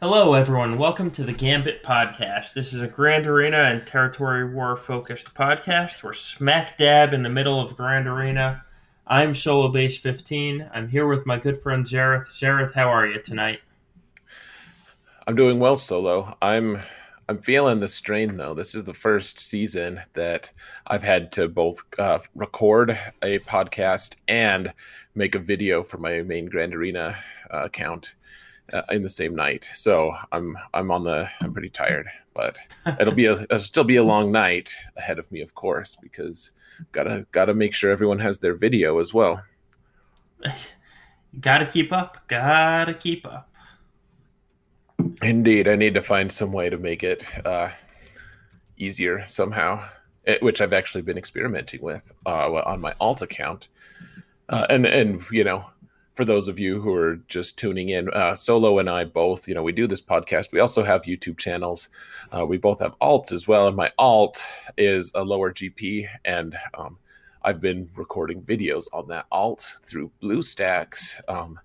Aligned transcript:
Hello, 0.00 0.34
everyone. 0.34 0.78
Welcome 0.78 1.10
to 1.10 1.24
the 1.24 1.32
Gambit 1.32 1.82
Podcast. 1.82 2.52
This 2.52 2.72
is 2.72 2.80
a 2.80 2.86
Grand 2.86 3.26
Arena 3.26 3.56
and 3.56 3.84
Territory 3.84 4.54
War 4.54 4.76
focused 4.76 5.34
podcast. 5.34 6.04
We're 6.04 6.12
smack 6.12 6.78
dab 6.78 7.12
in 7.12 7.24
the 7.24 7.28
middle 7.28 7.60
of 7.60 7.76
Grand 7.76 8.06
Arena. 8.06 8.64
I'm 9.08 9.32
Solobass15. 9.32 10.70
I'm 10.72 10.88
here 10.88 11.08
with 11.08 11.26
my 11.26 11.36
good 11.36 11.60
friend 11.60 11.84
Xaereth. 11.84 12.28
Xaereth, 12.28 12.74
how 12.74 12.88
are 12.88 13.08
you 13.08 13.20
tonight? 13.20 13.58
I'm 15.26 15.34
doing 15.34 15.58
well, 15.58 15.76
Solo. 15.76 16.36
I'm 16.40 16.80
I'm 17.28 17.38
feeling 17.38 17.80
the 17.80 17.88
strain 17.88 18.36
though. 18.36 18.54
This 18.54 18.76
is 18.76 18.84
the 18.84 18.94
first 18.94 19.40
season 19.40 20.00
that 20.14 20.52
I've 20.86 21.02
had 21.02 21.32
to 21.32 21.48
both 21.48 21.82
uh, 21.98 22.20
record 22.36 22.96
a 23.20 23.40
podcast 23.40 24.14
and 24.28 24.72
make 25.16 25.34
a 25.34 25.40
video 25.40 25.82
for 25.82 25.98
my 25.98 26.22
main 26.22 26.46
Grand 26.46 26.72
Arena 26.72 27.18
uh, 27.52 27.64
account 27.64 28.14
uh, 28.72 28.82
in 28.90 29.02
the 29.02 29.08
same 29.08 29.34
night. 29.34 29.68
So 29.72 30.12
I'm 30.32 30.56
I'm 30.74 30.90
on 30.90 31.04
the 31.04 31.28
I'm 31.42 31.52
pretty 31.52 31.68
tired, 31.68 32.08
but 32.34 32.58
it'll 33.00 33.14
be 33.14 33.26
a 33.26 33.32
it'll 33.42 33.58
still 33.58 33.84
be 33.84 33.96
a 33.96 34.04
long 34.04 34.30
night 34.30 34.74
ahead 34.96 35.18
of 35.18 35.30
me, 35.32 35.40
of 35.40 35.54
course, 35.54 35.96
because 35.96 36.52
gotta 36.92 37.26
gotta 37.32 37.54
make 37.54 37.74
sure 37.74 37.90
everyone 37.90 38.18
has 38.18 38.38
their 38.38 38.54
video 38.54 38.98
as 38.98 39.14
well. 39.14 39.42
gotta 41.40 41.66
keep 41.66 41.92
up. 41.92 42.18
Gotta 42.28 42.94
keep 42.94 43.26
up. 43.26 43.50
Indeed, 45.22 45.68
I 45.68 45.76
need 45.76 45.94
to 45.94 46.02
find 46.02 46.30
some 46.30 46.52
way 46.52 46.68
to 46.70 46.76
make 46.76 47.02
it 47.02 47.24
uh, 47.46 47.70
easier 48.76 49.24
somehow, 49.26 49.88
it, 50.24 50.42
which 50.42 50.60
I've 50.60 50.72
actually 50.72 51.02
been 51.02 51.18
experimenting 51.18 51.80
with 51.82 52.12
uh, 52.26 52.52
on 52.52 52.80
my 52.80 52.94
alt 53.00 53.22
account, 53.22 53.68
uh, 54.48 54.66
and 54.68 54.86
and 54.86 55.22
you 55.30 55.44
know 55.44 55.64
for 56.18 56.24
those 56.24 56.48
of 56.48 56.58
you 56.58 56.80
who 56.80 56.92
are 56.92 57.14
just 57.28 57.56
tuning 57.56 57.90
in, 57.90 58.10
uh, 58.12 58.34
Solo 58.34 58.80
and 58.80 58.90
I 58.90 59.04
both, 59.04 59.46
you 59.46 59.54
know, 59.54 59.62
we 59.62 59.70
do 59.70 59.86
this 59.86 60.02
podcast. 60.02 60.50
We 60.50 60.58
also 60.58 60.82
have 60.82 61.02
YouTube 61.02 61.38
channels. 61.38 61.90
Uh, 62.36 62.44
we 62.44 62.56
both 62.56 62.80
have 62.80 62.98
alts 62.98 63.30
as 63.30 63.46
well. 63.46 63.68
And 63.68 63.76
my 63.76 63.88
alt 63.98 64.44
is 64.76 65.12
a 65.14 65.22
lower 65.22 65.52
GP. 65.52 66.08
And 66.24 66.58
um, 66.76 66.98
I've 67.44 67.60
been 67.60 67.88
recording 67.94 68.42
videos 68.42 68.88
on 68.92 69.06
that 69.06 69.26
alt 69.30 69.76
through 69.84 70.10
BlueStacks 70.20 71.20
um, 71.28 71.60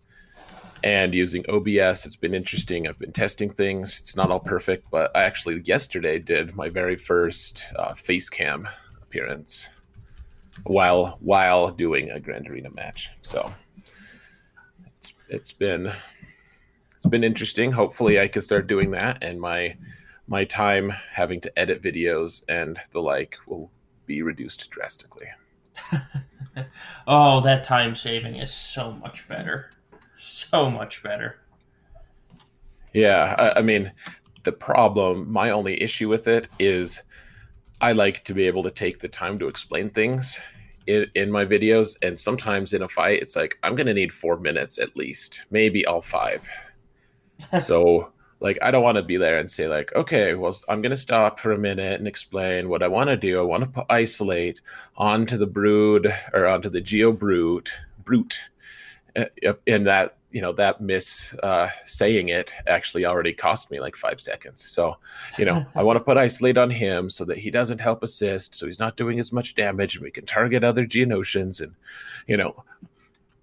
and 0.83 1.15
using 1.15 1.43
OBS. 1.49 2.05
It's 2.05 2.15
been 2.15 2.35
interesting. 2.35 2.87
I've 2.87 2.99
been 2.99 3.11
testing 3.11 3.49
things. 3.49 3.99
It's 3.99 4.15
not 4.15 4.29
all 4.29 4.39
perfect, 4.39 4.85
but 4.91 5.09
I 5.17 5.23
actually 5.23 5.63
yesterday 5.65 6.19
did 6.19 6.55
my 6.55 6.69
very 6.69 6.95
first 6.95 7.63
uh, 7.75 7.95
face 7.95 8.29
cam 8.29 8.69
appearance 9.01 9.71
while 10.65 11.17
while 11.21 11.71
doing 11.71 12.11
a 12.11 12.19
Grand 12.19 12.47
Arena 12.47 12.69
match. 12.69 13.09
So 13.23 13.51
it's 15.29 15.51
been 15.51 15.91
it's 16.95 17.05
been 17.05 17.23
interesting. 17.23 17.71
Hopefully, 17.71 18.19
I 18.19 18.27
can 18.27 18.41
start 18.41 18.67
doing 18.67 18.91
that, 18.91 19.23
and 19.23 19.39
my 19.39 19.75
my 20.27 20.45
time 20.45 20.89
having 21.11 21.41
to 21.41 21.59
edit 21.59 21.81
videos 21.81 22.43
and 22.47 22.79
the 22.91 23.01
like 23.01 23.37
will 23.45 23.69
be 24.05 24.21
reduced 24.21 24.69
drastically. 24.69 25.27
oh, 27.07 27.41
that 27.41 27.63
time 27.63 27.95
saving 27.95 28.35
is 28.37 28.53
so 28.53 28.93
much 28.93 29.27
better, 29.27 29.71
so 30.15 30.69
much 30.69 31.03
better. 31.03 31.39
Yeah, 32.93 33.35
I, 33.37 33.59
I 33.59 33.61
mean, 33.61 33.91
the 34.43 34.51
problem, 34.51 35.31
my 35.31 35.49
only 35.49 35.81
issue 35.81 36.09
with 36.09 36.27
it 36.27 36.47
is 36.59 37.03
I 37.81 37.91
like 37.91 38.23
to 38.25 38.33
be 38.33 38.47
able 38.47 38.63
to 38.63 38.71
take 38.71 38.99
the 38.99 39.09
time 39.09 39.39
to 39.39 39.47
explain 39.47 39.89
things 39.89 40.41
in, 40.87 41.05
in 41.15 41.31
my 41.31 41.45
videos 41.45 41.95
and 42.01 42.17
sometimes 42.17 42.73
in 42.73 42.81
a 42.81 42.87
fight 42.87 43.21
it's 43.21 43.35
like 43.35 43.57
i'm 43.63 43.75
gonna 43.75 43.93
need 43.93 44.11
four 44.11 44.37
minutes 44.39 44.79
at 44.79 44.95
least 44.95 45.45
maybe 45.51 45.85
all 45.85 46.01
five. 46.01 46.47
So 47.59 48.11
like 48.39 48.57
i 48.61 48.71
don't 48.71 48.83
want 48.83 48.97
to 48.97 49.03
be 49.03 49.17
there 49.17 49.37
and 49.37 49.49
say 49.49 49.67
like 49.67 49.93
okay 49.95 50.35
well 50.35 50.55
i'm 50.69 50.81
gonna 50.81 50.95
stop 50.95 51.39
for 51.39 51.51
a 51.51 51.57
minute 51.57 51.99
and 51.99 52.07
explain 52.07 52.69
what 52.69 52.83
i 52.83 52.87
want 52.87 53.09
to 53.09 53.17
do. 53.17 53.39
I 53.39 53.43
want 53.43 53.73
to 53.73 53.85
isolate 53.89 54.61
onto 54.95 55.37
the 55.37 55.47
brood 55.47 56.13
or 56.33 56.47
onto 56.47 56.69
the 56.69 56.81
geo 56.81 57.11
brute 57.11 57.73
brute 58.05 58.41
and 59.15 59.87
that 59.87 60.17
you 60.31 60.41
know 60.41 60.51
that 60.51 60.81
miss 60.81 61.33
uh, 61.43 61.69
saying 61.85 62.29
it 62.29 62.51
actually 62.67 63.05
already 63.05 63.33
cost 63.33 63.69
me 63.69 63.79
like 63.79 63.95
five 63.95 64.19
seconds. 64.19 64.63
So, 64.69 64.97
you 65.37 65.45
know, 65.45 65.65
I 65.75 65.83
want 65.83 65.97
to 65.97 66.03
put 66.03 66.17
isolate 66.17 66.57
on 66.57 66.69
him 66.69 67.09
so 67.09 67.23
that 67.25 67.37
he 67.37 67.51
doesn't 67.51 67.79
help 67.79 68.01
assist, 68.03 68.55
so 68.55 68.65
he's 68.65 68.79
not 68.79 68.97
doing 68.97 69.19
as 69.19 69.31
much 69.31 69.55
damage, 69.55 69.95
and 69.95 70.03
we 70.03 70.11
can 70.11 70.25
target 70.25 70.63
other 70.63 70.85
Geonosians. 70.85 71.61
And 71.61 71.73
you 72.27 72.37
know, 72.37 72.63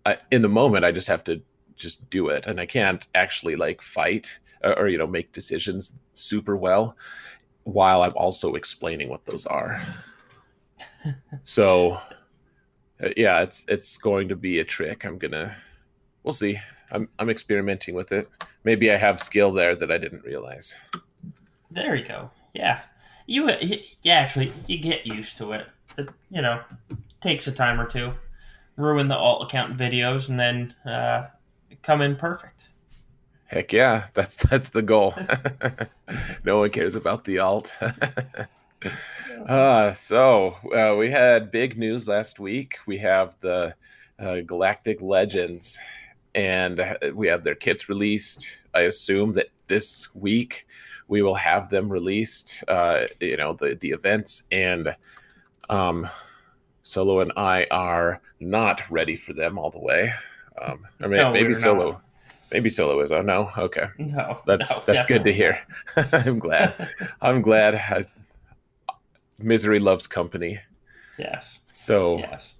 I, 0.04 0.18
in 0.30 0.42
the 0.42 0.48
moment, 0.48 0.84
I 0.84 0.92
just 0.92 1.08
have 1.08 1.24
to 1.24 1.40
just 1.76 2.08
do 2.10 2.28
it, 2.28 2.46
and 2.46 2.60
I 2.60 2.66
can't 2.66 3.06
actually 3.14 3.56
like 3.56 3.80
fight 3.80 4.38
or, 4.64 4.78
or 4.80 4.88
you 4.88 4.98
know 4.98 5.06
make 5.06 5.32
decisions 5.32 5.92
super 6.12 6.56
well 6.56 6.96
while 7.64 8.02
I'm 8.02 8.16
also 8.16 8.54
explaining 8.54 9.08
what 9.08 9.24
those 9.26 9.46
are. 9.46 9.82
so, 11.44 12.00
uh, 13.02 13.08
yeah, 13.16 13.40
it's 13.40 13.64
it's 13.68 13.98
going 13.98 14.28
to 14.28 14.36
be 14.36 14.60
a 14.60 14.64
trick. 14.64 15.04
I'm 15.04 15.18
gonna 15.18 15.54
we'll 16.22 16.32
see. 16.32 16.58
I'm 16.90 17.08
I'm 17.18 17.30
experimenting 17.30 17.94
with 17.94 18.12
it. 18.12 18.28
Maybe 18.64 18.90
I 18.90 18.96
have 18.96 19.20
skill 19.20 19.52
there 19.52 19.74
that 19.76 19.90
I 19.90 19.98
didn't 19.98 20.24
realize. 20.24 20.74
There 21.70 21.94
you 21.94 22.04
go. 22.04 22.30
Yeah, 22.54 22.80
you 23.26 23.48
yeah 24.02 24.14
actually 24.14 24.52
you 24.66 24.78
get 24.78 25.06
used 25.06 25.36
to 25.38 25.52
it. 25.52 25.66
It 25.96 26.08
you 26.30 26.42
know 26.42 26.60
takes 27.20 27.46
a 27.46 27.52
time 27.52 27.80
or 27.80 27.86
two. 27.86 28.12
Ruin 28.76 29.08
the 29.08 29.16
alt 29.16 29.42
account 29.42 29.76
videos 29.76 30.28
and 30.28 30.40
then 30.40 30.74
uh, 30.90 31.26
come 31.82 32.00
in 32.00 32.16
perfect. 32.16 32.68
Heck 33.46 33.72
yeah, 33.72 34.06
that's 34.14 34.36
that's 34.36 34.68
the 34.68 34.82
goal. 34.82 35.14
no 36.44 36.60
one 36.60 36.70
cares 36.70 36.94
about 36.94 37.24
the 37.24 37.38
alt. 37.38 37.74
uh, 39.46 39.92
so 39.92 40.56
uh, 40.74 40.94
we 40.96 41.10
had 41.10 41.50
big 41.50 41.78
news 41.78 42.08
last 42.08 42.40
week. 42.40 42.78
We 42.86 42.98
have 42.98 43.36
the 43.40 43.74
uh, 44.18 44.40
Galactic 44.40 45.00
Legends 45.00 45.80
and 46.34 46.96
we 47.14 47.26
have 47.28 47.42
their 47.42 47.54
kits 47.54 47.88
released. 47.88 48.62
I 48.74 48.82
assume 48.82 49.32
that 49.32 49.48
this 49.66 50.14
week 50.14 50.66
we 51.08 51.22
will 51.22 51.34
have 51.34 51.68
them 51.68 51.90
released. 51.90 52.64
Uh, 52.68 53.06
you 53.20 53.36
know 53.36 53.54
the 53.54 53.76
the 53.80 53.90
events 53.90 54.44
and 54.52 54.94
um, 55.68 56.08
Solo 56.82 57.20
and 57.20 57.32
I 57.36 57.66
are 57.70 58.20
not 58.38 58.82
ready 58.90 59.16
for 59.16 59.32
them 59.32 59.58
all 59.58 59.70
the 59.70 59.80
way. 59.80 60.12
Um, 60.60 60.86
I 61.02 61.06
mean, 61.06 61.18
no, 61.18 61.32
maybe 61.32 61.54
Solo. 61.54 61.92
Not. 61.92 62.02
Maybe 62.52 62.68
Solo 62.68 63.00
is. 63.00 63.12
Oh 63.12 63.22
no. 63.22 63.50
Okay. 63.56 63.86
No. 63.98 64.40
That's 64.46 64.70
no, 64.70 64.82
that's 64.84 65.06
good 65.06 65.24
to 65.24 65.32
hear. 65.32 65.60
I'm 66.12 66.38
glad. 66.38 66.88
I'm 67.20 67.42
glad. 67.42 67.76
I, 67.76 68.04
misery 69.42 69.78
loves 69.78 70.06
company. 70.06 70.58
Yes. 71.18 71.60
So. 71.64 72.18
Yes. 72.18 72.54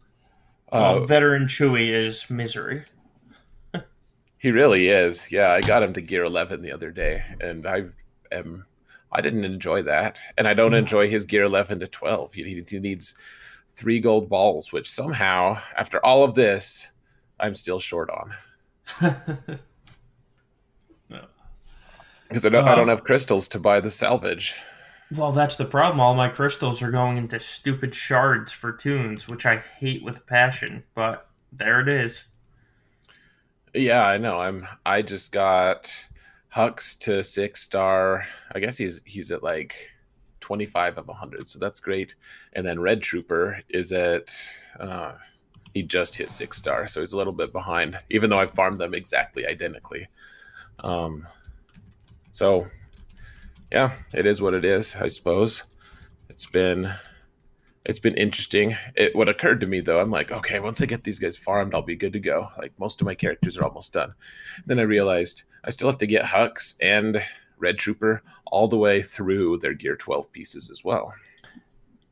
Uh, 0.73 1.01
uh 1.01 1.07
veteran 1.07 1.47
Chewie 1.47 1.89
is 1.89 2.29
misery. 2.31 2.85
He 4.41 4.51
really 4.53 4.89
is. 4.89 5.31
Yeah, 5.31 5.53
I 5.53 5.61
got 5.61 5.83
him 5.83 5.93
to 5.93 6.01
gear 6.01 6.25
11 6.25 6.63
the 6.63 6.73
other 6.73 6.91
day, 6.91 7.23
and 7.43 7.67
I 7.67 7.85
am. 8.33 8.65
I 9.13 9.21
didn't 9.21 9.45
enjoy 9.45 9.83
that, 9.83 10.19
and 10.39 10.49
I 10.49 10.55
don't 10.55 10.71
mm. 10.71 10.79
enjoy 10.79 11.09
his 11.11 11.27
gear 11.27 11.45
11 11.45 11.81
to 11.81 11.87
12. 11.87 12.33
He, 12.33 12.65
he 12.67 12.79
needs 12.79 13.15
three 13.69 14.01
gold 14.01 14.31
balls, 14.31 14.73
which 14.73 14.91
somehow, 14.91 15.61
after 15.77 16.05
all 16.07 16.25
of 16.25 16.33
this, 16.33 16.93
I'm 17.39 17.55
still 17.55 17.79
short 17.79 18.09
on. 18.11 18.35
Because 22.29 22.47
I 22.47 22.49
don't, 22.49 22.69
I 22.69 22.77
don't 22.77 22.89
uh. 22.89 22.95
have 22.95 23.03
crystals 23.03 23.49
to 23.49 23.59
buy 23.59 23.81
the 23.81 23.91
salvage. 23.91 24.55
Well, 25.13 25.33
that's 25.33 25.57
the 25.57 25.65
problem. 25.65 26.01
All 26.01 26.15
my 26.15 26.29
crystals 26.29 26.83
are 26.83 26.91
going 26.91 27.17
into 27.17 27.41
stupid 27.41 27.95
shards 27.95 28.53
for 28.53 28.73
toons, 28.73 29.29
which 29.29 29.45
I 29.45 29.57
hate 29.57 30.05
with 30.05 30.27
passion. 30.27 30.85
But 30.95 31.27
there 31.51 31.81
it 31.81 31.89
is. 31.89 32.25
Yeah, 33.75 34.07
I 34.07 34.19
know. 34.19 34.39
I'm. 34.39 34.67
I 34.87 35.03
just 35.03 35.33
got 35.33 35.93
Hux 36.55 36.97
to 37.01 37.23
six 37.25 37.61
star. 37.61 38.25
I 38.55 38.61
guess 38.61 38.79
he's 38.79 39.03
he's 39.05 39.33
at 39.33 39.43
like 39.43 39.75
twenty 40.39 40.67
five 40.67 40.97
of 40.97 41.09
hundred, 41.09 41.49
so 41.49 41.59
that's 41.59 41.81
great. 41.81 42.15
And 42.53 42.65
then 42.65 42.79
Red 42.81 43.03
Trooper 43.03 43.61
is 43.69 43.93
at. 43.93 44.35
Uh, 44.79 45.15
he 45.75 45.83
just 45.83 46.17
hit 46.17 46.31
six 46.31 46.57
star, 46.57 46.87
so 46.87 47.01
he's 47.01 47.13
a 47.13 47.17
little 47.17 47.33
bit 47.33 47.53
behind, 47.53 47.97
even 48.11 48.31
though 48.31 48.41
I 48.41 48.47
farmed 48.47 48.79
them 48.79 48.95
exactly 48.95 49.47
identically. 49.47 50.09
Um, 50.81 51.27
so 52.33 52.67
yeah, 53.71 53.95
it 54.13 54.27
is 54.27 54.43
what 54.43 54.55
it 54.55 54.65
is, 54.65 54.97
I 54.97 55.07
suppose. 55.07 55.65
It's 56.29 56.47
been 56.47 56.93
it's 57.87 57.99
been 57.99 58.15
interesting. 58.15 58.77
It 58.95 59.15
what 59.17 59.29
occurred 59.29 59.61
to 59.61 59.67
me 59.67 59.81
though, 59.81 60.01
I'm 60.01 60.11
like, 60.11 60.31
okay, 60.33 60.61
once 60.61 60.83
I 60.83 60.87
get 60.87 61.05
these 61.05 61.19
guys 61.19 61.37
farmed, 61.37 61.75
I'll 61.75 61.83
be 61.83 61.97
good 61.97 62.13
to 62.13 62.21
go. 62.21 62.49
Like 62.59 62.79
most 62.79 63.01
of 63.01 63.07
my 63.07 63.15
characters 63.15 63.59
are 63.59 63.65
almost 63.65 63.93
done. 63.93 64.15
Then 64.67 64.79
I 64.79 64.83
realized 64.83 65.45
I 65.65 65.71
still 65.71 65.89
have 65.89 65.99
to 65.99 66.07
get 66.07 66.25
Hux 66.25 66.75
and 66.81 67.23
Red 67.59 67.79
Trooper 67.79 68.23
all 68.47 68.69
the 68.69 68.77
way 68.77 69.03
through 69.03 69.59
their 69.59 69.75
Gear 69.75 69.97
12 69.97 70.33
pieces 70.33 70.71
as 70.71 70.85
well. 70.85 71.13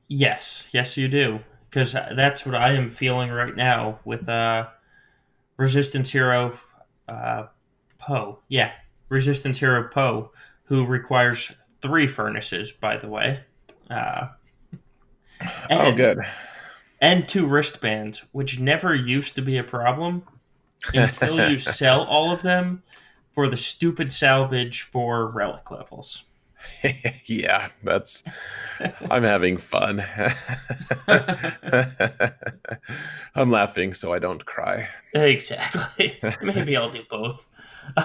Yes, 0.08 0.69
yes, 0.72 0.96
you 0.96 1.08
do, 1.08 1.40
because 1.69 1.93
that's 1.93 2.46
what 2.46 2.55
I 2.55 2.72
am 2.72 2.88
feeling 2.88 3.31
right 3.31 3.55
now 3.55 3.99
with 4.05 4.26
uh, 4.28 4.69
Resistance 5.58 6.10
Hero 6.10 6.58
uh, 7.08 7.46
Poe. 7.99 8.38
Yeah, 8.49 8.72
Resistance 9.10 9.58
Hero 9.58 9.88
Poe, 9.93 10.32
who 10.69 10.85
requires 10.85 11.53
three 11.81 12.06
furnaces, 12.06 12.73
by 12.73 12.97
the 12.97 13.09
way. 13.09 13.41
Uh, 13.91 14.29
oh, 15.70 15.93
good. 15.93 16.20
And 17.00 17.29
two 17.29 17.47
wristbands, 17.47 18.25
which 18.32 18.59
never 18.59 18.94
used 18.94 19.35
to 19.37 19.43
be 19.43 19.56
a 19.56 19.65
problem 19.65 20.25
until 20.93 21.50
you 21.50 21.59
sell 21.59 22.05
all 22.05 22.32
of 22.32 22.43
them 22.43 22.82
for 23.35 23.49
the 23.49 23.56
stupid 23.56 24.12
salvage 24.12 24.82
for 24.82 25.31
relic 25.31 25.70
levels. 25.70 26.25
yeah, 27.25 27.69
that's. 27.82 28.25
I'm 29.11 29.23
having 29.23 29.56
fun. 29.56 30.05
I'm 33.35 33.50
laughing 33.50 33.94
so 33.94 34.12
I 34.12 34.19
don't 34.19 34.44
cry. 34.44 34.88
Exactly. 35.15 36.19
Maybe 36.43 36.76
I'll 36.76 36.91
do 36.91 37.05
both. 37.09 37.47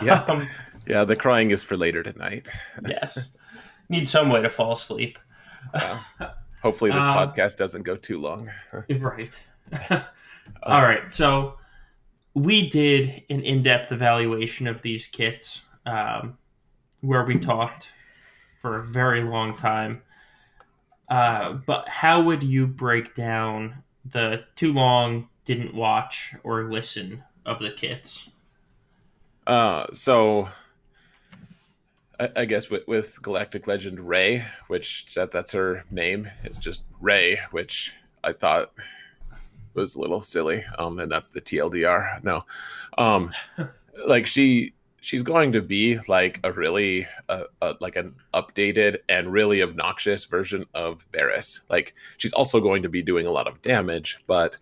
Yeah. 0.01 0.23
Um, 0.27 0.47
yeah, 0.85 1.03
the 1.03 1.15
crying 1.15 1.51
is 1.51 1.63
for 1.63 1.77
later 1.77 2.03
tonight. 2.03 2.47
yes. 2.87 3.29
Need 3.89 4.09
some 4.09 4.29
way 4.29 4.41
to 4.41 4.49
fall 4.49 4.73
asleep. 4.73 5.19
Yeah. 5.73 6.01
Hopefully, 6.61 6.91
this 6.91 7.03
um, 7.03 7.17
podcast 7.17 7.57
doesn't 7.57 7.83
go 7.83 7.95
too 7.95 8.19
long. 8.19 8.49
right. 8.89 9.39
All 10.63 10.81
right. 10.81 11.13
So, 11.13 11.57
we 12.33 12.69
did 12.69 13.23
an 13.29 13.41
in 13.41 13.63
depth 13.63 13.91
evaluation 13.91 14.67
of 14.67 14.81
these 14.81 15.07
kits 15.07 15.61
um, 15.85 16.37
where 17.01 17.25
we 17.25 17.37
talked 17.37 17.91
for 18.55 18.77
a 18.77 18.83
very 18.83 19.21
long 19.21 19.55
time. 19.55 20.01
Uh, 21.09 21.53
but 21.53 21.87
how 21.89 22.23
would 22.23 22.43
you 22.43 22.65
break 22.65 23.13
down 23.13 23.83
the 24.05 24.45
too 24.55 24.73
long 24.73 25.29
didn't 25.45 25.75
watch 25.75 26.33
or 26.43 26.63
listen 26.71 27.23
of 27.45 27.59
the 27.59 27.71
kits? 27.71 28.29
Uh, 29.45 29.85
so 29.91 30.47
I, 32.23 32.41
I 32.41 32.45
guess 32.45 32.69
with, 32.69 32.87
with 32.87 33.21
Galactic 33.21 33.67
Legend 33.67 33.99
Rey, 33.99 34.45
which 34.67 35.13
that 35.15 35.31
that's 35.31 35.51
her 35.51 35.83
name, 35.91 36.29
it's 36.43 36.57
just 36.57 36.83
Rey, 37.01 37.39
which 37.51 37.95
I 38.23 38.31
thought 38.31 38.71
was 39.73 39.95
a 39.95 39.99
little 39.99 40.21
silly. 40.21 40.63
Um, 40.77 40.99
and 40.99 41.11
that's 41.11 41.29
the 41.29 41.41
TLDR. 41.41 42.23
No, 42.23 42.41
um, 42.97 43.33
like 44.07 44.25
she 44.25 44.73
she's 45.01 45.23
going 45.23 45.51
to 45.51 45.61
be 45.61 45.99
like 46.07 46.39
a 46.45 46.51
really 46.53 47.05
uh, 47.27 47.43
uh, 47.61 47.73
like 47.81 47.97
an 47.97 48.15
updated 48.33 48.99
and 49.09 49.33
really 49.33 49.61
obnoxious 49.61 50.23
version 50.23 50.65
of 50.73 51.05
Barriss. 51.11 51.61
Like 51.69 51.93
she's 52.17 52.33
also 52.33 52.61
going 52.61 52.83
to 52.83 52.89
be 52.89 53.01
doing 53.01 53.27
a 53.27 53.31
lot 53.31 53.47
of 53.47 53.61
damage, 53.61 54.19
but 54.27 54.55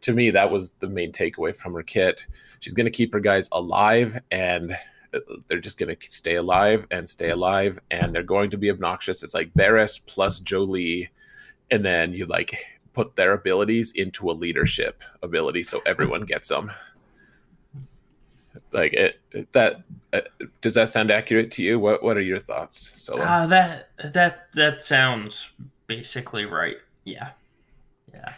to 0.00 0.12
me 0.14 0.30
that 0.30 0.50
was 0.50 0.70
the 0.78 0.88
main 0.88 1.12
takeaway 1.12 1.54
from 1.54 1.74
her 1.74 1.82
kit. 1.82 2.26
She's 2.60 2.74
going 2.74 2.86
to 2.86 2.90
keep 2.90 3.12
her 3.12 3.20
guys 3.20 3.50
alive 3.52 4.18
and 4.30 4.76
they're 5.46 5.60
just 5.60 5.78
going 5.78 5.94
to 5.94 6.10
stay 6.10 6.36
alive 6.36 6.86
and 6.90 7.08
stay 7.08 7.30
alive 7.30 7.78
and 7.90 8.14
they're 8.14 8.22
going 8.22 8.50
to 8.50 8.56
be 8.56 8.70
obnoxious. 8.70 9.22
It's 9.22 9.34
like 9.34 9.52
Barriss 9.54 10.00
plus 10.06 10.40
Jolee, 10.40 11.08
and 11.70 11.84
then 11.84 12.12
you 12.12 12.26
like 12.26 12.54
put 12.92 13.16
their 13.16 13.32
abilities 13.32 13.92
into 13.92 14.30
a 14.30 14.32
leadership 14.32 15.02
ability 15.22 15.62
so 15.62 15.82
everyone 15.86 16.24
gets 16.24 16.48
them. 16.48 16.70
Like 18.72 18.92
it 18.92 19.18
that 19.52 19.82
uh, 20.12 20.20
does 20.60 20.74
that 20.74 20.88
sound 20.88 21.10
accurate 21.10 21.50
to 21.52 21.62
you? 21.62 21.78
What 21.78 22.02
what 22.02 22.16
are 22.16 22.22
your 22.22 22.38
thoughts 22.38 23.02
so 23.02 23.14
uh, 23.14 23.46
that 23.46 23.90
that 24.12 24.52
that 24.54 24.82
sounds 24.82 25.52
basically 25.86 26.44
right. 26.44 26.76
Yeah. 27.04 27.30
Yeah. 28.12 28.34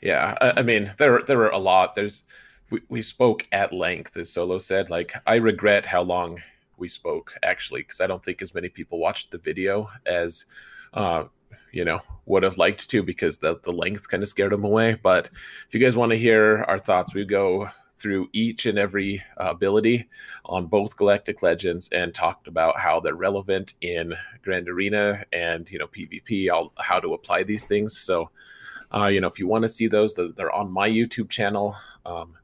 Yeah 0.00 0.38
I, 0.40 0.60
I, 0.60 0.62
mean 0.62 0.90
there 0.98 1.20
there 1.26 1.38
were 1.38 1.48
a 1.48 1.58
lot. 1.58 1.94
There's 1.94 2.22
we, 2.70 2.80
we 2.88 3.00
spoke 3.00 3.46
at 3.52 3.72
length 3.72 4.16
as 4.16 4.32
solo 4.32 4.58
said. 4.58 4.90
Like 4.90 5.14
i 5.26 5.36
regret 5.36 5.86
how 5.86 6.02
long 6.02 6.40
we 6.76 6.88
spoke 6.88 7.32
actually 7.44 7.82
because 7.82 8.00
i 8.00 8.06
don't 8.06 8.24
think 8.24 8.42
as 8.42 8.52
many 8.52 8.68
people 8.68 8.98
watched 8.98 9.30
the 9.30 9.38
video 9.38 9.88
as 10.06 10.44
uh 10.94 11.22
you 11.70 11.84
know 11.84 12.00
would 12.26 12.42
have 12.42 12.58
liked 12.58 12.88
to 12.90 13.02
because 13.02 13.38
the 13.38 13.60
the 13.62 13.72
length 13.72 14.08
kind 14.08 14.22
of 14.22 14.28
scared 14.28 14.52
them 14.52 14.64
away. 14.64 14.98
But 15.02 15.28
if 15.66 15.74
you 15.74 15.80
guys 15.80 15.96
want 15.96 16.12
to 16.12 16.18
hear 16.18 16.64
our 16.68 16.78
thoughts 16.78 17.14
we 17.14 17.24
go 17.24 17.68
through 17.96 18.28
each 18.32 18.66
and 18.66 18.78
every 18.78 19.22
ability 19.36 20.08
on 20.46 20.66
both 20.66 20.96
Galactic 20.96 21.42
Legends 21.42 21.88
and 21.92 22.14
talked 22.14 22.48
about 22.48 22.78
how 22.78 23.00
they're 23.00 23.14
relevant 23.14 23.74
in 23.80 24.14
Grand 24.42 24.68
Arena 24.68 25.24
and 25.32 25.70
you 25.70 25.78
know 25.78 25.86
PvP, 25.86 26.50
I'll, 26.50 26.72
how 26.78 27.00
to 27.00 27.14
apply 27.14 27.42
these 27.42 27.64
things. 27.64 27.98
So, 27.98 28.30
uh, 28.94 29.06
you 29.06 29.20
know, 29.20 29.28
if 29.28 29.38
you 29.38 29.46
want 29.46 29.62
to 29.62 29.68
see 29.68 29.86
those, 29.86 30.14
they're 30.14 30.52
on 30.54 30.70
my 30.70 30.88
YouTube 30.88 31.30
channel, 31.30 31.76
um, 32.06 32.34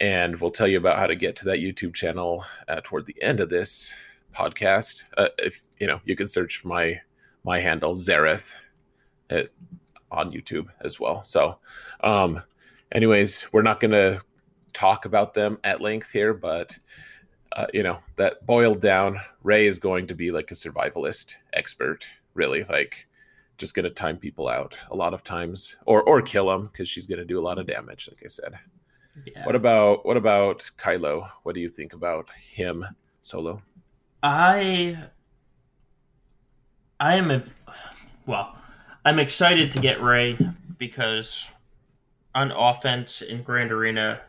and 0.00 0.40
we'll 0.40 0.50
tell 0.50 0.68
you 0.68 0.78
about 0.78 0.98
how 0.98 1.06
to 1.06 1.16
get 1.16 1.36
to 1.36 1.44
that 1.46 1.58
YouTube 1.58 1.94
channel 1.94 2.44
uh, 2.68 2.80
toward 2.82 3.06
the 3.06 3.20
end 3.22 3.40
of 3.40 3.48
this 3.48 3.94
podcast. 4.34 5.04
Uh, 5.16 5.28
if 5.38 5.66
you 5.78 5.86
know, 5.86 6.00
you 6.04 6.16
can 6.16 6.28
search 6.28 6.58
for 6.58 6.68
my 6.68 7.00
my 7.44 7.60
handle 7.60 7.94
Xaereth 7.94 8.54
at, 9.30 9.48
on 10.10 10.32
YouTube 10.32 10.66
as 10.80 10.98
well. 10.98 11.22
So, 11.22 11.58
um, 12.00 12.42
anyways, 12.92 13.52
we're 13.52 13.62
not 13.62 13.80
going 13.80 13.92
to 13.92 14.20
talk 14.72 15.04
about 15.04 15.32
them 15.32 15.58
at 15.64 15.80
length 15.80 16.10
here, 16.10 16.34
but 16.34 16.78
uh, 17.52 17.66
you 17.72 17.82
know 17.82 17.98
that 18.16 18.44
boiled 18.46 18.80
down, 18.80 19.18
Rey 19.42 19.66
is 19.66 19.78
going 19.78 20.06
to 20.08 20.14
be 20.14 20.30
like 20.30 20.50
a 20.50 20.54
survivalist 20.54 21.36
expert, 21.54 22.06
really, 22.34 22.64
like 22.64 23.08
just 23.58 23.74
going 23.74 23.84
to 23.84 23.90
time 23.90 24.18
people 24.18 24.48
out 24.48 24.76
a 24.90 24.96
lot 24.96 25.14
of 25.14 25.24
times, 25.24 25.78
or 25.86 26.02
or 26.02 26.20
kill 26.20 26.48
them 26.48 26.64
because 26.64 26.88
she's 26.88 27.06
going 27.06 27.18
to 27.18 27.24
do 27.24 27.38
a 27.38 27.46
lot 27.46 27.58
of 27.58 27.66
damage, 27.66 28.08
like 28.12 28.22
I 28.22 28.28
said. 28.28 28.58
Yeah. 29.24 29.46
What 29.46 29.54
about 29.54 30.04
what 30.04 30.16
about 30.16 30.70
Kylo? 30.76 31.28
What 31.42 31.54
do 31.54 31.60
you 31.60 31.68
think 31.68 31.92
about 31.92 32.28
him 32.30 32.84
solo? 33.20 33.62
I 34.22 34.98
I 37.00 37.16
am 37.16 37.30
a 37.30 37.42
well, 38.26 38.56
I'm 39.04 39.18
excited 39.18 39.72
to 39.72 39.78
get 39.78 40.02
Rey 40.02 40.38
because 40.78 41.48
on 42.34 42.50
offense 42.50 43.22
in 43.22 43.42
Grand 43.42 43.72
Arena, 43.72 44.20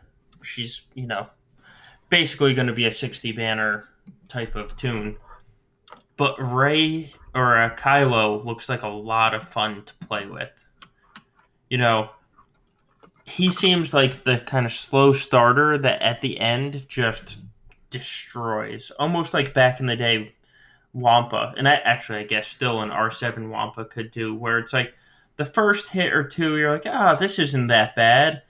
she's 0.42 0.84
you 0.94 1.08
know 1.08 1.28
basically 2.10 2.54
going 2.54 2.68
to 2.68 2.74
be 2.74 2.86
a 2.86 2.92
60 2.92 3.32
banner 3.34 3.86
type 4.28 4.56
of 4.56 4.76
tune. 4.78 5.18
But 6.16 6.36
Rey 6.40 7.14
or 7.36 7.58
uh, 7.58 7.76
Kylo 7.76 8.44
looks 8.44 8.70
like 8.70 8.82
a 8.82 8.88
lot 8.88 9.34
of 9.34 9.48
fun 9.48 9.84
to 9.84 9.94
play 10.08 10.26
with. 10.26 10.50
You 11.70 11.78
know, 11.78 12.10
he 13.28 13.52
seems 13.52 13.94
like 13.94 14.24
the 14.24 14.40
kind 14.40 14.66
of 14.66 14.72
slow 14.72 15.14
starter 15.14 15.78
that 15.78 16.02
at 16.02 16.22
the 16.22 16.40
end 16.40 16.88
just 16.88 17.38
destroys, 17.90 18.92
almost 19.00 19.34
like 19.34 19.54
back 19.54 19.80
in 19.80 19.86
the 19.86 19.96
day, 19.96 20.34
Wampa. 20.94 21.54
And 21.58 21.68
I 21.68 21.76
actually, 21.76 22.20
I 22.20 22.24
guess, 22.24 22.48
still 22.48 22.82
an 22.82 22.90
R7 22.90 23.50
Wampa 23.50 23.86
could 23.86 24.12
do, 24.12 24.34
where 24.34 24.58
it's 24.60 24.74
like 24.74 24.94
the 25.36 25.46
first 25.46 25.90
hit 25.90 26.14
or 26.14 26.24
two, 26.24 26.58
you're 26.58 26.72
like, 26.72 26.86
oh, 26.86 27.16
this 27.16 27.38
isn't 27.38 27.68
that 27.68 27.96
bad 27.96 28.42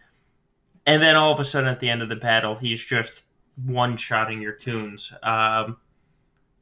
and 0.87 1.01
then 1.01 1.17
all 1.17 1.33
of 1.33 1.39
a 1.39 1.43
sudden 1.43 1.69
at 1.69 1.81
the 1.81 1.89
end 1.89 2.01
of 2.01 2.07
the 2.07 2.15
battle, 2.15 2.55
he's 2.55 2.83
just 2.83 3.25
one 3.65 3.97
shotting 3.97 4.41
your 4.41 4.53
toons. 4.53 5.13
Um, 5.21 5.77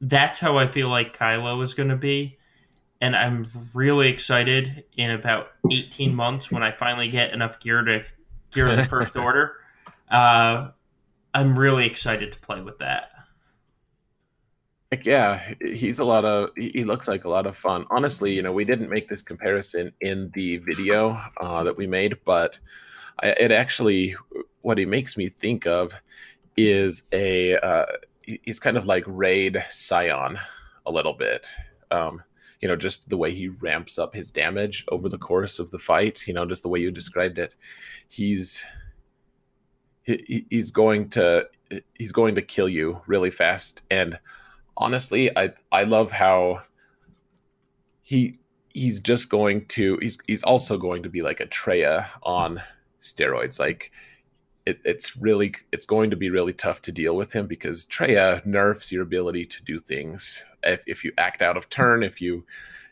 that's 0.01 0.39
how 0.39 0.57
I 0.57 0.67
feel 0.67 0.89
like 0.89 1.15
Kylo 1.15 1.62
is 1.63 1.75
going 1.75 1.89
to 1.89 1.95
be. 1.95 2.39
And 3.01 3.15
I'm 3.15 3.47
really 3.73 4.09
excited 4.09 4.85
in 4.95 5.11
about 5.11 5.49
18 5.71 6.15
months 6.15 6.51
when 6.51 6.63
I 6.63 6.71
finally 6.71 7.09
get 7.09 7.33
enough 7.33 7.59
gear 7.59 7.83
to 7.83 8.03
gear 8.51 8.73
the 8.75 8.83
first 8.83 9.15
order. 9.15 9.57
Uh, 10.09 10.69
I'm 11.33 11.59
really 11.59 11.85
excited 11.85 12.31
to 12.31 12.39
play 12.39 12.61
with 12.61 12.79
that. 12.79 13.11
Like, 14.91 15.05
Yeah, 15.05 15.41
he's 15.61 15.99
a 15.99 16.05
lot 16.05 16.23
of. 16.23 16.51
He 16.55 16.83
looks 16.85 17.07
like 17.07 17.25
a 17.25 17.29
lot 17.29 17.45
of 17.45 17.57
fun. 17.57 17.85
Honestly, 17.89 18.33
you 18.33 18.41
know, 18.41 18.53
we 18.53 18.63
didn't 18.63 18.89
make 18.89 19.09
this 19.09 19.21
comparison 19.21 19.91
in 20.01 20.31
the 20.33 20.57
video 20.57 21.19
uh, 21.41 21.63
that 21.63 21.75
we 21.75 21.87
made, 21.87 22.17
but 22.23 22.59
I, 23.21 23.29
it 23.31 23.51
actually 23.51 24.15
what 24.61 24.77
he 24.77 24.85
makes 24.85 25.17
me 25.17 25.27
think 25.27 25.67
of 25.67 25.93
is 26.55 27.03
a 27.11 27.57
uh, 27.57 27.85
he's 28.21 28.59
kind 28.59 28.77
of 28.77 28.85
like 28.85 29.03
Raid 29.07 29.63
Sion 29.69 30.39
a 30.85 30.91
little 30.91 31.13
bit. 31.13 31.47
Um, 31.91 32.23
you 32.62 32.67
know, 32.67 32.75
just 32.75 33.07
the 33.09 33.17
way 33.17 33.31
he 33.31 33.47
ramps 33.47 34.00
up 34.00 34.13
his 34.13 34.31
damage 34.31 34.85
over 34.89 35.09
the 35.09 35.17
course 35.17 35.59
of 35.59 35.71
the 35.71 35.77
fight. 35.77 36.27
You 36.27 36.33
know, 36.33 36.45
just 36.45 36.63
the 36.63 36.69
way 36.69 36.79
you 36.79 36.91
described 36.91 37.38
it. 37.38 37.55
He's 38.07 38.63
he, 40.03 40.45
he's 40.50 40.71
going 40.71 41.09
to 41.09 41.47
he's 41.95 42.12
going 42.12 42.35
to 42.35 42.41
kill 42.41 42.69
you 42.69 43.01
really 43.07 43.31
fast. 43.31 43.81
And 43.89 44.17
honestly, 44.77 45.35
I 45.38 45.53
I 45.71 45.83
love 45.83 46.12
how 46.12 46.62
he 48.03 48.35
he's 48.74 49.01
just 49.01 49.29
going 49.29 49.65
to 49.67 49.97
he's 50.01 50.17
he's 50.27 50.43
also 50.43 50.77
going 50.77 51.03
to 51.03 51.09
be 51.09 51.21
like 51.21 51.39
a 51.39 51.47
Traya 51.47 52.07
on 52.24 52.62
steroids. 53.01 53.59
Like 53.59 53.91
it, 54.65 54.79
it's 54.84 55.15
really 55.15 55.53
it's 55.72 55.86
going 55.86 56.10
to 56.10 56.15
be 56.15 56.29
really 56.29 56.53
tough 56.53 56.81
to 56.84 56.91
deal 56.91 57.15
with 57.15 57.31
him 57.31 57.48
because 57.48 57.86
Traya 57.86 58.43
nerfs 58.45 58.91
your 58.91 59.03
ability 59.03 59.45
to 59.45 59.63
do 59.63 59.77
things. 59.77 60.45
If, 60.63 60.84
if 60.88 61.03
you 61.03 61.12
act 61.17 61.41
out 61.41 61.57
of 61.57 61.69
turn, 61.69 62.03
if 62.03 62.19
you 62.19 62.43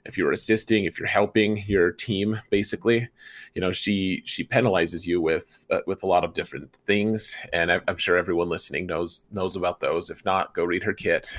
if 0.05 0.17
you're 0.17 0.33
assisting, 0.33 0.83
if 0.83 0.99
you're 0.99 1.07
helping 1.07 1.63
your 1.65 1.91
team, 1.91 2.39
basically, 2.49 3.07
you 3.55 3.61
know, 3.61 3.71
she 3.71 4.21
she 4.25 4.43
penalizes 4.43 5.07
you 5.07 5.21
with 5.21 5.65
uh, 5.71 5.79
with 5.87 6.03
a 6.03 6.07
lot 6.07 6.23
of 6.23 6.33
different 6.33 6.73
things, 6.85 7.35
and 7.53 7.71
I, 7.71 7.79
I'm 7.87 7.97
sure 7.97 8.17
everyone 8.17 8.49
listening 8.49 8.85
knows 8.85 9.25
knows 9.31 9.55
about 9.55 9.79
those. 9.79 10.09
If 10.09 10.23
not, 10.25 10.53
go 10.53 10.65
read 10.65 10.83
her 10.83 10.93
kit. 10.93 11.31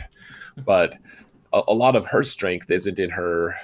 But 0.65 0.97
a, 1.53 1.63
a 1.69 1.75
lot 1.75 1.95
of 1.95 2.07
her 2.07 2.23
strength 2.23 2.71
isn't 2.71 2.99
in 2.99 3.11
her 3.11 3.55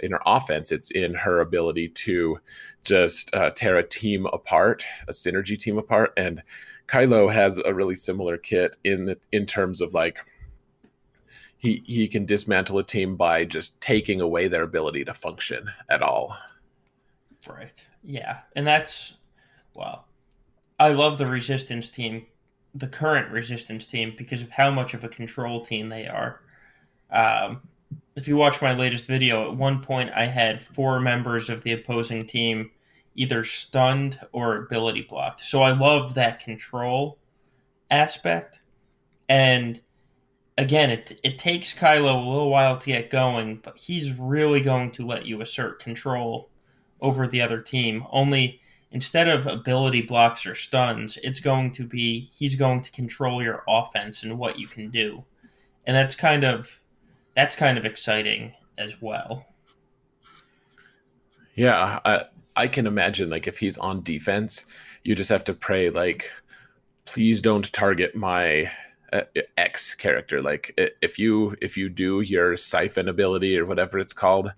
in 0.00 0.12
her 0.12 0.20
offense; 0.26 0.72
it's 0.72 0.90
in 0.90 1.14
her 1.14 1.40
ability 1.40 1.88
to 1.88 2.38
just 2.84 3.34
uh, 3.34 3.50
tear 3.50 3.76
a 3.76 3.86
team 3.86 4.26
apart, 4.32 4.84
a 5.08 5.12
synergy 5.12 5.58
team 5.58 5.78
apart, 5.78 6.12
and 6.16 6.42
Kylo 6.88 7.32
has 7.32 7.58
a 7.58 7.74
really 7.74 7.94
similar 7.94 8.38
kit 8.38 8.76
in 8.82 9.04
the, 9.04 9.18
in 9.30 9.46
terms 9.46 9.80
of 9.80 9.94
like 9.94 10.18
he 11.58 11.82
he 11.84 12.08
can 12.08 12.24
dismantle 12.24 12.78
a 12.78 12.84
team 12.84 13.16
by 13.16 13.44
just 13.44 13.78
taking 13.80 14.20
away 14.20 14.48
their 14.48 14.62
ability 14.62 15.04
to 15.04 15.12
function 15.12 15.68
at 15.90 16.02
all. 16.02 16.36
Right. 17.46 17.84
Yeah, 18.02 18.38
and 18.56 18.66
that's 18.66 19.18
well, 19.74 20.06
I 20.78 20.88
love 20.90 21.18
the 21.18 21.26
resistance 21.26 21.90
team, 21.90 22.26
the 22.74 22.86
current 22.86 23.30
resistance 23.30 23.86
team, 23.86 24.14
because 24.16 24.42
of 24.42 24.50
how 24.50 24.70
much 24.70 24.94
of 24.94 25.04
a 25.04 25.08
control 25.08 25.64
team 25.64 25.88
they 25.88 26.06
are. 26.06 26.40
Um, 27.10 27.62
if 28.16 28.26
you 28.26 28.36
watch 28.36 28.60
my 28.60 28.74
latest 28.74 29.06
video, 29.06 29.50
at 29.50 29.56
one 29.56 29.80
point 29.80 30.10
I 30.14 30.24
had 30.24 30.60
four 30.62 31.00
members 31.00 31.48
of 31.48 31.62
the 31.62 31.72
opposing 31.72 32.26
team 32.26 32.70
either 33.14 33.44
stunned 33.44 34.20
or 34.32 34.56
ability 34.56 35.02
blocked. 35.02 35.40
So 35.40 35.62
I 35.62 35.72
love 35.72 36.14
that 36.14 36.40
control 36.40 37.18
aspect. 37.90 38.60
And 39.28 39.80
again, 40.56 40.90
it 40.90 41.20
it 41.22 41.38
takes 41.38 41.74
Kylo 41.74 42.14
a 42.14 42.28
little 42.28 42.50
while 42.50 42.78
to 42.78 42.86
get 42.86 43.10
going, 43.10 43.60
but 43.62 43.78
he's 43.78 44.18
really 44.18 44.60
going 44.60 44.90
to 44.92 45.06
let 45.06 45.26
you 45.26 45.40
assert 45.40 45.80
control 45.80 46.50
over 47.00 47.26
the 47.26 47.40
other 47.40 47.60
team. 47.60 48.04
Only 48.10 48.60
instead 48.90 49.28
of 49.28 49.46
ability 49.46 50.02
blocks 50.02 50.46
or 50.46 50.54
stuns, 50.54 51.18
it's 51.22 51.40
going 51.40 51.72
to 51.72 51.86
be 51.86 52.20
he's 52.20 52.56
going 52.56 52.82
to 52.82 52.90
control 52.90 53.42
your 53.42 53.62
offense 53.68 54.22
and 54.22 54.38
what 54.38 54.58
you 54.58 54.66
can 54.66 54.90
do. 54.90 55.24
And 55.86 55.96
that's 55.96 56.14
kind 56.14 56.44
of 56.44 56.80
that's 57.38 57.54
kind 57.54 57.78
of 57.78 57.84
exciting 57.84 58.52
as 58.78 59.00
well. 59.00 59.46
Yeah, 61.54 62.00
I 62.04 62.24
I 62.56 62.66
can 62.66 62.84
imagine 62.84 63.30
like 63.30 63.46
if 63.46 63.58
he's 63.58 63.78
on 63.78 64.02
defense, 64.02 64.66
you 65.04 65.14
just 65.14 65.30
have 65.30 65.44
to 65.44 65.54
pray 65.54 65.88
like 65.88 66.28
please 67.04 67.40
don't 67.40 67.72
target 67.72 68.16
my 68.16 68.68
uh, 69.12 69.22
X 69.56 69.94
character. 69.94 70.42
Like 70.42 70.74
if 71.00 71.16
you 71.16 71.54
if 71.62 71.76
you 71.76 71.88
do 71.88 72.22
your 72.22 72.56
siphon 72.56 73.08
ability 73.08 73.56
or 73.56 73.66
whatever 73.66 74.00
it's 74.00 74.12
called, 74.12 74.52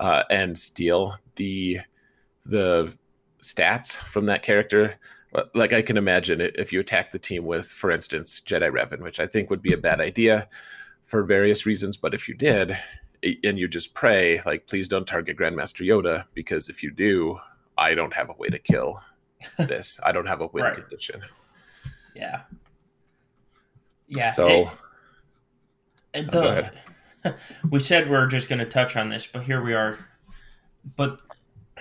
uh, 0.00 0.24
and 0.28 0.58
steal 0.58 1.14
the 1.36 1.78
the 2.44 2.92
stats 3.42 3.96
from 3.96 4.26
that 4.26 4.42
character, 4.42 4.96
like 5.54 5.72
I 5.72 5.82
can 5.82 5.96
imagine 5.96 6.40
if 6.40 6.72
you 6.72 6.80
attack 6.80 7.12
the 7.12 7.18
team 7.20 7.44
with, 7.44 7.68
for 7.68 7.92
instance, 7.92 8.40
Jedi 8.40 8.72
Revan, 8.72 9.02
which 9.02 9.20
I 9.20 9.28
think 9.28 9.50
would 9.50 9.62
be 9.62 9.72
a 9.72 9.78
bad 9.78 10.00
idea 10.00 10.48
for 11.04 11.22
various 11.22 11.66
reasons. 11.66 11.96
But 11.96 12.14
if 12.14 12.28
you 12.28 12.34
did, 12.34 12.76
and 13.22 13.58
you 13.58 13.68
just 13.68 13.94
pray, 13.94 14.40
like, 14.44 14.66
please 14.66 14.88
don't 14.88 15.06
target 15.06 15.38
Grandmaster 15.38 15.86
Yoda 15.86 16.24
because 16.34 16.68
if 16.68 16.82
you 16.82 16.90
do, 16.90 17.38
I 17.78 17.94
don't 17.94 18.12
have 18.12 18.30
a 18.30 18.34
way 18.34 18.48
to 18.48 18.58
kill 18.58 19.00
this. 19.58 20.00
I 20.02 20.12
don't 20.12 20.26
have 20.26 20.40
a 20.40 20.48
win 20.48 20.64
right. 20.64 20.74
condition. 20.74 21.22
Yeah, 22.14 22.42
yeah. 24.08 24.30
So 24.30 24.70
and 26.14 26.30
the, 26.30 26.70
we 27.70 27.80
said 27.80 28.08
we 28.08 28.16
are 28.16 28.26
just 28.26 28.48
going 28.48 28.60
to 28.60 28.66
touch 28.66 28.96
on 28.96 29.08
this, 29.08 29.26
but 29.26 29.42
here 29.42 29.62
we 29.62 29.74
are. 29.74 29.98
But 30.96 31.20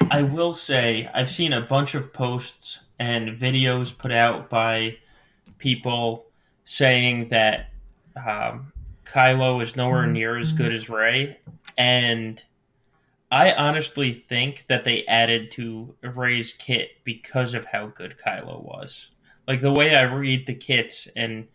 I 0.09 0.23
will 0.23 0.53
say 0.53 1.09
I've 1.13 1.31
seen 1.31 1.53
a 1.53 1.61
bunch 1.61 1.93
of 1.93 2.11
posts 2.11 2.79
and 2.99 3.39
videos 3.39 3.95
put 3.95 4.11
out 4.11 4.49
by 4.49 4.97
people 5.57 6.25
saying 6.65 7.29
that 7.29 7.69
um, 8.25 8.72
Kylo 9.13 9.61
is 9.61 9.75
nowhere 9.75 10.07
near 10.07 10.37
as 10.37 10.53
good 10.53 10.73
as 10.73 10.89
Rey, 10.89 11.37
and 11.77 12.43
I 13.31 13.53
honestly 13.53 14.11
think 14.11 14.65
that 14.67 14.83
they 14.83 15.05
added 15.05 15.51
to 15.51 15.95
Rey's 16.01 16.53
kit 16.53 16.89
because 17.03 17.53
of 17.53 17.65
how 17.65 17.87
good 17.87 18.15
Kylo 18.17 18.63
was. 18.63 19.11
Like 19.47 19.61
the 19.61 19.71
way 19.71 19.95
I 19.95 20.03
read 20.03 20.47
the 20.47 20.55
kits 20.55 21.07
and 21.15 21.47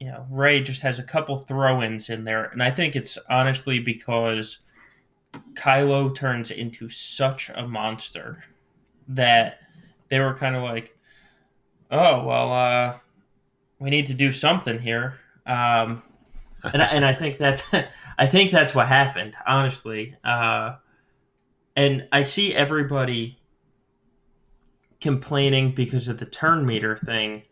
you 0.00 0.06
know, 0.08 0.26
Rey 0.30 0.60
just 0.60 0.82
has 0.82 0.98
a 0.98 1.04
couple 1.04 1.36
throw-ins 1.36 2.08
in 2.10 2.24
there, 2.24 2.44
and 2.44 2.62
I 2.62 2.70
think 2.70 2.96
it's 2.96 3.18
honestly 3.28 3.78
because 3.78 4.58
Kylo 5.54 6.14
turns 6.14 6.50
into 6.50 6.88
such 6.88 7.50
a 7.54 7.66
monster 7.66 8.44
that 9.08 9.58
they 10.08 10.20
were 10.20 10.34
kind 10.34 10.56
of 10.56 10.62
like, 10.62 10.96
"Oh 11.90 12.24
well, 12.24 12.52
uh, 12.52 12.98
we 13.78 13.90
need 13.90 14.06
to 14.08 14.14
do 14.14 14.30
something 14.30 14.78
here," 14.78 15.20
um, 15.46 16.02
and 16.72 16.82
and 16.82 17.04
I 17.04 17.14
think 17.14 17.38
that's 17.38 17.62
I 18.18 18.26
think 18.26 18.50
that's 18.50 18.74
what 18.74 18.86
happened, 18.86 19.36
honestly. 19.46 20.16
Uh, 20.24 20.76
and 21.76 22.06
I 22.12 22.22
see 22.22 22.54
everybody 22.54 23.38
complaining 25.00 25.74
because 25.74 26.08
of 26.08 26.18
the 26.18 26.24
turn 26.24 26.64
meter 26.64 26.96
thing 26.96 27.42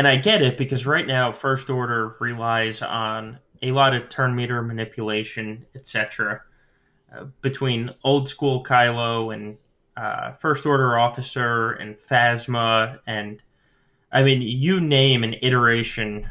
and 0.00 0.08
I 0.08 0.16
get 0.16 0.40
it 0.40 0.56
because 0.56 0.86
right 0.86 1.06
now 1.06 1.30
First 1.30 1.68
Order 1.68 2.16
relies 2.20 2.80
on 2.80 3.38
a 3.60 3.72
lot 3.72 3.94
of 3.94 4.08
turn 4.08 4.34
meter 4.34 4.62
manipulation, 4.62 5.66
etc. 5.74 6.40
Uh, 7.14 7.24
between 7.42 7.90
old 8.02 8.26
school 8.26 8.64
Kylo 8.64 9.34
and 9.34 9.58
uh, 9.98 10.32
First 10.32 10.64
Order 10.64 10.98
officer 10.98 11.72
and 11.72 11.96
Phasma, 11.96 13.00
and 13.06 13.42
I 14.10 14.22
mean, 14.22 14.40
you 14.40 14.80
name 14.80 15.22
an 15.22 15.34
iteration 15.42 16.26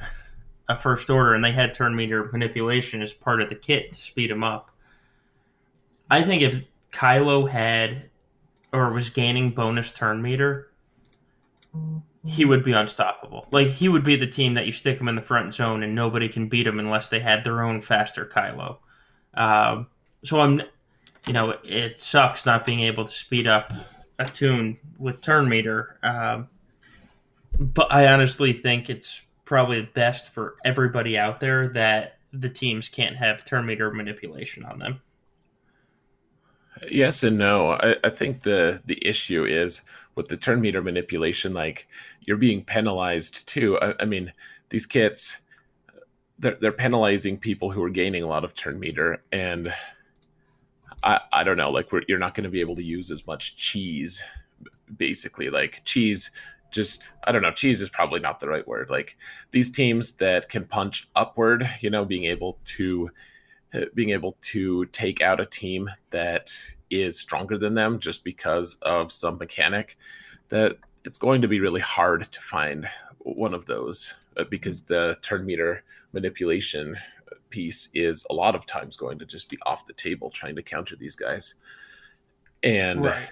of 0.69 0.81
First 0.81 1.09
Order, 1.09 1.33
and 1.33 1.43
they 1.43 1.51
had 1.51 1.73
turn 1.73 1.95
meter 1.95 2.29
manipulation 2.31 3.01
as 3.01 3.11
part 3.11 3.41
of 3.41 3.49
the 3.49 3.55
kit 3.55 3.91
to 3.91 3.99
speed 3.99 4.29
them 4.29 4.43
up. 4.43 4.71
I 6.09 6.21
think 6.21 6.41
if 6.41 6.63
Kylo 6.91 7.49
had 7.49 8.09
or 8.71 8.91
was 8.93 9.09
gaining 9.09 9.49
bonus 9.49 9.91
turn 9.91 10.21
meter, 10.21 10.71
he 12.25 12.45
would 12.45 12.63
be 12.63 12.71
unstoppable. 12.71 13.47
Like 13.51 13.67
he 13.67 13.89
would 13.89 14.03
be 14.03 14.15
the 14.15 14.27
team 14.27 14.53
that 14.53 14.65
you 14.65 14.71
stick 14.71 14.99
him 14.99 15.07
in 15.07 15.15
the 15.15 15.21
front 15.21 15.53
zone 15.53 15.83
and 15.83 15.95
nobody 15.95 16.29
can 16.29 16.47
beat 16.47 16.67
him 16.67 16.79
unless 16.79 17.09
they 17.09 17.19
had 17.19 17.43
their 17.43 17.63
own 17.63 17.81
faster 17.81 18.25
Kylo. 18.25 18.77
Um, 19.33 19.87
so 20.23 20.39
I'm, 20.39 20.61
you 21.25 21.33
know, 21.33 21.55
it 21.63 21.99
sucks 21.99 22.45
not 22.45 22.65
being 22.65 22.81
able 22.81 23.05
to 23.05 23.11
speed 23.11 23.47
up 23.47 23.73
a 24.19 24.25
tune 24.25 24.77
with 24.97 25.21
turn 25.21 25.47
meter. 25.47 25.97
Um, 26.03 26.49
but 27.57 27.91
I 27.91 28.11
honestly 28.11 28.53
think 28.53 28.89
it's 28.89 29.21
probably 29.49 29.83
best 29.95 30.31
for 30.31 30.57
everybody 30.63 31.17
out 31.17 31.39
there 31.39 31.69
that 31.69 32.19
the 32.33 32.47
teams 32.47 32.87
can't 32.87 33.15
have 33.15 33.43
turn 33.43 33.65
meter 33.65 33.89
manipulation 33.91 34.63
on 34.63 34.77
them. 34.77 35.01
Yes 36.91 37.23
and 37.23 37.35
no. 37.35 37.71
I, 37.71 37.95
I 38.03 38.11
think 38.11 38.43
the 38.43 38.79
the 38.85 39.03
issue 39.03 39.45
is 39.45 39.81
with 40.13 40.27
the 40.27 40.37
turn 40.37 40.61
meter 40.61 40.83
manipulation, 40.83 41.55
like 41.55 41.87
you're 42.27 42.37
being 42.37 42.63
penalized 42.63 43.47
too. 43.47 43.79
I, 43.79 43.95
I 43.99 44.05
mean, 44.05 44.31
these 44.69 44.85
kits, 44.85 45.39
they're, 46.37 46.57
they're 46.61 46.71
penalizing 46.71 47.39
people 47.39 47.71
who 47.71 47.83
are 47.83 47.89
gaining 47.89 48.21
a 48.21 48.27
lot 48.27 48.43
of 48.43 48.53
turn 48.53 48.79
meter, 48.79 49.23
and 49.31 49.73
I, 51.01 51.21
I 51.33 51.43
don't 51.43 51.57
know, 51.57 51.71
like 51.71 51.89
you're 52.07 52.19
not 52.19 52.35
going 52.35 52.43
to 52.43 52.51
be 52.51 52.61
able 52.61 52.75
to 52.75 52.83
use 52.83 53.09
as 53.09 53.25
much 53.25 53.55
cheese, 53.55 54.21
basically. 54.95 55.49
Like 55.49 55.81
cheese, 55.85 56.29
just 56.71 57.09
I 57.25 57.31
don't 57.31 57.41
know, 57.41 57.51
cheese 57.51 57.81
is 57.81 57.89
probably 57.89 58.19
not 58.19 58.39
the 58.39 58.47
right 58.47 58.67
word. 58.67 58.89
Like 58.89 59.17
these 59.51 59.69
teams 59.69 60.13
that 60.13 60.49
can 60.49 60.65
punch 60.65 61.09
upward, 61.15 61.69
you 61.81 61.89
know, 61.89 62.05
being 62.05 62.25
able 62.25 62.57
to 62.65 63.09
being 63.93 64.09
able 64.09 64.35
to 64.41 64.85
take 64.87 65.21
out 65.21 65.39
a 65.39 65.45
team 65.45 65.89
that 66.09 66.51
is 66.89 67.19
stronger 67.19 67.57
than 67.57 67.75
them 67.75 67.99
just 67.99 68.23
because 68.23 68.75
of 68.81 69.11
some 69.11 69.37
mechanic 69.37 69.97
that 70.49 70.77
it's 71.05 71.17
going 71.17 71.41
to 71.41 71.47
be 71.47 71.59
really 71.59 71.81
hard 71.81 72.23
to 72.31 72.41
find 72.41 72.87
one 73.19 73.53
of 73.53 73.65
those 73.65 74.15
uh, 74.37 74.43
because 74.45 74.81
the 74.81 75.15
turn 75.21 75.45
meter 75.45 75.83
manipulation 76.13 76.97
piece 77.49 77.89
is 77.93 78.25
a 78.29 78.33
lot 78.33 78.55
of 78.55 78.65
times 78.65 78.95
going 78.95 79.19
to 79.19 79.25
just 79.25 79.49
be 79.49 79.57
off 79.65 79.85
the 79.85 79.93
table 79.93 80.29
trying 80.29 80.55
to 80.55 80.63
counter 80.63 80.95
these 80.95 81.15
guys 81.15 81.55
and 82.63 83.05
right. 83.05 83.29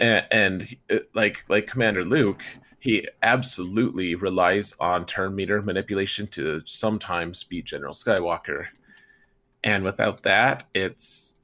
And, 0.00 0.26
and 0.30 0.76
uh, 0.90 0.96
like 1.14 1.44
like 1.48 1.66
commander 1.66 2.04
luke 2.04 2.42
he 2.80 3.06
absolutely 3.22 4.14
relies 4.14 4.74
on 4.80 5.04
turn 5.06 5.34
meter 5.34 5.62
manipulation 5.62 6.26
to 6.26 6.60
sometimes 6.64 7.44
beat 7.44 7.66
general 7.66 7.94
skywalker 7.94 8.66
and 9.62 9.84
without 9.84 10.22
that 10.22 10.64
it's 10.74 11.34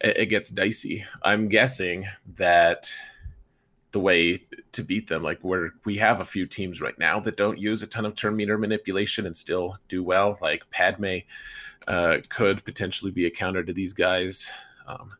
it, 0.00 0.16
it 0.16 0.26
gets 0.26 0.48
dicey 0.50 1.04
i'm 1.22 1.48
guessing 1.48 2.06
that 2.36 2.90
the 3.92 4.00
way 4.00 4.40
to 4.72 4.82
beat 4.82 5.08
them. 5.08 5.22
Like 5.22 5.40
where 5.40 5.72
we 5.84 5.96
have 5.96 6.20
a 6.20 6.24
few 6.24 6.46
teams 6.46 6.80
right 6.80 6.98
now 6.98 7.20
that 7.20 7.36
don't 7.36 7.58
use 7.58 7.82
a 7.82 7.86
ton 7.86 8.04
of 8.04 8.14
turn 8.14 8.36
meter 8.36 8.58
manipulation 8.58 9.26
and 9.26 9.36
still 9.36 9.76
do 9.88 10.02
well. 10.02 10.38
Like 10.40 10.68
Padme 10.70 11.18
uh, 11.86 12.18
could 12.28 12.64
potentially 12.64 13.10
be 13.10 13.26
a 13.26 13.30
counter 13.30 13.64
to 13.64 13.72
these 13.72 13.94
guys. 13.94 14.52
Um, 14.86 15.10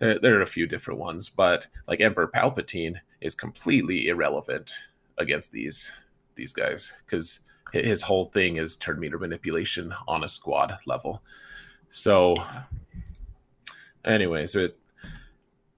there, 0.00 0.18
there 0.18 0.38
are 0.38 0.42
a 0.42 0.46
few 0.46 0.66
different 0.66 0.98
ones, 0.98 1.28
but 1.28 1.68
like 1.86 2.00
Emperor 2.00 2.26
Palpatine 2.26 2.96
is 3.20 3.34
completely 3.34 4.08
irrelevant 4.08 4.72
against 5.18 5.52
these 5.52 5.92
these 6.34 6.52
guys 6.52 6.94
because 7.04 7.40
his 7.72 8.02
whole 8.02 8.24
thing 8.24 8.56
is 8.56 8.76
turn 8.76 8.98
meter 8.98 9.18
manipulation 9.18 9.94
on 10.08 10.24
a 10.24 10.28
squad 10.28 10.76
level. 10.86 11.22
So, 11.88 12.34
anyways, 14.04 14.56
it 14.56 14.76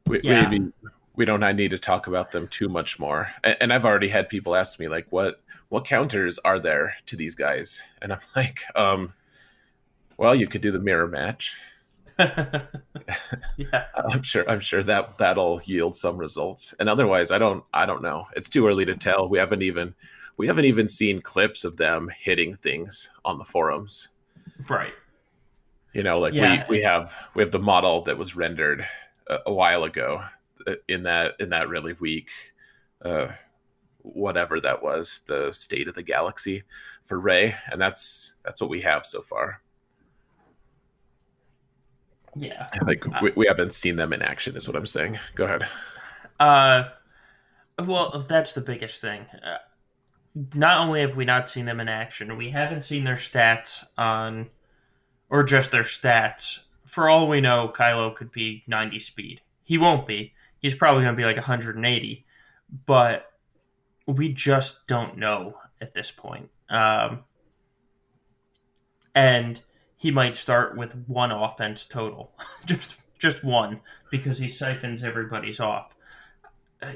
we, 0.07 0.21
yeah. 0.23 0.49
maybe 0.49 0.73
we 1.17 1.25
don't 1.25 1.57
need 1.57 1.71
to 1.73 1.79
talk 1.79 2.07
about 2.07 2.31
them 2.31 2.49
too 2.49 2.69
much 2.69 2.99
more. 2.99 3.31
And, 3.45 3.57
and, 3.61 3.73
I've 3.73 3.85
already 3.85 4.09
had 4.09 4.29
people 4.29 4.55
ask 4.55 4.79
me 4.79 4.89
like, 4.89 5.07
what 5.11 5.43
what 5.69 5.85
counters 5.85 6.39
are 6.45 6.59
there 6.59 6.95
to 7.07 7.17
these 7.17 7.35
guys? 7.35 7.83
And 8.01 8.13
I'm 8.13 8.21
like, 8.37 8.61
um, 8.75 9.13
well, 10.17 10.35
you 10.35 10.47
could 10.47 10.61
do 10.61 10.71
the 10.71 10.79
mirror 10.79 11.09
match. 11.09 11.57
yeah, 13.57 13.85
I'm 13.95 14.23
sure. 14.23 14.49
I'm 14.49 14.61
sure 14.61 14.83
that 14.83 15.19
that'll 15.19 15.61
yield 15.65 15.97
some 15.97 16.17
results. 16.17 16.75
And 16.79 16.89
otherwise, 16.89 17.31
I 17.31 17.39
don't. 17.39 17.65
I 17.73 17.87
don't 17.87 18.03
know. 18.03 18.27
It's 18.37 18.49
too 18.49 18.67
early 18.67 18.85
to 18.85 18.97
tell. 18.97 19.29
We 19.29 19.39
haven't 19.39 19.63
even 19.63 19.95
we 20.37 20.47
haven't 20.47 20.65
even 20.65 20.89
seen 20.89 21.21
clips 21.21 21.65
of 21.65 21.77
them 21.77 22.11
hitting 22.19 22.55
things 22.55 23.11
on 23.25 23.39
the 23.39 23.45
forums. 23.45 24.11
Right. 24.69 24.95
You 25.93 26.03
know, 26.03 26.19
like 26.19 26.35
yeah. 26.35 26.65
we 26.69 26.79
we 26.79 26.83
have 26.83 27.15
we 27.35 27.43
have 27.43 27.53
the 27.53 27.59
model 27.59 28.03
that 28.05 28.19
was 28.19 28.35
rendered 28.35 28.87
a, 29.29 29.39
a 29.47 29.53
while 29.53 29.85
ago 29.85 30.23
uh, 30.67 30.75
in 30.89 31.03
that 31.05 31.35
in 31.41 31.51
that 31.51 31.69
really 31.69 31.95
weak 31.95 32.31
uh 33.05 33.29
whatever 33.99 34.61
that 34.61 34.83
was 34.83 35.23
the 35.27 35.51
state 35.53 35.89
of 35.89 35.95
the 35.95 36.03
galaxy 36.03 36.63
for 37.03 37.19
Rey 37.19 37.55
and 37.71 37.81
that's 37.81 38.35
that's 38.45 38.61
what 38.61 38.71
we 38.71 38.81
have 38.81 39.07
so 39.07 39.23
far 39.23 39.61
yeah. 42.37 42.69
Like 42.87 43.05
we, 43.21 43.33
we 43.37 43.47
haven't 43.47 43.75
seen 43.75 43.97
them 43.97 44.13
in 44.13 44.23
action 44.23 44.57
is 44.57 44.67
what 44.67 44.77
I'm 44.77 44.87
saying. 44.87 45.19
Go 45.35 45.45
ahead. 45.45 45.67
Uh 46.41 46.85
well, 47.79 48.25
that's 48.29 48.53
the 48.53 48.61
biggest 48.61 49.01
thing. 49.01 49.27
Uh, 49.43 49.57
not 50.55 50.81
only 50.81 51.01
have 51.01 51.17
we 51.17 51.25
not 51.25 51.49
seen 51.49 51.67
them 51.67 51.81
in 51.81 51.89
action, 51.89 52.37
we 52.37 52.51
haven't 52.51 52.85
seen 52.85 53.05
their 53.05 53.17
stats 53.17 53.85
on 53.99 54.49
or 55.31 55.43
just 55.43 55.71
their 55.71 55.83
stats. 55.83 56.59
For 56.87 57.09
all 57.09 57.29
we 57.29 57.41
know, 57.41 57.73
Kylo 57.75 58.15
could 58.15 58.31
be 58.33 58.63
90 58.67 58.99
speed. 58.99 59.41
He 59.63 59.79
won't 59.79 60.07
be. 60.07 60.33
He's 60.59 60.75
probably 60.75 61.03
going 61.03 61.15
to 61.15 61.21
be 61.21 61.25
like 61.25 61.37
180, 61.37 62.25
but 62.87 63.33
we 64.07 64.33
just 64.33 64.87
don't 64.87 65.17
know 65.17 65.57
at 65.81 65.95
this 65.95 66.11
point. 66.11 66.51
Um, 66.69 67.25
and 69.15 69.61
he 70.03 70.11
might 70.11 70.35
start 70.35 70.77
with 70.77 70.97
one 71.07 71.31
offense 71.31 71.85
total, 71.85 72.33
just 72.67 72.97
just 73.21 73.45
one, 73.45 73.79
because 74.11 74.37
he 74.37 74.49
siphons 74.49 75.05
everybody's 75.05 75.61
off. 75.61 75.95
Uh, 76.83 76.95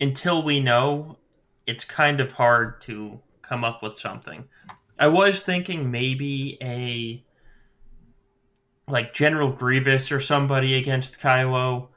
until 0.00 0.42
we 0.42 0.58
know, 0.58 1.18
it's 1.66 1.84
kind 1.84 2.18
of 2.18 2.32
hard 2.32 2.80
to 2.80 3.20
come 3.42 3.62
up 3.62 3.82
with 3.82 3.98
something. 3.98 4.44
I 4.98 5.08
was 5.08 5.42
thinking 5.42 5.90
maybe 5.90 6.56
a 6.62 7.22
like 8.90 9.12
General 9.12 9.52
Grievous 9.52 10.10
or 10.10 10.18
somebody 10.18 10.76
against 10.76 11.20
Kylo, 11.20 11.88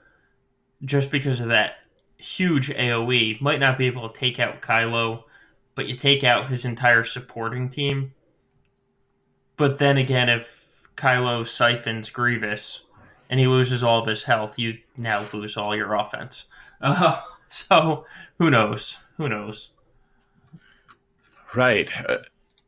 just 0.84 1.10
because 1.10 1.40
of 1.40 1.48
that 1.48 1.76
huge 2.18 2.68
AOE. 2.68 3.40
Might 3.40 3.62
not 3.62 3.78
be 3.78 3.88
able 3.88 4.10
to 4.10 4.20
take 4.20 4.42
out 4.42 4.62
Kylo, 4.62 5.24
but 5.74 5.88
you 5.88 5.96
take 5.96 6.26
out 6.26 6.50
his 6.50 6.66
entire 6.66 7.06
supporting 7.06 7.70
team 7.70 8.12
but 9.64 9.78
then 9.78 9.98
again, 9.98 10.28
if 10.28 10.68
Kylo 10.98 11.48
siphons 11.48 12.10
Grievous 12.10 12.82
and 13.30 13.40
he 13.40 13.48
loses 13.48 13.82
all 13.82 14.02
of 14.02 14.06
his 14.06 14.22
health, 14.22 14.60
you 14.60 14.78
now 14.98 15.26
lose 15.32 15.56
all 15.56 15.74
your 15.74 15.94
offense. 15.94 16.44
Uh, 16.82 17.22
so 17.48 18.06
who 18.40 18.50
knows? 18.50 18.98
Who 19.16 19.30
knows? 19.30 19.72
Right. 21.56 21.90
Uh, 22.10 22.18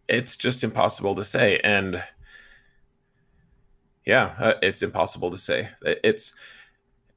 it's 0.07 0.37
just 0.37 0.63
impossible 0.63 1.15
to 1.15 1.23
say, 1.25 1.59
and 1.65 2.01
yeah, 4.05 4.33
uh, 4.39 4.53
it's 4.61 4.81
impossible 4.81 5.31
to 5.31 5.37
say. 5.37 5.67
It's 5.81 6.33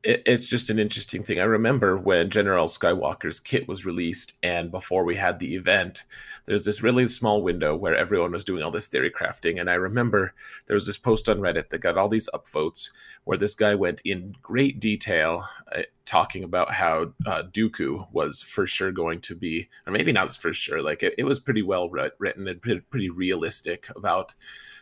it, 0.05 0.23
it's 0.27 0.47
just 0.47 0.71
an 0.71 0.79
interesting 0.79 1.23
thing. 1.23 1.41
I 1.41 1.45
remember 1.45 1.97
when 1.97 2.31
General 2.31 2.67
Skywalker's 2.67 3.41
kit 3.41 3.67
was 3.69 3.85
released, 3.85 4.35
and 4.43 4.71
before 4.71 5.05
we 5.05 5.17
had 5.17 5.39
the 5.39 5.55
event, 5.55 6.05
there's 6.47 6.65
this 6.65 6.83
really 6.83 7.09
small 7.09 7.43
window 7.43 7.77
where 7.77 7.97
everyone 7.97 8.33
was 8.33 8.45
doing 8.45 8.63
all 8.63 8.71
this 8.71 8.87
theory 8.87 9.11
crafting. 9.11 9.61
And 9.61 9.69
I 9.69 9.75
remember 9.75 10.35
there 10.67 10.75
was 10.75 10.87
this 10.87 10.99
post 10.99 11.29
on 11.29 11.39
Reddit 11.39 11.69
that 11.69 11.81
got 11.81 11.99
all 11.99 12.09
these 12.09 12.29
upvotes 12.33 12.91
where 13.25 13.39
this 13.39 13.55
guy 13.55 13.75
went 13.75 14.01
in 14.05 14.35
great 14.41 14.81
detail 14.81 15.45
uh, 15.75 15.83
talking 16.05 16.45
about 16.45 16.73
how 16.73 17.13
uh, 17.27 17.43
Dooku 17.53 18.07
was 18.13 18.41
for 18.41 18.67
sure 18.67 18.93
going 18.93 19.21
to 19.23 19.35
be, 19.35 19.69
or 19.87 19.93
maybe 19.93 20.13
not 20.13 20.35
for 20.35 20.53
sure, 20.53 20.81
like 20.81 21.03
it, 21.03 21.15
it 21.19 21.25
was 21.25 21.41
pretty 21.41 21.63
well 21.63 21.91
written 21.91 22.49
and 22.49 22.63
pretty, 22.63 22.81
pretty 22.81 23.11
realistic 23.11 23.89
about 23.95 24.33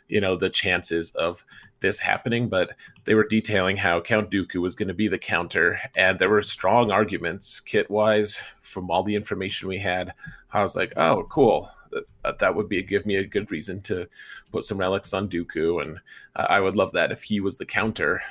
you 0.08 0.20
know 0.20 0.36
the 0.36 0.50
chances 0.50 1.10
of 1.12 1.44
this 1.80 1.98
happening 1.98 2.48
but 2.48 2.72
they 3.04 3.14
were 3.14 3.26
detailing 3.26 3.76
how 3.76 4.00
count 4.00 4.30
dooku 4.30 4.56
was 4.56 4.74
going 4.74 4.88
to 4.88 4.94
be 4.94 5.08
the 5.08 5.18
counter 5.18 5.78
and 5.96 6.18
there 6.18 6.30
were 6.30 6.42
strong 6.42 6.90
arguments 6.90 7.60
kit 7.60 7.90
wise 7.90 8.42
from 8.60 8.90
all 8.90 9.02
the 9.02 9.14
information 9.14 9.68
we 9.68 9.78
had. 9.78 10.12
I 10.52 10.60
was 10.60 10.76
like 10.76 10.92
oh 10.96 11.26
cool. 11.30 11.70
That, 11.90 12.04
uh, 12.24 12.32
that 12.40 12.54
would 12.54 12.68
be 12.68 12.82
give 12.82 13.06
me 13.06 13.16
a 13.16 13.26
good 13.26 13.50
reason 13.50 13.80
to 13.82 14.06
put 14.50 14.64
some 14.64 14.78
relics 14.78 15.14
on 15.14 15.28
dooku 15.28 15.82
and 15.82 15.98
i 16.34 16.58
would 16.58 16.74
love 16.74 16.92
that 16.92 17.12
if 17.12 17.22
he 17.22 17.40
was 17.40 17.56
the 17.56 17.66
counter. 17.66 18.22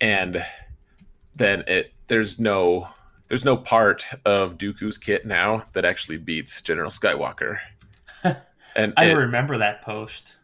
And 0.00 0.44
then 1.34 1.64
it 1.66 1.92
there's 2.06 2.38
no 2.38 2.88
there's 3.28 3.44
no 3.44 3.56
part 3.56 4.06
of 4.24 4.56
Dooku's 4.56 4.98
kit 4.98 5.26
now 5.26 5.64
that 5.74 5.84
actually 5.84 6.16
beats 6.16 6.62
General 6.62 6.90
Skywalker. 6.90 7.58
and 8.74 8.94
I 8.96 9.06
it, 9.06 9.14
remember 9.14 9.58
that 9.58 9.82
post 9.82 10.34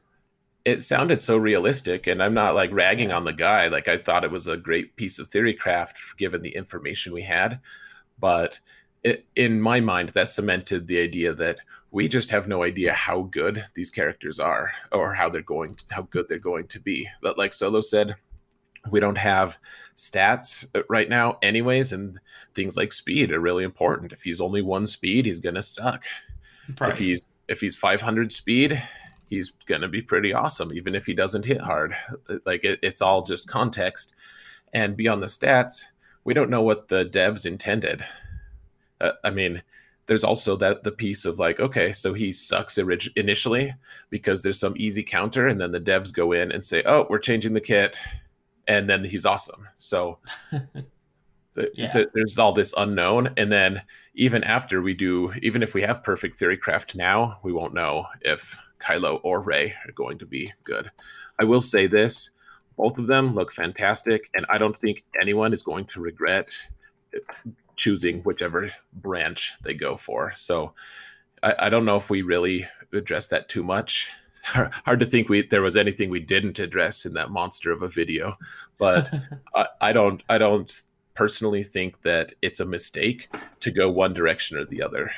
it 0.65 0.81
sounded 0.81 1.21
so 1.21 1.37
realistic 1.37 2.07
and 2.07 2.23
i'm 2.23 2.35
not 2.35 2.55
like 2.55 2.73
ragging 2.73 3.13
on 3.13 3.25
the 3.25 3.33
guy. 3.33 3.69
Like 3.69 3.89
i 3.89 3.97
thought 3.97 4.25
it 4.25 4.31
was 4.31 4.47
a 4.47 4.57
great 4.57 4.97
piece 4.97 5.19
of 5.19 5.29
theory 5.29 5.55
craft 5.55 5.99
given 6.17 6.43
the 6.43 6.55
information 6.55 7.13
we 7.13 7.23
had. 7.23 7.61
But 8.19 8.61
it, 9.03 9.27
in 9.37 9.61
my 9.61 9.81
mind 9.81 10.11
that 10.11 10.29
cemented 10.29 10.87
the 10.87 10.99
idea 10.99 11.35
that 11.35 11.61
we 11.91 12.09
just 12.09 12.31
have 12.31 12.49
no 12.49 12.65
idea 12.65 12.93
how 12.93 13.23
good 13.23 13.65
these 13.75 13.91
characters 13.91 14.41
are 14.41 14.73
or 14.91 15.15
how 15.15 15.29
they're 15.29 15.43
going 15.43 15.77
to, 15.77 15.85
how 15.91 16.03
good 16.03 16.27
they're 16.29 16.39
going 16.39 16.67
to 16.69 16.81
be. 16.81 17.09
But 17.23 17.39
like 17.39 17.53
solo 17.53 17.81
said 17.81 18.17
we 18.91 19.01
don't 19.01 19.17
have 19.17 19.59
stats 19.97 20.67
uh, 20.75 20.83
right 20.89 21.09
now 21.09 21.39
anyways 21.43 21.93
and 21.93 22.19
things 22.55 22.77
like 22.77 22.93
speed 22.93 23.33
are 23.33 23.41
really 23.41 23.65
important. 23.65 24.13
If 24.13 24.23
he's 24.23 24.41
only 24.41 24.63
one 24.63 24.87
speed 24.87 25.27
he's 25.27 25.41
gonna 25.41 25.63
suck. 25.63 26.05
Right. 26.81 26.91
if 26.91 26.99
he's 26.99 27.27
if 27.49 27.61
he's 27.61 27.77
500 27.77 28.33
speed 28.33 28.83
he's 29.29 29.51
going 29.67 29.81
to 29.81 29.89
be 29.89 30.03
pretty 30.03 30.33
awesome, 30.33 30.73
even 30.75 30.95
if 30.95 31.07
he 31.07 31.15
doesn't 31.15 31.47
hit 31.47 31.61
hard. 31.61 31.95
Like 32.45 32.65
it, 32.65 32.79
it's 32.83 33.03
all 33.03 33.23
just 33.23 33.49
context. 33.49 34.15
And 34.73 34.97
beyond 34.97 35.23
the 35.23 35.27
stats, 35.27 35.85
we 36.25 36.35
don't 36.35 36.51
know 36.51 36.63
what 36.63 36.89
the 36.89 37.05
devs 37.05 37.47
intended. 37.47 38.05
Uh, 39.01 39.13
I 39.23 39.31
mean, 39.31 39.63
there's 40.07 40.25
also 40.25 40.57
that 40.57 40.83
the 40.83 40.93
piece 40.93 41.25
of 41.25 41.39
like, 41.39 41.61
okay, 41.61 41.93
so 41.93 42.13
he 42.13 42.33
sucks 42.33 42.79
orig- 42.79 43.13
initially 43.17 43.73
because 44.11 44.43
there's 44.43 44.59
some 44.59 44.75
easy 44.77 45.03
counter, 45.03 45.49
and 45.49 45.61
then 45.61 45.73
the 45.73 45.81
devs 45.81 46.13
go 46.13 46.33
in 46.33 46.53
and 46.53 46.65
say, 46.65 46.83
oh, 46.85 47.07
we're 47.09 47.19
changing 47.19 47.55
the 47.55 47.61
kit, 47.61 47.97
and 48.69 48.89
then 48.89 49.05
he's 49.05 49.27
awesome. 49.27 49.69
So. 49.77 50.19
The, 51.57 51.71
yeah. 51.75 51.93
the, 51.93 52.11
there's 52.15 52.37
all 52.37 52.53
this 52.53 52.75
unknown 52.77 53.33
and 53.37 53.53
then 53.53 53.81
even 54.17 54.43
after 54.43 54.83
we 54.83 54.93
do 54.93 55.33
even 55.41 55.63
if 55.63 55.73
we 55.73 55.83
have 55.83 56.03
perfect 56.03 56.37
theory 56.37 56.57
craft 56.57 56.97
now 56.97 57.39
we 57.45 57.53
won't 57.53 57.75
know 57.75 58.07
if 58.23 58.59
Kylo 58.79 59.21
or 59.23 59.41
Rey 59.41 59.75
are 59.87 59.93
going 59.93 60.19
to 60.19 60.27
be 60.27 60.53
good. 60.65 60.91
I 61.39 61.45
will 61.45 61.63
say 61.63 61.87
this 61.87 62.31
both 62.77 62.99
of 62.99 63.07
them 63.07 63.35
look 63.35 63.53
fantastic, 63.53 64.29
and 64.35 64.45
I 64.49 64.59
don't 64.59 64.79
think 64.81 65.05
anyone 65.21 65.53
is 65.53 65.63
going 65.63 65.85
to 65.87 66.01
regret 66.01 66.51
choosing 67.77 68.21
whichever 68.23 68.71
branch 68.95 69.53
they 69.63 69.75
go 69.75 69.97
for. 69.97 70.33
So 70.35 70.75
I, 71.43 71.55
I 71.61 71.69
don't 71.69 71.85
know 71.85 71.97
if 71.97 72.11
we 72.11 72.23
really 72.23 72.67
addressed 72.93 73.31
that 73.31 73.49
too 73.49 73.63
much. 73.63 74.11
Hard 74.45 75.01
to 75.01 75.07
think 75.07 75.29
we 75.29 75.47
there 75.47 75.63
was 75.63 75.77
anything 75.77 76.11
we 76.11 76.21
didn't 76.21 76.59
address 76.59 77.07
in 77.07 77.13
that 77.13 77.31
monster 77.31 77.73
of 77.73 77.83
a 77.83 77.89
video, 77.89 78.37
but 78.79 79.13
I, 79.55 79.67
I 79.81 79.93
don't 79.93 80.23
I 80.29 80.39
don't 80.39 80.83
personally 81.15 81.63
think 81.63 82.03
that 82.03 82.33
it's 82.43 82.61
a 82.61 82.65
mistake 82.65 83.29
to 83.61 83.71
go 83.71 83.89
one 83.89 84.13
direction 84.13 84.59
or 84.59 84.65
the 84.65 84.83
other. 84.83 85.11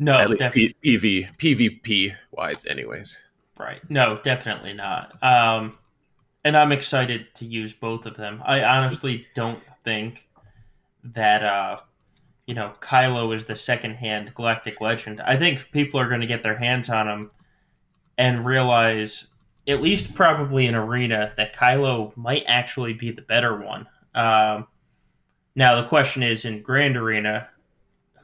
No, 0.00 0.18
at 0.18 0.30
least 0.30 0.52
P- 0.52 0.74
PV 0.82 1.36
PvP 1.36 2.14
wise, 2.32 2.64
anyways. 2.64 3.20
Right. 3.58 3.82
No, 3.90 4.18
definitely 4.22 4.72
not. 4.72 5.22
Um, 5.22 5.78
and 6.42 6.56
I'm 6.56 6.72
excited 6.72 7.26
to 7.34 7.44
use 7.44 7.74
both 7.74 8.06
of 8.06 8.16
them. 8.16 8.42
I 8.46 8.64
honestly 8.64 9.26
don't 9.34 9.62
think 9.84 10.26
that 11.04 11.42
uh, 11.42 11.80
you 12.46 12.54
know 12.54 12.72
Kylo 12.80 13.34
is 13.36 13.44
the 13.44 13.54
second-hand 13.54 14.34
Galactic 14.34 14.80
Legend. 14.80 15.20
I 15.20 15.36
think 15.36 15.70
people 15.70 16.00
are 16.00 16.08
going 16.08 16.22
to 16.22 16.26
get 16.26 16.42
their 16.42 16.56
hands 16.56 16.88
on 16.88 17.06
him 17.06 17.30
and 18.16 18.46
realize, 18.46 19.26
at 19.68 19.82
least 19.82 20.14
probably 20.14 20.64
in 20.66 20.74
arena, 20.74 21.34
that 21.36 21.54
Kylo 21.54 22.16
might 22.16 22.44
actually 22.46 22.94
be 22.94 23.10
the 23.10 23.22
better 23.22 23.60
one. 23.60 23.86
Um, 24.14 24.66
now 25.54 25.78
the 25.78 25.86
question 25.88 26.22
is 26.22 26.46
in 26.46 26.62
Grand 26.62 26.96
Arena, 26.96 27.48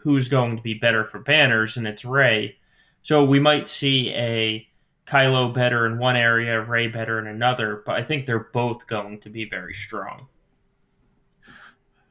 who's 0.06 0.28
going 0.28 0.54
to 0.56 0.62
be 0.62 0.74
better 0.74 1.04
for 1.04 1.18
banners, 1.18 1.76
and 1.76 1.84
it's 1.84 2.04
Rey. 2.04 2.56
So 3.02 3.24
we 3.24 3.40
might 3.40 3.66
see 3.66 4.10
a 4.10 4.64
Kylo 5.04 5.52
better 5.52 5.84
in 5.84 5.98
one 5.98 6.14
area, 6.14 6.62
Rey 6.62 6.86
better 6.86 7.18
in 7.18 7.26
another, 7.26 7.82
but 7.84 7.96
I 7.96 8.04
think 8.04 8.24
they're 8.24 8.48
both 8.52 8.86
going 8.86 9.18
to 9.18 9.28
be 9.28 9.48
very 9.48 9.74
strong. 9.74 10.28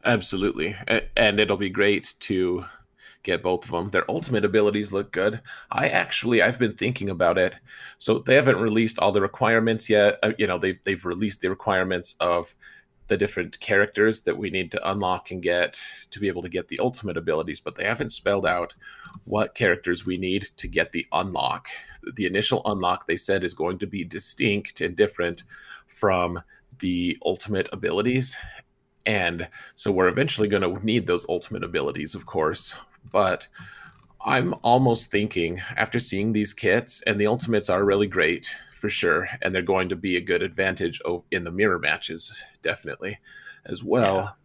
Absolutely. 0.03 0.75
And 1.15 1.39
it'll 1.39 1.55
be 1.55 1.69
great 1.69 2.15
to 2.19 2.65
get 3.23 3.41
both 3.41 3.63
of 3.63 3.71
them. 3.71 3.88
Their 3.88 4.12
ultimate 4.12 4.43
abilities 4.43 4.91
look 4.91 5.13
good. 5.13 5.39
I 5.71 5.88
actually 5.88 6.41
I've 6.41 6.60
been 6.60 6.75
thinking 6.75 7.10
about 7.10 7.38
it. 7.38 7.55
So 7.97 8.19
they 8.19 8.36
haven't 8.36 8.58
released 8.58 8.99
all 8.99 9.13
the 9.13 9.21
requirements 9.21 9.89
yet. 9.89 10.19
Uh, 10.21 10.34
you 10.38 10.47
know, 10.47 10.60
they've 10.60 10.84
they've 10.84 11.05
released 11.05 11.39
the 11.39 11.49
requirements 11.49 12.15
of 12.19 12.53
the 13.07 13.17
different 13.17 13.59
characters 13.59 14.21
that 14.21 14.37
we 14.37 14.49
need 14.49 14.71
to 14.71 14.89
unlock 14.89 15.31
and 15.31 15.41
get 15.41 15.79
to 16.09 16.19
be 16.19 16.27
able 16.27 16.41
to 16.41 16.49
get 16.49 16.67
the 16.67 16.79
ultimate 16.79 17.17
abilities, 17.17 17.59
but 17.59 17.75
they 17.75 17.83
haven't 17.83 18.09
spelled 18.11 18.45
out 18.45 18.75
what 19.25 19.55
characters 19.55 20.05
we 20.05 20.17
need 20.17 20.49
to 20.57 20.67
get 20.67 20.91
the 20.91 21.05
unlock. 21.11 21.67
The 22.15 22.25
initial 22.25 22.61
unlock 22.65 23.05
they 23.05 23.15
said 23.15 23.43
is 23.43 23.53
going 23.53 23.77
to 23.79 23.87
be 23.87 24.03
distinct 24.03 24.81
and 24.81 24.95
different 24.95 25.43
from 25.87 26.41
the 26.79 27.17
ultimate 27.25 27.69
abilities. 27.71 28.35
And 29.05 29.47
so 29.75 29.91
we're 29.91 30.07
eventually 30.07 30.47
going 30.47 30.63
to 30.63 30.85
need 30.85 31.05
those 31.05 31.27
ultimate 31.29 31.63
abilities, 31.63 32.15
of 32.15 32.25
course. 32.25 32.73
But 33.11 33.47
I'm 34.25 34.55
almost 34.63 35.11
thinking 35.11 35.61
after 35.77 35.99
seeing 35.99 36.33
these 36.33 36.55
kits, 36.55 37.03
and 37.03 37.19
the 37.19 37.27
ultimates 37.27 37.69
are 37.69 37.85
really 37.85 38.07
great 38.07 38.49
for 38.85 38.89
sure, 38.89 39.27
and 39.41 39.51
they're 39.51 39.63
going 39.63 39.89
to 39.89 39.95
be 39.95 40.15
a 40.15 40.21
good 40.21 40.43
advantage 40.43 41.01
in 41.31 41.43
the 41.43 41.49
mirror 41.49 41.79
matches, 41.79 42.43
definitely, 42.61 43.17
as 43.65 43.83
well. 43.83 44.35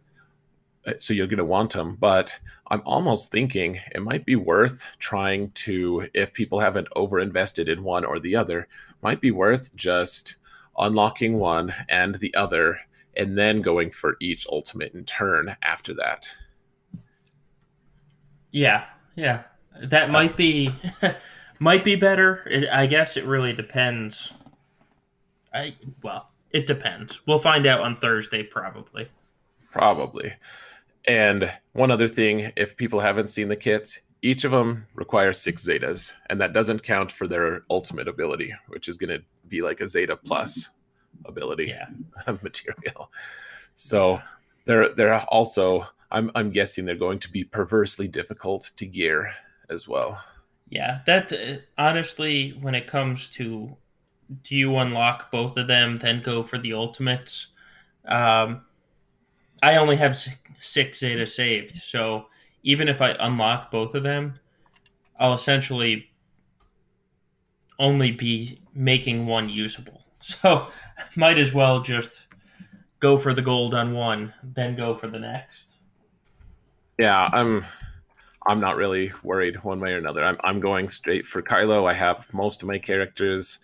Yeah. 0.83 0.93
Uh, 0.93 0.97
so 0.97 1.13
you're 1.13 1.27
going 1.27 1.37
to 1.37 1.45
want 1.45 1.73
them, 1.73 1.95
but 1.99 2.35
I'm 2.71 2.81
almost 2.83 3.29
thinking 3.29 3.79
it 3.93 4.01
might 4.01 4.25
be 4.25 4.35
worth 4.35 4.83
trying 4.97 5.51
to, 5.51 6.09
if 6.15 6.33
people 6.33 6.59
haven't 6.59 6.87
overinvested 6.95 7.71
in 7.71 7.83
one 7.83 8.03
or 8.03 8.19
the 8.19 8.35
other, 8.35 8.67
might 9.03 9.21
be 9.21 9.29
worth 9.29 9.75
just 9.75 10.37
unlocking 10.79 11.37
one 11.37 11.71
and 11.87 12.15
the 12.15 12.33
other, 12.33 12.79
and 13.15 13.37
then 13.37 13.61
going 13.61 13.91
for 13.91 14.17
each 14.19 14.47
ultimate 14.51 14.95
in 14.95 15.05
turn 15.05 15.55
after 15.61 15.93
that. 15.93 16.27
Yeah, 18.49 18.85
yeah, 19.15 19.43
that 19.83 20.09
might 20.09 20.35
be 20.35 20.73
might 21.61 21.85
be 21.85 21.95
better. 21.95 22.67
I 22.71 22.87
guess 22.87 23.15
it 23.17 23.25
really 23.25 23.53
depends. 23.53 24.33
I 25.53 25.75
well, 26.01 26.31
it 26.49 26.65
depends. 26.65 27.21
We'll 27.27 27.39
find 27.39 27.67
out 27.67 27.81
on 27.81 27.97
Thursday 27.97 28.41
probably. 28.41 29.07
Probably. 29.71 30.33
And 31.05 31.53
one 31.73 31.91
other 31.91 32.07
thing, 32.07 32.51
if 32.57 32.75
people 32.75 32.99
haven't 32.99 33.27
seen 33.27 33.47
the 33.47 33.55
kits, 33.55 34.01
each 34.23 34.43
of 34.43 34.51
them 34.51 34.87
requires 34.95 35.39
six 35.39 35.65
zetas, 35.65 36.13
and 36.29 36.41
that 36.41 36.53
doesn't 36.53 36.83
count 36.83 37.11
for 37.11 37.27
their 37.27 37.61
ultimate 37.69 38.07
ability, 38.07 38.53
which 38.67 38.87
is 38.87 38.97
going 38.97 39.09
to 39.09 39.23
be 39.47 39.61
like 39.61 39.81
a 39.81 39.87
zeta 39.87 40.17
plus 40.17 40.71
ability 41.25 41.67
yeah. 41.67 41.85
material. 42.41 43.11
So 43.75 44.19
they're 44.65 44.95
they're 44.95 45.21
also 45.25 45.85
I'm 46.09 46.31
I'm 46.33 46.49
guessing 46.49 46.85
they're 46.85 46.95
going 46.95 47.19
to 47.19 47.31
be 47.31 47.43
perversely 47.43 48.07
difficult 48.07 48.71
to 48.77 48.85
gear 48.87 49.31
as 49.69 49.87
well. 49.87 50.21
Yeah, 50.71 51.01
that 51.05 51.33
uh, 51.33 51.57
honestly, 51.77 52.57
when 52.61 52.75
it 52.75 52.87
comes 52.87 53.29
to 53.31 53.75
do 54.43 54.55
you 54.55 54.77
unlock 54.77 55.29
both 55.29 55.57
of 55.57 55.67
them, 55.67 55.97
then 55.97 56.21
go 56.21 56.41
for 56.41 56.57
the 56.57 56.71
ultimates? 56.71 57.47
Um, 58.05 58.61
I 59.61 59.75
only 59.75 59.97
have 59.97 60.15
six 60.57 60.99
Zeta 60.99 61.27
saved, 61.27 61.75
so 61.75 62.27
even 62.63 62.87
if 62.87 63.01
I 63.01 63.15
unlock 63.19 63.69
both 63.69 63.93
of 63.95 64.03
them, 64.03 64.39
I'll 65.19 65.33
essentially 65.33 66.09
only 67.77 68.11
be 68.11 68.61
making 68.73 69.27
one 69.27 69.49
usable. 69.49 69.99
So 70.23 70.67
might 71.15 71.39
as 71.39 71.51
well 71.51 71.81
just 71.81 72.27
go 72.99 73.17
for 73.17 73.33
the 73.33 73.41
gold 73.41 73.73
on 73.73 73.95
one, 73.95 74.31
then 74.43 74.75
go 74.75 74.95
for 74.95 75.07
the 75.07 75.17
next. 75.17 75.79
Yeah, 76.99 77.27
I'm 77.33 77.65
I'm 78.47 78.59
not 78.59 78.75
really 78.75 79.11
worried 79.23 79.63
one 79.63 79.79
way 79.79 79.93
or 79.93 79.97
another. 79.97 80.23
I'm 80.23 80.37
I'm 80.43 80.59
going 80.59 80.89
straight 80.89 81.25
for 81.25 81.41
Kylo. 81.41 81.89
I 81.89 81.93
have 81.93 82.31
most 82.33 82.61
of 82.61 82.67
my 82.67 82.79
characters 82.79 83.59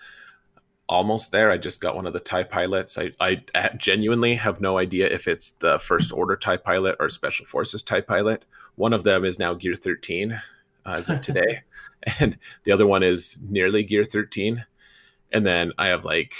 almost 0.90 1.32
there. 1.32 1.52
I 1.52 1.58
just 1.58 1.82
got 1.82 1.96
one 1.96 2.08
of 2.08 2.14
the 2.14 2.20
TIE 2.20 2.44
pilots. 2.44 2.98
I, 2.98 3.12
I 3.20 3.42
genuinely 3.78 4.36
have 4.36 4.62
no 4.62 4.78
idea 4.78 5.08
if 5.08 5.28
it's 5.28 5.52
the 5.52 5.80
First 5.80 6.14
Order 6.14 6.36
TIE 6.36 6.58
pilot 6.58 6.96
or 7.00 7.10
Special 7.10 7.46
Forces 7.46 7.84
TIE 7.84 8.02
pilot. 8.02 8.46
One 8.76 8.94
of 8.94 9.04
them 9.04 9.26
is 9.26 9.40
now 9.40 9.54
Gear 9.54 9.76
13 9.76 10.32
uh, 10.34 10.40
as 10.86 11.10
of 11.10 11.22
today, 11.22 11.62
and 12.20 12.38
the 12.64 12.72
other 12.72 12.88
one 12.88 13.04
is 13.04 13.40
nearly 13.50 13.84
Gear 13.84 14.06
13. 14.06 14.66
And 15.34 15.46
then 15.46 15.74
I 15.78 15.88
have 15.88 16.06
like, 16.06 16.34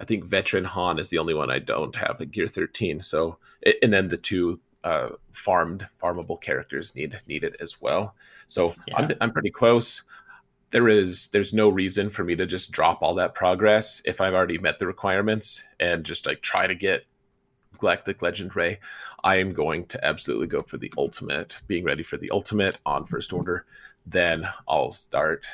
I 0.00 0.04
think 0.04 0.24
Veteran 0.24 0.64
Han 0.64 0.98
is 0.98 1.10
the 1.10 1.18
only 1.18 1.34
one 1.34 1.50
I 1.50 1.58
don't 1.58 1.94
have 1.96 2.20
at 2.20 2.30
Gear 2.30 2.48
13. 2.48 3.00
So, 3.00 3.38
and 3.82 3.92
then 3.92 4.08
the 4.08 4.16
two 4.16 4.60
uh, 4.84 5.08
farmed 5.32 5.86
farmable 6.00 6.40
characters 6.40 6.94
need 6.94 7.16
need 7.26 7.42
it 7.42 7.56
as 7.60 7.80
well. 7.80 8.14
So 8.46 8.74
yeah. 8.86 8.98
I'm 8.98 9.10
I'm 9.20 9.32
pretty 9.32 9.50
close. 9.50 10.02
There 10.70 10.88
is 10.88 11.28
there's 11.28 11.52
no 11.52 11.68
reason 11.68 12.10
for 12.10 12.24
me 12.24 12.36
to 12.36 12.46
just 12.46 12.70
drop 12.70 13.02
all 13.02 13.14
that 13.14 13.34
progress 13.34 14.02
if 14.04 14.20
I've 14.20 14.34
already 14.34 14.58
met 14.58 14.78
the 14.78 14.86
requirements 14.86 15.64
and 15.80 16.04
just 16.04 16.26
like 16.26 16.42
try 16.42 16.66
to 16.66 16.74
get 16.74 17.04
Galactic 17.78 18.22
Legend 18.22 18.54
Rey. 18.54 18.78
I 19.24 19.38
am 19.38 19.52
going 19.52 19.86
to 19.86 20.04
absolutely 20.04 20.46
go 20.46 20.62
for 20.62 20.78
the 20.78 20.92
ultimate, 20.98 21.60
being 21.66 21.84
ready 21.84 22.02
for 22.02 22.16
the 22.16 22.30
ultimate 22.30 22.80
on 22.86 23.04
first 23.04 23.32
order. 23.32 23.66
Then 24.06 24.46
I'll 24.68 24.90
start. 24.90 25.46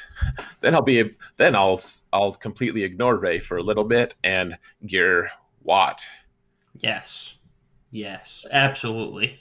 Then 0.61 0.75
I'll 0.75 0.83
be. 0.83 1.17
Then 1.37 1.55
I'll 1.55 1.81
I'll 2.13 2.33
completely 2.33 2.83
ignore 2.83 3.17
Rey 3.17 3.39
for 3.39 3.59
a 3.59 3.63
little 3.63 3.85
bit 3.85 4.17
and 4.25 4.59
gear 4.87 5.31
Wat. 5.63 6.05
Yes. 6.77 7.39
Yes, 7.91 8.47
absolutely. 8.51 9.41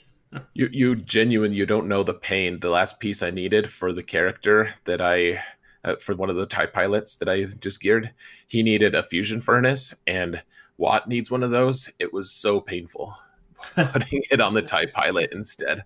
you 0.54 0.68
you 0.72 0.96
genuine 0.96 1.52
you 1.52 1.66
don't 1.66 1.88
know 1.88 2.02
the 2.02 2.14
pain. 2.14 2.60
The 2.60 2.70
last 2.70 3.00
piece 3.00 3.22
I 3.22 3.30
needed 3.30 3.70
for 3.70 3.92
the 3.92 4.02
character 4.02 4.74
that 4.84 5.00
I 5.00 5.42
uh, 5.84 5.96
for 5.96 6.14
one 6.14 6.30
of 6.30 6.36
the 6.36 6.46
TIE 6.46 6.66
pilots 6.66 7.16
that 7.16 7.28
I 7.28 7.44
just 7.44 7.80
geared, 7.80 8.12
he 8.48 8.62
needed 8.62 8.94
a 8.94 9.02
fusion 9.02 9.40
furnace 9.40 9.94
and 10.06 10.42
Wat 10.76 11.08
needs 11.08 11.30
one 11.30 11.42
of 11.42 11.50
those. 11.50 11.90
It 11.98 12.12
was 12.12 12.30
so 12.30 12.60
painful 12.60 13.14
putting 13.74 14.22
it 14.30 14.40
on 14.40 14.54
the 14.54 14.62
TIE 14.62 14.86
pilot 14.86 15.30
instead. 15.32 15.84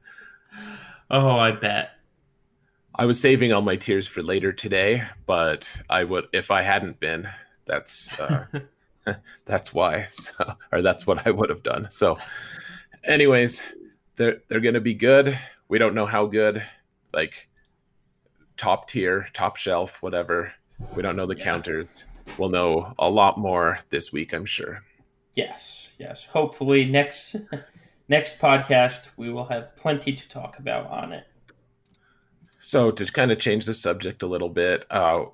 Oh, 1.10 1.30
I 1.30 1.50
bet. 1.50 1.90
I 2.96 3.06
was 3.06 3.20
saving 3.20 3.52
all 3.52 3.62
my 3.62 3.74
tears 3.74 4.06
for 4.06 4.22
later 4.22 4.52
today, 4.52 5.02
but 5.26 5.68
I 5.90 6.04
would 6.04 6.26
if 6.32 6.50
I 6.50 6.62
hadn't 6.62 7.00
been. 7.00 7.28
That's 7.66 8.18
uh, 8.20 8.46
that's 9.44 9.72
why, 9.72 10.04
so, 10.08 10.54
or 10.72 10.82
that's 10.82 11.06
what 11.06 11.26
I 11.26 11.30
would 11.30 11.50
have 11.50 11.62
done. 11.62 11.88
So, 11.90 12.18
anyways, 13.04 13.62
they're 14.16 14.42
they're 14.48 14.60
gonna 14.60 14.80
be 14.80 14.94
good. 14.94 15.38
We 15.68 15.78
don't 15.78 15.94
know 15.94 16.06
how 16.06 16.26
good, 16.26 16.64
like 17.12 17.48
top 18.56 18.88
tier, 18.88 19.28
top 19.32 19.56
shelf, 19.56 20.02
whatever. 20.02 20.52
We 20.94 21.02
don't 21.02 21.16
know 21.16 21.26
the 21.26 21.36
yeah. 21.36 21.44
counters. 21.44 22.04
We'll 22.38 22.48
know 22.48 22.94
a 22.98 23.08
lot 23.08 23.38
more 23.38 23.78
this 23.90 24.12
week, 24.12 24.32
I'm 24.32 24.44
sure. 24.44 24.82
Yes, 25.34 25.88
yes. 25.98 26.26
Hopefully 26.26 26.84
next 26.84 27.36
next 28.08 28.38
podcast 28.38 29.08
we 29.16 29.30
will 29.30 29.46
have 29.46 29.74
plenty 29.76 30.12
to 30.12 30.28
talk 30.28 30.58
about 30.58 30.86
on 30.90 31.12
it. 31.12 31.24
So 32.58 32.90
to 32.90 33.04
kind 33.06 33.30
of 33.30 33.38
change 33.38 33.66
the 33.66 33.74
subject 33.74 34.22
a 34.22 34.26
little 34.26 34.48
bit, 34.48 34.86
uh, 34.90 35.24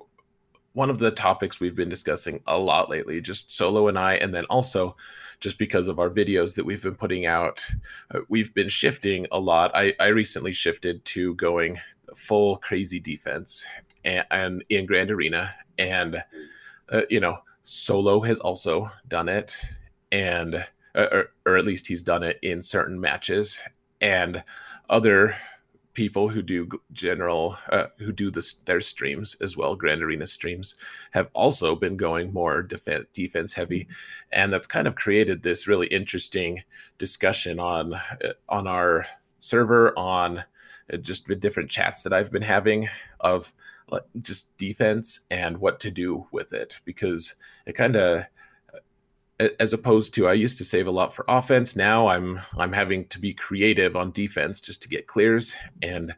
one 0.73 0.89
of 0.89 0.99
the 0.99 1.11
topics 1.11 1.59
we've 1.59 1.75
been 1.75 1.89
discussing 1.89 2.41
a 2.47 2.57
lot 2.57 2.89
lately, 2.89 3.19
just 3.21 3.51
Solo 3.51 3.87
and 3.87 3.99
I, 3.99 4.15
and 4.15 4.33
then 4.33 4.45
also 4.45 4.95
just 5.39 5.57
because 5.57 5.87
of 5.87 5.99
our 5.99 6.09
videos 6.09 6.55
that 6.55 6.65
we've 6.65 6.83
been 6.83 6.95
putting 6.95 7.25
out, 7.25 7.59
uh, 8.13 8.19
we've 8.29 8.53
been 8.53 8.69
shifting 8.69 9.27
a 9.31 9.39
lot. 9.39 9.71
I, 9.73 9.93
I 9.99 10.07
recently 10.07 10.51
shifted 10.53 11.03
to 11.05 11.35
going 11.35 11.79
full 12.15 12.57
crazy 12.57 12.99
defense 12.99 13.65
and, 14.05 14.25
and 14.31 14.63
in 14.69 14.85
Grand 14.85 15.11
Arena, 15.11 15.53
and 15.77 16.23
uh, 16.89 17.01
you 17.09 17.19
know, 17.19 17.39
Solo 17.63 18.21
has 18.21 18.39
also 18.39 18.89
done 19.07 19.29
it, 19.29 19.55
and 20.11 20.55
uh, 20.95 21.07
or, 21.11 21.31
or 21.45 21.57
at 21.57 21.65
least 21.65 21.87
he's 21.87 22.01
done 22.01 22.23
it 22.23 22.39
in 22.41 22.61
certain 22.61 22.99
matches, 22.99 23.59
and 23.99 24.43
other 24.89 25.35
people 25.93 26.29
who 26.29 26.41
do 26.41 26.67
general 26.91 27.57
uh, 27.71 27.87
who 27.97 28.11
do 28.11 28.31
this 28.31 28.53
their 28.53 28.79
streams 28.79 29.35
as 29.41 29.57
well 29.57 29.75
grand 29.75 30.01
arena 30.01 30.25
streams 30.25 30.75
have 31.11 31.29
also 31.33 31.75
been 31.75 31.97
going 31.97 32.31
more 32.33 32.61
def- 32.63 33.11
defense 33.13 33.53
heavy. 33.53 33.87
And 34.31 34.51
that's 34.51 34.67
kind 34.67 34.87
of 34.87 34.95
created 34.95 35.41
this 35.41 35.67
really 35.67 35.87
interesting 35.87 36.63
discussion 36.97 37.59
on 37.59 37.93
uh, 37.93 38.33
on 38.49 38.67
our 38.67 39.05
server 39.39 39.97
on 39.97 40.39
uh, 40.93 40.97
just 40.97 41.25
the 41.25 41.35
different 41.35 41.69
chats 41.69 42.03
that 42.03 42.13
i've 42.13 42.31
been 42.31 42.41
having 42.41 42.87
of 43.19 43.53
just 44.21 44.55
defense 44.57 45.21
and 45.31 45.57
what 45.57 45.79
to 45.79 45.91
do 45.91 46.25
with 46.31 46.53
it. 46.53 46.79
Because 46.85 47.35
it 47.65 47.73
kind 47.73 47.95
of 47.95 48.25
as 49.59 49.73
opposed 49.73 50.13
to 50.13 50.27
I 50.27 50.33
used 50.33 50.57
to 50.59 50.65
save 50.65 50.87
a 50.87 50.91
lot 50.91 51.13
for 51.13 51.25
offense. 51.27 51.75
Now 51.75 52.07
I'm 52.07 52.39
I'm 52.57 52.73
having 52.73 53.07
to 53.07 53.19
be 53.19 53.33
creative 53.33 53.95
on 53.95 54.11
defense 54.11 54.61
just 54.61 54.81
to 54.83 54.89
get 54.89 55.07
clears, 55.07 55.55
and 55.81 56.13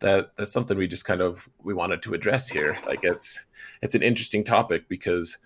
that 0.00 0.32
that's 0.36 0.52
something 0.52 0.76
we 0.76 0.88
just 0.88 1.04
kind 1.04 1.20
of 1.20 1.48
we 1.62 1.74
wanted 1.74 2.02
to 2.02 2.14
address 2.14 2.48
here. 2.48 2.78
Like 2.86 3.00
it's 3.02 3.46
it's 3.82 3.94
an 3.94 4.02
interesting 4.02 4.44
topic 4.44 4.88
because 4.88 5.38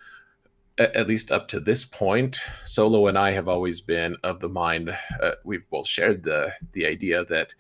at, 0.78 1.06
least 1.06 1.30
up 1.30 1.46
to 1.48 1.60
this 1.60 1.84
point, 1.84 2.40
Solo 2.64 3.06
and 3.06 3.16
I 3.16 3.30
have 3.30 3.48
always 3.48 3.80
been 3.80 4.16
of 4.24 4.40
the 4.40 4.48
mind. 4.48 4.90
Uh, 5.22 5.32
we've 5.44 5.68
both 5.70 5.86
shared 5.86 6.22
the 6.22 6.52
the 6.72 6.86
idea 6.86 7.24
that 7.26 7.54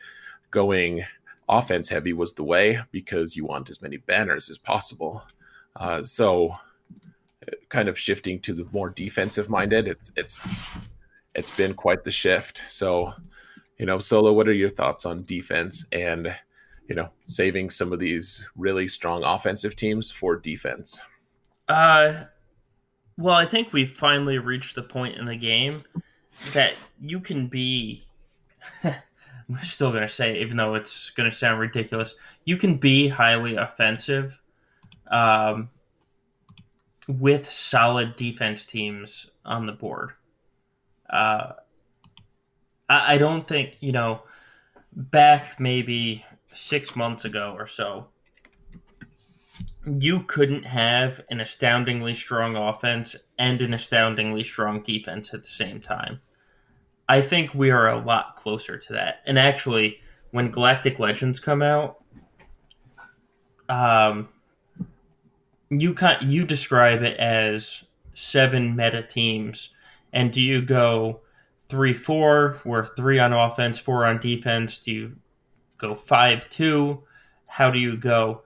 going 0.50 1.04
offense 1.48 1.88
heavy 1.88 2.12
was 2.12 2.32
the 2.32 2.44
way 2.44 2.80
because 2.90 3.36
you 3.36 3.44
want 3.44 3.70
as 3.70 3.82
many 3.82 3.98
banners 3.98 4.48
as 4.48 4.58
possible. 4.58 5.22
Uh, 5.76 6.02
so 6.02 6.52
kind 7.74 7.88
of 7.88 7.98
shifting 7.98 8.38
to 8.38 8.54
the 8.54 8.64
more 8.72 8.88
defensive 8.88 9.50
minded. 9.50 9.88
It's 9.88 10.12
it's 10.16 10.40
it's 11.34 11.50
been 11.50 11.74
quite 11.74 12.04
the 12.04 12.10
shift. 12.12 12.62
So, 12.68 13.12
you 13.78 13.84
know, 13.84 13.98
Solo, 13.98 14.32
what 14.32 14.46
are 14.46 14.52
your 14.52 14.68
thoughts 14.68 15.04
on 15.04 15.22
defense 15.22 15.84
and 15.90 16.32
you 16.88 16.94
know 16.94 17.10
saving 17.26 17.70
some 17.70 17.92
of 17.92 17.98
these 17.98 18.46
really 18.56 18.86
strong 18.86 19.24
offensive 19.24 19.74
teams 19.74 20.08
for 20.12 20.36
defense? 20.36 21.00
Uh, 21.68 22.24
well, 23.18 23.34
I 23.34 23.44
think 23.44 23.72
we've 23.72 23.90
finally 23.90 24.38
reached 24.38 24.76
the 24.76 24.82
point 24.82 25.16
in 25.16 25.26
the 25.26 25.36
game 25.36 25.82
that 26.52 26.74
you 27.00 27.18
can 27.18 27.48
be. 27.48 28.06
I'm 28.84 29.62
still 29.62 29.92
to 29.92 30.08
say, 30.08 30.40
even 30.40 30.56
though 30.56 30.74
it's 30.74 31.10
to 31.16 31.30
sound 31.32 31.58
ridiculous, 31.58 32.14
you 32.44 32.56
can 32.56 32.76
be 32.76 33.08
highly 33.08 33.56
offensive 33.56 34.40
um, 35.10 35.68
with 37.08 37.50
solid 37.50 38.16
defense 38.16 38.64
teams 38.64 39.30
on 39.44 39.66
the 39.66 39.72
board. 39.72 40.12
Uh, 41.08 41.52
I, 42.88 43.14
I 43.14 43.18
don't 43.18 43.46
think, 43.46 43.76
you 43.80 43.92
know, 43.92 44.22
back 44.92 45.60
maybe 45.60 46.24
six 46.52 46.96
months 46.96 47.24
ago 47.24 47.54
or 47.58 47.66
so, 47.66 48.08
you 49.86 50.22
couldn't 50.22 50.64
have 50.64 51.20
an 51.30 51.40
astoundingly 51.40 52.14
strong 52.14 52.56
offense 52.56 53.16
and 53.38 53.60
an 53.60 53.74
astoundingly 53.74 54.44
strong 54.44 54.82
defense 54.82 55.34
at 55.34 55.42
the 55.42 55.48
same 55.48 55.80
time. 55.80 56.20
I 57.08 57.20
think 57.20 57.54
we 57.54 57.70
are 57.70 57.90
a 57.90 57.98
lot 57.98 58.36
closer 58.36 58.78
to 58.78 58.92
that. 58.94 59.16
And 59.26 59.38
actually, 59.38 59.98
when 60.30 60.50
Galactic 60.50 60.98
Legends 60.98 61.38
come 61.38 61.60
out, 61.60 62.02
um, 63.68 64.28
you 65.80 65.94
kind 65.94 66.30
you 66.30 66.44
describe 66.44 67.02
it 67.02 67.16
as 67.18 67.84
seven 68.14 68.76
meta 68.76 69.02
teams, 69.02 69.70
and 70.12 70.32
do 70.32 70.40
you 70.40 70.62
go 70.62 71.20
three 71.68 71.94
four, 71.94 72.60
where 72.64 72.84
three 72.84 73.18
on 73.18 73.32
offense, 73.32 73.78
four 73.78 74.04
on 74.04 74.18
defense? 74.18 74.78
Do 74.78 74.92
you 74.92 75.16
go 75.78 75.94
five 75.94 76.48
two? 76.50 77.02
How 77.48 77.70
do 77.70 77.78
you 77.78 77.96
go? 77.96 78.42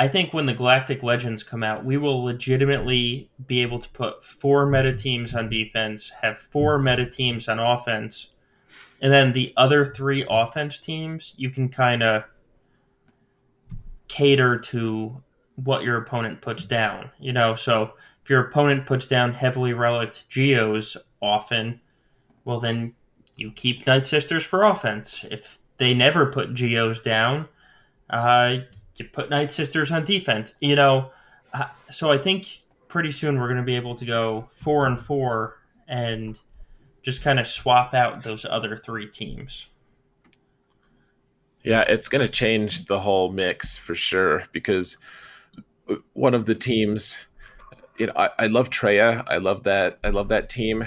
I 0.00 0.06
think 0.06 0.32
when 0.32 0.46
the 0.46 0.54
Galactic 0.54 1.02
Legends 1.02 1.42
come 1.42 1.64
out, 1.64 1.84
we 1.84 1.96
will 1.96 2.22
legitimately 2.22 3.30
be 3.46 3.62
able 3.62 3.80
to 3.80 3.88
put 3.90 4.24
four 4.24 4.66
meta 4.66 4.92
teams 4.96 5.34
on 5.34 5.48
defense, 5.48 6.10
have 6.10 6.38
four 6.38 6.78
meta 6.78 7.04
teams 7.04 7.48
on 7.48 7.58
offense, 7.58 8.30
and 9.00 9.12
then 9.12 9.32
the 9.32 9.52
other 9.56 9.86
three 9.86 10.24
offense 10.30 10.78
teams, 10.78 11.34
you 11.36 11.50
can 11.50 11.68
kind 11.68 12.02
of 12.02 12.24
cater 14.06 14.58
to 14.58 15.22
what 15.64 15.82
your 15.82 15.96
opponent 15.96 16.40
puts 16.40 16.66
down. 16.66 17.10
You 17.18 17.32
know, 17.32 17.54
so 17.54 17.92
if 18.22 18.30
your 18.30 18.40
opponent 18.40 18.86
puts 18.86 19.06
down 19.06 19.32
heavily 19.32 19.72
relicked 19.72 20.28
geos 20.28 20.96
often, 21.20 21.80
well 22.44 22.60
then 22.60 22.94
you 23.36 23.50
keep 23.52 23.86
Night 23.86 24.06
Sisters 24.06 24.44
for 24.44 24.64
offense. 24.64 25.24
If 25.30 25.58
they 25.78 25.94
never 25.94 26.26
put 26.26 26.54
geos 26.54 27.00
down, 27.00 27.48
uh, 28.10 28.58
you 28.96 29.04
put 29.06 29.30
Night 29.30 29.50
Sisters 29.50 29.90
on 29.92 30.04
defense. 30.04 30.54
You 30.60 30.76
know, 30.76 31.10
uh, 31.52 31.66
so 31.90 32.10
I 32.10 32.18
think 32.18 32.46
pretty 32.88 33.12
soon 33.12 33.38
we're 33.38 33.46
going 33.46 33.58
to 33.58 33.62
be 33.62 33.76
able 33.76 33.94
to 33.96 34.04
go 34.04 34.46
four 34.50 34.86
and 34.86 34.98
four 34.98 35.58
and 35.86 36.38
just 37.02 37.22
kind 37.22 37.38
of 37.38 37.46
swap 37.46 37.94
out 37.94 38.22
those 38.22 38.44
other 38.44 38.76
three 38.76 39.08
teams. 39.08 39.68
Yeah, 41.62 41.82
it's 41.82 42.08
going 42.08 42.24
to 42.24 42.32
change 42.32 42.86
the 42.86 42.98
whole 42.98 43.30
mix 43.30 43.76
for 43.76 43.94
sure 43.94 44.44
because 44.52 44.96
one 46.14 46.34
of 46.34 46.46
the 46.46 46.54
teams. 46.54 47.18
You 47.98 48.06
know, 48.06 48.12
I, 48.16 48.30
I 48.38 48.46
love 48.46 48.70
Traya. 48.70 49.24
I 49.28 49.38
love 49.38 49.64
that. 49.64 49.98
I 50.04 50.10
love 50.10 50.28
that 50.28 50.48
team, 50.48 50.84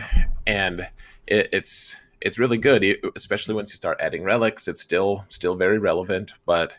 and 0.48 0.88
it, 1.28 1.50
it's 1.52 1.98
it's 2.22 2.40
really 2.40 2.58
good, 2.58 2.86
especially 3.16 3.56
once 3.56 3.72
you 3.72 3.76
start 3.76 4.00
adding 4.00 4.24
relics. 4.24 4.68
It's 4.68 4.82
still 4.82 5.26
still 5.28 5.56
very 5.56 5.80
relevant, 5.80 6.34
but 6.46 6.78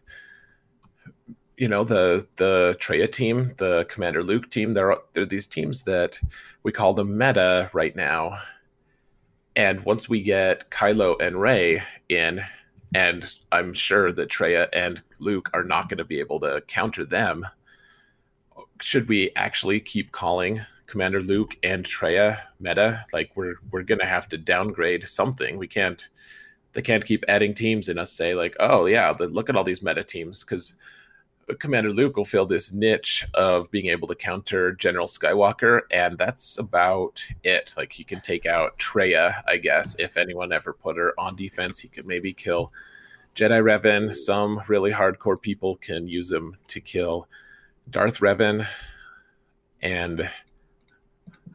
you 1.57 1.69
know 1.69 1.85
the 1.85 2.27
the 2.37 2.77
Traya 2.81 3.11
team, 3.11 3.53
the 3.59 3.85
Commander 3.89 4.23
Luke 4.23 4.51
team. 4.51 4.75
They're 4.75 4.97
they're 5.13 5.27
these 5.27 5.47
teams 5.47 5.83
that 5.83 6.21
we 6.63 6.73
call 6.73 6.95
them 6.95 7.19
meta 7.19 7.71
right 7.73 7.95
now, 7.95 8.39
and 9.57 9.85
once 9.85 10.09
we 10.09 10.23
get 10.23 10.71
Kylo 10.71 11.21
and 11.21 11.41
Rey 11.41 11.83
in, 12.09 12.41
and 12.95 13.25
I'm 13.51 13.73
sure 13.75 14.13
that 14.13 14.31
Traya 14.31 14.69
and 14.73 15.03
Luke 15.19 15.51
are 15.55 15.65
not 15.65 15.89
going 15.89 15.99
to 15.99 16.05
be 16.05 16.21
able 16.21 16.41
to 16.41 16.63
counter 16.67 17.05
them 17.05 17.47
should 18.83 19.09
we 19.09 19.31
actually 19.37 19.81
keep 19.81 20.13
calling 20.13 20.61
Commander 20.87 21.23
Luke 21.23 21.57
and 21.63 21.85
Traya 21.85 22.41
meta? 22.61 23.05
Like 23.13 23.31
we're 23.35 23.55
we're 23.71 23.83
gonna 23.83 24.07
have 24.07 24.29
to 24.31 24.39
downgrade 24.39 25.05
something. 25.05 25.57
We 25.57 25.69
can't 25.69 26.09
they 26.73 26.83
can't 26.83 27.05
keep 27.05 27.25
adding 27.29 27.55
teams 27.55 27.89
and 27.89 27.99
us 27.99 28.13
say 28.13 28.35
like, 28.35 28.57
oh 28.61 28.87
yeah, 28.87 29.15
look 29.19 29.49
at 29.49 29.57
all 29.57 29.65
these 29.65 29.83
meta 29.83 30.03
teams 30.03 30.43
because 30.43 30.75
Commander 31.59 31.93
Luke 31.93 32.17
will 32.17 32.25
fill 32.25 32.47
this 32.47 32.73
niche 32.73 33.27
of 33.35 33.71
being 33.71 33.87
able 33.87 34.09
to 34.09 34.15
counter 34.15 34.73
General 34.73 35.07
Skywalker, 35.07 35.83
and 35.91 36.17
that's 36.17 36.59
about 36.59 37.23
it. 37.45 37.75
Like 37.77 37.93
he 37.93 38.05
can 38.05 38.21
take 38.21 38.47
out 38.47 38.79
Treya, 38.79 39.43
I 39.47 39.59
guess. 39.59 39.97
If 39.99 40.17
anyone 40.17 40.53
ever 40.53 40.73
put 40.73 40.97
her 40.97 41.19
on 41.19 41.37
defense, 41.37 41.79
he 41.79 41.89
could 41.89 42.07
maybe 42.07 42.33
kill 42.33 42.73
Jedi 43.35 43.63
Revan. 43.63 44.15
Some 44.15 44.63
really 44.69 44.93
hardcore 44.93 45.41
people 45.41 45.77
can 45.77 46.07
use 46.07 46.31
him 46.31 46.57
to 46.69 46.81
kill 46.81 47.29
Darth 47.91 48.21
Revan, 48.21 48.67
and 49.81 50.29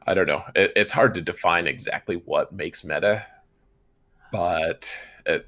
I 0.05 0.13
don't 0.13 0.27
know. 0.27 0.43
It, 0.55 0.73
it's 0.75 0.91
hard 0.91 1.13
to 1.15 1.21
define 1.21 1.67
exactly 1.67 2.21
what 2.25 2.53
makes 2.53 2.83
meta, 2.83 3.25
but 4.31 4.95
it, 5.25 5.47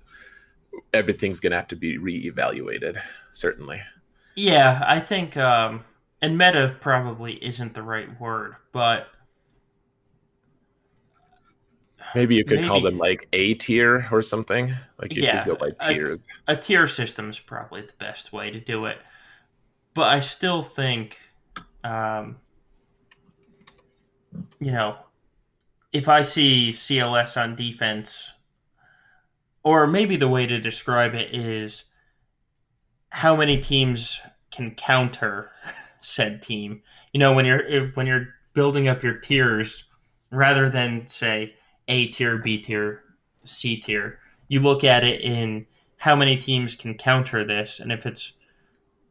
everything's 0.93 1.39
going 1.39 1.51
to 1.51 1.57
have 1.57 1.67
to 1.69 1.75
be 1.75 1.97
reevaluated, 1.97 3.01
certainly. 3.31 3.81
Yeah, 4.35 4.83
I 4.85 4.99
think, 4.99 5.37
um, 5.37 5.83
and 6.21 6.37
meta 6.37 6.75
probably 6.79 7.33
isn't 7.43 7.73
the 7.73 7.83
right 7.83 8.19
word, 8.19 8.55
but 8.71 9.07
maybe 12.15 12.35
you 12.35 12.45
could 12.45 12.57
maybe, 12.57 12.67
call 12.67 12.81
them 12.81 12.97
like 12.97 13.27
a 13.33 13.53
tier 13.55 14.07
or 14.11 14.21
something. 14.21 14.73
Like 15.01 15.15
you 15.15 15.23
yeah, 15.23 15.43
could 15.43 15.57
go 15.57 15.57
by 15.57 15.71
tiers. 15.85 16.25
A, 16.47 16.53
a 16.53 16.55
tier 16.55 16.87
system 16.87 17.29
is 17.29 17.39
probably 17.39 17.81
the 17.81 17.93
best 17.99 18.33
way 18.33 18.49
to 18.51 18.59
do 18.59 18.85
it 18.85 18.97
but 19.99 20.07
I 20.07 20.21
still 20.21 20.63
think, 20.63 21.19
um, 21.83 22.37
you 24.61 24.71
know, 24.71 24.95
if 25.91 26.07
I 26.07 26.21
see 26.21 26.71
CLS 26.71 27.35
on 27.35 27.57
defense, 27.57 28.31
or 29.61 29.87
maybe 29.87 30.15
the 30.15 30.29
way 30.29 30.47
to 30.47 30.57
describe 30.57 31.15
it 31.15 31.35
is 31.35 31.83
how 33.09 33.35
many 33.35 33.57
teams 33.57 34.21
can 34.51 34.73
counter 34.73 35.51
said 36.01 36.41
team. 36.41 36.81
You 37.11 37.19
know, 37.19 37.33
when 37.33 37.45
you're 37.45 37.89
when 37.89 38.07
you're 38.07 38.29
building 38.53 38.87
up 38.87 39.03
your 39.03 39.15
tiers, 39.15 39.83
rather 40.31 40.69
than 40.69 41.07
say 41.07 41.55
A 41.89 42.07
tier, 42.07 42.37
B 42.37 42.57
tier, 42.61 43.03
C 43.43 43.75
tier, 43.75 44.19
you 44.47 44.61
look 44.61 44.85
at 44.85 45.03
it 45.03 45.19
in 45.19 45.65
how 45.97 46.15
many 46.15 46.37
teams 46.37 46.77
can 46.77 46.97
counter 46.97 47.43
this, 47.43 47.81
and 47.81 47.91
if 47.91 48.05
it's 48.05 48.31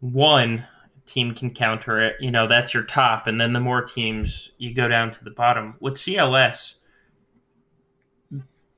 one 0.01 0.65
team 1.09 1.35
can 1.35 1.51
counter 1.51 1.99
it, 1.99 2.17
you 2.21 2.31
know, 2.31 2.47
that's 2.47 2.75
your 2.75 2.85
top. 2.85 3.27
And 3.27 3.41
then 3.41 3.53
the 3.53 3.61
more 3.61 3.83
teams 3.83 4.51
you 4.59 4.75
go 4.75 4.89
down 4.89 5.11
to 5.13 5.25
the 5.25 5.31
bottom. 5.31 5.75
With 5.81 5.95
CLS, 5.95 6.75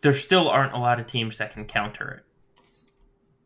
there 0.02 0.12
still 0.14 0.48
aren't 0.48 0.72
a 0.72 0.78
lot 0.78 0.98
of 1.00 1.06
teams 1.06 1.38
that 1.38 1.52
can 1.52 1.66
counter 1.66 2.10
it. 2.10 2.24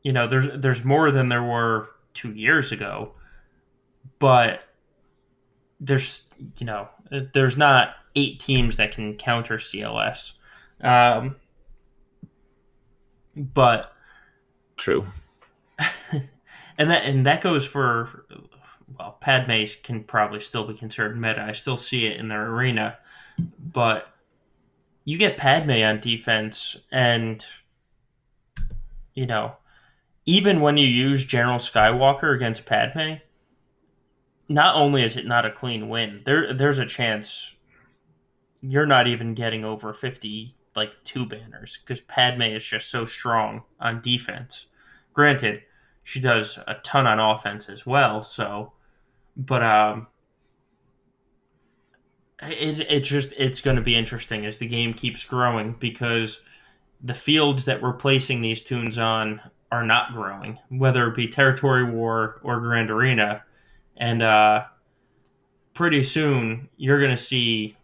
you 0.05 0.13
know, 0.13 0.27
there's 0.29 0.49
there's 0.61 0.85
more 0.85 1.11
than 1.11 1.31
there 1.31 1.43
were 1.43 1.89
two 2.13 2.33
years 2.33 2.71
ago, 2.71 3.15
but 4.21 4.61
there's 5.81 6.25
you 6.59 6.67
know 6.67 6.89
there's 7.33 7.57
not 7.57 7.95
eight 8.15 8.39
teams 8.39 8.77
that 8.77 8.93
can 8.93 9.15
counter 9.17 9.57
CLS, 9.57 10.35
um, 10.83 11.37
but 13.35 13.93
true, 14.77 15.07
and 16.79 16.91
that 16.91 17.05
and 17.05 17.27
that 17.27 17.41
goes 17.41 17.67
for 17.67 18.24
well, 18.99 19.17
Padme 19.21 19.65
can 19.83 20.05
probably 20.05 20.41
still 20.41 20.67
be 20.67 20.75
considered 20.75 21.21
meta. 21.21 21.43
I 21.43 21.53
still 21.53 21.77
see 21.77 22.07
it 22.07 22.19
in 22.19 22.29
their 22.29 22.47
arena, 22.47 22.99
but 23.59 24.09
you 25.05 25.19
get 25.19 25.37
Padme 25.37 25.83
on 25.83 26.01
defense, 26.01 26.77
and 26.91 27.45
you 29.15 29.27
know, 29.27 29.57
even 30.27 30.61
when 30.61 30.77
you 30.77 30.87
use 30.87 31.25
General 31.25 31.59
Skywalker 31.59 32.35
against 32.35 32.67
Padme, 32.67 33.15
not 34.49 34.77
only 34.77 35.03
is 35.03 35.17
it 35.17 35.27
not 35.27 35.47
a 35.47 35.51
clean 35.51 35.89
win, 35.89 36.23
there 36.25 36.53
there's 36.53 36.79
a 36.79 36.87
chance 36.87 37.55
you're 38.61 38.87
not 38.87 39.07
even 39.07 39.35
getting 39.35 39.65
over 39.65 39.93
fifty 39.93 40.57
like 40.77 40.93
two 41.05 41.27
banners 41.27 41.79
because 41.79 42.01
Padme 42.01 42.43
is 42.43 42.65
just 42.65 42.91
so 42.91 43.05
strong 43.05 43.63
on 43.81 44.03
defense. 44.03 44.67
Granted, 45.13 45.63
she 46.03 46.21
does 46.21 46.59
a 46.67 46.75
ton 46.83 47.07
on 47.07 47.21
offense 47.21 47.69
as 47.69 47.87
well, 47.87 48.23
so 48.23 48.73
but 49.37 49.63
um 49.63 50.07
it, 52.43 52.81
it's 52.81 53.09
just 53.09 53.33
it's 53.37 53.61
going 53.61 53.77
to 53.77 53.83
be 53.83 53.95
interesting 53.95 54.47
as 54.47 54.59
the 54.59 54.67
game 54.67 54.95
keeps 54.95 55.25
growing 55.25 55.73
because 55.79 56.41
the 57.03 57.15
fields 57.15 57.65
that 57.67 57.83
we're 57.83 57.93
placing 57.93 58.41
these 58.41 58.63
toons 58.63 58.99
on 58.99 59.41
are 59.71 59.85
not 59.85 60.13
growing, 60.13 60.59
whether 60.69 61.07
it 61.09 61.17
be 61.17 61.27
territory 61.27 61.85
war 61.85 62.41
or 62.43 62.61
grand 62.61 62.91
arena, 62.91 63.43
and 63.97 64.23
uh, 64.23 64.65
pretty 65.75 66.03
soon 66.03 66.69
you're 66.77 67.01
going 67.01 67.11
to 67.11 67.23
see 67.23 67.77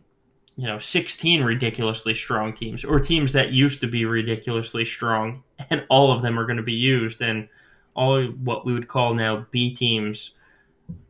you 0.57 0.67
know 0.67 0.79
16 0.79 1.43
ridiculously 1.43 2.13
strong 2.13 2.53
teams 2.53 2.85
or 2.85 3.01
teams 3.01 3.33
that 3.33 3.53
used 3.53 3.81
to 3.81 3.87
be 3.87 4.05
ridiculously 4.05 4.85
strong 4.85 5.43
and 5.71 5.85
all 5.89 6.13
of 6.13 6.23
them 6.23 6.39
are 6.39 6.45
going 6.45 6.57
to 6.57 6.63
be 6.63 6.73
used. 6.73 7.23
And 7.23 7.49
all 7.95 8.23
what 8.25 8.65
we 8.65 8.73
would 8.73 8.89
call 8.89 9.15
now 9.15 9.47
b 9.51 9.75
teams 9.75 10.33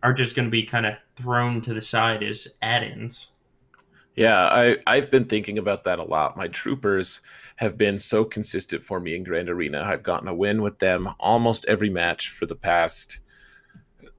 are 0.03 0.13
just 0.13 0.35
going 0.35 0.47
to 0.47 0.51
be 0.51 0.63
kind 0.63 0.87
of 0.87 0.95
thrown 1.17 1.61
to 1.61 1.75
the 1.75 1.81
side 1.81 2.23
as 2.23 2.49
add-ins 2.63 3.31
yeah, 4.21 4.49
I, 4.49 4.77
I've 4.87 5.11
been 5.11 5.25
thinking 5.25 5.59
about 5.59 5.85
that 5.85 5.99
a 5.99 6.03
lot. 6.03 6.37
My 6.37 6.49
troopers 6.49 7.21
have 7.57 7.79
been 7.79 7.99
so 7.99 8.25
consistent 8.25 8.83
for 8.83 9.01
me 9.01 9.15
in 9.15 9.23
Grand 9.23 9.49
Arena. 9.49 9.83
I've 9.83 10.03
gotten 10.03 10.29
a 10.29 10.35
win 10.35 10.63
with 10.63 10.79
them 10.79 11.09
almost 11.21 11.65
every 11.69 11.91
match 11.91 12.31
for 12.31 12.47
the 12.47 12.57
past. 12.57 13.21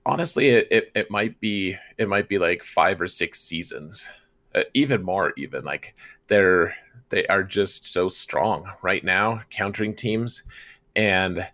Honestly, 0.06 0.50
it, 0.50 0.67
it, 0.71 0.91
it 0.95 1.12
might 1.12 1.39
be 1.39 1.78
it 1.97 2.08
might 2.08 2.30
be 2.30 2.39
like 2.39 2.63
five 2.63 3.02
or 3.02 3.08
six 3.08 3.41
seasons, 3.41 4.10
uh, 4.56 4.63
even 4.74 5.04
more. 5.04 5.34
Even 5.38 5.63
like 5.65 5.95
they're 6.28 6.74
they 7.10 7.28
are 7.28 7.43
just 7.43 7.86
so 7.86 8.08
strong 8.08 8.65
right 8.82 9.04
now, 9.04 9.41
countering 9.50 9.93
teams, 9.93 10.41
and 10.95 11.45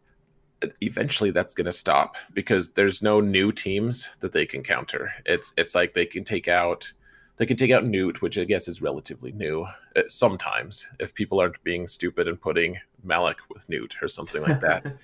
eventually 0.81 1.31
that's 1.31 1.53
going 1.53 1.65
to 1.65 1.71
stop 1.71 2.15
because 2.33 2.69
there's 2.69 3.01
no 3.01 3.21
new 3.21 3.51
teams 3.51 4.09
that 4.19 4.31
they 4.31 4.45
can 4.45 4.63
counter. 4.63 5.11
It's 5.25 5.53
it's 5.57 5.75
like 5.75 5.93
they 5.93 6.05
can 6.05 6.23
take 6.23 6.47
out 6.47 6.91
they 7.37 7.45
can 7.45 7.57
take 7.57 7.71
out 7.71 7.85
Nute, 7.85 8.21
which 8.21 8.37
I 8.37 8.43
guess 8.43 8.67
is 8.67 8.81
relatively 8.81 9.31
new. 9.31 9.65
Uh, 9.95 10.01
sometimes, 10.07 10.87
if 10.99 11.13
people 11.13 11.39
aren't 11.39 11.63
being 11.63 11.85
stupid 11.85 12.27
and 12.27 12.41
putting 12.41 12.77
Malak 13.03 13.37
with 13.49 13.69
Nute 13.69 13.95
or 14.01 14.07
something 14.07 14.41
like 14.41 14.59
that, 14.61 14.97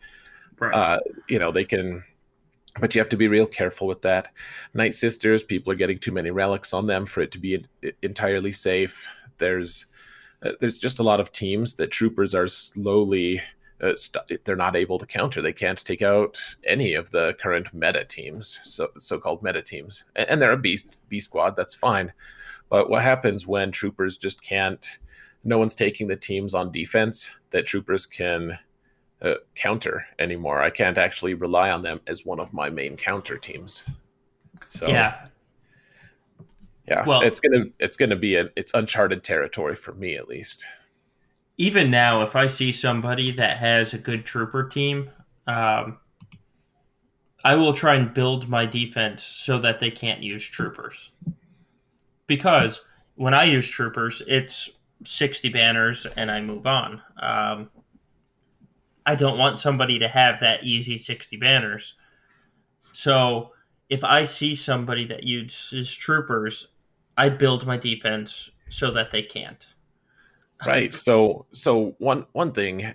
right. 0.60 0.74
uh, 0.74 1.00
you 1.30 1.39
know, 1.39 1.52
they 1.52 1.63
can. 1.63 2.04
But 2.80 2.96
you 2.96 3.00
have 3.00 3.10
to 3.10 3.18
be 3.18 3.28
real 3.28 3.46
careful 3.46 3.86
with 3.86 4.02
that. 4.02 4.34
Night 4.74 4.96
Sisters, 4.96 5.44
people 5.44 5.72
are 5.72 5.76
getting 5.76 6.00
too 6.00 6.12
many 6.12 6.32
relics 6.32 6.74
on 6.74 6.88
them 6.88 7.06
for 7.06 7.22
it 7.22 7.32
to 7.34 7.39
be 7.39 7.63
entirely 8.02 8.50
safe. 8.50 9.06
There's 9.38 9.86
uh, 10.42 10.54
there's 10.60 10.80
just 10.80 10.98
a 10.98 11.04
lot 11.04 11.20
of 11.20 11.32
teams 11.32 11.76
that 11.76 11.92
troopers 11.92 12.34
are 12.34 12.48
slowly 12.48 13.42
uh, 13.84 13.96
st- 13.96 14.43
they're 14.46 14.56
not 14.56 14.76
able 14.76 14.98
to 14.98 15.06
counter. 15.06 15.41
They 15.41 15.54
can't 15.54 15.84
take 15.84 16.02
out 16.02 16.38
any 16.63 16.93
of 16.93 17.12
the 17.12 17.36
current 17.39 17.74
meta 17.74 18.06
teams, 18.06 18.60
so 18.63 18.89
so-called 18.98 19.43
meta 19.43 19.62
teams, 19.62 20.06
and, 20.15 20.30
and 20.30 20.41
they're 20.41 20.54
a 20.54 20.58
beast 20.58 21.00
B 21.10 21.19
squad. 21.19 21.56
That's 21.56 21.76
fine, 21.76 22.13
but 22.69 22.89
what 22.89 23.02
happens 23.02 23.46
when 23.46 23.72
troopers 23.72 24.17
just 24.17 24.41
can't? 24.41 25.00
No 25.43 25.58
one's 25.58 25.76
taking 25.76 26.08
the 26.08 26.15
teams 26.15 26.54
on 26.54 26.72
defense 26.72 27.36
that 27.50 27.65
troopers 27.65 28.06
can 28.06 28.58
uh, 29.22 29.36
counter 29.56 30.06
anymore. 30.19 30.62
I 30.62 30.69
can't 30.69 30.98
actually 30.98 31.34
rely 31.34 31.69
on 31.69 31.82
them 31.82 32.00
as 32.08 32.26
one 32.26 32.39
of 32.39 32.54
my 32.54 32.69
main 32.69 32.96
counter 32.96 33.38
teams. 33.38 33.86
So 34.65 34.88
yeah, 34.88 35.28
yeah, 36.88 37.06
well, 37.06 37.22
it's 37.22 37.39
gonna 37.39 37.65
it's 37.80 37.98
gonna 37.98 38.15
be 38.15 38.36
a, 38.36 38.50
it's 38.56 38.74
uncharted 38.74 39.24
territory 39.24 39.76
for 39.76 39.93
me 39.93 40.15
at 40.15 40.30
least 40.30 40.65
even 41.58 41.92
now, 41.92 42.22
if 42.22 42.36
I 42.36 42.48
see 42.48 42.72
somebody 42.72 43.32
that 43.32 43.58
has 43.58 43.94
a 43.94 43.98
good 43.98 44.26
trooper 44.26 44.68
team, 44.68 45.10
um, 45.48 45.98
I 47.44 47.56
will 47.56 47.74
try 47.74 47.96
and 47.96 48.13
build 48.13 48.50
my 48.50 48.66
defense 48.66 49.24
so 49.24 49.60
that 49.60 49.80
they 49.80 49.92
can't 49.92 50.24
use 50.24 50.46
troopers. 50.46 51.12
Because 52.26 52.82
when 53.16 53.34
I 53.34 53.44
use 53.44 53.68
troopers, 53.68 54.22
it's 54.28 54.70
60 55.06 55.50
banners 55.50 56.08
and 56.18 56.32
I 56.32 56.42
move 56.42 56.66
on. 56.66 57.02
Um, 57.22 57.70
I 59.06 59.16
don't 59.16 59.38
want 59.38 59.60
somebody 59.60 60.00
to 60.00 60.08
have 60.08 60.39
that 60.39 60.63
easy 60.63 60.98
60 60.98 61.36
banners. 61.38 61.96
So 62.94 63.52
if 63.89 64.04
I 64.04 64.24
see 64.24 64.56
somebody 64.56 65.06
that 65.06 65.24
uses 65.24 65.94
troopers, 65.94 66.70
I 67.18 67.30
build 67.30 67.68
my 67.68 67.78
defense 67.78 68.50
so 68.70 68.89
that 68.92 69.12
they 69.12 69.22
can't 69.22 69.73
right. 70.65 70.93
So 70.93 71.45
so 71.52 71.95
one 71.99 72.26
one 72.34 72.52
thing 72.52 72.93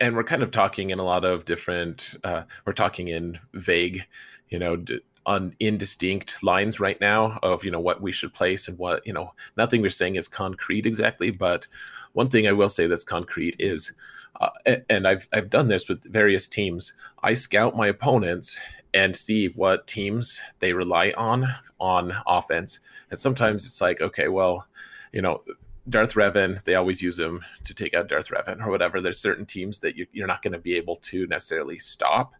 and 0.00 0.14
we're 0.14 0.24
kind 0.24 0.42
of 0.42 0.50
talking 0.50 0.90
in 0.90 0.98
a 0.98 1.04
lot 1.04 1.24
of 1.24 1.44
different 1.44 2.16
uh, 2.24 2.42
we're 2.66 2.72
talking 2.72 3.08
in 3.08 3.38
vague 3.54 4.04
you 4.48 4.58
know 4.58 4.82
on 5.26 5.54
indistinct 5.60 6.42
lines 6.42 6.80
right 6.80 7.00
now 7.00 7.38
of 7.42 7.64
you 7.64 7.70
know 7.70 7.80
what 7.80 8.00
we 8.00 8.10
should 8.10 8.32
place 8.32 8.68
and 8.68 8.78
what 8.78 9.06
you 9.06 9.12
know 9.12 9.32
nothing 9.56 9.82
we're 9.82 9.90
saying 9.90 10.16
is 10.16 10.28
concrete 10.28 10.86
exactly 10.86 11.30
but 11.30 11.66
one 12.14 12.28
thing 12.28 12.48
i 12.48 12.52
will 12.52 12.68
say 12.68 12.86
that's 12.86 13.04
concrete 13.04 13.54
is 13.58 13.92
uh, 14.40 14.48
and 14.88 15.06
i've 15.06 15.28
i've 15.32 15.50
done 15.50 15.68
this 15.68 15.88
with 15.88 16.02
various 16.10 16.46
teams. 16.48 16.94
I 17.22 17.34
scout 17.34 17.76
my 17.76 17.88
opponents 17.88 18.60
and 18.94 19.14
see 19.14 19.48
what 19.48 19.86
teams 19.86 20.40
they 20.58 20.72
rely 20.72 21.12
on 21.16 21.46
on 21.78 22.12
offense. 22.26 22.80
And 23.10 23.18
sometimes 23.18 23.66
it's 23.66 23.80
like 23.80 24.00
okay 24.00 24.28
well 24.28 24.66
you 25.12 25.22
know 25.22 25.42
Darth 25.88 26.14
Revan, 26.14 26.62
they 26.64 26.74
always 26.74 27.02
use 27.02 27.18
him 27.18 27.42
to 27.64 27.74
take 27.74 27.94
out 27.94 28.08
Darth 28.08 28.28
Revan 28.28 28.64
or 28.64 28.70
whatever. 28.70 29.00
There's 29.00 29.20
certain 29.20 29.46
teams 29.46 29.78
that 29.78 29.96
you, 29.96 30.06
are 30.22 30.26
not 30.26 30.42
going 30.42 30.52
to 30.52 30.58
be 30.58 30.76
able 30.76 30.96
to 30.96 31.26
necessarily 31.26 31.78
stop, 31.78 32.34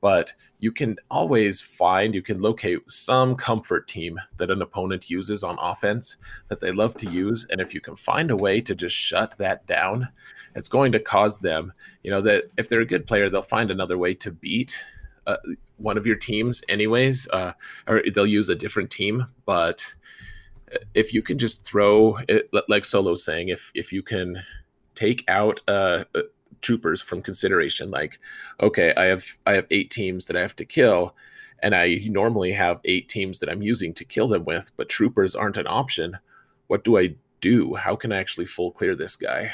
but 0.00 0.32
you 0.58 0.72
can 0.72 0.96
always 1.10 1.60
find, 1.60 2.14
you 2.14 2.22
can 2.22 2.40
locate 2.40 2.78
some 2.90 3.34
comfort 3.34 3.88
team 3.88 4.18
that 4.38 4.50
an 4.50 4.62
opponent 4.62 5.10
uses 5.10 5.44
on 5.44 5.58
offense 5.60 6.16
that 6.48 6.60
they 6.60 6.72
love 6.72 6.96
to 6.96 7.10
use. 7.10 7.46
And 7.50 7.60
if 7.60 7.74
you 7.74 7.80
can 7.80 7.96
find 7.96 8.30
a 8.30 8.36
way 8.36 8.60
to 8.60 8.74
just 8.74 8.96
shut 8.96 9.36
that 9.38 9.66
down, 9.66 10.08
it's 10.54 10.68
going 10.68 10.92
to 10.92 11.00
cause 11.00 11.38
them, 11.38 11.72
you 12.02 12.10
know, 12.10 12.20
that 12.22 12.44
if 12.56 12.68
they're 12.68 12.80
a 12.80 12.86
good 12.86 13.06
player, 13.06 13.28
they'll 13.28 13.42
find 13.42 13.70
another 13.70 13.98
way 13.98 14.14
to 14.14 14.30
beat 14.30 14.78
uh, 15.26 15.36
one 15.76 15.98
of 15.98 16.06
your 16.06 16.16
teams, 16.16 16.62
anyways, 16.68 17.28
uh, 17.28 17.52
or 17.86 18.02
they'll 18.14 18.26
use 18.26 18.48
a 18.48 18.54
different 18.54 18.90
team, 18.90 19.26
but 19.44 19.84
if 20.94 21.12
you 21.12 21.22
can 21.22 21.38
just 21.38 21.64
throw 21.64 22.18
it, 22.28 22.48
like 22.68 22.84
Solo's 22.84 23.24
saying, 23.24 23.48
if 23.48 23.70
if 23.74 23.92
you 23.92 24.02
can 24.02 24.42
take 24.94 25.24
out 25.28 25.60
uh, 25.68 26.04
uh, 26.14 26.22
troopers 26.60 27.00
from 27.02 27.22
consideration, 27.22 27.90
like 27.90 28.18
okay, 28.60 28.92
I 28.96 29.04
have 29.04 29.24
I 29.46 29.52
have 29.52 29.66
eight 29.70 29.90
teams 29.90 30.26
that 30.26 30.36
I 30.36 30.40
have 30.40 30.56
to 30.56 30.64
kill, 30.64 31.14
and 31.62 31.74
I 31.74 32.00
normally 32.06 32.52
have 32.52 32.80
eight 32.84 33.08
teams 33.08 33.38
that 33.38 33.48
I'm 33.48 33.62
using 33.62 33.94
to 33.94 34.04
kill 34.04 34.28
them 34.28 34.44
with, 34.44 34.70
but 34.76 34.88
troopers 34.88 35.36
aren't 35.36 35.56
an 35.56 35.66
option. 35.66 36.18
What 36.66 36.84
do 36.84 36.98
I 36.98 37.14
do? 37.40 37.74
How 37.74 37.96
can 37.96 38.12
I 38.12 38.18
actually 38.18 38.46
full 38.46 38.70
clear 38.70 38.94
this 38.94 39.16
guy? 39.16 39.52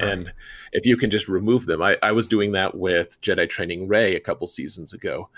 And 0.00 0.32
if 0.72 0.86
you 0.86 0.96
can 0.96 1.10
just 1.10 1.28
remove 1.28 1.66
them, 1.66 1.82
I, 1.82 1.96
I 2.02 2.12
was 2.12 2.26
doing 2.26 2.52
that 2.52 2.76
with 2.76 3.20
Jedi 3.20 3.48
Training 3.48 3.88
Rey 3.88 4.16
a 4.16 4.20
couple 4.20 4.46
seasons 4.46 4.92
ago, 4.92 5.28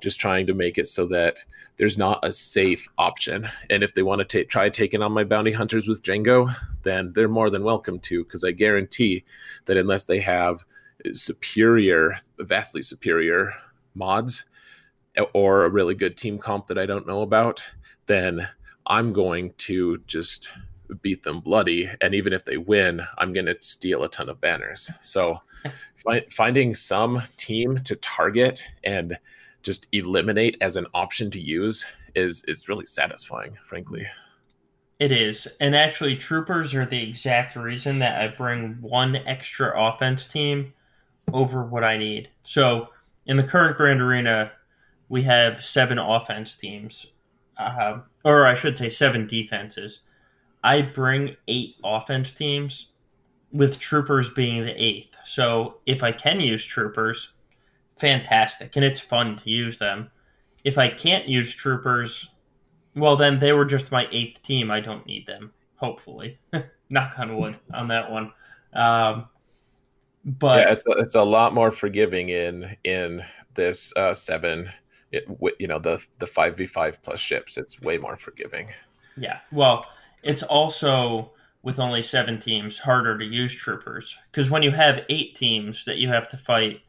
just 0.00 0.20
trying 0.20 0.46
to 0.46 0.54
make 0.54 0.78
it 0.78 0.88
so 0.88 1.06
that 1.06 1.38
there's 1.76 1.98
not 1.98 2.20
a 2.22 2.32
safe 2.32 2.88
option. 2.98 3.48
And 3.70 3.82
if 3.82 3.94
they 3.94 4.02
want 4.02 4.28
to 4.28 4.44
try 4.44 4.68
taking 4.68 5.02
on 5.02 5.12
my 5.12 5.24
bounty 5.24 5.52
hunters 5.52 5.88
with 5.88 6.02
Django, 6.02 6.54
then 6.82 7.12
they're 7.14 7.28
more 7.28 7.50
than 7.50 7.64
welcome 7.64 7.98
to, 8.00 8.24
because 8.24 8.44
I 8.44 8.52
guarantee 8.52 9.24
that 9.66 9.76
unless 9.76 10.04
they 10.04 10.20
have 10.20 10.64
superior, 11.12 12.16
vastly 12.38 12.82
superior 12.82 13.54
mods 13.94 14.44
or 15.32 15.64
a 15.64 15.70
really 15.70 15.94
good 15.94 16.16
team 16.16 16.38
comp 16.38 16.66
that 16.66 16.78
I 16.78 16.86
don't 16.86 17.06
know 17.06 17.22
about, 17.22 17.64
then 18.06 18.46
I'm 18.86 19.12
going 19.12 19.52
to 19.58 19.98
just 20.06 20.48
beat 20.94 21.22
them 21.22 21.40
bloody. 21.40 21.90
And 22.00 22.14
even 22.14 22.32
if 22.32 22.44
they 22.44 22.56
win, 22.56 23.02
I'm 23.18 23.32
going 23.32 23.46
to 23.46 23.56
steal 23.60 24.04
a 24.04 24.08
ton 24.08 24.28
of 24.28 24.40
banners. 24.40 24.90
So 25.00 25.40
fi- 25.94 26.26
finding 26.30 26.74
some 26.74 27.22
team 27.36 27.80
to 27.84 27.96
target 27.96 28.64
and 28.84 29.16
just 29.62 29.86
eliminate 29.92 30.56
as 30.60 30.76
an 30.76 30.86
option 30.94 31.30
to 31.30 31.40
use 31.40 31.84
is 32.14 32.42
is 32.44 32.68
really 32.68 32.86
satisfying, 32.86 33.56
frankly. 33.62 34.06
It 34.98 35.12
is. 35.12 35.48
And 35.60 35.74
actually, 35.74 36.16
troopers 36.16 36.74
are 36.74 36.84
the 36.84 37.02
exact 37.02 37.56
reason 37.56 38.00
that 38.00 38.20
I 38.20 38.28
bring 38.28 38.76
one 38.80 39.16
extra 39.16 39.72
offense 39.74 40.26
team 40.26 40.74
over 41.32 41.64
what 41.64 41.84
I 41.84 41.96
need. 41.96 42.28
So, 42.42 42.88
in 43.26 43.36
the 43.36 43.42
current 43.42 43.76
Grand 43.76 44.02
Arena, 44.02 44.52
we 45.08 45.22
have 45.22 45.62
seven 45.62 45.98
offense 45.98 46.54
teams, 46.54 47.12
uh, 47.56 48.00
or 48.24 48.46
I 48.46 48.54
should 48.54 48.76
say, 48.76 48.90
seven 48.90 49.26
defenses. 49.26 50.00
I 50.62 50.82
bring 50.82 51.36
eight 51.48 51.76
offense 51.84 52.32
teams, 52.32 52.88
with 53.52 53.78
troopers 53.78 54.30
being 54.30 54.64
the 54.64 54.80
eighth. 54.82 55.16
So, 55.24 55.80
if 55.86 56.02
I 56.02 56.12
can 56.12 56.40
use 56.40 56.64
troopers, 56.64 57.32
fantastic. 57.98 58.76
And 58.76 58.84
it's 58.84 59.00
fun 59.00 59.36
to 59.36 59.50
use 59.50 59.78
them. 59.78 60.10
If 60.64 60.78
I 60.78 60.88
can't 60.88 61.26
use 61.26 61.54
troopers, 61.54 62.30
well, 62.94 63.16
then 63.16 63.38
they 63.38 63.52
were 63.52 63.64
just 63.64 63.92
my 63.92 64.08
eighth 64.12 64.42
team. 64.42 64.70
I 64.70 64.80
don't 64.80 65.06
need 65.06 65.26
them. 65.26 65.52
Hopefully, 65.76 66.38
knock 66.90 67.18
on 67.18 67.36
wood 67.36 67.58
on 67.72 67.88
that 67.88 68.10
one. 68.10 68.32
Um, 68.72 69.28
but 70.24 70.66
yeah, 70.66 70.72
it's 70.72 70.86
a, 70.86 70.90
it's 70.92 71.14
a 71.14 71.22
lot 71.22 71.54
more 71.54 71.70
forgiving 71.70 72.28
in 72.28 72.76
in 72.84 73.22
this 73.54 73.92
uh, 73.96 74.12
seven. 74.12 74.70
It, 75.12 75.26
you 75.58 75.66
know 75.66 75.78
the 75.78 76.04
the 76.18 76.26
five 76.26 76.56
v 76.56 76.66
five 76.66 77.02
plus 77.02 77.18
ships. 77.18 77.56
It's 77.56 77.80
way 77.80 77.96
more 77.96 78.16
forgiving. 78.16 78.70
Yeah, 79.16 79.38
well, 79.50 79.86
it's 80.22 80.42
also 80.42 81.32
with 81.62 81.78
only 81.78 82.02
seven 82.02 82.38
teams 82.38 82.78
harder 82.78 83.18
to 83.18 83.24
use 83.24 83.54
troopers 83.54 84.18
because 84.30 84.50
when 84.50 84.62
you 84.62 84.70
have 84.70 85.04
eight 85.08 85.34
teams 85.34 85.84
that 85.84 85.98
you 85.98 86.08
have 86.08 86.28
to 86.28 86.36
fight, 86.36 86.80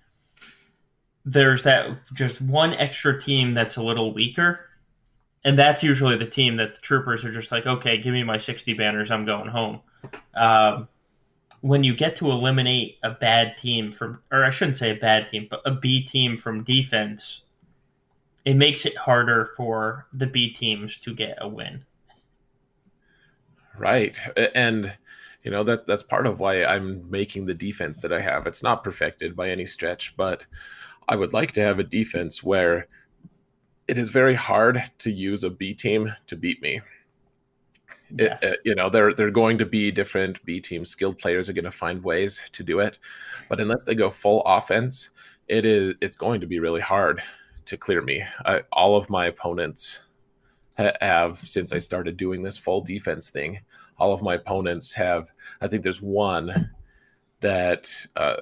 there's 1.25 1.63
that 1.63 1.89
just 2.13 2.41
one 2.41 2.73
extra 2.73 3.19
team 3.19 3.51
that's 3.51 3.75
a 3.75 3.83
little 3.83 4.13
weaker 4.13 4.71
and 5.43 5.57
that's 5.57 5.83
usually 5.83 6.15
the 6.15 6.25
team 6.25 6.55
that 6.55 6.75
the 6.75 6.81
troopers 6.81 7.25
are 7.25 7.31
just 7.31 7.51
like, 7.51 7.65
okay, 7.65 7.97
give 7.97 8.13
me 8.13 8.23
my 8.23 8.37
60 8.37 8.73
banners, 8.73 9.09
I'm 9.09 9.25
going 9.25 9.49
home. 9.49 9.81
Um, 10.35 10.87
when 11.61 11.83
you 11.83 11.95
get 11.95 12.15
to 12.17 12.31
eliminate 12.31 12.97
a 13.03 13.11
bad 13.11 13.57
team 13.57 13.91
from, 13.91 14.19
or 14.31 14.43
I 14.43 14.49
shouldn't 14.49 14.77
say 14.77 14.91
a 14.91 14.95
bad 14.95 15.27
team, 15.27 15.47
but 15.49 15.61
a 15.65 15.71
B 15.71 16.03
team 16.03 16.37
from 16.37 16.63
defense, 16.63 17.43
it 18.45 18.55
makes 18.55 18.85
it 18.85 18.97
harder 18.97 19.51
for 19.57 20.07
the 20.13 20.27
B 20.27 20.51
teams 20.51 20.97
to 20.99 21.13
get 21.13 21.37
a 21.39 21.47
win. 21.47 21.85
Right, 23.77 24.17
and 24.55 24.93
you 25.43 25.51
know 25.51 25.63
that 25.63 25.87
that's 25.87 26.03
part 26.03 26.27
of 26.27 26.39
why 26.39 26.63
I'm 26.63 27.09
making 27.09 27.45
the 27.45 27.53
defense 27.53 28.01
that 28.01 28.13
I 28.13 28.19
have. 28.19 28.45
It's 28.47 28.63
not 28.63 28.83
perfected 28.83 29.35
by 29.35 29.49
any 29.49 29.65
stretch, 29.65 30.15
but 30.15 30.45
I 31.07 31.15
would 31.15 31.33
like 31.33 31.51
to 31.53 31.61
have 31.61 31.79
a 31.79 31.83
defense 31.83 32.43
where 32.43 32.87
it 33.87 33.97
is 33.97 34.09
very 34.09 34.35
hard 34.35 34.83
to 34.99 35.11
use 35.11 35.43
a 35.43 35.49
B 35.49 35.73
team 35.73 36.13
to 36.27 36.35
beat 36.35 36.61
me. 36.61 36.81
Yes. 38.17 38.39
It, 38.41 38.59
you 38.65 38.75
know, 38.75 38.89
they're 38.89 39.13
they're 39.13 39.31
going 39.31 39.57
to 39.57 39.65
be 39.65 39.91
different 39.91 40.43
B 40.45 40.59
team 40.59 40.85
skilled 40.85 41.17
players 41.17 41.49
are 41.49 41.53
going 41.53 41.65
to 41.65 41.71
find 41.71 42.03
ways 42.03 42.41
to 42.51 42.63
do 42.63 42.79
it, 42.79 42.99
but 43.49 43.59
unless 43.59 43.83
they 43.83 43.95
go 43.95 44.09
full 44.09 44.41
offense, 44.45 45.09
it 45.47 45.65
is 45.65 45.95
it's 46.01 46.17
going 46.17 46.41
to 46.41 46.47
be 46.47 46.59
really 46.59 46.81
hard 46.81 47.21
to 47.65 47.77
clear 47.77 48.01
me. 48.01 48.23
I, 48.45 48.63
all 48.71 48.95
of 48.95 49.09
my 49.09 49.27
opponents 49.27 50.03
have 50.77 51.39
since 51.39 51.73
I 51.73 51.77
started 51.77 52.17
doing 52.17 52.41
this 52.41 52.57
full 52.57 52.81
defense 52.81 53.29
thing. 53.29 53.59
All 53.97 54.13
of 54.13 54.23
my 54.23 54.35
opponents 54.35 54.93
have. 54.93 55.31
I 55.61 55.67
think 55.67 55.83
there's 55.83 56.01
one 56.01 56.71
that 57.41 57.93
uh, 58.15 58.37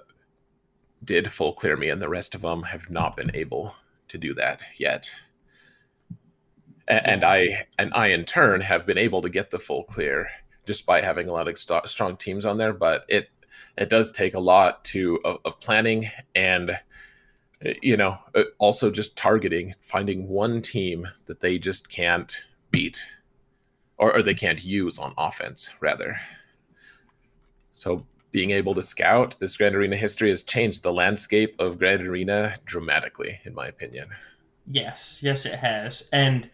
did 1.04 1.32
full 1.32 1.54
clear 1.54 1.76
me, 1.76 1.90
and 1.90 2.02
the 2.02 2.10
rest 2.10 2.36
of 2.36 2.42
them 2.42 2.64
have 2.64 2.90
not 2.90 3.18
been 3.18 3.32
able 3.34 3.76
to 4.08 4.18
do 4.18 4.34
that 4.36 4.62
yet 4.78 5.12
and 6.90 7.24
I 7.24 7.66
and 7.78 7.94
I 7.94 8.08
in 8.08 8.26
turn 8.26 8.62
have 8.62 8.86
been 8.86 8.98
able 8.98 9.22
to 9.22 9.30
get 9.30 9.52
the 9.52 9.60
full 9.60 9.84
clear 9.84 10.28
despite 10.66 11.04
having 11.04 11.30
a 11.30 11.34
lot 11.34 11.48
of 11.48 11.58
st- 11.58 11.88
strong 11.88 12.18
teams 12.18 12.46
on 12.46 12.58
there. 12.58 12.74
But 12.74 13.06
it 13.08 13.30
it 13.78 13.90
does 13.90 14.12
take 14.12 14.34
a 14.34 14.40
lot 14.40 14.84
to 14.86 15.20
of, 15.24 15.38
of 15.46 15.60
planning 15.60 16.10
and 16.36 16.78
you 17.82 17.98
know 17.98 18.18
uh, 18.36 18.44
also 18.58 18.90
just 18.90 19.16
targeting 19.16 19.74
finding 19.82 20.28
one 20.28 20.62
team 20.62 21.08
that 21.26 21.40
they 21.40 21.58
just 21.58 21.90
can't 21.90 22.46
beat 22.72 23.02
or, 23.98 24.16
or 24.16 24.22
they 24.22 24.34
can't 24.34 24.64
use 24.64 24.98
on 24.98 25.14
offense 25.18 25.72
rather. 25.82 26.20
So 27.72 28.06
being 28.32 28.52
able 28.52 28.76
to 28.76 28.82
scout 28.82 29.38
this 29.40 29.58
grand 29.58 29.76
arena 29.76 29.98
history 29.98 30.30
has 30.30 30.44
changed 30.44 30.84
the 30.84 30.94
landscape 30.94 31.56
of 31.60 31.80
grand 31.80 32.06
arena 32.06 32.56
dramatically 32.66 33.40
in 33.44 33.54
my 33.54 33.68
opinion. 33.68 34.10
Yes 34.66 35.20
yes 35.22 35.46
it 35.46 35.60
has. 35.60 36.04
And 36.14 36.50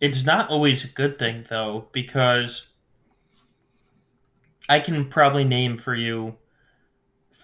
it's 0.00 0.24
not 0.24 0.48
always 0.48 0.84
a 0.84 0.88
good 0.88 1.18
thing 1.18 1.44
though, 1.48 1.88
because 1.92 2.68
I 4.68 4.80
can 4.80 5.08
probably 5.08 5.44
name 5.44 5.76
for 5.76 5.94
you 5.94 6.36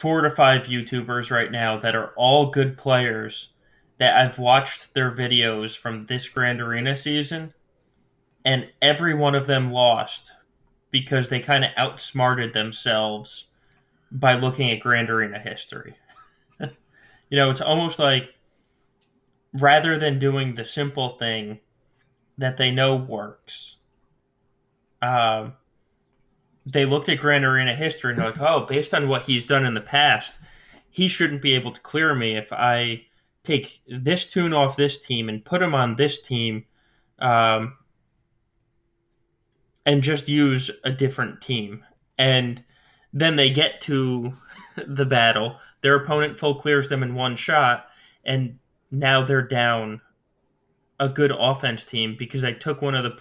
four 0.01 0.23
to 0.23 0.31
five 0.31 0.63
YouTubers 0.63 1.31
right 1.31 1.53
now 1.53 1.77
that 1.77 1.95
are 1.95 2.13
all 2.17 2.51
good 2.51 2.79
players 2.79 3.53
that 3.99 4.17
I've 4.17 4.39
watched 4.39 4.95
their 4.95 5.15
videos 5.15 5.77
from 5.77 6.03
this 6.03 6.27
Grand 6.27 6.59
Arena 6.59 6.97
season, 6.97 7.53
and 8.43 8.71
every 8.81 9.13
one 9.13 9.35
of 9.35 9.47
them 9.47 9.71
lost 9.71 10.33
because 10.91 11.29
they 11.29 11.39
kind 11.39 11.65
of 11.65 11.71
outsmarted 11.77 12.55
themselves 12.55 13.49
by 14.11 14.35
looking 14.35 14.71
at 14.71 14.81
Grand 14.81 15.11
Arena 15.11 15.39
history. 15.39 15.95
you 16.59 16.69
know, 17.33 17.51
it's 17.51 17.61
almost 17.61 17.99
like 17.99 18.35
rather 19.53 19.99
than 19.99 20.19
doing 20.19 20.55
the 20.55 20.65
simple 20.65 21.11
thing 21.11 21.61
that 22.39 22.57
they 22.57 22.71
know 22.71 22.97
works. 22.97 23.77
Um, 25.03 25.55
they 26.73 26.85
looked 26.85 27.09
at 27.09 27.19
Grand 27.19 27.45
Arena 27.45 27.75
history 27.75 28.11
and 28.13 28.19
they're 28.19 28.31
like, 28.31 28.41
oh, 28.41 28.67
based 28.67 28.95
on 28.95 29.09
what 29.09 29.23
he's 29.23 29.45
done 29.45 29.65
in 29.65 29.75
the 29.75 29.81
past, 29.81 30.39
he 30.91 31.09
shouldn't 31.09 31.43
be 31.43 31.55
able 31.55 31.73
to 31.73 31.81
clear 31.81 32.15
me 32.15 32.37
if 32.37 32.53
I 32.53 33.03
take 33.43 33.81
this 33.89 34.27
toon 34.27 34.53
off 34.53 34.77
this 34.77 34.99
team 34.99 35.29
and 35.29 35.45
put 35.45 35.63
him 35.63 35.75
on 35.75 35.97
this 35.97 36.21
team 36.21 36.65
um, 37.19 37.77
and 39.87 40.03
just 40.03 40.29
use 40.29 40.71
a 40.85 40.93
different 40.93 41.41
team. 41.41 41.85
And 42.19 42.63
then 43.13 43.37
they 43.37 43.51
get 43.51 43.81
to 43.83 44.33
the 44.87 45.07
battle. 45.07 45.57
Their 45.81 45.97
opponent 45.97 46.39
full 46.39 46.55
clears 46.55 46.89
them 46.89 47.03
in 47.03 47.15
one 47.15 47.37
shot, 47.37 47.87
and 48.25 48.59
now 48.91 49.25
they're 49.25 49.47
down 49.47 50.01
a 50.99 51.09
good 51.09 51.33
offense 51.37 51.85
team 51.87 52.15
because 52.19 52.45
I 52.45 52.53
took 52.53 52.83
one 52.83 52.95
of 52.95 53.05
the 53.05 53.19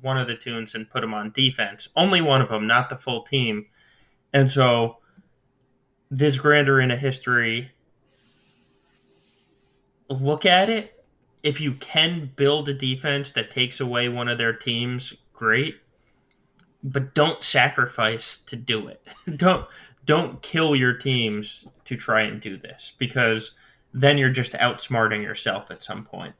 one 0.00 0.18
of 0.18 0.26
the 0.26 0.36
toons 0.36 0.74
and 0.74 0.88
put 0.88 1.00
them 1.00 1.14
on 1.14 1.32
defense. 1.32 1.88
Only 1.96 2.20
one 2.20 2.40
of 2.40 2.48
them, 2.48 2.66
not 2.66 2.88
the 2.88 2.96
full 2.96 3.22
team. 3.22 3.66
And 4.32 4.50
so 4.50 4.98
this 6.10 6.38
Grand 6.38 6.68
Arena 6.68 6.96
history 6.96 7.70
look 10.08 10.46
at 10.46 10.70
it. 10.70 11.04
If 11.42 11.60
you 11.60 11.74
can 11.74 12.30
build 12.36 12.68
a 12.68 12.74
defense 12.74 13.32
that 13.32 13.50
takes 13.50 13.80
away 13.80 14.08
one 14.08 14.28
of 14.28 14.38
their 14.38 14.52
teams, 14.52 15.14
great. 15.32 15.76
But 16.82 17.14
don't 17.14 17.42
sacrifice 17.42 18.38
to 18.38 18.56
do 18.56 18.88
it. 18.88 19.02
don't 19.36 19.66
don't 20.04 20.40
kill 20.40 20.74
your 20.74 20.94
teams 20.94 21.68
to 21.84 21.94
try 21.96 22.22
and 22.22 22.40
do 22.40 22.56
this 22.56 22.94
because 22.98 23.52
then 23.92 24.16
you're 24.16 24.30
just 24.30 24.54
outsmarting 24.54 25.22
yourself 25.22 25.70
at 25.70 25.82
some 25.82 26.04
point. 26.04 26.34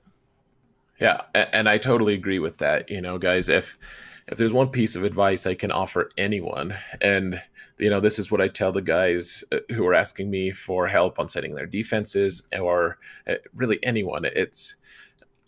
Yeah, 1.00 1.22
and 1.34 1.68
I 1.68 1.78
totally 1.78 2.14
agree 2.14 2.38
with 2.38 2.58
that. 2.58 2.90
You 2.90 3.00
know, 3.00 3.18
guys, 3.18 3.48
if 3.48 3.78
if 4.26 4.36
there's 4.36 4.52
one 4.52 4.68
piece 4.70 4.96
of 4.96 5.04
advice 5.04 5.46
I 5.46 5.54
can 5.54 5.70
offer 5.70 6.10
anyone, 6.18 6.74
and 7.00 7.40
you 7.78 7.88
know, 7.90 8.00
this 8.00 8.18
is 8.18 8.30
what 8.30 8.40
I 8.40 8.48
tell 8.48 8.72
the 8.72 8.82
guys 8.82 9.44
uh, 9.52 9.58
who 9.72 9.86
are 9.86 9.94
asking 9.94 10.30
me 10.30 10.50
for 10.50 10.88
help 10.88 11.18
on 11.20 11.28
setting 11.28 11.54
their 11.54 11.66
defenses, 11.66 12.42
or 12.58 12.98
uh, 13.28 13.34
really 13.54 13.78
anyone, 13.84 14.24
it's 14.24 14.76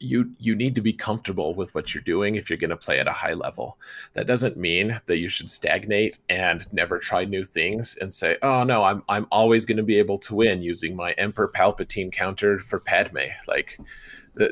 you 0.02 0.30
you 0.38 0.54
need 0.56 0.74
to 0.76 0.80
be 0.80 0.92
comfortable 0.94 1.54
with 1.54 1.74
what 1.74 1.94
you're 1.94 2.02
doing 2.04 2.36
if 2.36 2.48
you're 2.48 2.56
going 2.56 2.70
to 2.70 2.76
play 2.76 2.98
at 3.00 3.08
a 3.08 3.12
high 3.12 3.34
level. 3.34 3.78
That 4.14 4.26
doesn't 4.26 4.56
mean 4.56 4.98
that 5.06 5.18
you 5.18 5.28
should 5.28 5.50
stagnate 5.50 6.18
and 6.28 6.66
never 6.72 6.98
try 6.98 7.24
new 7.24 7.42
things 7.42 7.98
and 8.00 8.12
say, 8.14 8.36
"Oh 8.42 8.62
no, 8.64 8.84
I'm 8.84 9.02
I'm 9.08 9.26
always 9.32 9.66
going 9.66 9.76
to 9.78 9.82
be 9.82 9.98
able 9.98 10.18
to 10.20 10.34
win 10.34 10.62
using 10.62 10.96
my 10.96 11.12
Emperor 11.12 11.50
Palpatine 11.54 12.12
counter 12.12 12.58
for 12.58 12.80
Padme." 12.80 13.18
Like 13.48 13.78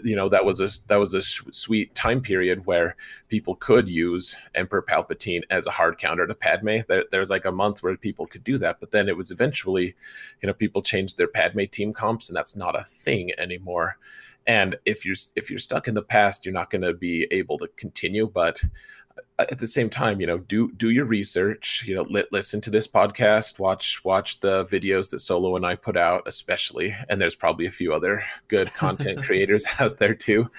you 0.05 0.17
know 0.17 0.29
that 0.29 0.45
was 0.45 0.61
a 0.61 0.69
that 0.89 0.97
was 0.97 1.15
a 1.15 1.21
sweet 1.21 1.95
time 1.95 2.21
period 2.21 2.67
where 2.67 2.97
people 3.29 3.55
could 3.55 3.89
use 3.89 4.37
Emperor 4.55 4.83
Palpatine 4.83 5.43
as 5.51 5.67
a 5.67 5.71
hard 5.71 5.99
counter 5.99 6.27
to 6.27 6.35
Padme. 6.35 6.79
There, 6.89 7.05
there's 7.11 7.31
like 7.31 7.45
a 7.45 7.53
month 7.53 7.83
where 7.83 7.97
people 7.97 8.27
could 8.27 8.45
do 8.45 8.59
that, 8.59 8.81
but 8.81 8.91
then 8.91 9.09
it 9.09 9.17
was 9.17 9.31
eventually, 9.31 9.95
you 10.41 10.47
know, 10.47 10.53
people 10.53 10.83
changed 10.83 11.17
their 11.17 11.29
Padme 11.29 11.65
team 11.71 11.93
comps, 11.93 12.29
and 12.29 12.37
that's 12.37 12.57
not 12.57 12.79
a 12.79 12.85
thing 12.85 13.31
anymore. 13.39 13.99
And 14.47 14.77
if 14.85 15.05
you're 15.05 15.17
if 15.37 15.51
you're 15.51 15.59
stuck 15.59 15.89
in 15.89 15.95
the 15.95 16.03
past, 16.03 16.45
you're 16.45 16.55
not 16.55 16.71
going 16.71 16.83
to 16.83 16.95
be 16.95 17.27
able 17.31 17.59
to 17.59 17.69
continue. 17.77 18.29
But 18.33 18.63
uh, 18.65 19.08
at 19.39 19.59
the 19.59 19.67
same 19.67 19.89
time, 19.89 20.21
you 20.21 20.27
know, 20.27 20.39
do 20.39 20.73
do 20.73 20.91
your 20.91 21.05
research. 21.05 21.85
You 21.87 21.95
know, 21.97 22.03
li- 22.03 22.27
listen 22.33 22.61
to 22.63 22.71
this 22.71 22.89
podcast, 22.89 23.59
watch 23.59 24.05
watch 24.05 24.41
the 24.41 24.65
videos 24.65 25.11
that 25.11 25.21
Solo 25.21 25.57
and 25.57 25.65
I 25.65 25.77
put 25.77 25.97
out, 25.97 26.23
especially. 26.27 26.95
And 27.09 27.21
there's 27.21 27.35
probably 27.35 27.67
a 27.67 27.71
few 27.71 27.95
other 27.95 28.25
good 28.49 28.73
content 28.75 29.23
creators 29.25 29.65
out 29.79 29.99
there 29.99 30.15
too, 30.15 30.51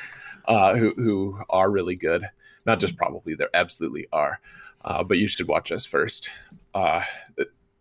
uh, 0.46 0.76
who 0.76 0.94
who 0.96 1.40
are 1.50 1.70
really 1.70 1.96
good. 1.96 2.26
Not 2.66 2.80
just 2.80 2.96
probably, 2.96 3.36
there 3.36 3.50
absolutely 3.54 4.08
are. 4.12 4.40
Uh, 4.86 5.04
but 5.04 5.18
you 5.18 5.28
should 5.28 5.48
watch 5.48 5.72
us 5.72 5.86
first. 5.86 6.30
Uh, 6.74 7.04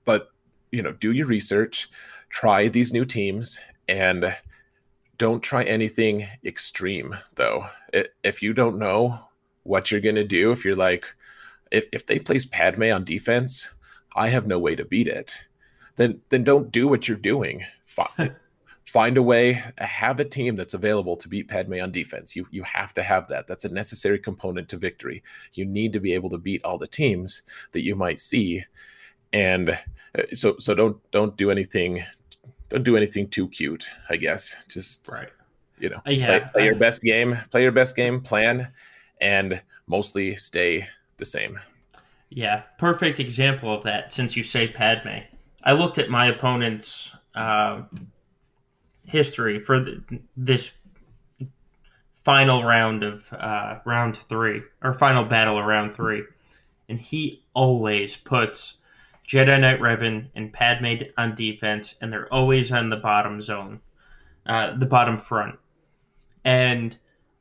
but 0.04 0.30
you 0.72 0.82
know, 0.82 0.92
do 0.92 1.12
your 1.12 1.26
research, 1.26 1.88
try 2.28 2.68
these 2.68 2.92
new 2.92 3.04
teams, 3.04 3.60
and 3.88 4.34
don't 5.16 5.42
try 5.42 5.64
anything 5.64 6.26
extreme. 6.44 7.16
Though, 7.34 7.66
if 8.24 8.42
you 8.42 8.52
don't 8.52 8.78
know 8.78 9.27
what 9.68 9.90
you're 9.90 10.00
gonna 10.00 10.24
do, 10.24 10.50
if 10.50 10.64
you're 10.64 10.76
like, 10.76 11.04
if 11.70 11.84
if 11.92 12.06
they 12.06 12.18
place 12.18 12.44
Padme 12.44 12.84
on 12.84 13.04
defense, 13.04 13.68
I 14.16 14.28
have 14.28 14.46
no 14.46 14.58
way 14.58 14.74
to 14.76 14.84
beat 14.84 15.08
it. 15.08 15.32
Then 15.96 16.20
then 16.30 16.44
don't 16.44 16.72
do 16.72 16.88
what 16.88 17.06
you're 17.06 17.16
doing. 17.16 17.64
Fine. 17.84 18.34
find 18.88 19.18
a 19.18 19.22
way 19.22 19.62
have 19.76 20.18
a 20.18 20.24
team 20.24 20.56
that's 20.56 20.72
available 20.72 21.14
to 21.14 21.28
beat 21.28 21.46
padme 21.46 21.74
on 21.74 21.92
defense 21.92 22.34
you 22.34 22.46
you 22.50 22.62
have 22.62 22.94
to 22.94 23.02
have 23.02 23.28
that 23.28 23.46
that's 23.46 23.66
a 23.66 23.68
necessary 23.68 24.18
component 24.18 24.66
to 24.66 24.78
victory 24.78 25.22
you 25.52 25.66
need 25.66 25.92
to 25.92 26.00
be 26.00 26.14
able 26.14 26.30
to 26.30 26.38
beat 26.38 26.64
all 26.64 26.78
the 26.78 26.86
teams 26.86 27.42
that 27.72 27.84
you 27.84 27.94
might 27.94 28.18
see 28.18 28.64
and 29.34 29.70
uh, 29.70 30.22
so 30.32 30.56
so 30.58 30.74
don't 30.74 30.96
don't 31.10 31.36
do 31.36 31.50
anything 31.50 32.02
don't 32.70 32.82
do 32.82 32.96
anything 32.96 33.28
too 33.28 33.46
cute 33.48 33.86
i 34.08 34.16
guess 34.16 34.56
just 34.68 35.06
right 35.06 35.28
you 35.78 35.90
know 35.90 36.00
uh, 36.06 36.10
yeah, 36.10 36.38
play, 36.38 36.48
play 36.52 36.64
your 36.64 36.76
best 36.76 37.02
game 37.02 37.38
play 37.50 37.60
your 37.60 37.72
best 37.72 37.94
game 37.94 38.22
plan 38.22 38.66
and 39.20 39.60
mostly 39.86 40.36
stay 40.36 40.86
the 41.16 41.24
same. 41.24 41.58
Yeah 42.30 42.62
perfect 42.78 43.20
example 43.20 43.72
of 43.74 43.84
that 43.84 44.12
since 44.12 44.36
you 44.36 44.42
say 44.42 44.68
padme. 44.68 45.24
I 45.64 45.72
looked 45.72 45.98
at 45.98 46.08
my 46.08 46.26
opponent's 46.26 47.14
uh, 47.34 47.82
history 49.06 49.60
for 49.60 49.84
this 50.36 50.72
final 52.24 52.62
round 52.62 53.02
of 53.02 53.32
uh, 53.32 53.78
round 53.86 54.16
three 54.16 54.62
or 54.82 54.92
final 54.92 55.24
battle 55.24 55.58
of 55.58 55.64
round 55.64 55.94
three, 55.94 56.24
and 56.88 57.00
he 57.00 57.42
always 57.54 58.16
puts 58.16 58.76
Jedi 59.26 59.60
Knight 59.60 59.80
Revan 59.80 60.28
and 60.34 60.52
Padme 60.52 61.04
on 61.16 61.34
defense, 61.34 61.94
and 62.00 62.12
they're 62.12 62.32
always 62.32 62.70
on 62.70 62.88
the 62.88 62.96
bottom 62.96 63.40
zone, 63.40 63.80
uh, 64.46 64.76
the 64.76 64.86
bottom 64.86 65.18
front, 65.18 65.58
and 66.44 66.98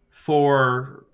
for 0.10 1.06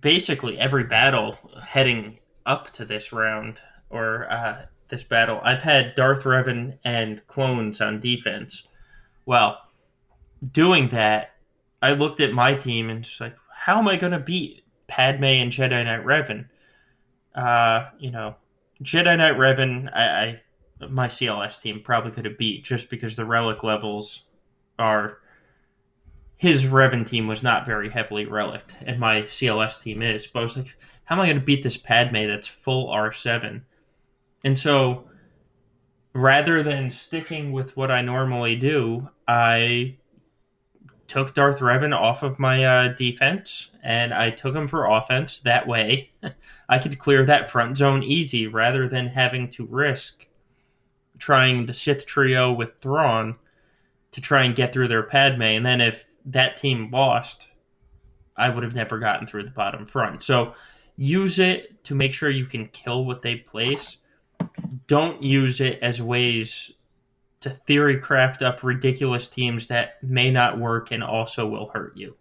basically 0.00 0.58
every 0.58 0.84
battle 0.84 1.38
heading 1.62 2.18
up 2.46 2.70
to 2.72 2.84
this 2.84 3.12
round 3.12 3.60
or 3.90 4.30
uh, 4.30 4.66
this 4.88 5.04
battle, 5.04 5.40
I've 5.42 5.62
had 5.62 5.94
Darth 5.94 6.24
Revan 6.24 6.78
and 6.84 7.26
clones 7.26 7.80
on 7.80 8.00
defense. 8.00 8.66
Well, 9.26 9.58
doing 10.52 10.88
that, 10.88 11.32
I 11.80 11.92
looked 11.92 12.20
at 12.20 12.32
my 12.32 12.54
team 12.54 12.90
and 12.90 13.04
just 13.04 13.20
like, 13.20 13.36
how 13.54 13.78
am 13.78 13.88
I 13.88 13.96
going 13.96 14.12
to 14.12 14.18
beat 14.18 14.64
Padme 14.88 15.24
and 15.24 15.52
Jedi 15.52 15.84
Knight 15.84 16.04
Revan? 16.04 16.48
Uh, 17.34 17.90
you 17.98 18.10
know, 18.10 18.36
Jedi 18.82 19.16
Knight 19.16 19.36
Revan, 19.36 19.90
I, 19.94 20.04
I 20.22 20.42
my 20.90 21.06
CLS 21.06 21.60
team 21.60 21.80
probably 21.82 22.10
could 22.10 22.24
have 22.24 22.38
beat 22.38 22.64
just 22.64 22.90
because 22.90 23.16
the 23.16 23.24
relic 23.24 23.62
levels 23.62 24.24
are. 24.78 25.18
His 26.42 26.64
Revan 26.64 27.06
team 27.06 27.28
was 27.28 27.44
not 27.44 27.66
very 27.66 27.88
heavily 27.88 28.26
relic, 28.26 28.64
and 28.80 28.98
my 28.98 29.22
CLS 29.22 29.80
team 29.80 30.02
is. 30.02 30.26
But 30.26 30.40
I 30.40 30.42
was 30.42 30.56
like, 30.56 30.76
how 31.04 31.14
am 31.14 31.20
I 31.20 31.26
going 31.26 31.38
to 31.38 31.44
beat 31.44 31.62
this 31.62 31.76
Padme 31.76 32.26
that's 32.26 32.48
full 32.48 32.88
R7? 32.88 33.62
And 34.42 34.58
so, 34.58 35.04
rather 36.14 36.64
than 36.64 36.90
sticking 36.90 37.52
with 37.52 37.76
what 37.76 37.92
I 37.92 38.02
normally 38.02 38.56
do, 38.56 39.08
I 39.28 39.98
took 41.06 41.32
Darth 41.32 41.60
Revan 41.60 41.96
off 41.96 42.24
of 42.24 42.40
my 42.40 42.64
uh, 42.64 42.88
defense 42.88 43.70
and 43.84 44.12
I 44.12 44.30
took 44.30 44.56
him 44.56 44.66
for 44.66 44.86
offense. 44.86 45.38
That 45.42 45.68
way, 45.68 46.10
I 46.68 46.80
could 46.80 46.98
clear 46.98 47.24
that 47.24 47.50
front 47.50 47.76
zone 47.76 48.02
easy 48.02 48.48
rather 48.48 48.88
than 48.88 49.06
having 49.06 49.48
to 49.50 49.66
risk 49.66 50.26
trying 51.18 51.66
the 51.66 51.72
Sith 51.72 52.04
trio 52.04 52.52
with 52.52 52.80
Thrawn 52.80 53.36
to 54.10 54.20
try 54.20 54.42
and 54.42 54.56
get 54.56 54.72
through 54.72 54.88
their 54.88 55.04
Padme. 55.04 55.42
And 55.42 55.64
then 55.64 55.80
if 55.80 56.08
that 56.26 56.56
team 56.56 56.90
lost, 56.90 57.48
I 58.36 58.48
would 58.48 58.62
have 58.62 58.74
never 58.74 58.98
gotten 58.98 59.26
through 59.26 59.44
the 59.44 59.50
bottom 59.50 59.86
front. 59.86 60.22
So 60.22 60.54
use 60.96 61.38
it 61.38 61.84
to 61.84 61.94
make 61.94 62.12
sure 62.12 62.30
you 62.30 62.46
can 62.46 62.66
kill 62.68 63.04
what 63.04 63.22
they 63.22 63.36
place. 63.36 63.98
Don't 64.86 65.22
use 65.22 65.60
it 65.60 65.78
as 65.82 66.00
ways 66.02 66.72
to 67.40 67.50
theory 67.50 67.98
craft 67.98 68.42
up 68.42 68.62
ridiculous 68.62 69.28
teams 69.28 69.66
that 69.66 70.02
may 70.02 70.30
not 70.30 70.58
work 70.58 70.92
and 70.92 71.02
also 71.02 71.46
will 71.46 71.68
hurt 71.68 71.96
you. 71.96 72.16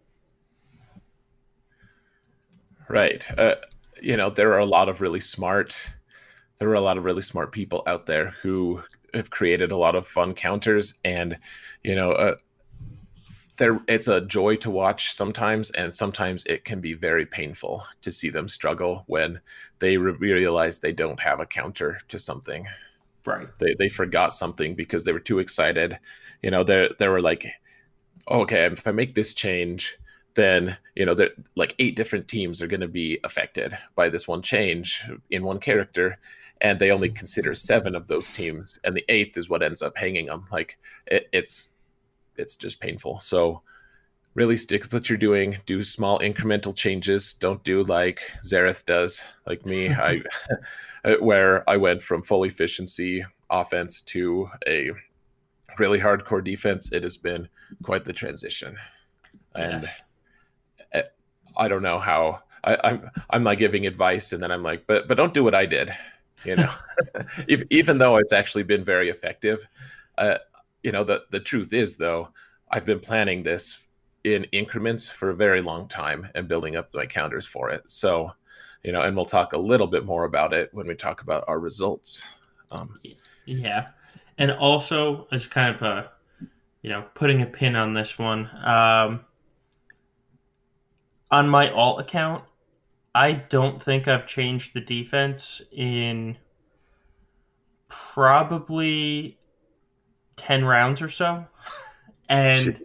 Right. 2.88 3.26
Uh, 3.38 3.56
you 4.02 4.18
know, 4.18 4.30
there 4.30 4.54
are 4.54 4.60
a 4.60 4.66
lot 4.66 4.90
of 4.90 5.00
really 5.00 5.20
smart 5.20 5.78
there 6.62 6.70
are 6.70 6.76
a 6.76 6.82
lot 6.82 7.00
of 7.00 7.06
really 7.06 7.24
smart 7.24 7.52
people 7.52 7.82
out 7.88 8.06
there 8.06 8.36
who 8.44 8.80
have 9.16 9.32
created 9.32 9.72
a 9.72 9.78
lot 9.78 9.96
of 9.96 10.06
fun 10.06 10.36
counters 10.36 10.94
and 11.04 11.36
you 11.84 11.96
know, 11.96 12.12
uh, 12.12 12.36
there 13.58 13.80
it's 13.88 14.08
a 14.08 14.22
joy 14.22 14.56
to 14.56 14.72
watch 14.72 15.14
sometimes 15.14 15.72
and 15.72 15.94
sometimes 15.94 16.46
it 16.46 16.64
can 16.66 16.82
be 16.82 16.94
very 16.94 17.26
painful 17.26 17.84
to 18.02 18.12
see 18.12 18.30
them 18.30 18.48
struggle 18.48 19.04
when 19.08 19.40
they 19.80 19.98
re- 19.98 20.14
realize 20.14 20.80
they 20.80 20.92
don't 20.92 21.20
have 21.20 21.40
a 21.40 21.46
counter 21.46 22.00
to 22.08 22.18
something 22.18 22.66
Right. 23.26 23.48
They 23.60 23.76
they 23.78 23.90
forgot 23.90 24.34
something 24.34 24.76
because 24.76 25.06
they 25.06 25.12
were 25.12 25.20
too 25.20 25.40
excited. 25.40 25.98
You 26.42 26.52
know, 26.52 26.64
they 26.64 26.90
they 27.00 27.08
were 27.08 27.22
like, 27.22 27.46
oh, 28.28 28.42
okay, 28.42 28.66
if 28.66 28.88
I 28.88 28.92
make 28.92 29.14
this 29.14 29.34
change, 29.34 29.98
then 30.36 30.78
you 30.96 31.06
know, 31.06 31.14
that 31.16 31.32
like 31.56 31.76
eight 31.80 31.96
different 31.96 32.28
teams 32.28 32.62
are 32.62 32.68
going 32.68 32.82
to 32.82 32.88
be 32.88 33.20
affected 33.24 33.78
by 33.96 34.10
this 34.10 34.28
one 34.28 34.42
change 34.42 35.04
in 35.30 35.44
one 35.44 35.60
character, 35.60 36.18
and 36.62 36.80
they 36.80 36.92
only 36.92 37.10
consider 37.10 37.54
seven 37.54 37.96
of 37.96 38.08
those 38.08 38.30
teams, 38.30 38.80
and 38.84 38.96
the 38.96 39.06
eighth 39.10 39.38
is 39.38 39.50
what 39.50 39.64
ends 39.64 39.82
up 39.82 39.98
hanging 39.98 40.26
them. 40.28 40.48
Like 40.52 40.80
it, 41.08 41.30
it's 41.32 41.72
it's 42.36 42.56
just 42.56 42.80
painful. 42.80 43.20
So 43.20 43.62
really 44.34 44.58
stick 44.58 44.84
with 44.84 44.94
what 44.94 45.10
you're 45.10 45.18
doing. 45.18 45.58
Do 45.66 45.84
small 45.84 46.20
incremental 46.20 46.76
changes. 46.76 47.34
Don't 47.34 47.64
do 47.64 47.84
like 47.84 48.22
Xaereth 48.44 48.86
does, 48.86 49.24
like 49.46 49.66
me. 49.66 49.90
I 49.94 50.22
where 51.20 51.68
I 51.70 51.78
went 51.78 52.02
from 52.02 52.22
full 52.22 52.44
efficiency 52.44 53.26
offense 53.50 54.02
to 54.02 54.50
a 54.68 54.92
really 55.78 56.00
hardcore 56.00 56.44
defense. 56.44 56.92
It 56.92 57.04
has 57.04 57.18
been 57.18 57.48
quite 57.84 58.06
the 58.06 58.14
transition, 58.14 58.78
and 59.56 59.84
yes. 60.94 61.06
I 61.58 61.68
don't 61.68 61.84
know 61.84 62.00
how. 62.00 62.40
I, 62.64 62.78
I'm 62.84 63.10
I'm 63.30 63.44
like 63.44 63.60
giving 63.60 63.88
advice, 63.88 64.34
and 64.34 64.42
then 64.42 64.52
I'm 64.52 64.64
like, 64.64 64.86
but 64.88 65.08
but 65.08 65.18
don't 65.18 65.34
do 65.34 65.44
what 65.44 65.56
I 65.56 65.66
did, 65.66 65.94
you 66.44 66.56
know. 66.56 66.72
if, 67.48 67.64
even 67.70 67.98
though 67.98 68.18
it's 68.18 68.34
actually 68.34 68.64
been 68.64 68.84
very 68.84 69.10
effective, 69.10 69.68
uh, 70.18 70.38
you 70.84 70.92
know 70.92 71.04
the 71.04 71.24
the 71.30 71.40
truth 71.40 71.74
is 71.74 71.96
though, 71.96 72.30
I've 72.70 72.86
been 72.86 73.00
planning 73.00 73.44
this 73.44 73.88
in 74.24 74.44
increments 74.46 75.10
for 75.10 75.30
a 75.32 75.36
very 75.36 75.62
long 75.62 75.88
time 75.88 76.28
and 76.36 76.48
building 76.48 76.76
up 76.76 76.94
my 76.94 77.06
counters 77.06 77.46
for 77.46 77.70
it. 77.72 77.90
So 77.90 78.32
you 78.84 78.92
know, 78.92 79.02
and 79.02 79.16
we'll 79.16 79.26
talk 79.26 79.54
a 79.54 79.58
little 79.58 79.88
bit 79.88 80.06
more 80.06 80.26
about 80.26 80.54
it 80.54 80.70
when 80.74 80.88
we 80.88 80.96
talk 80.96 81.22
about 81.22 81.44
our 81.48 81.60
results. 81.60 82.24
Um, 82.72 83.00
yeah, 83.46 83.90
and 84.38 84.52
also 84.52 85.28
as 85.32 85.46
kind 85.46 85.76
of 85.76 85.82
a, 85.82 86.12
you 86.82 86.90
know, 86.90 87.06
putting 87.14 87.42
a 87.42 87.46
pin 87.46 87.76
on 87.76 87.94
this 87.94 88.18
one. 88.18 88.50
Um, 88.64 89.22
on 91.30 91.48
my 91.48 91.70
alt 91.70 92.00
account, 92.00 92.44
I 93.14 93.34
don't 93.34 93.82
think 93.82 94.08
I've 94.08 94.26
changed 94.26 94.74
the 94.74 94.82
defense 94.82 95.62
in 95.72 96.38
probably 97.88 99.38
10 100.42 100.66
rounds 100.66 101.02
or 101.02 101.10
so. 101.10 101.46
and 102.30 102.84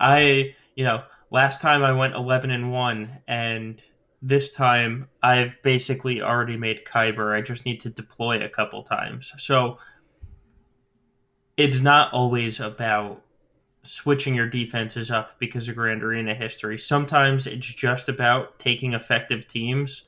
I, 0.00 0.54
you 0.74 0.84
know, 0.84 1.02
last 1.30 1.60
time 1.60 1.84
I 1.84 1.92
went 1.92 2.14
11 2.14 2.50
and 2.50 2.72
1 2.72 3.18
and 3.28 3.84
this 4.22 4.50
time 4.50 5.08
I've 5.22 5.62
basically 5.62 6.22
already 6.22 6.56
made 6.56 6.86
Kyber. 6.86 7.36
I 7.36 7.42
just 7.42 7.66
need 7.66 7.80
to 7.82 7.90
deploy 7.90 8.42
a 8.42 8.48
couple 8.48 8.82
times. 8.82 9.32
So 9.36 9.78
it's 11.58 11.80
not 11.80 12.12
always 12.14 12.60
about 12.60 13.22
switching 13.82 14.34
your 14.34 14.48
defenses 14.48 15.10
up 15.10 15.38
because 15.38 15.68
of 15.68 15.76
Grand 15.76 16.02
Arena 16.02 16.34
history. 16.34 16.78
Sometimes 16.78 17.46
it's 17.46 17.66
just 17.66 18.08
about 18.08 18.58
taking 18.58 18.94
effective 18.94 19.46
teams 19.46 20.04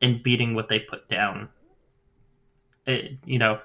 and 0.00 0.22
beating 0.22 0.54
what 0.54 0.68
they 0.68 0.78
put 0.78 1.08
down. 1.08 1.48
It, 2.86 3.18
you 3.24 3.38
know, 3.38 3.60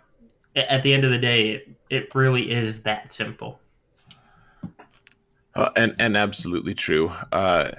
at 0.68 0.84
the 0.84 0.94
end 0.94 1.04
of 1.04 1.12
the 1.12 1.18
day, 1.18 1.52
it, 1.52 1.70
it 1.90 2.16
really 2.16 2.52
is 2.52 2.84
that 2.84 3.12
simple. 3.12 3.60
Uh, 5.56 5.70
and 5.76 5.96
and 6.00 6.16
absolutely 6.16 6.74
true. 6.74 7.12
Uh, 7.32 7.72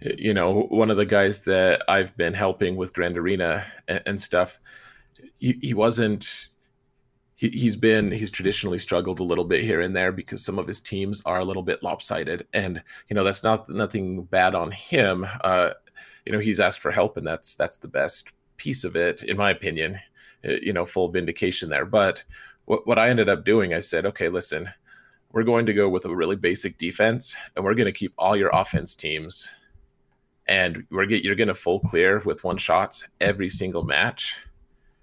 you 0.00 0.32
know, 0.32 0.62
one 0.70 0.90
of 0.90 0.96
the 0.96 1.06
guys 1.06 1.40
that 1.40 1.82
I've 1.88 2.16
been 2.16 2.34
helping 2.34 2.76
with 2.76 2.92
Grand 2.92 3.18
Arena 3.18 3.66
and, 3.88 4.02
and 4.06 4.20
stuff, 4.20 4.58
he, 5.38 5.58
he 5.60 5.74
wasn't. 5.74 6.48
He, 7.34 7.50
he's 7.50 7.76
been 7.76 8.10
he's 8.10 8.30
traditionally 8.30 8.78
struggled 8.78 9.20
a 9.20 9.24
little 9.24 9.44
bit 9.44 9.62
here 9.62 9.80
and 9.80 9.94
there 9.94 10.10
because 10.10 10.44
some 10.44 10.58
of 10.58 10.66
his 10.66 10.80
teams 10.80 11.22
are 11.24 11.38
a 11.38 11.44
little 11.44 11.62
bit 11.62 11.82
lopsided, 11.82 12.46
and 12.52 12.82
you 13.08 13.14
know 13.14 13.24
that's 13.24 13.42
not 13.42 13.68
nothing 13.68 14.22
bad 14.24 14.54
on 14.54 14.70
him. 14.70 15.26
Uh, 15.42 15.70
you 16.24 16.32
know, 16.32 16.38
he's 16.38 16.60
asked 16.60 16.80
for 16.80 16.90
help, 16.90 17.16
and 17.16 17.26
that's 17.26 17.54
that's 17.54 17.76
the 17.76 17.88
best 17.88 18.32
piece 18.56 18.84
of 18.84 18.96
it, 18.96 19.22
in 19.22 19.36
my 19.36 19.50
opinion. 19.50 19.98
Uh, 20.44 20.52
you 20.62 20.72
know, 20.72 20.86
full 20.86 21.08
vindication 21.08 21.68
there. 21.68 21.84
But 21.84 22.24
what 22.66 22.86
what 22.86 22.98
I 22.98 23.10
ended 23.10 23.28
up 23.28 23.44
doing, 23.44 23.74
I 23.74 23.80
said, 23.80 24.06
okay, 24.06 24.28
listen, 24.28 24.68
we're 25.32 25.42
going 25.42 25.66
to 25.66 25.74
go 25.74 25.88
with 25.88 26.04
a 26.04 26.14
really 26.14 26.36
basic 26.36 26.78
defense, 26.78 27.36
and 27.56 27.64
we're 27.64 27.74
going 27.74 27.86
to 27.86 27.92
keep 27.92 28.12
all 28.18 28.36
your 28.36 28.50
offense 28.50 28.94
teams 28.94 29.50
and 30.48 30.84
we're 30.90 31.06
get, 31.06 31.22
you're 31.22 31.34
going 31.34 31.48
to 31.48 31.54
full 31.54 31.80
clear 31.80 32.20
with 32.24 32.42
one 32.42 32.56
shots 32.56 33.06
every 33.20 33.48
single 33.48 33.84
match 33.84 34.42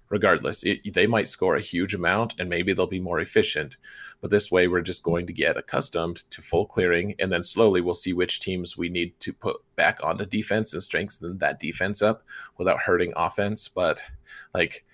regardless 0.08 0.62
it, 0.64 0.92
they 0.94 1.06
might 1.06 1.26
score 1.26 1.56
a 1.56 1.60
huge 1.60 1.94
amount 1.94 2.34
and 2.38 2.48
maybe 2.48 2.72
they'll 2.72 2.86
be 2.86 3.00
more 3.00 3.20
efficient 3.20 3.76
but 4.20 4.30
this 4.30 4.50
way 4.50 4.68
we're 4.68 4.80
just 4.80 5.02
going 5.02 5.26
to 5.26 5.32
get 5.32 5.56
accustomed 5.56 6.28
to 6.30 6.42
full 6.42 6.66
clearing 6.66 7.14
and 7.18 7.32
then 7.32 7.42
slowly 7.42 7.80
we'll 7.80 7.94
see 7.94 8.12
which 8.12 8.40
teams 8.40 8.76
we 8.76 8.88
need 8.88 9.18
to 9.18 9.32
put 9.32 9.56
back 9.74 9.98
on 10.02 10.10
onto 10.10 10.26
defense 10.26 10.72
and 10.74 10.82
strengthen 10.82 11.38
that 11.38 11.58
defense 11.58 12.02
up 12.02 12.22
without 12.56 12.78
hurting 12.78 13.12
offense 13.16 13.66
but 13.66 14.00
like 14.54 14.84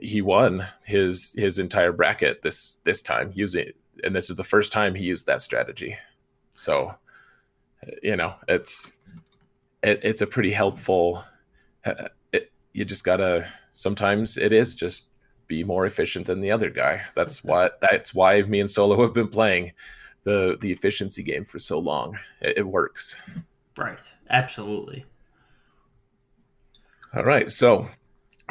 he 0.00 0.22
won 0.22 0.66
his 0.86 1.34
his 1.36 1.58
entire 1.58 1.92
bracket 1.92 2.42
this 2.42 2.78
this 2.84 3.02
time 3.02 3.30
using 3.34 3.70
and 4.04 4.14
this 4.14 4.30
is 4.30 4.36
the 4.36 4.44
first 4.44 4.72
time 4.72 4.94
he 4.94 5.04
used 5.04 5.26
that 5.26 5.40
strategy 5.40 5.96
so 6.50 6.94
you 8.02 8.16
know 8.16 8.34
it's 8.48 8.92
it, 9.82 10.04
it's 10.04 10.22
a 10.22 10.26
pretty 10.26 10.52
helpful. 10.52 11.24
Uh, 11.84 12.08
it, 12.32 12.52
you 12.72 12.84
just 12.84 13.04
gotta. 13.04 13.48
Sometimes 13.72 14.36
it 14.36 14.52
is 14.52 14.74
just 14.74 15.08
be 15.46 15.64
more 15.64 15.86
efficient 15.86 16.26
than 16.26 16.40
the 16.40 16.50
other 16.50 16.70
guy. 16.70 17.02
That's 17.14 17.44
what. 17.44 17.80
That's 17.80 18.14
why 18.14 18.42
me 18.42 18.60
and 18.60 18.70
Solo 18.70 19.00
have 19.02 19.14
been 19.14 19.28
playing 19.28 19.72
the 20.22 20.56
the 20.60 20.72
efficiency 20.72 21.22
game 21.22 21.44
for 21.44 21.58
so 21.58 21.78
long. 21.78 22.18
It, 22.40 22.58
it 22.58 22.66
works. 22.66 23.16
Right. 23.76 23.98
Absolutely. 24.30 25.04
All 27.14 27.24
right. 27.24 27.50
So 27.50 27.88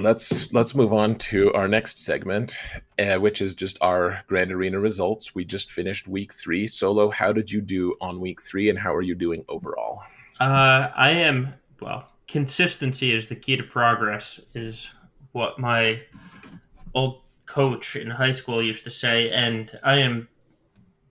let's 0.01 0.51
let's 0.51 0.75
move 0.75 0.93
on 0.93 1.15
to 1.15 1.53
our 1.53 1.67
next 1.67 1.99
segment, 1.99 2.55
uh, 2.99 3.15
which 3.15 3.41
is 3.41 3.53
just 3.55 3.77
our 3.81 4.21
Grand 4.27 4.51
Arena 4.51 4.79
results. 4.79 5.35
We 5.35 5.45
just 5.45 5.71
finished 5.71 6.07
week 6.07 6.33
three. 6.33 6.67
Solo, 6.67 7.09
how 7.09 7.31
did 7.31 7.51
you 7.51 7.61
do 7.61 7.95
on 8.01 8.19
week 8.19 8.41
three, 8.41 8.69
and 8.69 8.77
how 8.77 8.93
are 8.93 9.01
you 9.01 9.15
doing 9.15 9.45
overall? 9.47 10.01
Uh, 10.39 10.89
I 10.95 11.11
am 11.11 11.53
well. 11.79 12.11
Consistency 12.27 13.11
is 13.11 13.27
the 13.27 13.35
key 13.35 13.57
to 13.57 13.63
progress. 13.63 14.39
Is 14.53 14.91
what 15.31 15.59
my 15.59 16.01
old 16.93 17.21
coach 17.45 17.95
in 17.95 18.09
high 18.09 18.31
school 18.31 18.61
used 18.61 18.83
to 18.85 18.89
say, 18.89 19.29
and 19.29 19.77
I 19.83 19.97
am 19.97 20.27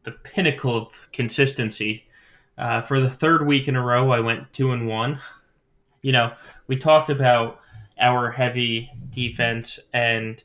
the 0.02 0.12
pinnacle 0.12 0.76
of 0.76 1.08
consistency. 1.12 2.06
Uh, 2.58 2.82
for 2.82 3.00
the 3.00 3.10
third 3.10 3.46
week 3.46 3.68
in 3.68 3.76
a 3.76 3.82
row, 3.82 4.10
I 4.10 4.20
went 4.20 4.52
two 4.52 4.72
and 4.72 4.86
one. 4.86 5.18
You 6.02 6.12
know, 6.12 6.32
we 6.66 6.76
talked 6.76 7.10
about 7.10 7.60
our 8.00 8.30
heavy 8.30 8.90
defense, 9.10 9.78
and 9.92 10.42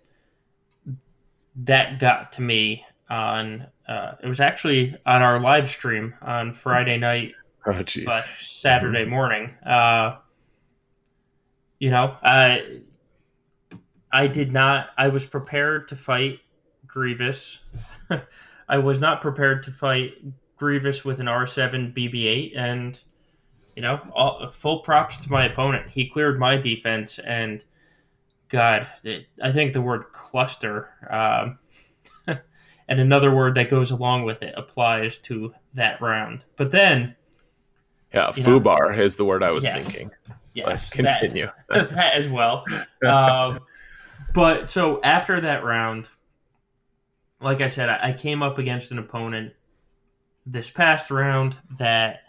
that 1.55 1.99
got 1.99 2.31
to 2.33 2.41
me 2.41 2.85
on. 3.09 3.67
Uh, 3.87 4.13
it 4.23 4.27
was 4.27 4.39
actually 4.39 4.95
on 5.05 5.21
our 5.21 5.39
live 5.39 5.67
stream 5.67 6.15
on 6.21 6.51
Friday 6.53 6.97
night 6.97 7.33
oh, 7.67 7.83
slash 7.85 8.51
Saturday 8.51 9.01
mm-hmm. 9.01 9.11
morning. 9.11 9.55
Uh, 9.65 10.17
you 11.79 11.91
know, 11.91 12.17
I 12.23 12.81
I 14.11 14.27
did 14.27 14.51
not. 14.51 14.89
I 14.97 15.09
was 15.09 15.25
prepared 15.25 15.87
to 15.89 15.95
fight 15.95 16.39
Grievous. 16.87 17.59
I 18.69 18.77
was 18.77 18.99
not 18.99 19.21
prepared 19.21 19.63
to 19.63 19.71
fight 19.71 20.13
Grievous 20.57 21.03
with 21.03 21.19
an 21.19 21.27
R7 21.27 21.93
BB8, 21.93 22.57
and 22.57 22.99
you 23.76 23.82
know, 23.82 23.99
all, 24.13 24.49
full 24.49 24.80
props 24.80 25.17
to 25.19 25.32
my 25.32 25.45
opponent. 25.45 25.89
He 25.89 26.07
cleared 26.07 26.39
my 26.39 26.57
defense, 26.57 27.19
and 27.19 27.63
God, 28.49 28.88
it, 29.03 29.28
I 29.41 29.51
think 29.51 29.73
the 29.73 29.82
word 29.82 30.11
cluster 30.11 30.89
um, 31.09 31.59
and 32.88 32.99
another 32.99 33.34
word 33.34 33.55
that 33.55 33.69
goes 33.69 33.91
along 33.91 34.23
with 34.26 34.43
it 34.43 34.53
applies 34.57 35.19
to 35.19 35.53
that 35.73 36.01
round. 36.01 36.45
But 36.55 36.71
then 36.71 37.15
yeah, 38.13 38.28
fubar 38.30 38.95
know, 38.95 39.03
is 39.03 39.15
the 39.15 39.26
word 39.26 39.43
I 39.43 39.51
was 39.51 39.65
yes, 39.65 39.86
thinking. 39.86 40.11
Yes, 40.53 40.91
continue 40.91 41.49
that, 41.69 41.89
that 41.91 42.13
as 42.13 42.30
well. 42.30 42.63
Um, 43.05 43.59
but 44.34 44.69
so 44.69 44.99
after 45.03 45.39
that 45.41 45.63
round, 45.63 46.09
like 47.39 47.61
I 47.61 47.67
said, 47.67 47.89
I, 47.89 48.09
I 48.09 48.13
came 48.13 48.41
up 48.41 48.57
against 48.57 48.91
an 48.91 48.97
opponent 48.97 49.53
this 50.45 50.69
past 50.69 51.11
round 51.11 51.57
that 51.78 52.21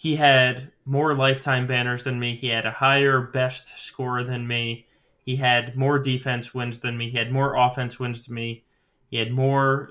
he 0.00 0.16
had 0.16 0.72
more 0.86 1.14
lifetime 1.14 1.66
banners 1.66 2.04
than 2.04 2.18
me. 2.18 2.34
He 2.34 2.46
had 2.46 2.64
a 2.64 2.70
higher 2.70 3.20
best 3.20 3.78
score 3.78 4.22
than 4.22 4.46
me. 4.46 4.86
He 5.26 5.36
had 5.36 5.76
more 5.76 5.98
defense 5.98 6.54
wins 6.54 6.78
than 6.78 6.96
me. 6.96 7.10
He 7.10 7.18
had 7.18 7.30
more 7.30 7.54
offense 7.54 8.00
wins 8.00 8.24
than 8.24 8.34
me. 8.34 8.64
He 9.10 9.18
had 9.18 9.30
more 9.30 9.90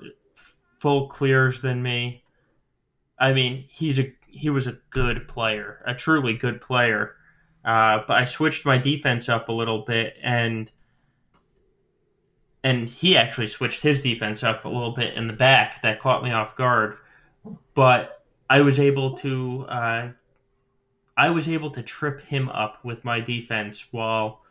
full 0.80 1.06
clears 1.06 1.60
than 1.60 1.84
me. 1.84 2.24
I 3.20 3.32
mean, 3.32 3.66
he's 3.68 4.00
a 4.00 4.12
he 4.26 4.50
was 4.50 4.66
a 4.66 4.78
good 4.90 5.28
player, 5.28 5.80
a 5.86 5.94
truly 5.94 6.34
good 6.34 6.60
player. 6.60 7.14
Uh, 7.64 8.00
but 8.08 8.16
I 8.16 8.24
switched 8.24 8.66
my 8.66 8.78
defense 8.78 9.28
up 9.28 9.48
a 9.48 9.52
little 9.52 9.84
bit, 9.84 10.16
and 10.20 10.72
and 12.64 12.88
he 12.88 13.16
actually 13.16 13.46
switched 13.46 13.80
his 13.80 14.02
defense 14.02 14.42
up 14.42 14.64
a 14.64 14.68
little 14.68 14.92
bit 14.92 15.14
in 15.14 15.28
the 15.28 15.34
back. 15.34 15.82
That 15.82 16.00
caught 16.00 16.24
me 16.24 16.32
off 16.32 16.56
guard, 16.56 16.96
but 17.74 18.19
I 18.50 18.62
was 18.62 18.80
able 18.80 19.16
to 19.18 19.64
uh, 19.68 20.08
I 21.16 21.30
was 21.30 21.48
able 21.48 21.70
to 21.70 21.82
trip 21.82 22.20
him 22.22 22.48
up 22.48 22.84
with 22.84 23.04
my 23.04 23.20
defense 23.20 23.86
while 23.92 24.42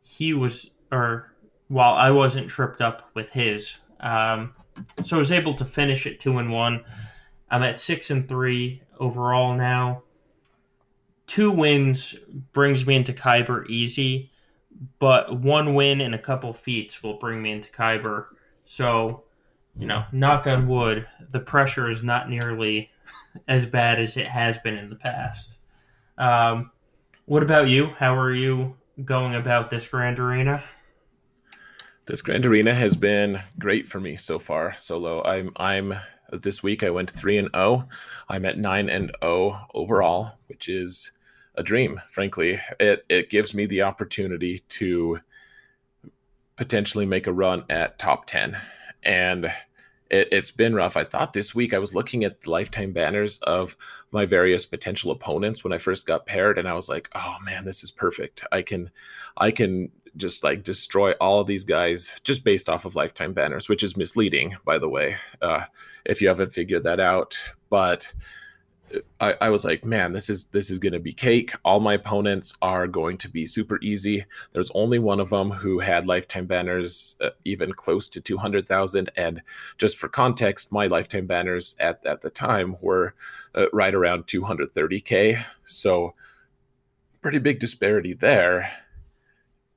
he 0.00 0.32
was 0.32 0.70
or 0.92 1.34
while 1.66 1.94
I 1.94 2.12
wasn't 2.12 2.48
tripped 2.48 2.80
up 2.80 3.10
with 3.14 3.30
his. 3.30 3.76
Um, 3.98 4.54
so 5.02 5.16
I 5.16 5.18
was 5.18 5.32
able 5.32 5.54
to 5.54 5.64
finish 5.64 6.06
it 6.06 6.20
two 6.20 6.38
and 6.38 6.52
one. 6.52 6.84
I'm 7.50 7.64
at 7.64 7.80
six 7.80 8.10
and 8.10 8.28
three 8.28 8.82
overall 9.00 9.54
now. 9.54 10.04
Two 11.26 11.50
wins 11.50 12.14
brings 12.52 12.86
me 12.86 12.94
into 12.94 13.12
Kyber 13.12 13.68
easy, 13.68 14.30
but 15.00 15.40
one 15.40 15.74
win 15.74 16.00
and 16.00 16.14
a 16.14 16.18
couple 16.18 16.52
feats 16.52 17.02
will 17.02 17.18
bring 17.18 17.42
me 17.42 17.50
into 17.50 17.70
Kyber. 17.70 18.26
So, 18.64 19.24
you 19.76 19.86
know, 19.86 20.04
knock 20.12 20.46
on 20.46 20.68
wood, 20.68 21.08
the 21.30 21.40
pressure 21.40 21.90
is 21.90 22.04
not 22.04 22.30
nearly 22.30 22.89
as 23.48 23.66
bad 23.66 24.00
as 24.00 24.16
it 24.16 24.26
has 24.26 24.58
been 24.58 24.76
in 24.76 24.90
the 24.90 24.96
past. 24.96 25.58
Um, 26.18 26.70
what 27.26 27.42
about 27.42 27.68
you? 27.68 27.86
How 27.86 28.16
are 28.16 28.34
you 28.34 28.76
going 29.04 29.34
about 29.34 29.70
this 29.70 29.86
Grand 29.86 30.18
Arena? 30.18 30.62
This 32.06 32.22
Grand 32.22 32.44
Arena 32.44 32.74
has 32.74 32.96
been 32.96 33.40
great 33.58 33.86
for 33.86 34.00
me 34.00 34.16
so 34.16 34.38
far. 34.38 34.74
Solo, 34.76 35.22
I'm 35.22 35.52
I'm 35.56 35.94
this 36.32 36.62
week 36.62 36.82
I 36.82 36.90
went 36.90 37.10
3 37.10 37.38
and 37.38 37.50
0. 37.54 37.88
I'm 38.28 38.44
at 38.44 38.58
9 38.58 38.88
and 38.88 39.12
0 39.22 39.66
overall, 39.74 40.32
which 40.48 40.68
is 40.68 41.12
a 41.54 41.62
dream, 41.62 42.00
frankly. 42.08 42.60
It 42.78 43.04
it 43.08 43.30
gives 43.30 43.54
me 43.54 43.66
the 43.66 43.82
opportunity 43.82 44.60
to 44.70 45.20
potentially 46.56 47.06
make 47.06 47.26
a 47.26 47.32
run 47.32 47.64
at 47.70 47.98
top 47.98 48.26
10. 48.26 48.60
And 49.02 49.52
it, 50.10 50.32
has 50.32 50.50
been 50.50 50.74
rough. 50.74 50.96
I 50.96 51.04
thought 51.04 51.32
this 51.32 51.54
week 51.54 51.72
I 51.72 51.78
was 51.78 51.94
looking 51.94 52.24
at 52.24 52.40
the 52.40 52.50
lifetime 52.50 52.92
banners 52.92 53.38
of 53.38 53.76
my 54.10 54.26
various 54.26 54.66
potential 54.66 55.10
opponents 55.10 55.62
when 55.62 55.72
I 55.72 55.78
first 55.78 56.06
got 56.06 56.26
paired, 56.26 56.58
and 56.58 56.68
I 56.68 56.74
was 56.74 56.88
like, 56.88 57.08
"Oh 57.14 57.36
man, 57.44 57.64
this 57.64 57.82
is 57.84 57.90
perfect. 57.90 58.44
I 58.52 58.62
can, 58.62 58.90
I 59.36 59.50
can 59.50 59.90
just 60.16 60.42
like 60.42 60.62
destroy 60.62 61.12
all 61.12 61.40
of 61.40 61.46
these 61.46 61.64
guys 61.64 62.12
just 62.24 62.44
based 62.44 62.68
off 62.68 62.84
of 62.84 62.96
lifetime 62.96 63.32
banners, 63.32 63.68
which 63.68 63.82
is 63.82 63.96
misleading, 63.96 64.56
by 64.64 64.78
the 64.78 64.88
way, 64.88 65.16
uh, 65.40 65.62
if 66.04 66.20
you 66.20 66.28
haven't 66.28 66.52
figured 66.52 66.84
that 66.84 67.00
out. 67.00 67.38
But 67.68 68.12
I, 69.20 69.34
I 69.40 69.50
was 69.50 69.64
like, 69.64 69.84
man, 69.84 70.12
this 70.12 70.30
is 70.30 70.46
this 70.46 70.70
is 70.70 70.78
going 70.78 70.92
to 70.92 71.00
be 71.00 71.12
cake. 71.12 71.52
All 71.64 71.80
my 71.80 71.94
opponents 71.94 72.54
are 72.62 72.86
going 72.86 73.18
to 73.18 73.28
be 73.28 73.46
super 73.46 73.78
easy. 73.82 74.24
There's 74.52 74.70
only 74.74 74.98
one 74.98 75.20
of 75.20 75.30
them 75.30 75.50
who 75.50 75.78
had 75.78 76.06
lifetime 76.06 76.46
banners 76.46 77.16
uh, 77.20 77.30
even 77.44 77.72
close 77.72 78.08
to 78.10 78.20
200,000. 78.20 79.10
And 79.16 79.42
just 79.78 79.96
for 79.96 80.08
context, 80.08 80.72
my 80.72 80.86
lifetime 80.86 81.26
banners 81.26 81.76
at, 81.78 82.04
at 82.06 82.20
the 82.20 82.30
time 82.30 82.76
were 82.80 83.14
uh, 83.54 83.66
right 83.72 83.94
around 83.94 84.26
230K. 84.26 85.44
So 85.64 86.14
pretty 87.22 87.38
big 87.38 87.58
disparity 87.58 88.14
there 88.14 88.70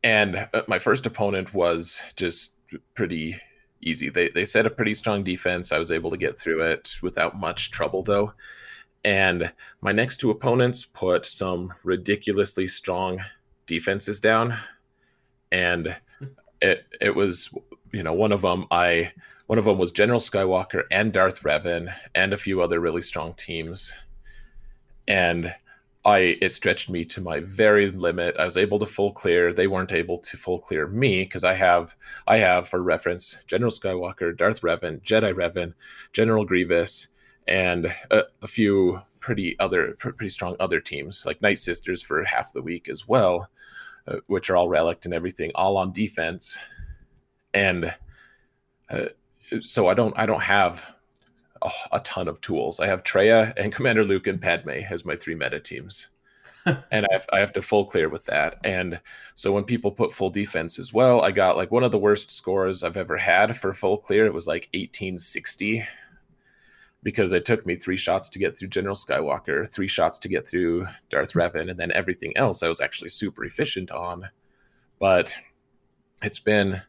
and 0.04 0.48
uh, 0.54 0.62
my 0.68 0.80
first 0.80 1.06
opponent 1.06 1.54
was 1.54 2.02
just 2.16 2.54
pretty 2.94 3.38
easy. 3.82 4.10
They 4.10 4.30
they 4.30 4.46
set 4.46 4.68
a 4.68 4.70
pretty 4.70 4.94
strong 4.94 5.24
defense. 5.24 5.72
I 5.72 5.80
was 5.80 5.92
able 5.92 6.12
to 6.12 6.18
get 6.18 6.38
through 6.38 6.64
it 6.64 6.96
without 7.02 7.40
much 7.40 7.72
trouble 7.72 8.04
though. 8.04 8.34
And 9.04 9.52
my 9.82 9.92
next 9.92 10.18
two 10.18 10.32
opponents 10.32 10.86
put 10.86 11.26
some 11.26 11.74
ridiculously 11.84 12.68
strong 12.68 13.20
defenses 13.66 14.20
down, 14.20 14.58
and 15.52 15.96
it 16.62 16.86
it 17.02 17.16
was 17.16 17.50
you 17.92 18.04
know 18.04 18.14
one 18.14 18.32
of 18.32 18.42
them 18.42 18.66
I 18.72 19.12
one 19.48 19.60
of 19.60 19.66
them 19.66 19.78
was 19.78 19.92
General 19.92 20.20
Skywalker 20.20 20.84
and 20.90 21.12
Darth 21.12 21.44
Revan 21.44 21.94
and 22.16 22.34
a 22.34 22.38
few 22.38 22.62
other 22.62 22.80
really 22.80 23.02
strong 23.02 23.34
teams, 23.34 23.94
and 25.08 25.54
I 26.06 26.38
it 26.42 26.52
stretched 26.52 26.90
me 26.90 27.06
to 27.06 27.22
my 27.22 27.40
very 27.40 27.90
limit. 27.90 28.36
I 28.38 28.46
was 28.46 28.58
able 28.58 28.80
to 28.80 28.86
full 28.86 29.12
clear. 29.12 29.54
They 29.54 29.68
weren't 29.68 29.94
able 29.94 30.18
to 30.20 30.38
full 30.38 30.60
clear 30.60 30.88
me 30.88 31.24
because 31.24 31.44
I 31.44 31.54
have 31.54 31.96
I 32.28 32.38
have 32.38 32.68
for 32.68 32.82
reference 32.82 33.38
General 33.48 33.72
Skywalker, 33.72 34.36
Darth 34.36 34.62
Revan, 34.62 35.02
Jedi 35.02 35.34
Revan, 35.34 35.74
General 36.12 36.46
Grievous, 36.46 37.08
and 37.48 37.94
a, 38.12 38.24
a 38.42 38.48
few 38.48 39.02
pretty 39.20 39.58
other 39.60 39.94
pretty 39.98 40.30
strong 40.30 40.56
other 40.60 40.80
teams 40.80 41.26
like 41.26 41.42
Night 41.42 41.58
Sisters 41.58 42.02
for 42.02 42.24
half 42.24 42.54
the 42.54 42.62
week 42.62 42.90
as 42.90 43.08
well, 43.08 43.50
uh, 44.08 44.18
which 44.28 44.50
are 44.50 44.56
all 44.56 44.70
relict 44.70 45.06
and 45.06 45.14
everything, 45.14 45.52
all 45.56 45.78
on 45.78 45.92
defense, 45.92 46.58
and 47.54 47.94
uh, 48.90 49.06
so 49.62 49.88
I 49.88 49.94
don't 49.94 50.14
I 50.18 50.26
don't 50.26 50.44
have 50.44 50.90
a, 51.62 51.72
a 51.94 52.00
ton 52.02 52.28
of 52.28 52.42
tools. 52.42 52.80
I 52.80 52.88
have 52.88 53.04
Traya 53.04 53.54
and 53.58 53.74
Commander 53.74 54.04
Luke 54.04 54.28
and 54.28 54.42
Padme 54.42 54.70
as 54.90 55.06
my 55.06 55.16
three 55.16 55.36
meta 55.36 55.60
teams. 55.60 56.10
and 56.66 57.06
I 57.06 57.10
have, 57.12 57.26
I 57.34 57.40
have 57.40 57.52
to 57.54 57.62
full 57.62 57.84
clear 57.84 58.08
with 58.08 58.24
that. 58.26 58.58
And 58.64 59.00
so 59.36 59.52
when 59.52 59.66
people 59.66 59.92
put 59.92 60.14
full 60.14 60.30
defense 60.30 60.80
as 60.80 60.94
well, 60.94 61.22
I 61.22 61.32
got 61.32 61.58
like 61.58 61.72
one 61.72 61.84
of 61.84 61.92
the 61.92 61.98
worst 61.98 62.32
scores 62.32 62.84
I've 62.84 62.96
ever 62.96 63.18
had 63.18 63.58
for 63.58 63.74
full 63.74 63.98
clear. 63.98 64.26
It 64.26 64.34
was 64.34 64.48
like 64.48 64.70
1860 64.74 65.86
because 67.04 67.34
it 67.34 67.46
took 67.46 67.66
me 67.66 67.76
three 67.76 67.98
shots 67.98 68.30
to 68.30 68.40
get 68.40 68.58
through 68.58 68.70
General 68.70 68.96
Skywalker, 68.96 69.70
three 69.70 69.88
shots 69.88 70.18
to 70.20 70.30
get 70.30 70.48
through 70.48 70.88
Darth 71.10 71.34
hmm. 71.34 71.40
Revan, 71.40 71.70
and 71.70 71.80
then 71.80 71.92
everything 71.92 72.36
else 72.36 72.64
I 72.64 72.68
was 72.68 72.82
actually 72.82 73.10
super 73.10 73.46
efficient 73.46 73.92
on. 73.92 74.30
But 75.00 75.34
it's 76.22 76.40
been 76.40 76.82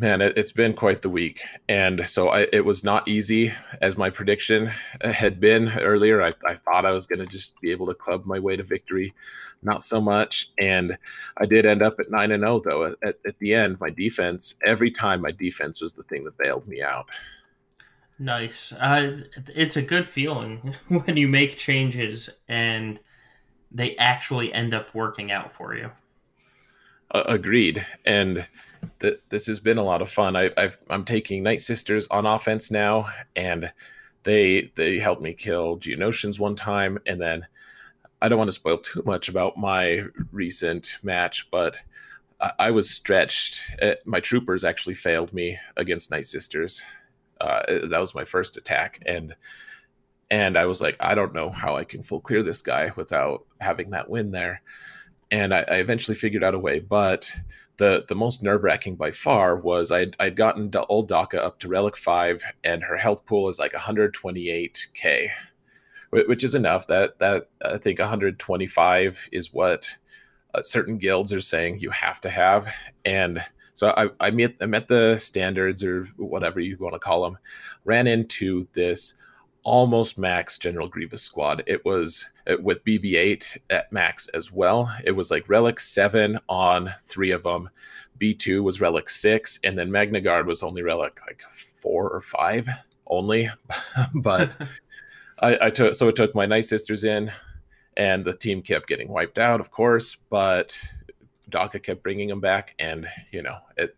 Man, 0.00 0.22
it, 0.22 0.38
has 0.38 0.50
been 0.50 0.72
quite 0.72 1.02
the 1.02 1.10
week, 1.10 1.42
and 1.68 2.08
so 2.08 2.30
I, 2.30 2.46
it 2.54 2.64
was 2.64 2.82
not 2.82 3.06
easy 3.06 3.52
as 3.82 3.98
my 3.98 4.08
prediction 4.08 4.72
had 5.02 5.40
been 5.40 5.78
earlier. 5.78 6.22
I, 6.22 6.32
I 6.46 6.54
thought 6.54 6.86
I 6.86 6.92
was 6.92 7.06
going 7.06 7.18
to 7.18 7.26
just 7.26 7.60
be 7.60 7.70
able 7.70 7.86
to 7.88 7.92
club 7.92 8.24
my 8.24 8.38
way 8.38 8.56
to 8.56 8.62
victory, 8.62 9.12
not 9.62 9.84
so 9.84 10.00
much, 10.00 10.52
and 10.58 10.96
I 11.36 11.44
did 11.44 11.66
end 11.66 11.82
up 11.82 12.00
at 12.00 12.10
nine 12.10 12.32
and 12.32 12.40
zero. 12.40 12.54
Oh, 12.54 12.60
though 12.64 12.84
at, 13.06 13.16
at 13.26 13.38
the 13.40 13.52
end, 13.52 13.78
my 13.78 13.90
defense 13.90 14.54
every 14.64 14.90
time 14.90 15.20
my 15.20 15.32
defense 15.32 15.82
was 15.82 15.92
the 15.92 16.04
thing 16.04 16.24
that 16.24 16.38
bailed 16.38 16.66
me 16.66 16.80
out. 16.80 17.10
Nice. 18.20 18.74
Uh, 18.74 19.22
it's 19.48 19.78
a 19.78 19.82
good 19.82 20.06
feeling 20.06 20.74
when 20.88 21.16
you 21.16 21.26
make 21.26 21.56
changes 21.56 22.28
and 22.48 23.00
they 23.72 23.96
actually 23.96 24.52
end 24.52 24.74
up 24.74 24.94
working 24.94 25.32
out 25.32 25.54
for 25.54 25.74
you. 25.74 25.90
Uh, 27.12 27.24
agreed, 27.26 27.84
and 28.04 28.46
that 28.98 29.22
this 29.30 29.46
has 29.46 29.58
been 29.58 29.78
a 29.78 29.82
lot 29.82 30.02
of 30.02 30.10
fun. 30.10 30.36
I, 30.36 30.50
I've, 30.58 30.78
I'm 30.90 31.04
taking 31.04 31.42
Night 31.42 31.62
Sisters 31.62 32.06
on 32.10 32.26
offense 32.26 32.70
now, 32.70 33.08
and 33.34 33.72
they 34.22 34.70
they 34.76 34.98
helped 34.98 35.22
me 35.22 35.32
kill 35.32 35.78
Geonosians 35.78 36.38
one 36.38 36.54
time, 36.54 36.98
and 37.06 37.20
then 37.20 37.46
I 38.20 38.28
don't 38.28 38.38
want 38.38 38.48
to 38.48 38.54
spoil 38.54 38.78
too 38.78 39.02
much 39.06 39.28
about 39.28 39.56
my 39.56 40.04
recent 40.30 40.98
match, 41.02 41.50
but 41.50 41.80
I, 42.40 42.52
I 42.58 42.70
was 42.70 42.90
stretched. 42.90 43.62
Uh, 43.80 43.94
my 44.04 44.20
troopers 44.20 44.62
actually 44.62 44.94
failed 44.94 45.32
me 45.32 45.58
against 45.76 46.10
Night 46.10 46.26
Sisters. 46.26 46.82
Uh, 47.40 47.88
that 47.88 48.00
was 48.00 48.14
my 48.14 48.24
first 48.24 48.56
attack, 48.56 49.02
and 49.06 49.34
and 50.30 50.56
I 50.56 50.66
was 50.66 50.80
like, 50.80 50.96
I 51.00 51.14
don't 51.14 51.34
know 51.34 51.50
how 51.50 51.76
I 51.76 51.84
can 51.84 52.02
full 52.02 52.20
clear 52.20 52.42
this 52.42 52.62
guy 52.62 52.92
without 52.96 53.44
having 53.60 53.90
that 53.90 54.08
win 54.08 54.30
there. 54.30 54.62
And 55.32 55.52
I, 55.52 55.64
I 55.68 55.74
eventually 55.76 56.14
figured 56.14 56.44
out 56.44 56.54
a 56.54 56.58
way, 56.58 56.78
but 56.78 57.30
the 57.80 58.04
the 58.06 58.14
most 58.14 58.42
nerve 58.42 58.62
wracking 58.62 58.94
by 58.94 59.10
far 59.10 59.56
was 59.56 59.90
I'd, 59.90 60.14
I'd 60.20 60.36
gotten 60.36 60.70
old 60.88 61.08
Daka 61.08 61.42
up 61.42 61.58
to 61.60 61.68
relic 61.68 61.96
five, 61.96 62.44
and 62.62 62.82
her 62.84 62.96
health 62.96 63.26
pool 63.26 63.48
is 63.48 63.58
like 63.58 63.72
128k, 63.72 65.30
which 66.10 66.44
is 66.44 66.54
enough. 66.54 66.86
That 66.88 67.18
that 67.18 67.48
I 67.64 67.78
think 67.78 67.98
125 67.98 69.28
is 69.32 69.52
what 69.52 69.88
uh, 70.54 70.62
certain 70.62 70.98
guilds 70.98 71.32
are 71.32 71.40
saying 71.40 71.80
you 71.80 71.90
have 71.90 72.20
to 72.20 72.30
have, 72.30 72.72
and 73.04 73.44
so 73.74 73.94
I 73.96 74.10
I 74.20 74.30
met 74.30 74.56
I 74.60 74.66
met 74.66 74.88
the 74.88 75.16
standards 75.18 75.84
or 75.84 76.04
whatever 76.16 76.60
you 76.60 76.76
want 76.78 76.94
to 76.94 76.98
call 76.98 77.22
them, 77.22 77.38
ran 77.84 78.06
into 78.06 78.66
this 78.72 79.14
almost 79.62 80.18
max 80.18 80.58
General 80.58 80.88
Grievous 80.88 81.22
squad. 81.22 81.62
It 81.66 81.84
was 81.84 82.26
uh, 82.46 82.56
with 82.62 82.84
BB8 82.84 83.58
at 83.70 83.92
max 83.92 84.28
as 84.28 84.50
well. 84.52 84.94
It 85.04 85.12
was 85.12 85.30
like 85.30 85.48
Relic 85.48 85.80
7 85.80 86.38
on 86.48 86.92
three 87.00 87.30
of 87.30 87.42
them. 87.42 87.70
B2 88.18 88.62
was 88.62 88.80
Relic 88.80 89.08
6, 89.08 89.60
and 89.64 89.78
then 89.78 89.90
Magna 89.90 90.20
Guard 90.20 90.46
was 90.46 90.62
only 90.62 90.82
Relic 90.82 91.20
like 91.26 91.42
4 91.42 92.10
or 92.10 92.20
5 92.20 92.68
only. 93.06 93.48
but 94.22 94.56
I, 95.40 95.66
I 95.66 95.70
took, 95.70 95.94
so 95.94 96.08
it 96.08 96.16
took 96.16 96.34
my 96.34 96.46
Night 96.46 96.66
Sisters 96.66 97.04
in, 97.04 97.32
and 97.96 98.24
the 98.24 98.34
team 98.34 98.62
kept 98.62 98.88
getting 98.88 99.08
wiped 99.08 99.38
out, 99.38 99.60
of 99.60 99.70
course, 99.70 100.16
but 100.28 100.80
Daka 101.50 101.78
kept 101.78 102.02
bringing 102.02 102.28
them 102.28 102.40
back, 102.40 102.74
and, 102.78 103.06
you 103.32 103.42
know, 103.42 103.56
it 103.76 103.96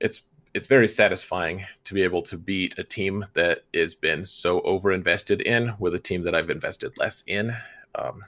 it's 0.00 0.22
it's 0.54 0.68
very 0.68 0.86
satisfying 0.86 1.64
to 1.82 1.94
be 1.94 2.02
able 2.02 2.22
to 2.22 2.38
beat 2.38 2.78
a 2.78 2.84
team 2.84 3.26
that 3.34 3.64
has 3.74 3.94
been 3.94 4.24
so 4.24 4.60
over 4.60 4.92
invested 4.92 5.40
in 5.40 5.74
with 5.80 5.94
a 5.94 5.98
team 5.98 6.22
that 6.22 6.34
I've 6.34 6.50
invested 6.50 6.96
less 6.96 7.24
in. 7.26 7.52
Um, 7.96 8.24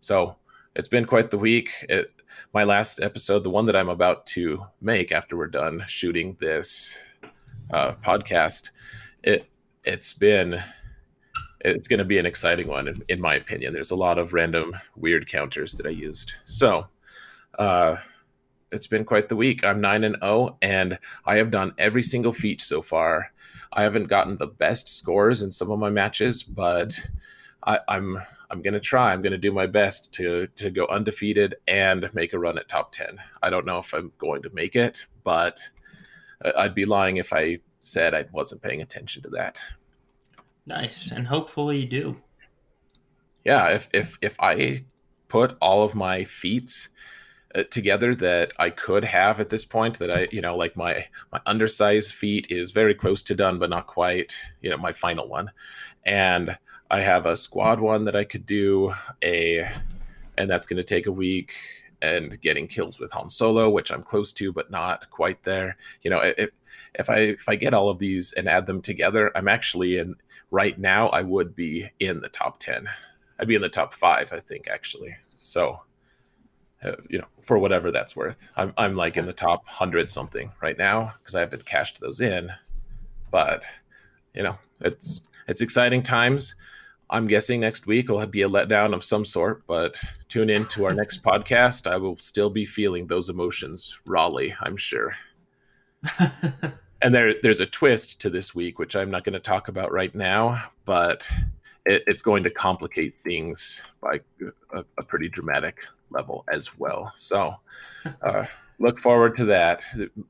so 0.00 0.36
it's 0.74 0.88
been 0.88 1.04
quite 1.04 1.30
the 1.30 1.38
week. 1.38 1.70
It, 1.88 2.10
my 2.52 2.64
last 2.64 3.00
episode, 3.00 3.44
the 3.44 3.50
one 3.50 3.66
that 3.66 3.76
I'm 3.76 3.88
about 3.88 4.26
to 4.28 4.66
make 4.80 5.12
after 5.12 5.36
we're 5.36 5.46
done 5.46 5.84
shooting 5.86 6.36
this 6.40 7.00
uh, 7.72 7.92
podcast, 8.04 8.70
it 9.22 9.46
it's 9.84 10.12
been 10.12 10.62
it's 11.60 11.86
going 11.86 11.98
to 11.98 12.04
be 12.04 12.18
an 12.18 12.26
exciting 12.26 12.66
one 12.66 12.88
in, 12.88 13.02
in, 13.08 13.20
my 13.20 13.36
opinion. 13.36 13.72
There's 13.72 13.92
a 13.92 13.96
lot 13.96 14.18
of 14.18 14.32
random 14.32 14.74
weird 14.96 15.28
counters 15.28 15.74
that 15.74 15.86
I 15.86 15.90
used. 15.90 16.32
So. 16.42 16.88
Uh, 17.58 17.96
it's 18.70 18.86
been 18.86 19.04
quite 19.04 19.28
the 19.28 19.36
week. 19.36 19.64
I'm 19.64 19.80
9 19.80 20.04
and 20.04 20.16
0 20.20 20.56
and 20.62 20.98
I 21.26 21.36
have 21.36 21.50
done 21.50 21.74
every 21.78 22.02
single 22.02 22.32
feat 22.32 22.60
so 22.60 22.80
far. 22.80 23.32
I 23.72 23.82
haven't 23.82 24.08
gotten 24.08 24.36
the 24.36 24.46
best 24.46 24.88
scores 24.88 25.42
in 25.42 25.50
some 25.50 25.70
of 25.70 25.78
my 25.78 25.90
matches, 25.90 26.42
but 26.42 26.98
I, 27.62 27.76
am 27.88 28.16
I'm, 28.16 28.22
I'm 28.50 28.62
gonna 28.62 28.80
try. 28.80 29.12
I'm 29.12 29.22
gonna 29.22 29.38
do 29.38 29.52
my 29.52 29.66
best 29.66 30.12
to 30.12 30.46
to 30.46 30.70
go 30.70 30.86
undefeated 30.86 31.56
and 31.68 32.10
make 32.14 32.32
a 32.32 32.38
run 32.38 32.58
at 32.58 32.68
top 32.68 32.92
10. 32.92 33.18
I 33.42 33.50
don't 33.50 33.66
know 33.66 33.78
if 33.78 33.94
I'm 33.94 34.12
going 34.18 34.42
to 34.42 34.50
make 34.52 34.76
it, 34.76 35.04
but 35.24 35.60
I'd 36.56 36.74
be 36.74 36.84
lying 36.84 37.18
if 37.18 37.32
I 37.32 37.60
said 37.80 38.14
I 38.14 38.26
wasn't 38.32 38.62
paying 38.62 38.82
attention 38.82 39.22
to 39.22 39.30
that. 39.30 39.58
Nice, 40.66 41.10
and 41.10 41.26
hopefully 41.26 41.80
you 41.80 41.86
do. 41.86 42.16
Yeah, 43.44 43.68
if 43.68 43.88
if 43.92 44.18
if 44.22 44.36
I 44.40 44.84
put 45.28 45.56
all 45.60 45.82
of 45.82 45.94
my 45.94 46.24
feats 46.24 46.90
Uh, 47.54 47.64
together 47.64 48.14
that 48.14 48.52
I 48.58 48.70
could 48.70 49.04
have 49.04 49.38
at 49.38 49.50
this 49.50 49.64
point. 49.64 49.98
That 49.98 50.10
I, 50.10 50.28
you 50.32 50.40
know, 50.40 50.56
like 50.56 50.76
my 50.76 51.06
my 51.32 51.40
undersized 51.44 52.14
feat 52.14 52.50
is 52.50 52.72
very 52.72 52.94
close 52.94 53.22
to 53.24 53.34
done, 53.34 53.58
but 53.58 53.70
not 53.70 53.86
quite. 53.86 54.34
You 54.62 54.70
know, 54.70 54.78
my 54.78 54.92
final 54.92 55.28
one, 55.28 55.50
and 56.06 56.56
I 56.90 57.00
have 57.00 57.26
a 57.26 57.36
squad 57.36 57.78
one 57.78 58.04
that 58.06 58.16
I 58.16 58.24
could 58.24 58.46
do 58.46 58.94
a, 59.22 59.68
and 60.38 60.50
that's 60.50 60.66
going 60.66 60.78
to 60.78 60.84
take 60.84 61.06
a 61.06 61.12
week. 61.12 61.52
And 62.00 62.40
getting 62.40 62.66
kills 62.66 62.98
with 62.98 63.12
Han 63.12 63.28
Solo, 63.28 63.70
which 63.70 63.92
I'm 63.92 64.02
close 64.02 64.32
to, 64.32 64.52
but 64.52 64.72
not 64.72 65.08
quite 65.10 65.40
there. 65.44 65.76
You 66.02 66.10
know, 66.10 66.18
if 66.18 66.50
if 66.94 67.08
I 67.08 67.18
if 67.18 67.48
I 67.48 67.54
get 67.54 67.74
all 67.74 67.90
of 67.90 68.00
these 68.00 68.32
and 68.32 68.48
add 68.48 68.66
them 68.66 68.82
together, 68.82 69.30
I'm 69.36 69.46
actually 69.46 69.98
in 69.98 70.16
right 70.50 70.76
now. 70.76 71.10
I 71.10 71.22
would 71.22 71.54
be 71.54 71.88
in 72.00 72.20
the 72.20 72.28
top 72.28 72.58
ten. 72.58 72.88
I'd 73.38 73.46
be 73.46 73.54
in 73.54 73.62
the 73.62 73.68
top 73.68 73.94
five, 73.94 74.32
I 74.32 74.40
think, 74.40 74.66
actually. 74.68 75.14
So 75.38 75.80
uh, 76.84 76.92
you 77.08 77.18
know, 77.18 77.26
for 77.40 77.58
whatever 77.58 77.90
that's 77.90 78.16
worth. 78.16 78.48
I'm, 78.56 78.72
I'm 78.76 78.96
like 78.96 79.16
in 79.16 79.26
the 79.26 79.32
top 79.32 79.66
hundred 79.68 80.10
something 80.10 80.50
right 80.60 80.76
now 80.76 81.14
because 81.18 81.34
I 81.34 81.40
haven't 81.40 81.64
cashed 81.64 82.00
those 82.00 82.20
in, 82.20 82.50
but 83.30 83.64
you 84.34 84.42
know, 84.42 84.54
it's 84.80 85.20
it's 85.48 85.60
exciting 85.60 86.02
times. 86.02 86.56
I'm 87.10 87.26
guessing 87.26 87.60
next 87.60 87.86
week 87.86 88.08
will 88.08 88.26
be 88.26 88.42
a 88.42 88.48
letdown 88.48 88.94
of 88.94 89.04
some 89.04 89.24
sort, 89.24 89.66
but 89.66 90.00
tune 90.28 90.48
in 90.48 90.66
to 90.68 90.86
our 90.86 90.94
next 90.94 91.22
podcast. 91.24 91.86
I 91.86 91.96
will 91.98 92.16
still 92.16 92.48
be 92.48 92.64
feeling 92.64 93.06
those 93.06 93.28
emotions 93.28 93.98
rawly, 94.06 94.54
I'm 94.60 94.78
sure. 94.78 95.14
and 97.02 97.14
there, 97.14 97.34
there's 97.42 97.60
a 97.60 97.66
twist 97.66 98.20
to 98.22 98.30
this 98.30 98.54
week, 98.54 98.78
which 98.78 98.96
I'm 98.96 99.10
not 99.10 99.24
going 99.24 99.34
to 99.34 99.40
talk 99.40 99.68
about 99.68 99.92
right 99.92 100.14
now, 100.14 100.62
but 100.86 101.30
it, 101.84 102.02
it's 102.06 102.22
going 102.22 102.44
to 102.44 102.50
complicate 102.50 103.12
things 103.12 103.82
by 104.00 104.20
a, 104.72 104.84
a 104.98 105.02
pretty 105.02 105.28
dramatic 105.28 105.84
level 106.12 106.44
as 106.52 106.78
well. 106.78 107.12
So, 107.16 107.54
uh, 108.22 108.46
look 108.78 109.00
forward 109.00 109.36
to 109.36 109.44
that. 109.46 109.84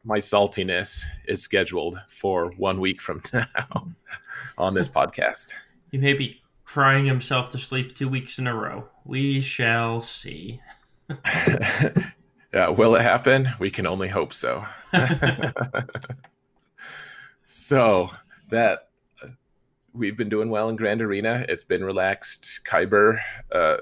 My 0.04 0.18
saltiness 0.18 1.04
is 1.26 1.42
scheduled 1.42 1.98
for 2.08 2.52
one 2.56 2.80
week 2.80 3.00
from 3.00 3.22
now 3.32 3.88
on 4.58 4.74
this 4.74 4.88
podcast. 4.88 5.54
He 5.90 5.98
may 5.98 6.12
be 6.14 6.42
crying 6.64 7.04
himself 7.04 7.50
to 7.50 7.58
sleep 7.58 7.96
two 7.96 8.08
weeks 8.08 8.38
in 8.38 8.46
a 8.46 8.54
row. 8.54 8.88
We 9.04 9.40
shall 9.42 10.00
see. 10.00 10.60
yeah, 12.54 12.68
will 12.68 12.94
it 12.94 13.02
happen? 13.02 13.48
We 13.58 13.70
can 13.70 13.86
only 13.86 14.08
hope 14.08 14.32
so. 14.32 14.64
so 17.42 18.10
that 18.48 18.88
uh, 19.22 19.28
we've 19.92 20.16
been 20.16 20.28
doing 20.28 20.50
well 20.50 20.68
in 20.68 20.76
Grand 20.76 21.02
Arena. 21.02 21.44
It's 21.48 21.64
been 21.64 21.84
relaxed 21.84 22.60
Kyber 22.64 23.20
uh, 23.50 23.78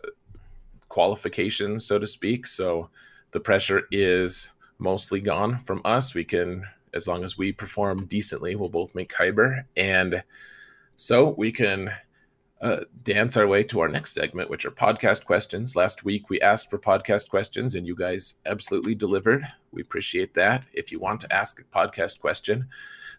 qualification, 0.91 1.81
so 1.81 1.99
to 1.99 2.07
speak. 2.07 2.47
So 2.47 2.91
the 3.31 3.41
pressure 3.41 3.85
is 3.91 4.51
mostly 4.79 5.21
gone 5.21 5.59
from 5.59 5.81
us. 5.87 6.15
We 6.15 6.25
can, 6.25 6.67
as 6.93 7.09
long 7.09 7.25
as 7.25 7.39
we 7.39 7.53
perform 7.53 8.05
decently, 8.05 8.57
we'll 8.57 8.69
both 8.69 8.95
make 8.95 9.11
Kyber. 9.11 9.65
And 9.77 10.23
so 10.97 11.31
we 11.39 11.51
can 11.51 11.91
uh, 12.61 12.81
dance 13.05 13.39
our 13.39 13.47
way 13.47 13.63
to 13.65 13.81
our 13.81 13.89
next 13.89 14.13
segment, 14.13 14.51
which 14.51 14.67
are 14.67 14.71
podcast 14.71 15.25
questions. 15.25 15.75
Last 15.75 16.05
week 16.05 16.29
we 16.29 16.41
asked 16.43 16.69
for 16.69 16.79
podcast 16.79 17.31
questions, 17.31 17.75
and 17.75 17.87
you 17.87 17.97
guys 17.97 18.35
absolutely 18.45 18.95
delivered. 18.95 19.47
We 19.73 19.81
appreciate 19.81 20.35
that. 20.35 20.65
If 20.75 20.93
you 20.93 20.99
want 20.99 21.21
to 21.23 21.33
ask 21.33 21.61
a 21.61 21.79
podcast 21.79 22.21
question, 22.21 22.69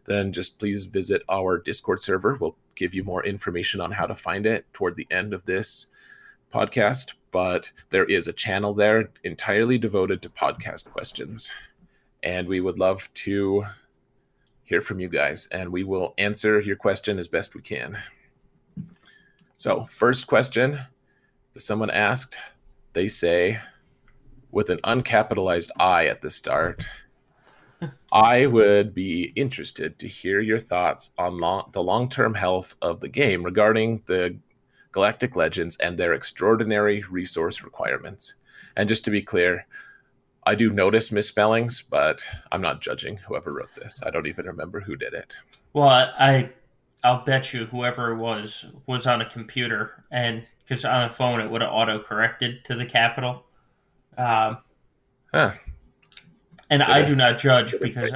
then 0.06 0.32
just 0.32 0.60
please 0.60 0.86
visit 0.86 1.24
our 1.30 1.58
Discord 1.58 2.02
server. 2.02 2.36
We'll 2.36 2.58
give 2.76 2.94
you 2.94 3.04
more 3.04 3.26
information 3.26 3.82
on 3.82 3.92
how 3.92 4.06
to 4.06 4.16
find 4.16 4.46
it 4.46 4.66
toward 4.74 4.96
the 4.96 5.08
end 5.10 5.34
of 5.34 5.46
this 5.46 5.88
podcast. 6.52 7.14
But 7.32 7.72
there 7.90 8.06
is 8.06 8.28
a 8.28 8.34
channel 8.34 8.74
there 8.74 9.10
entirely 9.24 9.78
devoted 9.78 10.22
to 10.22 10.30
podcast 10.30 10.86
questions. 10.92 11.50
And 12.24 12.48
we 12.48 12.60
would 12.60 12.78
love 12.78 13.10
to 13.14 13.64
hear 14.72 14.80
from 14.80 15.02
you 15.02 15.10
guys, 15.10 15.50
and 15.52 15.70
we 15.70 15.84
will 15.84 16.14
answer 16.18 16.62
your 16.62 16.78
question 16.78 17.20
as 17.20 17.28
best 17.28 17.56
we 17.56 17.62
can. 17.62 17.98
So, 19.58 19.86
first 19.86 20.28
question 20.28 20.80
that 21.54 21.60
someone 21.60 21.90
asked, 21.90 22.38
they 22.94 23.10
say, 23.10 23.60
with 24.52 24.70
an 24.70 24.80
uncapitalized 24.86 25.72
I 25.78 26.08
at 26.08 26.22
the 26.22 26.30
start, 26.30 26.86
I 28.14 28.46
would 28.46 28.94
be 28.94 29.34
interested 29.36 30.00
to 30.00 30.08
hear 30.08 30.40
your 30.40 30.60
thoughts 30.60 31.12
on 31.18 31.38
long, 31.38 31.70
the 31.74 31.84
long 31.84 32.08
term 32.08 32.34
health 32.34 32.78
of 32.82 33.02
the 33.02 33.10
game 33.10 33.44
regarding 33.44 34.02
the 34.06 34.38
Galactic 34.92 35.36
Legends 35.36 35.78
and 35.78 35.98
their 35.98 36.14
extraordinary 36.14 37.04
resource 37.10 37.64
requirements. 37.64 38.36
And 38.76 38.90
just 38.90 39.06
to 39.06 39.12
be 39.12 39.22
clear, 39.22 39.66
I 40.46 40.56
do 40.56 40.72
notice 40.72 41.12
misspellings, 41.12 41.84
but 41.88 42.22
I'm 42.52 42.62
not 42.62 42.82
judging 42.82 43.18
whoever 43.18 43.54
wrote 43.54 43.76
this. 43.76 44.02
I 44.06 44.10
don't 44.10 44.28
even 44.28 44.46
remember 44.46 44.80
who 44.80 44.96
did 44.96 45.14
it. 45.14 45.34
Well, 45.74 45.90
I 45.90 46.50
I'll 47.04 47.24
bet 47.24 47.54
you 47.54 47.66
whoever 47.66 48.12
it 48.12 48.18
was 48.18 48.66
was 48.86 49.08
on 49.08 49.22
a 49.22 49.30
computer, 49.30 50.04
and 50.12 50.46
because 50.60 50.86
on 50.86 51.04
a 51.04 51.10
phone 51.10 51.40
it 51.42 51.50
would 51.50 51.62
have 51.62 51.72
auto 51.72 52.00
corrected 52.00 52.64
to 52.66 52.76
the 52.76 52.86
capital. 52.86 53.46
Um, 54.18 54.58
huh. 55.32 55.52
And 56.70 56.82
I 56.82 57.04
do 57.04 57.16
not 57.16 57.38
judge 57.38 57.76
because 57.82 58.14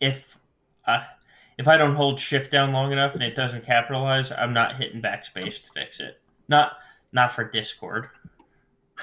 if 0.00 0.38
uh, 0.86 1.04
if 1.58 1.68
I 1.68 1.76
don't 1.76 1.94
hold 1.94 2.20
shift 2.20 2.50
down 2.50 2.72
long 2.72 2.92
enough 2.92 3.14
and 3.14 3.22
it 3.22 3.34
doesn't 3.34 3.64
capitalize, 3.64 4.30
I'm 4.30 4.52
not 4.52 4.76
hitting 4.76 5.00
backspace 5.00 5.64
to 5.64 5.70
fix 5.72 6.00
it. 6.00 6.20
Not 6.48 6.72
not 7.12 7.32
for 7.32 7.44
Discord. 7.44 8.08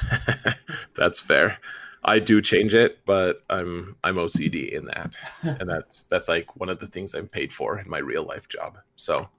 That's 0.95 1.19
fair. 1.19 1.57
I 2.05 2.19
do 2.19 2.41
change 2.41 2.75
it, 2.75 2.99
but 3.05 3.43
I'm 3.49 3.95
I'm 4.03 4.15
OCD 4.15 4.73
in 4.73 4.85
that, 4.85 5.15
and 5.41 5.69
that's 5.69 6.03
that's 6.03 6.27
like 6.27 6.55
one 6.57 6.67
of 6.67 6.79
the 6.79 6.87
things 6.87 7.13
I'm 7.13 7.29
paid 7.29 7.51
for 7.51 7.79
in 7.79 7.89
my 7.89 7.99
real 7.99 8.23
life 8.23 8.49
job. 8.49 8.77
So, 8.97 9.29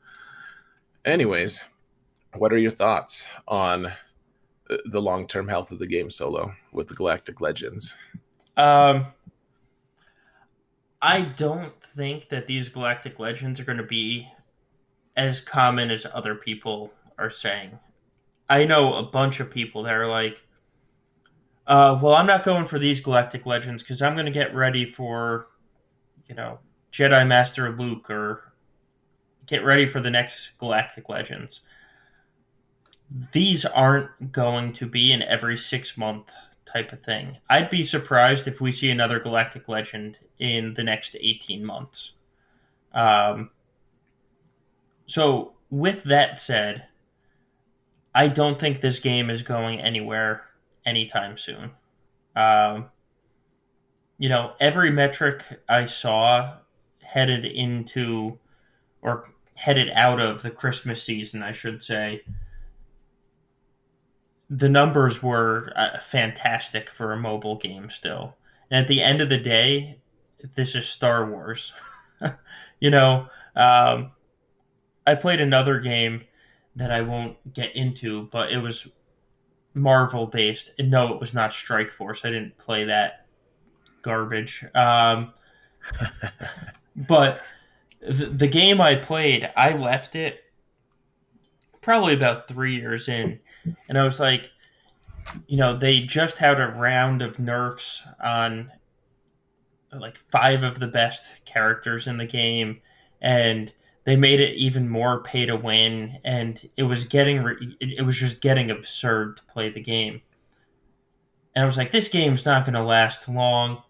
anyways, 1.05 1.63
what 2.37 2.53
are 2.55 2.59
your 2.59 2.71
thoughts 2.71 3.29
on 3.47 3.93
the 4.87 5.03
long 5.03 5.27
term 5.27 5.47
health 5.47 5.73
of 5.73 5.79
the 5.79 5.87
game 5.87 6.09
solo 6.09 6.55
with 6.73 6.89
the 6.89 6.95
Galactic 6.95 7.43
Legends? 7.43 7.97
Um, 8.57 9.07
I 11.03 11.23
don't 11.23 11.73
think 11.95 12.29
that 12.29 12.47
these 12.47 12.69
Galactic 12.69 13.19
Legends 13.19 13.61
are 13.61 13.65
going 13.65 13.79
to 13.79 13.85
be 13.85 14.29
as 15.17 15.41
common 15.41 15.91
as 15.91 16.07
other 16.13 16.35
people 16.35 16.93
are 17.19 17.31
saying. 17.31 17.79
I 18.49 18.65
know 18.65 18.95
a 18.95 19.03
bunch 19.03 19.41
of 19.41 19.51
people 19.51 19.85
that 19.85 19.95
are 19.95 20.09
like, 20.09 20.47
uh, 21.67 21.99
well, 22.03 22.15
I'm 22.15 22.27
not 22.27 22.45
going 22.45 22.67
for 22.67 22.79
these 22.79 23.01
Galactic 23.01 23.47
Legends 23.47 23.83
because 23.83 24.03
I'm 24.03 24.15
going 24.15 24.27
to 24.27 24.33
get 24.33 24.55
ready 24.55 24.93
for, 24.93 25.47
you 26.27 26.35
know, 26.35 26.59
Jedi 26.93 27.27
Master 27.27 27.75
Luke 27.75 28.11
or 28.11 28.53
get 29.47 29.65
ready 29.65 29.87
for 29.87 30.01
the 30.01 30.11
next 30.11 30.59
Galactic 30.59 31.09
Legends. 31.09 31.61
These 33.33 33.65
aren't 33.65 34.33
going 34.33 34.73
to 34.75 34.87
be 34.87 35.13
an 35.13 35.23
every 35.23 35.57
six 35.57 35.97
month 35.97 36.33
type 36.75 36.93
of 36.93 37.03
thing. 37.03 37.39
I'd 37.49 37.71
be 37.71 37.85
surprised 37.85 38.49
if 38.49 38.61
we 38.61 38.73
see 38.73 38.91
another 38.91 39.21
Galactic 39.21 39.69
Legend 39.69 40.19
in 40.39 40.75
the 40.75 40.83
next 40.83 41.17
18 41.19 41.65
months. 41.65 42.15
Um, 42.93 43.51
so, 45.07 45.55
with 45.71 46.05
that 46.05 46.41
said, 46.41 46.87
I 48.15 48.29
don't 48.29 48.59
think 48.59 48.81
this 48.81 48.99
game 48.99 49.31
is 49.31 49.43
going 49.43 49.81
anywhere 49.81 50.45
anytime 50.85 51.37
soon. 51.37 51.73
Um, 52.37 52.91
you 54.19 54.29
know, 54.29 54.55
every 54.61 54.91
metric 54.91 55.45
I 55.69 55.85
saw 55.85 56.57
headed 57.03 57.45
into 57.45 58.39
or 59.03 59.31
headed 59.57 59.91
out 59.91 60.21
of 60.21 60.43
the 60.43 60.51
Christmas 60.51 61.03
season, 61.03 61.43
I 61.43 61.53
should 61.53 61.83
say, 61.83 62.23
the 64.57 64.69
numbers 64.69 65.21
were 65.21 65.73
uh, 65.75 65.99
fantastic 65.99 66.89
for 66.89 67.13
a 67.13 67.17
mobile 67.17 67.57
game 67.57 67.91
still. 67.91 68.37
And 68.71 68.81
at 68.81 68.89
the 68.89 69.03
end 69.03 69.21
of 69.21 69.29
the 69.29 69.39
day, 69.39 69.99
this 70.55 70.77
is 70.77 70.87
Star 70.87 71.29
Wars. 71.29 71.73
you 72.81 72.91
know, 72.91 73.27
um, 73.57 74.13
I 75.07 75.17
played 75.17 75.41
another 75.41 75.81
game 75.81 76.23
that 76.77 76.93
I 76.93 77.01
won't 77.01 77.37
get 77.53 77.75
into, 77.75 78.29
but 78.31 78.53
it 78.53 78.59
was 78.59 78.87
Marvel 79.75 80.29
based. 80.29 80.71
And 80.79 80.89
no, 80.89 81.13
it 81.13 81.21
was 81.21 81.35
not 81.35 81.53
Strike 81.53 81.91
Force. 81.91 82.25
I 82.25 82.31
didn't 82.31 82.57
play 82.57 82.85
that 82.85 83.27
garbage. 84.03 84.65
Um, 84.73 85.33
but 86.97 87.43
the, 88.01 88.27
the 88.27 88.49
game 88.49 88.81
I 88.81 88.95
played, 88.95 89.51
I 89.57 89.73
left 89.73 90.15
it 90.15 90.45
probably 91.81 92.15
about 92.15 92.49
three 92.49 92.77
years 92.77 93.09
in, 93.09 93.41
and 93.89 93.99
I 93.99 94.05
was 94.05 94.21
like, 94.21 94.51
you 95.47 95.57
know, 95.57 95.77
they 95.77 96.01
just 96.01 96.39
had 96.39 96.61
a 96.61 96.69
round 96.69 97.23
of 97.23 97.39
nerfs 97.39 98.05
on 98.23 98.71
like 99.93 100.17
five 100.17 100.63
of 100.63 100.81
the 100.81 100.89
best 100.89 101.45
characters 101.45 102.07
in 102.07 102.17
the 102.17 102.27
game, 102.27 102.81
and 103.21 103.73
they 104.05 104.17
made 104.17 104.41
it 104.41 104.55
even 104.57 104.89
more 104.89 105.23
pay 105.23 105.47
to 105.47 105.57
win, 105.57 106.19
and 106.25 106.69
it 106.77 106.83
was 106.85 107.05
getting 107.05 107.43
re- 107.43 107.77
it 107.81 108.05
was 108.05 108.17
just 108.17 108.43
getting 108.43 108.71
absurd 108.71 109.37
to 109.37 109.45
play 109.45 109.71
the 109.71 109.81
game. 109.81 110.21
And 111.55 111.63
I 111.63 111.67
was 111.67 111.77
like, 111.77 111.93
this 111.93 112.09
game's 112.09 112.45
not 112.45 112.65
going 112.65 112.75
to 112.75 112.83
last 112.83 113.29
long, 113.29 113.83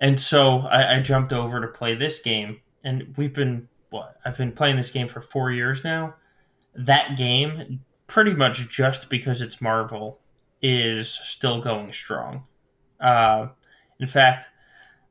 and 0.00 0.18
so 0.18 0.60
I, 0.60 0.96
I 0.96 1.00
jumped 1.00 1.32
over 1.32 1.60
to 1.60 1.68
play 1.68 1.94
this 1.94 2.18
game, 2.20 2.60
and 2.82 3.14
we've 3.16 3.34
been 3.34 3.68
what 3.90 4.16
I've 4.24 4.38
been 4.38 4.52
playing 4.52 4.76
this 4.76 4.90
game 4.90 5.08
for 5.08 5.20
four 5.20 5.50
years 5.50 5.84
now. 5.84 6.14
That 6.74 7.16
game, 7.16 7.80
pretty 8.06 8.34
much 8.34 8.68
just 8.68 9.08
because 9.08 9.40
it's 9.40 9.60
Marvel, 9.60 10.20
is 10.62 11.08
still 11.10 11.60
going 11.60 11.92
strong. 11.92 12.44
Uh, 13.00 13.48
in 14.00 14.06
fact, 14.06 14.48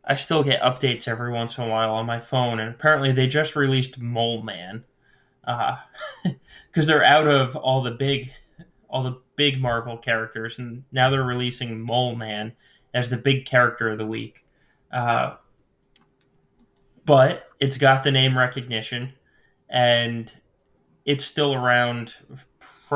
I 0.03 0.15
still 0.15 0.43
get 0.43 0.61
updates 0.61 1.07
every 1.07 1.31
once 1.31 1.57
in 1.57 1.63
a 1.63 1.69
while 1.69 1.91
on 1.91 2.05
my 2.05 2.19
phone, 2.19 2.59
and 2.59 2.73
apparently 2.73 3.11
they 3.11 3.27
just 3.27 3.55
released 3.55 3.99
Mole 3.99 4.41
Man, 4.41 4.83
because 5.41 5.85
uh, 6.25 6.81
they're 6.85 7.03
out 7.03 7.27
of 7.27 7.55
all 7.55 7.81
the 7.81 7.91
big, 7.91 8.31
all 8.89 9.03
the 9.03 9.21
big 9.35 9.61
Marvel 9.61 9.97
characters, 9.97 10.59
and 10.59 10.83
now 10.91 11.09
they're 11.09 11.23
releasing 11.23 11.79
Mole 11.79 12.15
Man 12.15 12.53
as 12.93 13.09
the 13.09 13.17
big 13.17 13.45
character 13.45 13.89
of 13.89 13.97
the 13.97 14.05
week. 14.05 14.45
Uh, 14.91 15.35
but 17.05 17.49
it's 17.59 17.77
got 17.77 18.03
the 18.03 18.11
name 18.11 18.37
recognition, 18.37 19.13
and 19.69 20.33
it's 21.05 21.25
still 21.25 21.53
around, 21.53 22.15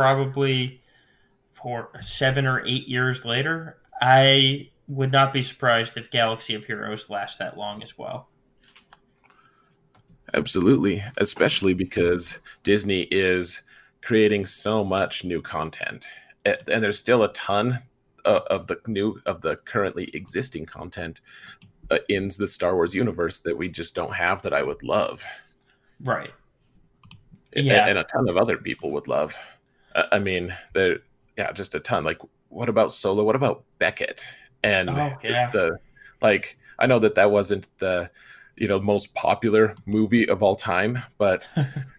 probably 0.02 0.80
for 1.52 1.90
seven 2.02 2.46
or 2.46 2.64
eight 2.66 2.88
years 2.88 3.26
later. 3.26 3.78
I 4.00 4.70
would 4.88 5.12
not 5.12 5.34
be 5.34 5.42
surprised 5.42 5.98
if 5.98 6.12
Galaxy 6.12 6.54
of 6.54 6.64
Heroes 6.66 7.10
lasts 7.10 7.40
that 7.40 7.58
long 7.58 7.82
as 7.82 7.98
well. 7.98 8.30
Absolutely, 10.36 11.04
especially 11.18 11.74
because 11.74 12.42
Disney 12.62 13.08
is 13.10 13.64
creating 14.04 14.46
so 14.46 14.84
much 14.84 15.24
new 15.24 15.42
content. 15.42 16.06
And 16.46 16.84
there's 16.84 17.00
still 17.00 17.24
a 17.24 17.34
ton 17.34 17.80
of 18.24 18.68
the 18.68 18.80
new 18.86 19.20
of 19.26 19.42
the 19.42 19.56
currently 19.66 20.12
existing 20.14 20.66
content 20.66 21.22
uh, 21.90 21.98
in 22.08 22.30
the 22.38 22.48
Star 22.48 22.76
Wars 22.76 22.94
universe 22.94 23.40
that 23.40 23.58
we 23.58 23.68
just 23.68 23.96
don't 23.96 24.14
have 24.14 24.44
that 24.44 24.54
I 24.54 24.62
would 24.62 24.84
love. 24.84 25.26
Right. 26.04 26.34
Yeah. 27.56 27.88
And 27.88 27.98
a 27.98 28.04
ton 28.04 28.30
of 28.30 28.38
other 28.38 28.58
people 28.58 28.92
would 28.92 29.08
love. 29.08 29.36
I 30.12 30.20
mean, 30.20 30.56
there, 30.74 31.00
yeah, 31.38 31.52
just 31.52 31.76
a 31.76 31.80
ton. 31.80 32.04
Like, 32.04 32.20
what 32.50 32.70
about 32.70 32.92
Solo? 32.92 33.24
What 33.24 33.36
about 33.36 33.64
Beckett? 33.80 34.24
And 34.64 34.90
oh, 34.90 35.14
yeah. 35.24 35.50
the, 35.50 35.78
like, 36.22 36.58
I 36.80 36.88
know 36.88 37.00
that 37.00 37.16
that 37.16 37.32
wasn't 37.32 37.68
the, 37.80 38.10
you 38.56 38.68
know, 38.68 38.80
most 38.80 39.14
popular 39.14 39.76
movie 39.86 40.28
of 40.28 40.44
all 40.44 40.56
time, 40.56 41.00
but 41.18 41.44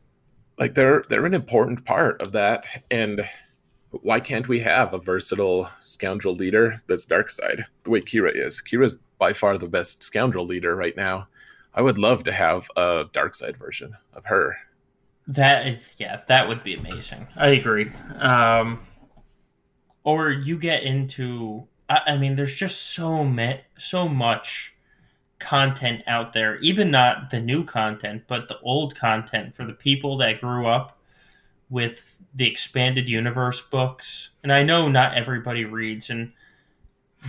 like 0.59 0.75
they're 0.75 1.05
they're 1.09 1.27
an 1.27 1.35
important 1.35 1.85
part 1.85 2.21
of 2.21 2.33
that. 2.33 2.67
And 2.91 3.29
why 3.91 4.21
can't 4.21 4.49
we 4.49 4.61
have 4.61 4.93
a 4.93 4.99
versatile 4.99 5.71
scoundrel 5.81 6.35
leader 6.35 6.81
that's 6.87 7.07
dark 7.07 7.31
side 7.31 7.65
the 7.85 7.91
way 7.91 8.01
Qi'ra 8.01 8.33
is? 8.35 8.61
Qi'ra's 8.61 8.97
by 9.19 9.33
far 9.33 9.57
the 9.57 9.69
best 9.69 10.03
scoundrel 10.03 10.47
leader 10.47 10.77
right 10.77 10.97
now. 10.97 11.27
I 11.75 11.83
would 11.83 11.99
love 11.99 12.25
to 12.25 12.33
have 12.33 12.69
a 12.77 13.05
dark 13.13 13.35
side 13.35 13.57
version 13.57 13.97
of 14.15 14.25
her. 14.27 14.57
That 15.29 15.67
is, 15.67 15.95
yeah, 15.99 16.23
that 16.27 16.49
would 16.49 16.65
be 16.65 16.75
amazing. 16.75 17.29
I 17.37 17.49
agree. 17.49 17.91
Um, 18.17 18.81
or 20.03 20.31
you 20.31 20.59
get 20.59 20.85
into, 20.85 21.69
I, 21.89 22.01
I 22.07 22.17
mean, 22.17 22.35
there's 22.35 22.55
just 22.55 22.95
so 22.95 23.25
met, 23.25 23.65
so 23.77 24.09
much 24.09 24.75
content 25.39 26.03
out 26.07 26.33
there. 26.33 26.57
Even 26.61 26.91
not 26.91 27.29
the 27.29 27.41
new 27.41 27.63
content, 27.63 28.25
but 28.27 28.49
the 28.49 28.59
old 28.61 28.95
content 28.97 29.55
for 29.55 29.65
the 29.65 29.75
people 29.75 30.17
that 30.17 30.41
grew 30.41 30.67
up 30.67 30.99
with 31.69 32.17
the 32.35 32.47
expanded 32.47 33.07
universe 33.07 33.61
books. 33.61 34.31
And 34.43 34.51
I 34.51 34.63
know 34.63 34.89
not 34.89 35.13
everybody 35.15 35.67
reads, 35.67 36.09
and 36.09 36.33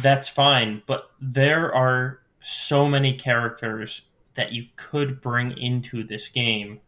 that's 0.02 0.30
fine. 0.30 0.84
But 0.86 1.12
there 1.20 1.74
are 1.74 2.22
so 2.40 2.88
many 2.88 3.14
characters 3.14 4.04
that 4.36 4.54
you 4.54 4.68
could 4.78 5.20
bring 5.20 5.58
into 5.58 6.06
this 6.06 6.30
game 6.30 6.80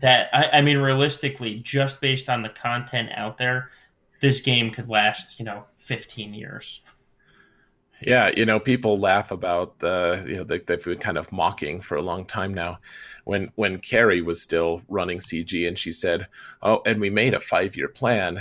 that 0.00 0.28
I, 0.32 0.58
I, 0.58 0.60
mean 0.62 0.78
realistically 0.78 1.56
just 1.56 2.00
based 2.00 2.28
on 2.28 2.42
the 2.42 2.48
content 2.48 3.10
out 3.14 3.38
there 3.38 3.70
this 4.20 4.40
game 4.40 4.70
could 4.70 4.88
last 4.88 5.38
you 5.38 5.44
know 5.44 5.64
15 5.78 6.34
years. 6.34 6.80
Yeah 8.00 8.30
you 8.36 8.46
know 8.46 8.60
people 8.60 8.96
laugh 8.98 9.30
about 9.30 9.78
the 9.78 10.24
you 10.26 10.36
know 10.36 10.44
they, 10.44 10.58
they've 10.58 10.82
been 10.82 10.98
kind 10.98 11.18
of 11.18 11.30
mocking 11.32 11.80
for 11.80 11.96
a 11.96 12.02
long 12.02 12.24
time 12.24 12.54
now. 12.54 12.72
When 13.24 13.50
when 13.56 13.78
carrie 13.78 14.22
was 14.22 14.40
still 14.40 14.82
running 14.88 15.18
cg 15.18 15.66
and 15.66 15.78
she 15.78 15.92
said 15.92 16.26
oh 16.62 16.82
and 16.86 17.00
we 17.00 17.10
made 17.10 17.34
a 17.34 17.40
five 17.40 17.76
year 17.76 17.88
plan. 17.88 18.38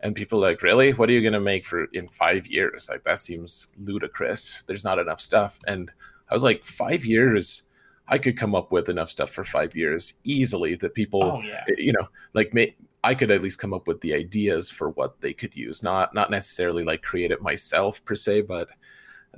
And 0.00 0.14
people 0.14 0.38
like 0.38 0.62
really? 0.62 0.92
What 0.92 1.08
are 1.08 1.12
you 1.12 1.22
going 1.22 1.32
to 1.32 1.40
make 1.40 1.64
for 1.64 1.86
in 1.94 2.08
five 2.08 2.46
years? 2.46 2.90
Like 2.90 3.04
that 3.04 3.20
seems 3.20 3.72
ludicrous. 3.78 4.62
There's 4.66 4.84
not 4.84 4.98
enough 4.98 5.18
stuff. 5.18 5.58
And 5.66 5.90
I 6.28 6.34
was 6.34 6.42
like, 6.42 6.64
five 6.64 7.04
years. 7.04 7.62
I 8.08 8.18
could 8.18 8.36
come 8.36 8.54
up 8.54 8.70
with 8.70 8.88
enough 8.88 9.08
stuff 9.08 9.30
for 9.30 9.44
five 9.44 9.74
years 9.74 10.14
easily 10.24 10.74
that 10.76 10.94
people, 10.94 11.22
oh, 11.22 11.42
yeah. 11.42 11.64
you 11.78 11.92
know, 11.92 12.06
like 12.34 12.52
may, 12.52 12.74
I 13.02 13.14
could 13.14 13.30
at 13.30 13.42
least 13.42 13.58
come 13.58 13.72
up 13.72 13.86
with 13.86 14.00
the 14.00 14.14
ideas 14.14 14.70
for 14.70 14.90
what 14.90 15.20
they 15.20 15.32
could 15.32 15.54
use. 15.56 15.82
Not 15.82 16.14
not 16.14 16.30
necessarily 16.30 16.84
like 16.84 17.02
create 17.02 17.30
it 17.30 17.42
myself 17.42 18.04
per 18.04 18.14
se, 18.14 18.42
but 18.42 18.68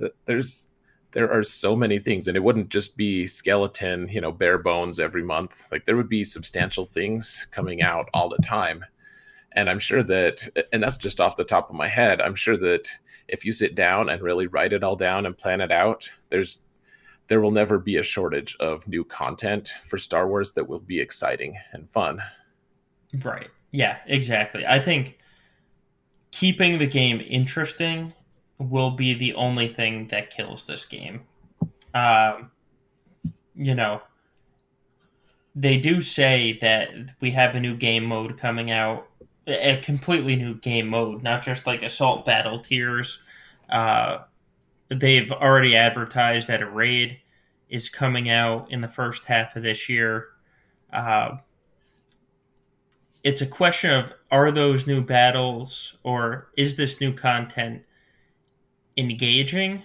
uh, 0.01 0.09
there's 0.25 0.67
there 1.11 1.31
are 1.31 1.43
so 1.43 1.75
many 1.75 1.99
things, 1.99 2.27
and 2.27 2.35
it 2.35 2.43
wouldn't 2.43 2.69
just 2.69 2.97
be 2.97 3.25
skeleton, 3.25 4.07
you 4.09 4.21
know, 4.21 4.31
bare 4.31 4.57
bones 4.57 4.99
every 4.99 5.23
month. 5.23 5.65
Like 5.71 5.85
there 5.85 5.95
would 5.95 6.09
be 6.09 6.23
substantial 6.23 6.85
things 6.85 7.47
coming 7.51 7.81
out 7.81 8.09
all 8.13 8.29
the 8.29 8.37
time. 8.37 8.83
And 9.53 9.69
I'm 9.69 9.79
sure 9.79 10.03
that, 10.03 10.47
and 10.71 10.83
that's 10.83 10.97
just 10.97 11.19
off 11.19 11.35
the 11.35 11.43
top 11.43 11.69
of 11.69 11.75
my 11.75 11.87
head. 11.87 12.21
I'm 12.21 12.35
sure 12.35 12.57
that 12.57 12.87
if 13.27 13.43
you 13.43 13.51
sit 13.51 13.73
down 13.73 14.09
and 14.09 14.21
really 14.21 14.47
write 14.47 14.73
it 14.73 14.83
all 14.83 14.95
down 14.95 15.25
and 15.25 15.37
plan 15.37 15.61
it 15.61 15.71
out, 15.71 16.07
there's 16.29 16.59
there 17.27 17.41
will 17.41 17.51
never 17.51 17.77
be 17.77 17.97
a 17.97 18.03
shortage 18.03 18.55
of 18.59 18.87
new 18.87 19.03
content 19.03 19.73
for 19.83 19.97
Star 19.97 20.27
Wars 20.27 20.53
that 20.53 20.67
will 20.67 20.79
be 20.79 20.99
exciting 20.99 21.57
and 21.73 21.89
fun. 21.89 22.21
Right. 23.23 23.49
Yeah, 23.71 23.97
exactly. 24.05 24.65
I 24.65 24.79
think 24.79 25.17
keeping 26.31 26.77
the 26.77 26.87
game 26.87 27.21
interesting 27.25 28.13
will 28.59 28.91
be 28.91 29.13
the 29.13 29.33
only 29.35 29.67
thing 29.67 30.07
that 30.07 30.29
kills 30.29 30.65
this 30.65 30.85
game. 30.85 31.21
Um, 31.93 32.51
you 33.55 33.75
know, 33.75 34.01
they 35.55 35.77
do 35.77 36.01
say 36.01 36.57
that 36.61 36.89
we 37.19 37.31
have 37.31 37.55
a 37.55 37.59
new 37.59 37.75
game 37.75 38.05
mode 38.05 38.37
coming 38.37 38.71
out, 38.71 39.07
a 39.47 39.77
completely 39.77 40.35
new 40.35 40.55
game 40.55 40.87
mode, 40.87 41.23
not 41.23 41.41
just 41.43 41.65
like 41.65 41.81
assault 41.81 42.25
battle 42.25 42.59
tiers. 42.59 43.21
Uh, 43.69 44.19
they've 44.89 45.31
already 45.31 45.75
advertised 45.75 46.47
that 46.47 46.61
a 46.61 46.69
raid 46.69 47.19
is 47.69 47.89
coming 47.89 48.29
out 48.29 48.71
in 48.71 48.81
the 48.81 48.87
first 48.87 49.25
half 49.25 49.55
of 49.55 49.63
this 49.63 49.89
year. 49.89 50.27
Uh, 50.91 51.37
it's 53.23 53.41
a 53.41 53.47
question 53.47 53.91
of 53.91 54.13
are 54.31 54.51
those 54.51 54.87
new 54.87 55.01
battles 55.01 55.97
or 56.03 56.49
is 56.57 56.75
this 56.75 57.01
new 57.01 57.13
content 57.13 57.83
engaging? 58.95 59.83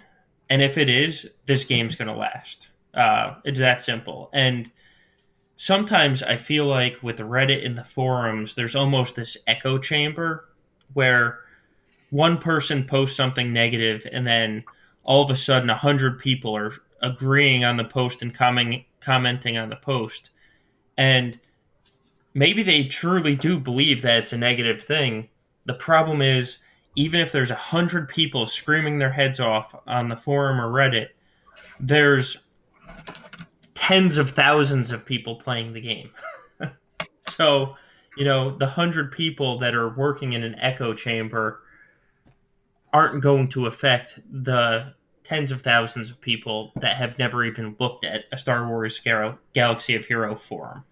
And 0.48 0.62
if 0.62 0.78
it 0.78 0.88
is, 0.88 1.26
this 1.46 1.64
game's 1.64 1.96
going 1.96 2.08
to 2.08 2.14
last. 2.14 2.68
Uh, 2.94 3.34
it's 3.44 3.58
that 3.58 3.82
simple. 3.82 4.30
And 4.32 4.70
sometimes 5.56 6.22
I 6.22 6.36
feel 6.36 6.66
like 6.66 7.02
with 7.02 7.18
Reddit 7.18 7.62
in 7.62 7.74
the 7.74 7.84
forums, 7.84 8.54
there's 8.54 8.76
almost 8.76 9.16
this 9.16 9.36
echo 9.46 9.78
chamber 9.78 10.48
where 10.92 11.40
one 12.10 12.36
person 12.38 12.84
posts 12.84 13.16
something 13.16 13.52
negative 13.52 14.06
and 14.12 14.26
then 14.26 14.64
all 15.04 15.22
of 15.22 15.30
a 15.30 15.36
sudden 15.36 15.70
a 15.70 15.76
hundred 15.76 16.18
people 16.18 16.56
are 16.56 16.72
agreeing 17.00 17.64
on 17.64 17.76
the 17.76 17.84
post 17.84 18.22
and 18.22 18.34
commenting 18.34 18.84
commenting 19.00 19.56
on 19.56 19.68
the 19.68 19.76
post. 19.76 20.30
And 20.96 21.38
maybe 22.34 22.62
they 22.62 22.84
truly 22.84 23.34
do 23.34 23.58
believe 23.58 24.02
that 24.02 24.18
it's 24.18 24.32
a 24.32 24.38
negative 24.38 24.82
thing. 24.82 25.28
The 25.66 25.74
problem 25.74 26.22
is 26.22 26.58
even 26.94 27.20
if 27.20 27.32
there's 27.32 27.50
a 27.50 27.56
hundred 27.56 28.08
people 28.08 28.46
screaming 28.46 28.98
their 28.98 29.10
heads 29.10 29.40
off 29.40 29.74
on 29.86 30.08
the 30.08 30.16
forum 30.16 30.60
or 30.60 30.70
reddit 30.70 31.08
there's 31.80 32.38
tens 33.74 34.16
of 34.16 34.30
thousands 34.30 34.90
of 34.90 35.04
people 35.04 35.36
playing 35.36 35.72
the 35.72 35.80
game. 35.80 36.10
So 37.20 37.76
you 38.16 38.24
know 38.24 38.56
the 38.56 38.66
hundred 38.66 39.12
people 39.12 39.58
that 39.60 39.76
are 39.76 39.94
working 39.94 40.32
in 40.32 40.42
an 40.42 40.56
echo 40.58 40.92
chamber 40.92 41.62
aren't 42.92 43.22
going 43.22 43.48
to 43.48 43.66
affect 43.66 44.18
the 44.30 44.94
tens 45.24 45.50
of 45.50 45.62
thousands 45.62 46.10
of 46.10 46.20
people 46.20 46.72
that 46.76 46.96
have 46.96 47.18
never 47.18 47.44
even 47.44 47.76
looked 47.78 48.04
at 48.04 48.24
a 48.32 48.36
Star 48.36 48.68
Wars 48.68 48.98
Gal- 49.00 49.38
Galaxy 49.54 49.94
of 49.94 50.04
Hero 50.04 50.34
forum. 50.34 50.84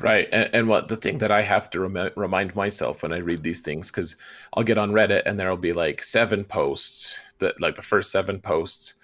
Right, 0.00 0.28
and, 0.30 0.50
and, 0.54 0.68
what 0.68 0.88
the 0.88 0.96
thing 0.96 1.18
that 1.18 1.30
I 1.30 1.40
have 1.42 1.70
to 1.70 1.80
rem- 1.80 2.10
remind 2.16 2.54
myself 2.54 3.02
when 3.02 3.12
I 3.12 3.18
read 3.18 3.42
these 3.42 3.62
things, 3.62 3.90
because 3.90 4.16
I'll 4.54 4.62
get 4.62 4.78
on 4.78 4.92
Reddit 4.92 5.22
and 5.24 5.40
there'll 5.40 5.56
be 5.56 5.72
like 5.72 6.02
seven 6.02 6.44
posts 6.44 7.18
that, 7.38 7.60
like 7.60 7.76
the 7.76 7.82
first 7.82 8.12
seven 8.12 8.38
posts, 8.38 8.94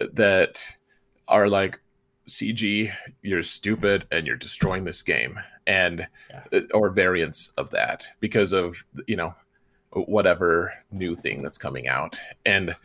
uh, 0.00 0.06
that 0.12 0.62
are 1.28 1.48
like, 1.48 1.80
CG, 2.28 2.92
you're 3.22 3.42
stupid 3.42 4.06
and 4.10 4.26
you're 4.26 4.36
destroying 4.36 4.84
this 4.84 5.02
game, 5.02 5.38
and 5.66 6.06
yeah. 6.30 6.42
Uh, 6.52 6.60
or 6.72 6.90
variants 6.90 7.48
of 7.56 7.70
that 7.70 8.06
because 8.20 8.52
of 8.52 8.84
you 9.06 9.16
know 9.16 9.34
whatever 9.94 10.72
new 10.90 11.14
thing 11.14 11.42
that's 11.42 11.58
coming 11.58 11.88
out, 11.88 12.18
and 12.44 12.76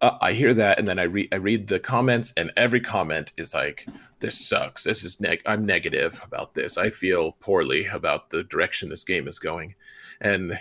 uh, 0.00 0.16
I 0.20 0.32
hear 0.32 0.54
that, 0.54 0.78
and 0.78 0.86
then 0.86 0.98
I 0.98 1.04
read 1.04 1.28
I 1.32 1.36
read 1.36 1.66
the 1.66 1.80
comments, 1.80 2.32
and 2.36 2.52
every 2.56 2.80
comment 2.80 3.32
is 3.36 3.54
like, 3.54 3.86
"This 4.20 4.38
sucks. 4.38 4.84
This 4.84 5.04
is 5.04 5.20
neg. 5.20 5.42
I'm 5.46 5.66
negative 5.66 6.20
about 6.24 6.54
this. 6.54 6.78
I 6.78 6.90
feel 6.90 7.32
poorly 7.40 7.86
about 7.86 8.30
the 8.30 8.44
direction 8.44 8.88
this 8.88 9.04
game 9.04 9.26
is 9.26 9.38
going," 9.38 9.74
and 10.20 10.58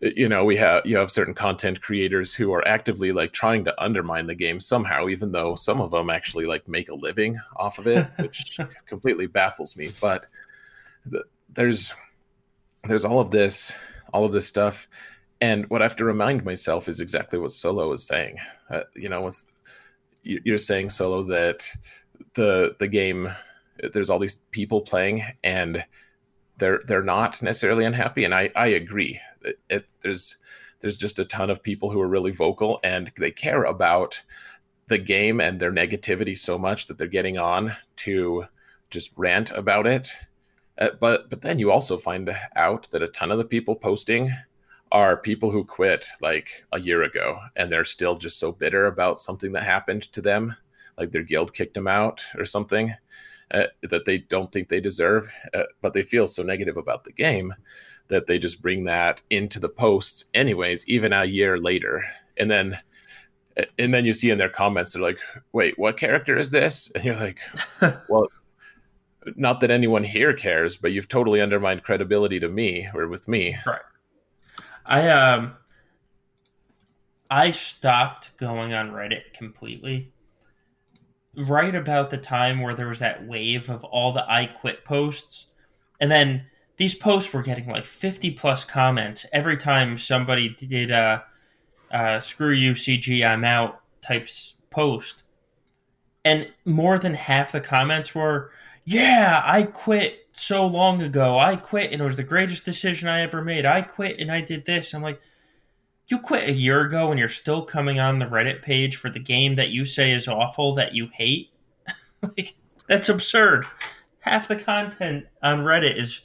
you 0.00 0.28
know 0.28 0.44
we 0.44 0.56
have 0.56 0.84
you 0.84 0.96
have 0.98 1.10
certain 1.10 1.34
content 1.34 1.80
creators 1.80 2.34
who 2.34 2.52
are 2.52 2.66
actively 2.68 3.12
like 3.12 3.32
trying 3.32 3.64
to 3.64 3.82
undermine 3.82 4.26
the 4.26 4.34
game 4.34 4.60
somehow, 4.60 5.08
even 5.08 5.32
though 5.32 5.54
some 5.54 5.80
of 5.80 5.90
them 5.90 6.10
actually 6.10 6.44
like 6.44 6.68
make 6.68 6.90
a 6.90 6.94
living 6.94 7.40
off 7.56 7.78
of 7.78 7.86
it, 7.86 8.06
which 8.18 8.58
completely 8.86 9.26
baffles 9.26 9.76
me. 9.78 9.92
But 10.00 10.26
the, 11.06 11.24
there's 11.54 11.94
there's 12.84 13.06
all 13.06 13.20
of 13.20 13.30
this 13.30 13.72
all 14.14 14.24
of 14.24 14.32
this 14.32 14.46
stuff 14.46 14.88
and 15.40 15.68
what 15.68 15.82
I 15.82 15.84
have 15.84 15.96
to 15.96 16.06
remind 16.06 16.42
myself 16.44 16.88
is 16.88 17.00
exactly 17.00 17.38
what 17.38 17.52
Solo 17.52 17.92
is 17.92 18.06
saying. 18.06 18.38
Uh, 18.70 18.80
you 18.94 19.10
know, 19.10 19.30
you're 20.22 20.56
saying 20.56 20.88
Solo 20.88 21.22
that 21.24 21.68
the 22.32 22.74
the 22.78 22.88
game 22.88 23.30
there's 23.92 24.08
all 24.08 24.18
these 24.18 24.36
people 24.52 24.80
playing 24.80 25.22
and 25.42 25.84
they're 26.56 26.80
they're 26.86 27.02
not 27.02 27.42
necessarily 27.42 27.84
unhappy, 27.84 28.24
and 28.24 28.34
I 28.34 28.50
I 28.56 28.68
agree. 28.68 29.20
It, 29.42 29.58
it, 29.68 29.86
there's 30.00 30.38
there's 30.80 30.96
just 30.96 31.18
a 31.18 31.24
ton 31.24 31.50
of 31.50 31.62
people 31.62 31.90
who 31.90 32.00
are 32.00 32.08
really 32.08 32.30
vocal 32.30 32.80
and 32.82 33.12
they 33.18 33.30
care 33.30 33.64
about 33.64 34.22
the 34.86 34.98
game 34.98 35.40
and 35.40 35.58
their 35.58 35.72
negativity 35.72 36.36
so 36.36 36.56
much 36.56 36.86
that 36.86 36.96
they're 36.96 37.06
getting 37.06 37.38
on 37.38 37.76
to 37.96 38.44
just 38.90 39.10
rant 39.16 39.50
about 39.52 39.86
it. 39.86 40.10
Uh, 40.78 40.90
but 41.00 41.30
but 41.30 41.40
then 41.40 41.58
you 41.58 41.70
also 41.70 41.96
find 41.96 42.34
out 42.56 42.90
that 42.90 43.02
a 43.02 43.08
ton 43.08 43.30
of 43.30 43.38
the 43.38 43.44
people 43.44 43.76
posting 43.76 44.32
are 44.92 45.16
people 45.16 45.50
who 45.50 45.64
quit 45.64 46.06
like 46.20 46.64
a 46.72 46.80
year 46.80 47.02
ago 47.02 47.38
and 47.56 47.70
they're 47.70 47.84
still 47.84 48.16
just 48.16 48.38
so 48.38 48.52
bitter 48.52 48.86
about 48.86 49.18
something 49.18 49.52
that 49.52 49.64
happened 49.64 50.02
to 50.12 50.20
them, 50.20 50.54
like 50.98 51.10
their 51.10 51.22
guild 51.22 51.52
kicked 51.52 51.74
them 51.74 51.88
out 51.88 52.24
or 52.38 52.44
something 52.44 52.94
uh, 53.50 53.64
that 53.82 54.04
they 54.04 54.18
don't 54.18 54.52
think 54.52 54.68
they 54.68 54.80
deserve, 54.80 55.32
uh, 55.52 55.64
but 55.80 55.92
they 55.92 56.02
feel 56.02 56.26
so 56.26 56.42
negative 56.42 56.76
about 56.76 57.04
the 57.04 57.12
game 57.12 57.52
that 58.08 58.26
they 58.26 58.38
just 58.38 58.62
bring 58.62 58.84
that 58.84 59.22
into 59.30 59.58
the 59.58 59.68
posts 59.68 60.26
anyways, 60.34 60.86
even 60.88 61.12
a 61.12 61.24
year 61.24 61.58
later. 61.58 62.04
And 62.36 62.50
then 62.50 62.78
and 63.78 63.94
then 63.94 64.04
you 64.04 64.12
see 64.12 64.30
in 64.30 64.38
their 64.38 64.48
comments 64.48 64.92
they're 64.92 65.02
like, 65.02 65.18
"Wait, 65.52 65.78
what 65.78 65.96
character 65.96 66.36
is 66.36 66.50
this?" 66.50 66.90
And 66.94 67.04
you're 67.04 67.16
like, 67.16 67.38
"Well, 68.08 68.28
not 69.36 69.60
that 69.60 69.70
anyone 69.70 70.04
here 70.04 70.32
cares, 70.32 70.76
but 70.76 70.92
you've 70.92 71.08
totally 71.08 71.40
undermined 71.40 71.82
credibility 71.82 72.40
to 72.40 72.48
me 72.48 72.88
or 72.94 73.08
with 73.08 73.28
me." 73.28 73.56
Right. 73.66 73.80
I 74.86 75.08
um 75.08 75.54
I 77.30 77.50
stopped 77.50 78.36
going 78.36 78.74
on 78.74 78.90
Reddit 78.90 79.32
completely 79.32 80.12
right 81.36 81.74
about 81.74 82.10
the 82.10 82.18
time 82.18 82.60
where 82.60 82.74
there 82.74 82.88
was 82.88 83.00
that 83.00 83.26
wave 83.26 83.68
of 83.68 83.84
all 83.84 84.12
the 84.12 84.30
I 84.30 84.46
quit 84.46 84.84
posts. 84.84 85.46
And 86.00 86.10
then 86.10 86.46
these 86.76 86.94
posts 86.94 87.32
were 87.32 87.42
getting 87.42 87.66
like 87.66 87.84
50 87.84 88.32
plus 88.32 88.64
comments 88.64 89.26
every 89.32 89.56
time 89.56 89.98
somebody 89.98 90.48
did 90.48 90.90
a, 90.90 91.24
a 91.90 92.20
screw 92.20 92.50
you 92.50 92.72
CG 92.72 93.26
I'm 93.26 93.44
out 93.44 93.80
types 94.02 94.54
post. 94.70 95.22
And 96.24 96.48
more 96.64 96.98
than 96.98 97.14
half 97.14 97.52
the 97.52 97.60
comments 97.60 98.14
were, 98.14 98.50
yeah, 98.84 99.42
I 99.44 99.64
quit 99.64 100.28
so 100.32 100.66
long 100.66 101.02
ago. 101.02 101.38
I 101.38 101.56
quit 101.56 101.92
and 101.92 102.00
it 102.00 102.04
was 102.04 102.16
the 102.16 102.22
greatest 102.22 102.64
decision 102.64 103.08
I 103.08 103.20
ever 103.20 103.42
made. 103.42 103.64
I 103.64 103.82
quit 103.82 104.20
and 104.20 104.30
I 104.30 104.40
did 104.40 104.64
this. 104.64 104.94
I'm 104.94 105.02
like, 105.02 105.20
you 106.08 106.18
quit 106.18 106.48
a 106.48 106.52
year 106.52 106.82
ago 106.82 107.10
and 107.10 107.18
you're 107.18 107.28
still 107.28 107.62
coming 107.62 107.98
on 107.98 108.18
the 108.18 108.26
Reddit 108.26 108.62
page 108.62 108.96
for 108.96 109.08
the 109.08 109.18
game 109.18 109.54
that 109.54 109.70
you 109.70 109.84
say 109.84 110.12
is 110.12 110.28
awful 110.28 110.74
that 110.74 110.94
you 110.94 111.08
hate? 111.12 111.50
like, 112.22 112.54
that's 112.88 113.08
absurd. 113.08 113.66
Half 114.20 114.48
the 114.48 114.56
content 114.56 115.26
on 115.42 115.60
Reddit 115.60 115.96
is 115.96 116.20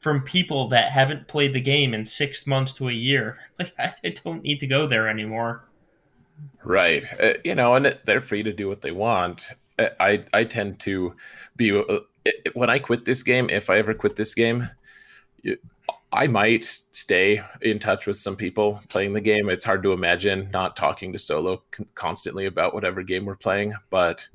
from 0.00 0.22
people 0.22 0.68
that 0.68 0.90
haven't 0.90 1.28
played 1.28 1.52
the 1.52 1.60
game 1.60 1.94
in 1.94 2.04
six 2.04 2.46
months 2.46 2.72
to 2.74 2.88
a 2.88 2.92
year. 2.92 3.38
Like, 3.58 3.74
I, 3.78 3.92
I 4.02 4.08
don't 4.24 4.42
need 4.42 4.58
to 4.60 4.66
go 4.66 4.86
there 4.86 5.06
anymore. 5.06 5.68
Right. 6.64 7.04
Uh, 7.20 7.34
you 7.44 7.54
know, 7.54 7.74
and 7.74 7.98
they're 8.04 8.22
free 8.22 8.42
to 8.42 8.54
do 8.54 8.68
what 8.68 8.80
they 8.80 8.90
want. 8.90 9.52
Uh, 9.80 9.88
I 9.98 10.24
I 10.32 10.44
tend 10.44 10.78
to 10.80 11.14
be 11.56 11.76
uh, 11.76 12.00
when 12.54 12.70
I 12.70 12.78
quit 12.78 13.04
this 13.04 13.22
game, 13.22 13.48
if 13.50 13.70
I 13.70 13.78
ever 13.78 13.94
quit 13.94 14.16
this 14.16 14.34
game, 14.34 14.68
I 16.12 16.26
might 16.26 16.64
stay 16.64 17.40
in 17.62 17.78
touch 17.78 18.06
with 18.06 18.16
some 18.16 18.36
people 18.36 18.80
playing 18.88 19.12
the 19.12 19.20
game. 19.20 19.48
It's 19.48 19.64
hard 19.64 19.82
to 19.84 19.92
imagine 19.92 20.50
not 20.52 20.76
talking 20.76 21.12
to 21.12 21.18
solo 21.18 21.62
constantly 21.94 22.46
about 22.46 22.74
whatever 22.74 23.02
game 23.02 23.24
we're 23.24 23.36
playing, 23.36 23.74
but 23.90 24.28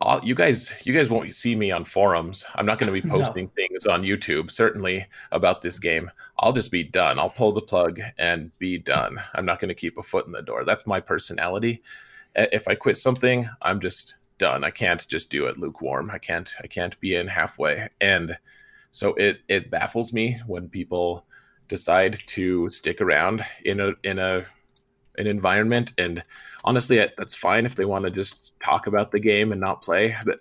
I'll, 0.00 0.22
you 0.24 0.34
guys 0.34 0.74
you 0.84 0.92
guys 0.92 1.08
won't 1.08 1.34
see 1.34 1.54
me 1.54 1.70
on 1.70 1.84
forums. 1.84 2.44
I'm 2.56 2.66
not 2.66 2.78
going 2.78 2.92
to 2.92 3.00
be 3.00 3.08
posting 3.08 3.44
no. 3.44 3.50
things 3.56 3.86
on 3.86 4.02
YouTube 4.02 4.50
certainly 4.50 5.06
about 5.32 5.62
this 5.62 5.78
game. 5.78 6.10
I'll 6.38 6.52
just 6.52 6.70
be 6.70 6.82
done. 6.82 7.18
I'll 7.18 7.30
pull 7.30 7.52
the 7.52 7.62
plug 7.62 8.00
and 8.18 8.56
be 8.58 8.78
done. 8.78 9.20
I'm 9.34 9.46
not 9.46 9.60
going 9.60 9.68
to 9.68 9.74
keep 9.74 9.96
a 9.98 10.02
foot 10.02 10.26
in 10.26 10.32
the 10.32 10.42
door. 10.42 10.64
That's 10.64 10.86
my 10.86 11.00
personality. 11.00 11.82
If 12.34 12.68
I 12.68 12.74
quit 12.74 12.96
something, 12.98 13.48
I'm 13.62 13.80
just 13.80 14.16
done. 14.38 14.64
I 14.64 14.70
can't 14.70 15.06
just 15.06 15.30
do 15.30 15.46
it 15.46 15.58
lukewarm. 15.58 16.10
I 16.10 16.18
can't 16.18 16.50
I 16.62 16.66
can't 16.66 16.98
be 17.00 17.14
in 17.14 17.28
halfway. 17.28 17.88
And 18.00 18.36
so 18.90 19.14
it 19.14 19.40
it 19.48 19.70
baffles 19.70 20.12
me 20.12 20.40
when 20.46 20.68
people 20.68 21.26
decide 21.68 22.18
to 22.26 22.68
stick 22.70 23.00
around 23.00 23.44
in 23.64 23.80
a 23.80 23.92
in 24.02 24.18
a 24.18 24.42
an 25.16 25.26
environment 25.26 25.92
and 25.98 26.22
honestly 26.64 26.96
that's 27.16 27.34
fine 27.34 27.64
if 27.64 27.76
they 27.76 27.84
want 27.84 28.04
to 28.04 28.10
just 28.10 28.52
talk 28.60 28.86
about 28.86 29.12
the 29.12 29.20
game 29.20 29.52
and 29.52 29.60
not 29.60 29.82
play 29.82 30.14
but 30.24 30.40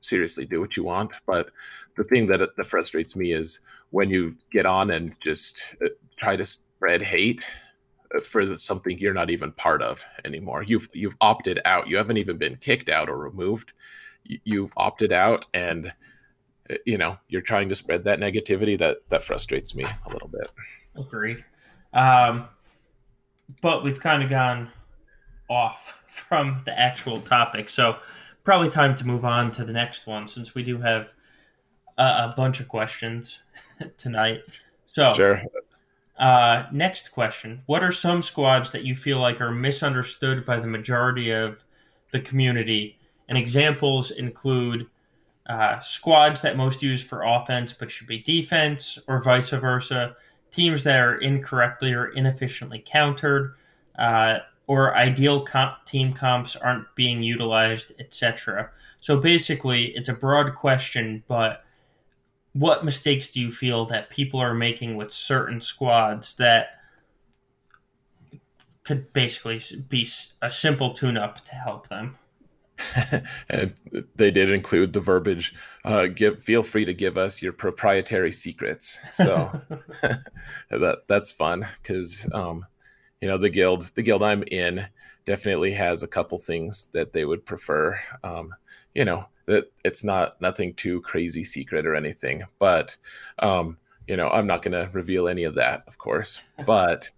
seriously 0.00 0.44
do 0.44 0.60
what 0.60 0.76
you 0.76 0.84
want 0.84 1.12
but 1.26 1.50
the 1.96 2.04
thing 2.04 2.26
that, 2.26 2.40
that 2.56 2.66
frustrates 2.66 3.16
me 3.16 3.32
is 3.32 3.60
when 3.90 4.08
you 4.08 4.36
get 4.52 4.66
on 4.66 4.90
and 4.92 5.14
just 5.20 5.74
uh, 5.84 5.88
try 6.16 6.36
to 6.36 6.46
spread 6.46 7.02
hate 7.02 7.46
for 8.22 8.56
something 8.56 8.98
you're 8.98 9.14
not 9.14 9.30
even 9.30 9.50
part 9.52 9.82
of 9.82 10.04
anymore 10.24 10.62
you've 10.62 10.88
you've 10.92 11.16
opted 11.20 11.60
out 11.64 11.88
you 11.88 11.96
haven't 11.96 12.16
even 12.16 12.36
been 12.36 12.56
kicked 12.56 12.88
out 12.88 13.08
or 13.08 13.16
removed 13.16 13.72
you've 14.24 14.72
opted 14.76 15.12
out 15.12 15.46
and 15.52 15.92
uh, 16.70 16.74
you 16.86 16.96
know 16.96 17.16
you're 17.28 17.42
trying 17.42 17.68
to 17.68 17.74
spread 17.74 18.04
that 18.04 18.20
negativity 18.20 18.78
that 18.78 18.98
that 19.08 19.22
frustrates 19.22 19.74
me 19.74 19.84
a 20.06 20.12
little 20.12 20.28
bit 20.28 20.50
agreed 20.96 21.44
um 21.92 22.48
but 23.60 23.84
we've 23.84 24.00
kind 24.00 24.22
of 24.22 24.30
gone 24.30 24.70
off 25.48 25.98
from 26.06 26.62
the 26.64 26.78
actual 26.78 27.20
topic. 27.20 27.68
So 27.68 27.96
probably 28.44 28.68
time 28.68 28.94
to 28.96 29.06
move 29.06 29.24
on 29.24 29.50
to 29.52 29.64
the 29.64 29.72
next 29.72 30.06
one 30.06 30.26
since 30.26 30.54
we 30.54 30.62
do 30.62 30.78
have 30.78 31.08
a, 31.98 32.02
a 32.02 32.34
bunch 32.36 32.60
of 32.60 32.68
questions 32.68 33.40
tonight. 33.96 34.42
So 34.86 35.12
sure. 35.14 35.42
Uh, 36.18 36.64
next 36.72 37.10
question: 37.12 37.62
What 37.66 37.82
are 37.82 37.92
some 37.92 38.22
squads 38.22 38.70
that 38.72 38.84
you 38.84 38.94
feel 38.94 39.18
like 39.18 39.40
are 39.40 39.50
misunderstood 39.50 40.46
by 40.46 40.58
the 40.58 40.66
majority 40.66 41.30
of 41.30 41.64
the 42.12 42.20
community? 42.20 42.98
And 43.28 43.38
examples 43.38 44.10
include 44.10 44.86
uh, 45.46 45.80
squads 45.80 46.40
that 46.42 46.56
most 46.56 46.82
use 46.82 47.02
for 47.02 47.22
offense 47.22 47.72
but 47.72 47.90
should 47.90 48.06
be 48.06 48.18
defense, 48.18 48.98
or 49.08 49.22
vice 49.22 49.50
versa. 49.50 50.16
Teams 50.50 50.84
that 50.84 51.00
are 51.00 51.16
incorrectly 51.16 51.92
or 51.92 52.06
inefficiently 52.06 52.82
countered, 52.86 53.54
uh, 53.98 54.38
or 54.66 54.96
ideal 54.96 55.42
comp- 55.44 55.84
team 55.84 56.12
comps 56.12 56.56
aren't 56.56 56.86
being 56.94 57.22
utilized, 57.22 57.92
etc. 57.98 58.70
So 59.00 59.18
basically, 59.18 59.86
it's 59.96 60.08
a 60.08 60.14
broad 60.14 60.54
question, 60.54 61.22
but 61.28 61.64
what 62.54 62.84
mistakes 62.84 63.32
do 63.32 63.40
you 63.40 63.50
feel 63.50 63.84
that 63.86 64.10
people 64.10 64.40
are 64.40 64.54
making 64.54 64.96
with 64.96 65.10
certain 65.10 65.60
squads 65.60 66.36
that 66.36 66.80
could 68.84 69.12
basically 69.12 69.60
be 69.88 70.06
a 70.40 70.50
simple 70.50 70.94
tune-up 70.94 71.44
to 71.44 71.52
help 71.52 71.88
them? 71.88 72.16
and 73.48 73.74
they 74.16 74.30
did 74.30 74.50
include 74.50 74.92
the 74.92 75.00
verbiage 75.00 75.54
uh, 75.84 76.06
give 76.06 76.42
feel 76.42 76.62
free 76.62 76.84
to 76.84 76.92
give 76.92 77.16
us 77.16 77.40
your 77.40 77.52
proprietary 77.52 78.32
secrets 78.32 78.98
so 79.14 79.48
that 80.70 80.98
that's 81.06 81.30
fun 81.30 81.66
because 81.80 82.28
um, 82.34 82.66
you 83.20 83.28
know 83.28 83.38
the 83.38 83.48
guild 83.48 83.82
the 83.94 84.02
guild 84.02 84.24
i'm 84.24 84.42
in 84.50 84.84
definitely 85.24 85.72
has 85.72 86.02
a 86.02 86.08
couple 86.08 86.36
things 86.36 86.88
that 86.92 87.12
they 87.12 87.24
would 87.24 87.46
prefer 87.46 87.98
um, 88.24 88.52
you 88.94 89.04
know 89.04 89.26
that 89.46 89.70
it's 89.84 90.04
not 90.04 90.40
nothing 90.40 90.74
too 90.74 91.00
crazy 91.02 91.44
secret 91.44 91.86
or 91.86 91.94
anything 91.94 92.42
but 92.58 92.96
um, 93.40 93.76
you 94.08 94.16
know 94.16 94.28
i'm 94.30 94.46
not 94.46 94.62
going 94.62 94.72
to 94.72 94.90
reveal 94.92 95.28
any 95.28 95.44
of 95.44 95.54
that 95.54 95.82
of 95.86 95.98
course 95.98 96.40
but 96.66 97.10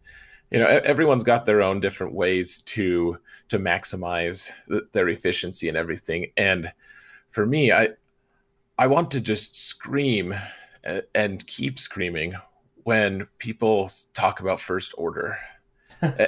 you 0.51 0.59
know 0.59 0.66
everyone's 0.66 1.24
got 1.24 1.45
their 1.45 1.62
own 1.62 1.81
different 1.81 2.14
ways 2.14 2.62
to 2.62 3.18
to 3.49 3.59
maximize 3.59 4.51
their 4.93 5.09
efficiency 5.09 5.68
and 5.68 5.77
everything 5.77 6.27
and 6.37 6.72
for 7.29 7.47
me 7.47 7.72
i 7.72 7.89
i 8.79 8.87
want 8.87 9.11
to 9.11 9.20
just 9.20 9.57
scream 9.57 10.35
and 11.14 11.47
keep 11.47 11.79
screaming 11.79 12.35
when 12.85 13.27
people 13.39 13.91
talk 14.14 14.41
about 14.41 14.61
first 14.61 14.95
order. 14.97 15.39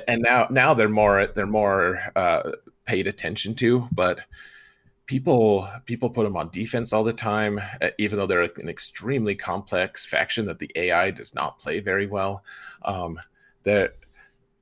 And 0.09 0.23
now 0.23 0.47
now 0.51 0.73
they're 0.73 0.89
more 0.89 1.27
they're 1.27 1.47
more 1.47 2.01
uh, 2.17 2.53
paid 2.87 3.07
attention 3.07 3.55
to, 3.57 3.87
but 3.93 4.25
people 5.09 5.67
people 5.87 6.11
put 6.11 6.25
them 6.25 6.37
on 6.37 6.51
defense 6.51 6.93
all 6.93 7.03
the 7.03 7.13
time, 7.13 7.61
even 7.99 8.19
though 8.19 8.27
they're 8.27 8.43
an 8.43 8.69
extremely 8.69 9.35
complex 9.35 10.07
faction 10.07 10.47
that 10.47 10.61
the 10.61 10.71
AI 10.77 11.11
does 11.11 11.35
not 11.35 11.59
play 11.59 11.81
very 11.81 12.07
well. 12.07 12.45
Um, 12.85 13.19
that 13.65 13.97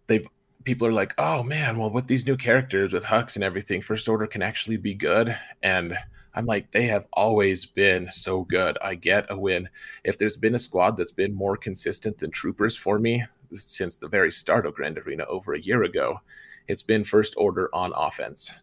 they've 0.06 0.24
people 0.64 0.86
are 0.86 0.92
like, 0.92 1.12
oh 1.18 1.42
man, 1.42 1.78
well 1.78 1.90
with 1.90 2.06
these 2.06 2.26
new 2.26 2.36
characters 2.36 2.94
with 2.94 3.04
Hux 3.04 3.34
and 3.34 3.44
everything, 3.44 3.82
First 3.82 4.08
Order 4.08 4.26
can 4.26 4.42
actually 4.42 4.78
be 4.78 4.94
good, 4.94 5.36
and 5.62 5.98
I'm 6.34 6.46
like, 6.46 6.70
they 6.70 6.86
have 6.86 7.06
always 7.12 7.64
been 7.64 8.08
so 8.12 8.44
good. 8.44 8.78
I 8.82 8.94
get 8.94 9.26
a 9.30 9.38
win. 9.38 9.68
If 10.04 10.18
there's 10.18 10.36
been 10.36 10.54
a 10.54 10.58
squad 10.58 10.96
that's 10.96 11.12
been 11.12 11.34
more 11.34 11.56
consistent 11.56 12.18
than 12.18 12.30
Troopers 12.30 12.76
for 12.76 12.98
me, 12.98 13.24
since 13.52 13.96
the 13.96 14.08
very 14.08 14.30
start 14.30 14.66
of 14.66 14.74
Grand 14.74 14.98
Arena 14.98 15.24
over 15.28 15.54
a 15.54 15.60
year 15.60 15.82
ago, 15.84 16.20
it's 16.68 16.82
been 16.82 17.04
first 17.04 17.34
order 17.36 17.70
on 17.72 17.92
offense. 17.96 18.54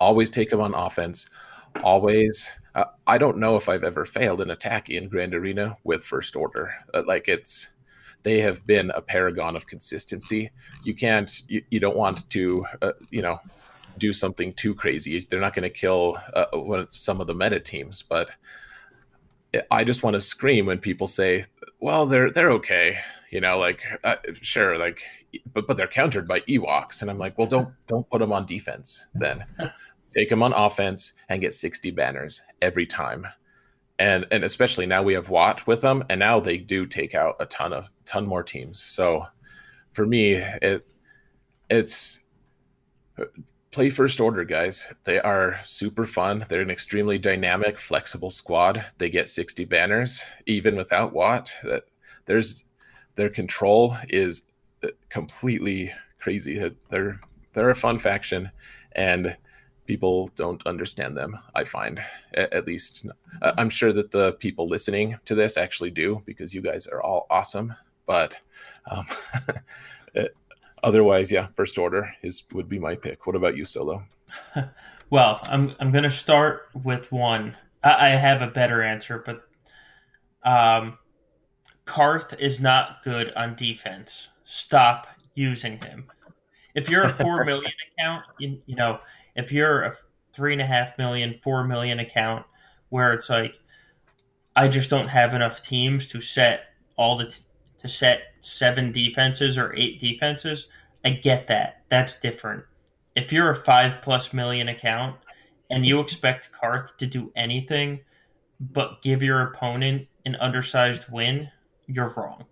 Always 0.00 0.30
take 0.30 0.50
them 0.50 0.60
on 0.60 0.74
offense. 0.74 1.28
Always. 1.82 2.48
Uh, 2.74 2.84
I 3.06 3.18
don't 3.18 3.38
know 3.38 3.56
if 3.56 3.68
I've 3.68 3.84
ever 3.84 4.04
failed 4.04 4.40
an 4.40 4.50
attack 4.50 4.90
in 4.90 5.08
Grand 5.08 5.34
Arena 5.34 5.76
with 5.84 6.04
first 6.04 6.36
order. 6.36 6.74
Uh, 6.92 7.02
like 7.06 7.28
it's, 7.28 7.70
they 8.22 8.40
have 8.40 8.66
been 8.66 8.90
a 8.90 9.00
paragon 9.00 9.56
of 9.56 9.66
consistency. 9.66 10.50
You 10.84 10.94
can't, 10.94 11.42
you, 11.48 11.62
you 11.70 11.80
don't 11.80 11.96
want 11.96 12.28
to, 12.30 12.66
uh, 12.82 12.92
you 13.10 13.22
know, 13.22 13.40
do 13.98 14.12
something 14.12 14.52
too 14.52 14.74
crazy. 14.74 15.24
They're 15.28 15.40
not 15.40 15.54
going 15.54 15.62
to 15.62 15.70
kill 15.70 16.18
uh, 16.34 16.84
some 16.90 17.20
of 17.20 17.26
the 17.26 17.34
meta 17.34 17.60
teams, 17.60 18.02
but 18.02 18.30
I 19.70 19.84
just 19.84 20.02
want 20.02 20.14
to 20.14 20.20
scream 20.20 20.66
when 20.66 20.78
people 20.78 21.06
say, 21.06 21.44
"Well, 21.80 22.06
they're 22.06 22.30
they're 22.30 22.50
okay," 22.52 22.98
you 23.30 23.40
know, 23.40 23.58
like 23.58 23.82
uh, 24.04 24.16
sure, 24.42 24.76
like, 24.78 25.00
but 25.52 25.66
but 25.66 25.76
they're 25.76 25.86
countered 25.86 26.26
by 26.26 26.40
Ewoks, 26.40 27.02
and 27.02 27.10
I'm 27.10 27.18
like, 27.18 27.38
well, 27.38 27.46
don't 27.46 27.68
don't 27.86 28.08
put 28.10 28.20
them 28.20 28.32
on 28.32 28.46
defense 28.46 29.08
then. 29.14 29.44
Take 30.14 30.30
them 30.30 30.42
on 30.42 30.54
offense 30.54 31.12
and 31.28 31.42
get 31.42 31.52
60 31.52 31.90
banners 31.90 32.42
every 32.62 32.86
time. 32.86 33.26
And 33.98 34.24
and 34.30 34.44
especially 34.44 34.86
now 34.86 35.02
we 35.02 35.12
have 35.12 35.28
Wat 35.28 35.66
with 35.66 35.82
them, 35.82 36.04
and 36.08 36.18
now 36.18 36.40
they 36.40 36.56
do 36.56 36.86
take 36.86 37.14
out 37.14 37.36
a 37.40 37.46
ton 37.46 37.72
of 37.72 37.90
ton 38.06 38.26
more 38.26 38.42
teams. 38.42 38.80
So 38.80 39.26
for 39.90 40.06
me, 40.06 40.34
it 40.34 40.92
it's 41.68 42.20
play 43.70 43.90
first 43.90 44.20
order 44.20 44.44
guys 44.44 44.90
they 45.04 45.18
are 45.20 45.60
super 45.62 46.06
fun 46.06 46.44
they're 46.48 46.62
an 46.62 46.70
extremely 46.70 47.18
dynamic 47.18 47.78
flexible 47.78 48.30
squad 48.30 48.82
they 48.96 49.10
get 49.10 49.28
60 49.28 49.66
banners 49.66 50.24
even 50.46 50.76
without 50.76 51.12
Wat. 51.12 51.52
that 51.62 51.84
there's 52.24 52.64
their 53.16 53.28
control 53.28 53.96
is 54.08 54.42
completely 55.08 55.92
crazy 56.18 56.70
they're 56.88 57.20
they're 57.52 57.70
a 57.70 57.74
fun 57.74 57.98
faction 57.98 58.50
and 58.92 59.36
people 59.86 60.28
don't 60.34 60.66
understand 60.66 61.16
them 61.16 61.36
i 61.54 61.62
find 61.62 62.00
at 62.34 62.66
least 62.66 63.06
uh, 63.42 63.52
i'm 63.58 63.70
sure 63.70 63.92
that 63.92 64.10
the 64.10 64.32
people 64.34 64.68
listening 64.68 65.16
to 65.24 65.34
this 65.34 65.56
actually 65.56 65.90
do 65.90 66.20
because 66.26 66.54
you 66.54 66.60
guys 66.60 66.86
are 66.86 67.02
all 67.02 67.26
awesome 67.30 67.72
but 68.06 68.40
um, 68.90 69.04
otherwise, 70.82 71.30
yeah, 71.30 71.48
first 71.48 71.76
order 71.76 72.10
is 72.22 72.44
would 72.54 72.68
be 72.68 72.78
my 72.78 72.94
pick. 72.94 73.26
What 73.26 73.36
about 73.36 73.56
you, 73.56 73.64
Solo? 73.64 74.02
well, 75.10 75.40
I'm 75.44 75.74
I'm 75.80 75.92
gonna 75.92 76.10
start 76.10 76.68
with 76.84 77.10
one. 77.12 77.56
I, 77.82 78.06
I 78.06 78.08
have 78.10 78.40
a 78.40 78.46
better 78.46 78.82
answer, 78.82 79.22
but 79.24 79.42
um, 80.48 80.98
Carth 81.84 82.34
is 82.38 82.60
not 82.60 83.02
good 83.02 83.32
on 83.34 83.56
defense. 83.56 84.28
Stop 84.46 85.08
using 85.34 85.78
him. 85.84 86.06
If 86.74 86.88
you're 86.88 87.04
a 87.04 87.08
four 87.08 87.44
million 87.46 87.72
account, 87.92 88.24
you, 88.38 88.62
you 88.66 88.76
know, 88.76 89.00
if 89.34 89.52
you're 89.52 89.82
a 89.82 89.94
three 90.32 90.52
and 90.52 90.62
a 90.62 90.66
half 90.66 90.96
million, 90.96 91.38
four 91.42 91.64
million 91.64 91.98
account, 91.98 92.46
where 92.88 93.12
it's 93.12 93.28
like, 93.28 93.60
I 94.54 94.68
just 94.68 94.88
don't 94.88 95.08
have 95.08 95.34
enough 95.34 95.62
teams 95.62 96.06
to 96.08 96.20
set 96.20 96.60
all 96.96 97.18
the 97.18 97.26
t- 97.26 97.42
to 97.82 97.88
set 97.88 98.22
seven 98.40 98.90
defenses 98.92 99.58
or 99.58 99.74
eight 99.76 100.00
defenses. 100.00 100.68
I 101.04 101.10
get 101.10 101.46
that. 101.48 101.82
That's 101.88 102.18
different. 102.18 102.64
If 103.14 103.32
you're 103.32 103.50
a 103.50 103.56
five 103.56 104.00
plus 104.02 104.32
million 104.32 104.68
account 104.68 105.16
and 105.70 105.84
you 105.84 106.00
expect 106.00 106.52
Carth 106.52 106.96
to 106.98 107.06
do 107.06 107.32
anything 107.36 108.00
but 108.60 109.02
give 109.02 109.22
your 109.22 109.40
opponent 109.42 110.08
an 110.24 110.36
undersized 110.36 111.08
win, 111.10 111.50
you're 111.86 112.12
wrong. 112.16 112.44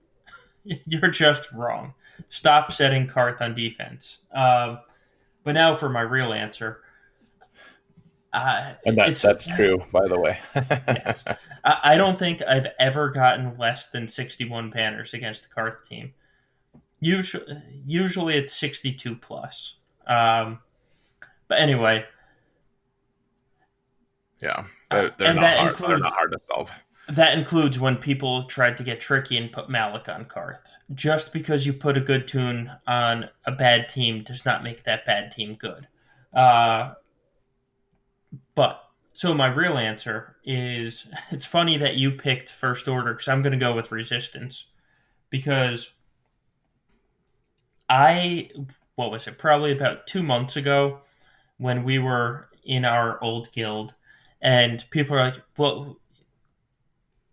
you're 0.86 1.10
just 1.10 1.52
wrong. 1.52 1.94
Stop 2.28 2.72
setting 2.72 3.06
Carth 3.06 3.40
on 3.40 3.54
defense. 3.54 4.18
Um, 4.32 4.78
but 5.42 5.52
now 5.52 5.74
for 5.74 5.88
my 5.88 6.00
real 6.00 6.32
answer. 6.32 6.80
Uh, 8.32 8.74
and 8.84 8.98
that, 8.98 9.14
that's 9.14 9.46
true, 9.56 9.82
by 9.92 10.06
the 10.08 10.18
way. 10.18 10.38
yes. 10.54 11.24
I, 11.64 11.78
I, 11.84 11.96
don't 11.96 12.18
think 12.18 12.42
I've 12.42 12.66
ever 12.80 13.10
gotten 13.10 13.56
less 13.58 13.88
than 13.88 14.08
61 14.08 14.70
banners 14.70 15.14
against 15.14 15.44
the 15.44 15.54
Carth 15.54 15.88
team. 15.88 16.12
Usually, 17.00 17.44
usually 17.86 18.34
it's 18.36 18.52
62 18.52 19.14
plus. 19.16 19.76
Um, 20.06 20.58
but 21.46 21.58
anyway. 21.58 22.04
Yeah, 24.42 24.64
they're, 24.90 25.10
they're, 25.10 25.28
and 25.28 25.40
not 25.40 25.56
hard, 25.56 25.68
includes, 25.68 25.88
they're 25.88 25.98
not 25.98 26.12
hard 26.12 26.32
to 26.32 26.40
solve. 26.40 26.72
That 27.08 27.36
includes 27.36 27.78
when 27.78 27.96
people 27.96 28.44
tried 28.44 28.76
to 28.78 28.82
get 28.82 29.00
tricky 29.00 29.36
and 29.36 29.52
put 29.52 29.68
Malak 29.68 30.08
on 30.08 30.24
Carth. 30.24 30.66
Just 30.94 31.32
because 31.32 31.66
you 31.66 31.72
put 31.72 31.96
a 31.96 32.00
good 32.00 32.26
toon 32.26 32.70
on 32.86 33.28
a 33.44 33.52
bad 33.52 33.88
team 33.88 34.22
does 34.22 34.44
not 34.44 34.62
make 34.62 34.84
that 34.84 35.04
bad 35.04 35.30
team 35.30 35.54
good. 35.54 35.86
Uh, 36.32 36.94
but 38.54 38.80
so 39.12 39.32
my 39.32 39.46
real 39.46 39.78
answer 39.78 40.36
is 40.44 41.06
it's 41.30 41.46
funny 41.46 41.78
that 41.78 41.96
you 41.96 42.10
picked 42.10 42.52
first 42.52 42.88
order 42.88 43.12
because 43.12 43.28
I'm 43.28 43.42
going 43.42 43.52
to 43.52 43.58
go 43.58 43.74
with 43.74 43.92
resistance 43.92 44.66
because 45.30 45.92
I 47.88 48.50
what 48.96 49.10
was 49.10 49.26
it 49.26 49.38
probably 49.38 49.72
about 49.72 50.06
two 50.06 50.22
months 50.22 50.56
ago 50.56 51.00
when 51.58 51.84
we 51.84 51.98
were 51.98 52.48
in 52.64 52.84
our 52.84 53.22
old 53.22 53.52
guild 53.52 53.94
and 54.40 54.84
people 54.90 55.16
are 55.16 55.24
like 55.30 55.42
well 55.56 55.98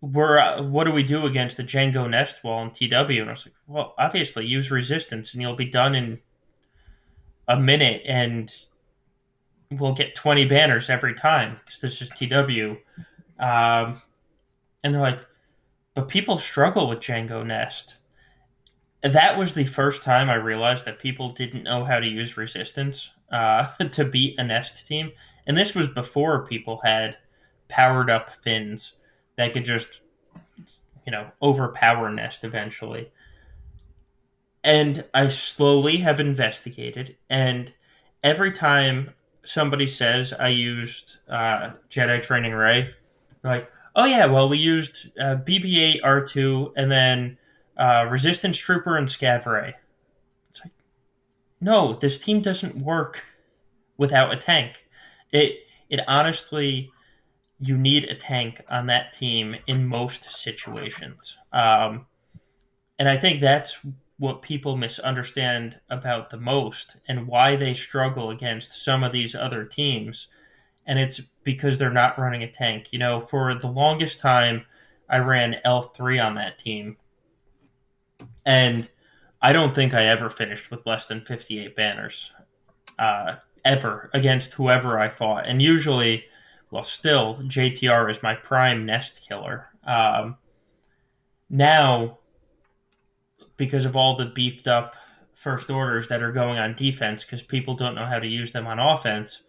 we're 0.02 0.38
uh, 0.38 0.62
what 0.62 0.84
do 0.84 0.92
we 0.92 1.02
do 1.02 1.24
against 1.24 1.56
the 1.56 1.64
Jango 1.64 2.10
nest 2.10 2.44
wall 2.44 2.62
and 2.62 2.74
TW 2.74 2.92
and 2.92 3.28
I 3.28 3.32
was 3.32 3.46
like 3.46 3.54
well 3.66 3.94
obviously 3.96 4.44
use 4.44 4.70
resistance 4.70 5.32
and 5.32 5.40
you'll 5.40 5.56
be 5.56 5.64
done 5.64 5.94
in 5.94 6.18
a 7.48 7.58
minute 7.58 8.02
and 8.04 8.52
we'll 9.78 9.94
get 9.94 10.14
20 10.14 10.46
banners 10.46 10.90
every 10.90 11.14
time 11.14 11.58
because 11.64 11.80
this 11.80 12.02
is 12.02 12.10
TW. 12.10 12.78
Um, 13.38 14.02
and 14.82 14.94
they're 14.94 15.00
like, 15.00 15.20
but 15.94 16.08
people 16.08 16.38
struggle 16.38 16.88
with 16.88 17.00
Jango 17.00 17.44
Nest. 17.44 17.96
That 19.02 19.36
was 19.36 19.54
the 19.54 19.64
first 19.64 20.02
time 20.02 20.30
I 20.30 20.34
realized 20.34 20.84
that 20.84 20.98
people 20.98 21.30
didn't 21.30 21.64
know 21.64 21.84
how 21.84 21.98
to 21.98 22.06
use 22.06 22.36
resistance 22.36 23.10
uh, 23.30 23.66
to 23.92 24.04
beat 24.04 24.38
a 24.38 24.44
Nest 24.44 24.86
team. 24.86 25.12
And 25.46 25.56
this 25.56 25.74
was 25.74 25.88
before 25.88 26.46
people 26.46 26.80
had 26.84 27.16
powered 27.68 28.10
up 28.10 28.30
Finns 28.30 28.94
that 29.36 29.52
could 29.52 29.64
just, 29.64 30.00
you 31.06 31.12
know, 31.12 31.30
overpower 31.42 32.10
Nest 32.10 32.44
eventually. 32.44 33.10
And 34.64 35.04
I 35.12 35.28
slowly 35.28 35.98
have 35.98 36.20
investigated, 36.20 37.16
and 37.28 37.72
every 38.22 38.52
time 38.52 39.10
somebody 39.44 39.86
says 39.86 40.32
I 40.32 40.48
used 40.48 41.18
uh, 41.28 41.70
Jedi 41.90 42.22
Training 42.22 42.52
Rey, 42.52 42.94
like, 43.42 43.68
oh 43.96 44.04
yeah, 44.04 44.26
well 44.26 44.48
we 44.48 44.58
used 44.58 45.10
uh, 45.18 45.36
BB-8 45.36 46.02
R2 46.02 46.72
and 46.76 46.90
then 46.90 47.38
uh, 47.76 48.06
Resistance 48.10 48.56
Trooper 48.56 48.96
and 48.96 49.08
Scav 49.08 49.46
Rey. 49.46 49.74
It's 50.50 50.60
like, 50.64 50.72
no, 51.60 51.94
this 51.94 52.18
team 52.18 52.40
doesn't 52.40 52.76
work 52.76 53.24
without 53.96 54.32
a 54.32 54.36
tank. 54.36 54.86
It 55.32 55.60
it 55.88 56.00
honestly, 56.06 56.90
you 57.62 57.78
need 57.78 58.04
a 58.04 58.14
tank 58.14 58.60
on 58.68 58.86
that 58.86 59.12
team 59.12 59.54
in 59.68 59.86
most 59.86 60.30
situations. 60.30 61.38
Um, 61.52 62.06
and 62.98 63.08
I 63.08 63.16
think 63.16 63.40
that's 63.40 63.78
what 64.18 64.42
people 64.42 64.76
misunderstand 64.76 65.80
about 65.88 66.30
the 66.30 66.36
most 66.36 66.96
and 67.06 67.28
why 67.28 67.54
they 67.54 67.72
struggle 67.72 68.30
against 68.30 68.72
some 68.84 69.04
of 69.04 69.12
these 69.12 69.34
other 69.34 69.64
teams. 69.64 70.26
And 70.86 70.98
it's 70.98 71.20
because 71.44 71.78
they're 71.78 71.90
not 71.90 72.18
running 72.18 72.42
a 72.42 72.50
tank. 72.50 72.92
You 72.92 72.98
know, 72.98 73.20
for 73.20 73.54
the 73.54 73.68
longest 73.68 74.18
time, 74.18 74.64
I 75.08 75.18
ran 75.18 75.60
L3 75.64 76.24
on 76.24 76.34
that 76.34 76.58
team. 76.58 76.96
And 78.44 78.88
I 79.40 79.52
don't 79.52 79.74
think 79.74 79.94
I 79.94 80.06
ever 80.06 80.28
finished 80.28 80.70
with 80.70 80.84
less 80.84 81.06
than 81.06 81.24
58 81.24 81.76
banners, 81.76 82.32
uh, 82.98 83.36
ever, 83.64 84.10
against 84.12 84.54
whoever 84.54 84.98
I 84.98 85.08
fought. 85.08 85.46
And 85.46 85.62
usually, 85.62 86.24
well, 86.72 86.82
still, 86.82 87.36
JTR 87.36 88.10
is 88.10 88.22
my 88.22 88.34
prime 88.34 88.86
nest 88.86 89.28
killer. 89.28 89.68
Um, 89.84 90.38
now, 91.50 92.18
because 93.58 93.84
of 93.84 93.94
all 93.94 94.16
the 94.16 94.32
beefed 94.34 94.66
up 94.66 94.94
first 95.34 95.68
orders 95.68 96.08
that 96.08 96.22
are 96.22 96.32
going 96.32 96.58
on 96.58 96.74
defense 96.74 97.24
because 97.24 97.42
people 97.42 97.74
don't 97.74 97.94
know 97.94 98.06
how 98.06 98.18
to 98.18 98.26
use 98.26 98.52
them 98.52 98.66
on 98.66 98.78
offense. 98.78 99.42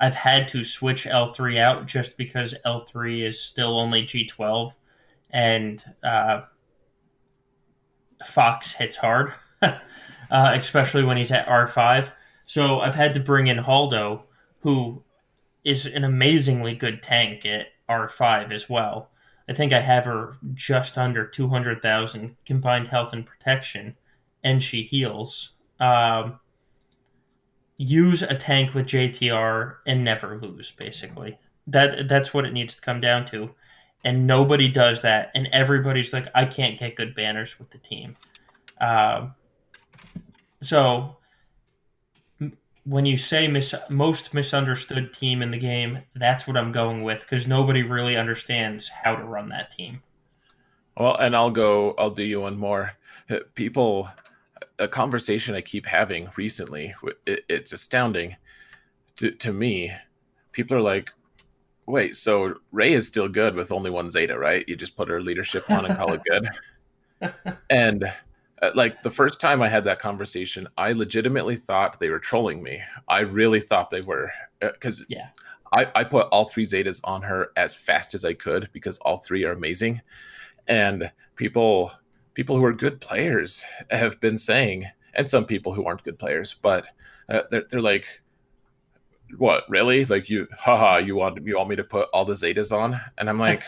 I've 0.00 0.14
had 0.14 0.48
to 0.48 0.64
switch 0.64 1.04
L3 1.04 1.60
out 1.60 1.86
just 1.86 2.16
because 2.16 2.56
L3 2.66 3.28
is 3.28 3.40
still 3.40 3.78
only 3.78 4.02
G12 4.02 4.72
and 5.30 5.84
uh, 6.02 6.40
Fox 8.26 8.72
hits 8.72 8.96
hard, 8.96 9.32
uh, 9.62 9.76
especially 10.30 11.04
when 11.04 11.16
he's 11.16 11.30
at 11.30 11.46
R5. 11.46 12.10
So 12.46 12.80
I've 12.80 12.96
had 12.96 13.14
to 13.14 13.20
bring 13.20 13.46
in 13.46 13.58
Holdo, 13.58 14.22
who 14.60 15.04
is 15.64 15.86
an 15.86 16.04
amazingly 16.04 16.74
good 16.74 17.02
tank 17.02 17.44
at 17.44 17.66
R5 17.88 18.52
as 18.52 18.68
well. 18.68 19.10
I 19.48 19.54
think 19.54 19.72
I 19.72 19.80
have 19.80 20.04
her 20.04 20.36
just 20.54 20.98
under 20.98 21.26
200,000 21.26 22.36
combined 22.44 22.88
health 22.88 23.12
and 23.12 23.24
protection, 23.24 23.96
and 24.44 24.62
she 24.62 24.82
heals. 24.82 25.52
Um, 25.80 26.40
use 27.78 28.22
a 28.22 28.34
tank 28.34 28.74
with 28.74 28.86
JTR 28.86 29.76
and 29.86 30.04
never 30.04 30.38
lose, 30.38 30.70
basically. 30.70 31.38
That 31.66 32.08
That's 32.08 32.34
what 32.34 32.44
it 32.44 32.52
needs 32.52 32.74
to 32.76 32.82
come 32.82 33.00
down 33.00 33.24
to. 33.26 33.54
And 34.04 34.26
nobody 34.26 34.68
does 34.68 35.02
that, 35.02 35.30
and 35.34 35.48
everybody's 35.52 36.12
like, 36.12 36.28
I 36.34 36.44
can't 36.44 36.78
get 36.78 36.94
good 36.94 37.14
banners 37.14 37.58
with 37.58 37.70
the 37.70 37.78
team. 37.78 38.16
Um, 38.80 39.34
so 40.62 41.17
when 42.88 43.04
you 43.04 43.18
say 43.18 43.46
mis- 43.48 43.74
most 43.90 44.32
misunderstood 44.32 45.12
team 45.12 45.42
in 45.42 45.50
the 45.50 45.58
game, 45.58 45.98
that's 46.14 46.46
what 46.46 46.56
I'm 46.56 46.72
going 46.72 47.02
with 47.02 47.20
because 47.20 47.46
nobody 47.46 47.82
really 47.82 48.16
understands 48.16 48.88
how 48.88 49.14
to 49.14 49.24
run 49.24 49.50
that 49.50 49.70
team. 49.70 50.02
Well, 50.96 51.14
and 51.16 51.36
I'll 51.36 51.50
go. 51.50 51.94
I'll 51.98 52.10
do 52.10 52.24
you 52.24 52.40
one 52.40 52.56
more. 52.56 52.92
People, 53.54 54.08
a 54.78 54.88
conversation 54.88 55.54
I 55.54 55.60
keep 55.60 55.84
having 55.84 56.30
recently. 56.36 56.94
It, 57.26 57.44
it's 57.50 57.72
astounding 57.72 58.36
to, 59.16 59.32
to 59.32 59.52
me. 59.52 59.92
People 60.52 60.78
are 60.78 60.82
like, 60.82 61.12
"Wait, 61.86 62.16
so 62.16 62.54
Rey 62.72 62.94
is 62.94 63.06
still 63.06 63.28
good 63.28 63.54
with 63.54 63.70
only 63.70 63.90
one 63.90 64.10
Zeta, 64.10 64.38
right? 64.38 64.66
You 64.66 64.76
just 64.76 64.96
put 64.96 65.08
her 65.08 65.20
leadership 65.20 65.70
on 65.70 65.84
and 65.84 65.96
call 65.96 66.14
it 66.14 66.22
good." 66.24 67.34
and 67.70 68.10
like 68.74 69.02
the 69.02 69.10
first 69.10 69.40
time 69.40 69.62
I 69.62 69.68
had 69.68 69.84
that 69.84 69.98
conversation, 69.98 70.68
I 70.76 70.92
legitimately 70.92 71.56
thought 71.56 72.00
they 72.00 72.10
were 72.10 72.18
trolling 72.18 72.62
me. 72.62 72.82
I 73.08 73.20
really 73.20 73.60
thought 73.60 73.90
they 73.90 74.00
were 74.00 74.32
because 74.60 75.02
uh, 75.02 75.04
yeah, 75.08 75.28
I, 75.72 75.86
I 75.94 76.04
put 76.04 76.26
all 76.28 76.44
three 76.44 76.64
Zetas 76.64 77.00
on 77.04 77.22
her 77.22 77.52
as 77.56 77.74
fast 77.74 78.14
as 78.14 78.24
I 78.24 78.34
could 78.34 78.68
because 78.72 78.98
all 78.98 79.18
three 79.18 79.44
are 79.44 79.52
amazing, 79.52 80.00
and 80.66 81.10
people 81.36 81.92
people 82.34 82.56
who 82.56 82.64
are 82.64 82.72
good 82.72 83.00
players 83.00 83.64
have 83.90 84.20
been 84.20 84.38
saying, 84.38 84.86
and 85.14 85.28
some 85.28 85.44
people 85.44 85.72
who 85.72 85.84
aren't 85.84 86.04
good 86.04 86.18
players, 86.18 86.54
but 86.54 86.88
uh, 87.28 87.42
they're 87.50 87.64
they're 87.70 87.80
like, 87.80 88.22
what 89.36 89.64
really? 89.68 90.04
Like 90.04 90.28
you, 90.28 90.48
haha, 90.58 90.98
you 90.98 91.14
want 91.14 91.46
you 91.46 91.56
want 91.56 91.68
me 91.68 91.76
to 91.76 91.84
put 91.84 92.08
all 92.12 92.24
the 92.24 92.34
Zetas 92.34 92.76
on? 92.76 93.00
And 93.18 93.28
I'm 93.28 93.38
like. 93.38 93.62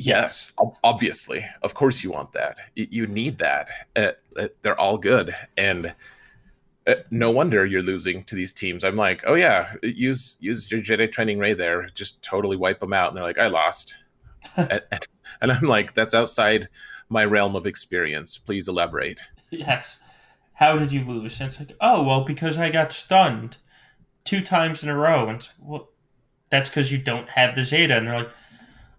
Yes, 0.00 0.54
obviously. 0.82 1.44
Of 1.60 1.74
course, 1.74 2.02
you 2.02 2.10
want 2.10 2.32
that. 2.32 2.58
You 2.74 3.06
need 3.06 3.36
that. 3.38 3.70
Uh, 3.94 4.12
uh, 4.38 4.48
they're 4.62 4.80
all 4.80 4.96
good, 4.96 5.34
and 5.58 5.94
uh, 6.86 6.94
no 7.10 7.30
wonder 7.30 7.66
you're 7.66 7.82
losing 7.82 8.24
to 8.24 8.34
these 8.34 8.54
teams. 8.54 8.82
I'm 8.82 8.96
like, 8.96 9.22
oh 9.26 9.34
yeah, 9.34 9.74
use 9.82 10.38
use 10.40 10.72
your 10.72 10.80
Jedi 10.80 11.12
training 11.12 11.38
Rey 11.38 11.52
there. 11.52 11.86
Just 11.88 12.22
totally 12.22 12.56
wipe 12.56 12.80
them 12.80 12.94
out. 12.94 13.08
And 13.08 13.16
they're 13.16 13.24
like, 13.24 13.38
I 13.38 13.48
lost, 13.48 13.98
and, 14.56 14.80
and, 15.42 15.52
I'm 15.52 15.66
like, 15.66 15.92
that's 15.92 16.14
outside 16.14 16.68
my 17.10 17.26
realm 17.26 17.54
of 17.54 17.66
experience. 17.66 18.38
Please 18.38 18.68
elaborate. 18.68 19.20
Yes. 19.50 19.98
How 20.54 20.78
did 20.78 20.92
you 20.92 21.04
lose? 21.04 21.38
And 21.40 21.50
it's 21.50 21.58
like, 21.58 21.76
oh 21.82 22.02
well, 22.04 22.24
because 22.24 22.56
I 22.56 22.70
got 22.70 22.90
stunned 22.90 23.58
two 24.24 24.40
times 24.40 24.82
in 24.82 24.88
a 24.88 24.96
row. 24.96 25.28
And 25.28 25.36
it's 25.36 25.48
like, 25.48 25.68
well, 25.68 25.90
that's 26.48 26.70
because 26.70 26.90
you 26.90 26.96
don't 26.96 27.28
have 27.28 27.54
the 27.54 27.64
Zeta. 27.64 27.98
And 27.98 28.06
they're 28.06 28.16
like, 28.16 28.30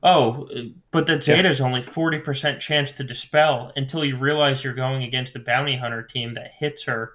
oh, 0.03 0.49
but 0.91 1.07
the 1.07 1.21
Zeta 1.21 1.49
is 1.49 1.59
yeah. 1.59 1.65
only 1.65 1.81
40% 1.81 2.59
chance 2.59 2.91
to 2.93 3.03
dispel 3.03 3.71
until 3.75 4.03
you 4.03 4.17
realize 4.17 4.63
you're 4.63 4.73
going 4.73 5.03
against 5.03 5.35
a 5.35 5.39
bounty 5.39 5.77
hunter 5.77 6.01
team 6.01 6.33
that 6.33 6.51
hits 6.57 6.83
her 6.83 7.13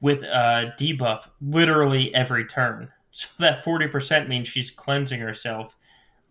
with 0.00 0.22
a 0.22 0.74
debuff 0.78 1.28
literally 1.40 2.14
every 2.14 2.44
turn. 2.44 2.90
So 3.14 3.28
that 3.40 3.62
40% 3.62 4.26
means 4.26 4.48
she's 4.48 4.70
cleansing 4.70 5.20
herself 5.20 5.76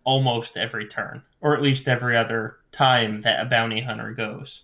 almost 0.03 0.58
every 0.58 0.88
turn, 0.88 1.22
or 1.40 1.56
at 1.56 1.62
least 1.62 1.88
every 1.88 2.18
other 2.18 2.58
time 2.72 3.22
that 3.22 3.40
a 3.40 3.45
bounty 3.45 3.82
hunter 3.82 4.14
goes. 4.14 4.64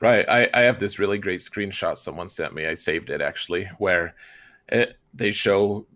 Right. 0.00 0.28
I, 0.28 0.50
I 0.52 0.62
have 0.62 0.80
this 0.80 0.98
really 0.98 1.18
great 1.18 1.38
screenshot 1.38 1.96
someone 1.96 2.28
sent 2.28 2.52
me. 2.52 2.66
I 2.66 2.74
saved 2.74 3.10
it 3.10 3.20
actually, 3.20 3.70
where 3.78 4.16
it, 4.68 4.98
they 5.14 5.30
show 5.30 5.86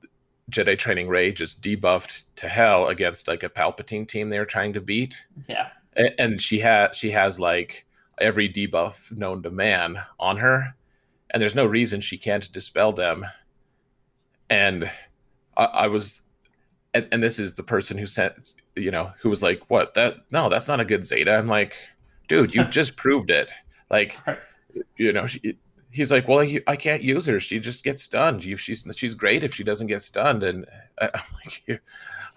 Jedi 0.51 0.77
Training 0.77 1.09
Rey 1.09 1.33
just 1.33 1.61
debuffed 1.61 2.25
to 2.37 2.49
hell 2.49 2.89
against 2.89 3.29
like 3.29 3.43
a 3.43 3.49
Palpatine 3.49 4.07
team 4.07 4.31
they 4.31 4.39
were 4.39 4.45
trying 4.45 4.73
to 4.73 4.81
beat. 4.81 5.25
Yeah, 5.49 5.69
and 6.19 6.41
she 6.41 6.59
has 6.61 6.97
she 6.97 7.11
has 7.11 7.39
like 7.39 7.87
every 8.21 8.49
debuff 8.49 9.11
known 9.17 9.43
to 9.43 9.51
man 9.51 10.01
on 10.19 10.37
her, 10.37 10.75
and 11.31 11.41
there's 11.41 11.55
no 11.55 11.65
reason 11.65 12.01
she 12.01 12.19
can't 12.19 12.51
dispel 12.53 12.93
them. 12.93 13.27
And 14.49 14.91
I, 15.57 15.65
I 15.65 15.87
was, 15.87 16.23
and, 16.93 17.07
and, 17.13 17.23
this 17.23 17.39
is 17.39 17.55
the 17.55 17.63
person 17.63 17.97
who 17.97 18.07
sent, 18.07 18.55
you 18.75 18.91
know, 18.91 19.13
who 19.21 19.31
was 19.31 19.43
like, 19.43 19.63
"What? 19.69 19.95
That 19.95 20.19
no, 20.31 20.49
that's 20.49 20.69
not 20.69 20.81
a 20.81 20.85
good 20.85 21.05
Zeta." 21.05 21.37
I'm 21.37 21.49
like, 21.49 21.77
dude, 22.29 22.55
you 22.55 22.65
just 22.71 22.97
proved 22.97 23.31
it. 23.31 23.53
Like, 23.91 24.19
you 24.97 25.13
know, 25.13 25.27
she, 25.27 25.57
he's 25.91 26.13
like, 26.13 26.29
well, 26.29 26.41
he, 26.41 26.61
I 26.67 26.77
can't 26.77 27.03
use 27.03 27.27
her. 27.27 27.41
She 27.41 27.59
just 27.59 27.85
gets 27.85 28.03
stunned. 28.03 28.43
she's 28.43 28.85
she's 28.95 29.15
great 29.15 29.45
if 29.45 29.55
she 29.55 29.65
doesn't 29.65 29.87
get 29.87 30.03
stunned. 30.03 30.43
And 30.43 30.67
I'm 31.01 31.11
like, 31.45 31.83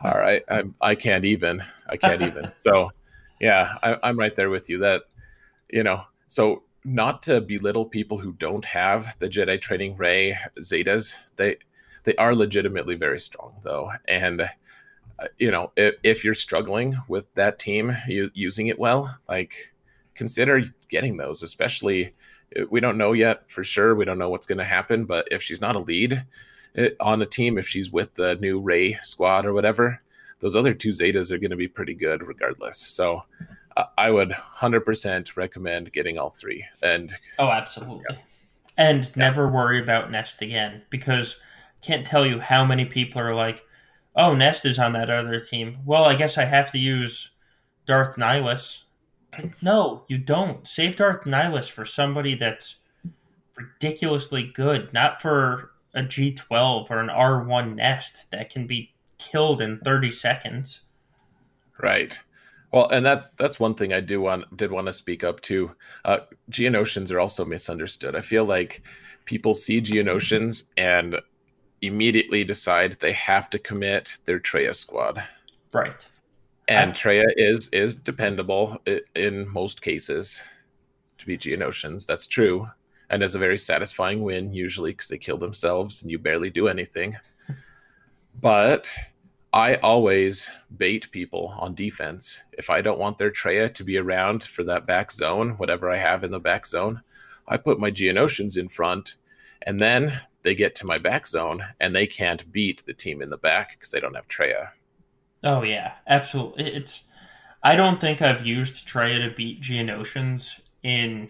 all 0.01 0.17
right, 0.17 0.43
I'm, 0.49 0.75
I 0.81 0.95
can't 0.95 1.25
even. 1.25 1.63
I 1.87 1.97
can't 1.97 2.21
even. 2.21 2.51
So, 2.57 2.91
yeah, 3.39 3.75
I, 3.83 3.97
I'm 4.03 4.17
right 4.17 4.35
there 4.35 4.49
with 4.49 4.69
you. 4.69 4.79
That 4.79 5.03
you 5.69 5.83
know, 5.83 6.03
so 6.27 6.63
not 6.85 7.23
to 7.23 7.41
belittle 7.41 7.85
people 7.85 8.17
who 8.17 8.33
don't 8.33 8.65
have 8.65 9.17
the 9.19 9.29
Jedi 9.29 9.59
Training 9.59 9.97
Rey 9.97 10.37
Zetas, 10.59 11.15
they 11.35 11.57
they 12.03 12.15
are 12.15 12.35
legitimately 12.35 12.95
very 12.95 13.19
strong 13.19 13.53
though, 13.63 13.91
and 14.07 14.41
uh, 14.41 15.27
you 15.37 15.51
know, 15.51 15.71
if, 15.75 15.95
if 16.03 16.23
you're 16.23 16.33
struggling 16.33 16.97
with 17.07 17.33
that 17.35 17.59
team 17.59 17.95
you, 18.07 18.31
using 18.33 18.67
it 18.67 18.79
well, 18.79 19.15
like 19.29 19.73
consider 20.15 20.63
getting 20.89 21.17
those, 21.17 21.43
especially 21.43 22.13
we 22.69 22.79
don't 22.79 22.97
know 22.97 23.13
yet 23.13 23.49
for 23.49 23.63
sure. 23.63 23.95
We 23.95 24.05
don't 24.05 24.17
know 24.17 24.29
what's 24.29 24.45
going 24.45 24.57
to 24.57 24.63
happen. 24.63 25.05
But 25.05 25.27
if 25.31 25.41
she's 25.41 25.61
not 25.61 25.75
a 25.75 25.79
lead 25.79 26.23
eh, 26.75 26.89
on 26.99 27.21
a 27.21 27.25
team, 27.25 27.57
if 27.57 27.67
she's 27.67 27.91
with 27.91 28.13
the 28.15 28.35
new 28.35 28.59
Rey 28.59 28.93
squad 29.01 29.45
or 29.45 29.53
whatever, 29.53 30.01
those 30.39 30.55
other 30.55 30.73
two 30.73 30.89
Zetas 30.89 31.31
are 31.31 31.37
going 31.37 31.51
to 31.51 31.57
be 31.57 31.67
pretty 31.67 31.93
good 31.93 32.25
regardless. 32.27 32.77
So 32.77 33.23
uh, 33.77 33.85
I 33.97 34.11
would 34.11 34.31
100% 34.31 35.35
recommend 35.35 35.93
getting 35.93 36.17
all 36.17 36.29
three. 36.29 36.65
And 36.81 37.15
oh, 37.39 37.49
absolutely. 37.49 38.05
Yeah. 38.09 38.17
And 38.77 39.03
yeah. 39.05 39.11
never 39.15 39.49
worry 39.49 39.79
about 39.79 40.11
Nest 40.11 40.41
again 40.41 40.81
because 40.89 41.37
I 41.81 41.85
can't 41.85 42.05
tell 42.05 42.25
you 42.25 42.39
how 42.39 42.65
many 42.65 42.85
people 42.85 43.21
are 43.21 43.35
like, 43.35 43.63
oh, 44.15 44.35
Nest 44.35 44.65
is 44.65 44.79
on 44.79 44.93
that 44.93 45.09
other 45.09 45.39
team. 45.39 45.79
Well, 45.85 46.05
I 46.05 46.15
guess 46.15 46.37
I 46.37 46.45
have 46.45 46.71
to 46.71 46.77
use 46.77 47.31
Darth 47.85 48.15
Nihilus 48.15 48.82
no, 49.61 50.03
you 50.07 50.17
don't. 50.17 50.65
Save 50.65 50.95
Darth 50.97 51.23
Nihilus 51.23 51.69
for 51.69 51.85
somebody 51.85 52.35
that's 52.35 52.77
ridiculously 53.57 54.43
good, 54.43 54.91
not 54.93 55.21
for 55.21 55.71
a 55.93 56.01
G12 56.01 56.89
or 56.89 56.99
an 56.99 57.09
R1 57.09 57.75
nest 57.75 58.29
that 58.31 58.49
can 58.49 58.67
be 58.67 58.93
killed 59.17 59.61
in 59.61 59.79
30 59.79 60.11
seconds. 60.11 60.81
Right. 61.81 62.17
Well, 62.71 62.89
and 62.89 63.05
that's 63.05 63.31
that's 63.31 63.59
one 63.59 63.75
thing 63.75 63.93
I 63.93 63.99
do 63.99 64.19
want 64.19 64.57
did 64.57 64.71
want 64.71 64.87
to 64.87 64.93
speak 64.93 65.23
up 65.23 65.41
to. 65.41 65.71
Uh, 66.05 66.19
Geonosians 66.49 67.11
are 67.11 67.19
also 67.19 67.45
misunderstood. 67.45 68.15
I 68.15 68.21
feel 68.21 68.45
like 68.45 68.81
people 69.25 69.53
see 69.53 69.79
Geonosians 69.79 70.63
and 70.75 71.21
immediately 71.81 72.43
decide 72.43 72.93
they 72.93 73.13
have 73.13 73.49
to 73.51 73.59
commit 73.59 74.17
their 74.25 74.39
Traya 74.39 74.73
squad. 74.73 75.23
Right 75.71 76.03
and 76.67 76.93
Traya 76.93 77.25
is 77.35 77.69
is 77.69 77.95
dependable 77.95 78.77
in 79.15 79.47
most 79.49 79.81
cases 79.81 80.43
to 81.17 81.25
be 81.25 81.37
Geonosians. 81.37 82.05
That's 82.05 82.27
true, 82.27 82.67
and 83.09 83.23
is 83.23 83.35
a 83.35 83.39
very 83.39 83.57
satisfying 83.57 84.21
win 84.21 84.53
usually 84.53 84.91
because 84.91 85.07
they 85.07 85.17
kill 85.17 85.37
themselves 85.37 86.01
and 86.01 86.11
you 86.11 86.19
barely 86.19 86.49
do 86.49 86.67
anything. 86.67 87.17
But 88.39 88.89
I 89.51 89.75
always 89.75 90.49
bait 90.77 91.11
people 91.11 91.53
on 91.59 91.75
defense. 91.75 92.43
If 92.53 92.69
I 92.69 92.81
don't 92.81 92.99
want 92.99 93.17
their 93.17 93.31
Traya 93.31 93.71
to 93.73 93.83
be 93.83 93.97
around 93.97 94.43
for 94.43 94.63
that 94.63 94.87
back 94.87 95.11
zone, 95.11 95.51
whatever 95.57 95.91
I 95.91 95.97
have 95.97 96.23
in 96.23 96.31
the 96.31 96.39
back 96.39 96.65
zone, 96.65 97.01
I 97.47 97.57
put 97.57 97.79
my 97.79 97.91
Geonosians 97.91 98.57
in 98.57 98.67
front, 98.67 99.17
and 99.63 99.79
then 99.79 100.19
they 100.43 100.55
get 100.55 100.75
to 100.75 100.85
my 100.85 100.97
back 100.97 101.25
zone 101.25 101.63
and 101.79 101.95
they 101.95 102.05
can't 102.05 102.51
beat 102.51 102.83
the 102.85 102.93
team 102.93 103.21
in 103.21 103.29
the 103.29 103.37
back 103.37 103.71
because 103.71 103.91
they 103.91 103.99
don't 103.99 104.15
have 104.15 104.27
Traya. 104.27 104.69
Oh 105.43 105.63
yeah, 105.63 105.93
absolutely. 106.07 106.65
It's 106.73 107.03
I 107.61 107.75
don't 107.75 107.99
think 107.99 108.21
I've 108.21 108.45
used 108.45 108.87
Traya 108.87 109.27
to 109.27 109.35
beat 109.35 109.61
Geonosians 109.61 110.59
in 110.83 111.29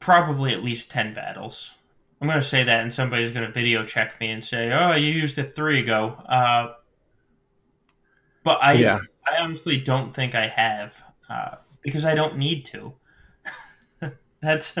probably 0.00 0.52
at 0.52 0.62
least 0.62 0.90
ten 0.90 1.14
battles. 1.14 1.72
I'm 2.20 2.28
gonna 2.28 2.42
say 2.42 2.64
that, 2.64 2.80
and 2.80 2.92
somebody's 2.92 3.30
gonna 3.30 3.50
video 3.50 3.84
check 3.84 4.18
me 4.20 4.30
and 4.30 4.44
say, 4.44 4.72
"Oh, 4.72 4.94
you 4.94 5.08
used 5.08 5.38
it 5.38 5.54
three 5.54 5.80
ago." 5.80 6.10
Uh, 6.28 6.74
but 8.42 8.62
I, 8.62 8.74
yeah. 8.74 9.00
I 9.26 9.42
honestly 9.42 9.78
don't 9.80 10.14
think 10.14 10.34
I 10.34 10.46
have 10.46 10.94
uh, 11.28 11.56
because 11.82 12.04
I 12.04 12.14
don't 12.14 12.38
need 12.38 12.64
to. 12.66 12.92
That's 14.40 14.76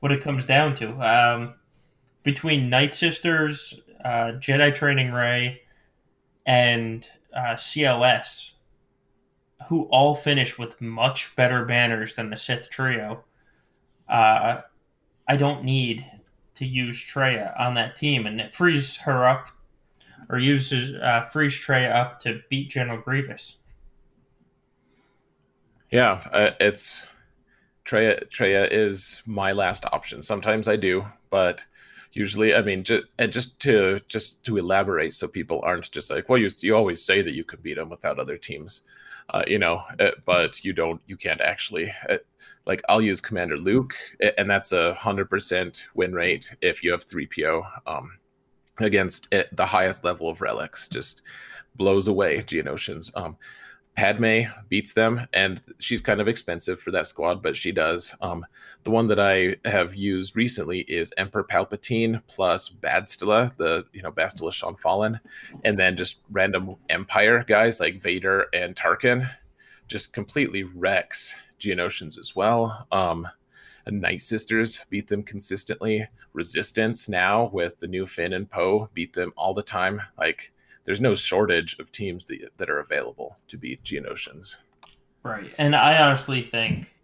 what 0.00 0.12
it 0.12 0.22
comes 0.22 0.46
down 0.46 0.74
to. 0.76 0.90
Um, 1.00 1.54
between 2.22 2.68
Night 2.70 2.94
Sisters, 2.94 3.78
uh, 4.04 4.32
Jedi 4.38 4.74
Training 4.74 5.12
Rey, 5.12 5.60
and 6.46 7.08
uh, 7.34 7.54
CLS, 7.54 8.52
who 9.68 9.84
all 9.84 10.14
finish 10.14 10.58
with 10.58 10.80
much 10.80 11.34
better 11.36 11.64
banners 11.64 12.14
than 12.14 12.30
the 12.30 12.36
Sith 12.36 12.70
trio. 12.70 13.24
Uh, 14.08 14.60
I 15.26 15.36
don't 15.36 15.64
need 15.64 16.04
to 16.56 16.66
use 16.66 16.96
Traya 16.96 17.58
on 17.58 17.74
that 17.74 17.96
team, 17.96 18.26
and 18.26 18.40
it 18.40 18.54
frees 18.54 18.96
her 18.96 19.26
up 19.26 19.50
or 20.28 20.38
uses 20.38 20.94
uh, 21.02 21.22
frees 21.22 21.52
Traya 21.52 21.94
up 21.94 22.20
to 22.20 22.40
beat 22.48 22.70
General 22.70 23.00
Grievous. 23.00 23.56
Yeah, 25.90 26.22
uh, 26.32 26.50
it's 26.60 27.06
Traya 27.84 28.28
Traya 28.28 28.68
is 28.70 29.22
my 29.26 29.52
last 29.52 29.84
option. 29.86 30.22
Sometimes 30.22 30.68
I 30.68 30.76
do, 30.76 31.04
but 31.30 31.64
usually, 32.14 32.54
I 32.54 32.62
mean, 32.62 32.84
just 32.84 33.04
just 33.30 33.58
to 33.60 34.00
just 34.08 34.42
to 34.44 34.56
elaborate, 34.56 35.12
so 35.12 35.28
people 35.28 35.60
aren't 35.64 35.90
just 35.90 36.10
like, 36.10 36.28
well, 36.28 36.38
you 36.38 36.50
you 36.60 36.74
always 36.74 37.04
say 37.04 37.22
that 37.22 37.34
you 37.34 37.44
can 37.44 37.60
beat 37.60 37.74
them 37.74 37.90
without 37.90 38.18
other 38.18 38.36
teams, 38.36 38.82
uh, 39.30 39.42
you 39.46 39.58
know, 39.58 39.82
uh, 39.98 40.10
but 40.26 40.64
you 40.64 40.72
don't, 40.72 41.00
you 41.06 41.16
can't 41.16 41.40
actually. 41.40 41.92
Uh, 42.08 42.18
like 42.66 42.82
I'll 42.88 43.02
use 43.02 43.20
Commander 43.20 43.58
Luke, 43.58 43.94
and 44.38 44.48
that's 44.48 44.72
a 44.72 44.94
hundred 44.94 45.28
percent 45.28 45.86
win 45.94 46.12
rate 46.14 46.54
if 46.62 46.82
you 46.82 46.92
have 46.92 47.04
three 47.04 47.26
PO 47.26 47.62
um, 47.86 48.18
against 48.80 49.28
it, 49.32 49.54
the 49.56 49.66
highest 49.66 50.04
level 50.04 50.28
of 50.28 50.40
relics. 50.40 50.88
Just 50.88 51.22
blows 51.76 52.08
away 52.08 52.38
Geonosians. 52.38 53.10
Um, 53.16 53.36
Padme 53.94 54.42
beats 54.68 54.92
them, 54.92 55.26
and 55.32 55.60
she's 55.78 56.00
kind 56.02 56.20
of 56.20 56.26
expensive 56.26 56.80
for 56.80 56.90
that 56.90 57.06
squad, 57.06 57.42
but 57.42 57.54
she 57.54 57.70
does. 57.70 58.14
Um, 58.20 58.44
the 58.82 58.90
one 58.90 59.06
that 59.08 59.20
I 59.20 59.56
have 59.64 59.94
used 59.94 60.36
recently 60.36 60.80
is 60.80 61.12
Emperor 61.16 61.44
Palpatine 61.44 62.20
plus 62.26 62.68
Badstila, 62.68 63.56
the 63.56 63.84
you 63.92 64.02
know 64.02 64.10
Bastila 64.10 64.52
Shan 64.52 64.74
Fallen, 64.74 65.20
and 65.64 65.78
then 65.78 65.96
just 65.96 66.18
random 66.30 66.74
Empire 66.88 67.44
guys 67.46 67.78
like 67.78 68.00
Vader 68.00 68.46
and 68.52 68.74
Tarkin, 68.74 69.30
just 69.86 70.12
completely 70.12 70.64
wrecks 70.64 71.36
Geonosians 71.60 72.18
as 72.18 72.34
well. 72.34 72.86
Um, 72.90 73.28
Night 73.86 74.20
Sisters 74.20 74.80
beat 74.90 75.06
them 75.06 75.22
consistently. 75.22 76.06
Resistance 76.32 77.08
now 77.08 77.50
with 77.52 77.78
the 77.78 77.86
new 77.86 78.06
Finn 78.06 78.32
and 78.32 78.48
Poe 78.48 78.88
beat 78.94 79.12
them 79.12 79.32
all 79.36 79.54
the 79.54 79.62
time. 79.62 80.00
Like 80.18 80.52
there's 80.84 81.00
no 81.00 81.14
shortage 81.14 81.78
of 81.78 81.90
teams 81.90 82.24
that, 82.26 82.50
that 82.56 82.70
are 82.70 82.78
available 82.78 83.36
to 83.48 83.56
be 83.56 83.78
Geonosians. 83.84 84.58
Right. 85.22 85.52
And 85.58 85.74
I 85.74 86.00
honestly 86.02 86.42
think 86.42 86.94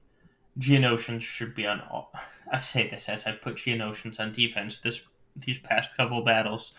Geonosians 0.58 1.22
should 1.22 1.54
be 1.54 1.66
on 1.66 1.80
all. 1.90 2.12
I 2.52 2.58
say 2.58 2.88
this 2.88 3.08
as 3.08 3.26
I 3.26 3.32
put 3.32 3.56
Geonosians 3.56 4.18
on 4.18 4.32
defense 4.32 4.78
this 4.78 5.00
these 5.36 5.58
past 5.58 5.96
couple 5.96 6.22
battles. 6.22 6.72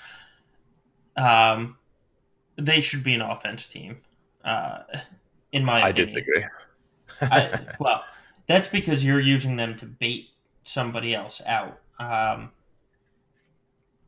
Um, 1.15 1.77
they 2.57 2.81
should 2.81 3.03
be 3.03 3.13
an 3.13 3.21
offense 3.21 3.67
team. 3.67 3.97
Uh, 4.43 4.79
in 5.51 5.63
my 5.63 5.81
I 5.81 5.89
opinion. 5.89 6.13
disagree. 6.13 6.45
I, 7.21 7.59
well, 7.79 8.03
that's 8.47 8.67
because 8.67 9.03
you're 9.03 9.19
using 9.19 9.55
them 9.55 9.75
to 9.77 9.85
bait 9.85 10.29
somebody 10.63 11.15
else 11.15 11.41
out. 11.45 11.79
Um, 11.99 12.51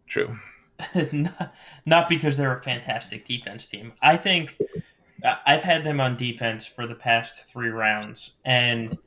True. 0.08 0.38
not, 1.12 1.54
not 1.86 2.10
because 2.10 2.38
they're 2.38 2.58
a 2.58 2.64
fantastic 2.64 3.26
defense 3.26 3.66
team. 3.66 3.94
I 4.02 4.18
think 4.18 4.58
I've 5.46 5.64
had 5.64 5.84
them 5.84 6.02
on 6.02 6.18
defense 6.18 6.66
for 6.66 6.86
the 6.88 6.96
past 6.96 7.46
three 7.46 7.70
rounds, 7.70 8.32
and 8.44 8.98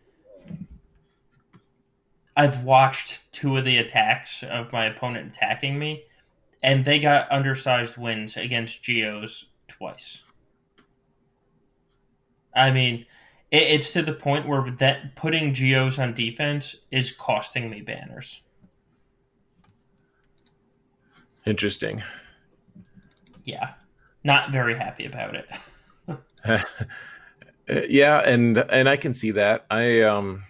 I've 2.36 2.64
watched 2.64 3.32
two 3.32 3.56
of 3.56 3.64
the 3.64 3.78
attacks 3.78 4.42
of 4.42 4.72
my 4.72 4.84
opponent 4.86 5.34
attacking 5.34 5.78
me, 5.78 6.04
and 6.62 6.84
they 6.84 6.98
got 6.98 7.30
undersized 7.30 7.96
wins 7.96 8.36
against 8.36 8.82
Geos 8.82 9.46
twice. 9.68 10.24
I 12.54 12.70
mean, 12.70 13.06
it, 13.50 13.62
it's 13.62 13.92
to 13.92 14.02
the 14.02 14.12
point 14.12 14.48
where 14.48 14.70
that 14.70 15.16
putting 15.16 15.54
Geos 15.54 15.98
on 15.98 16.14
defense 16.14 16.76
is 16.90 17.12
costing 17.12 17.70
me 17.70 17.82
banners. 17.82 18.42
Interesting. 21.46 22.02
Yeah, 23.44 23.74
not 24.24 24.50
very 24.50 24.74
happy 24.74 25.06
about 25.06 25.36
it. 25.36 25.48
yeah, 27.88 28.18
and 28.28 28.58
and 28.58 28.88
I 28.88 28.96
can 28.96 29.14
see 29.14 29.30
that. 29.30 29.64
I 29.70 30.02
um, 30.02 30.42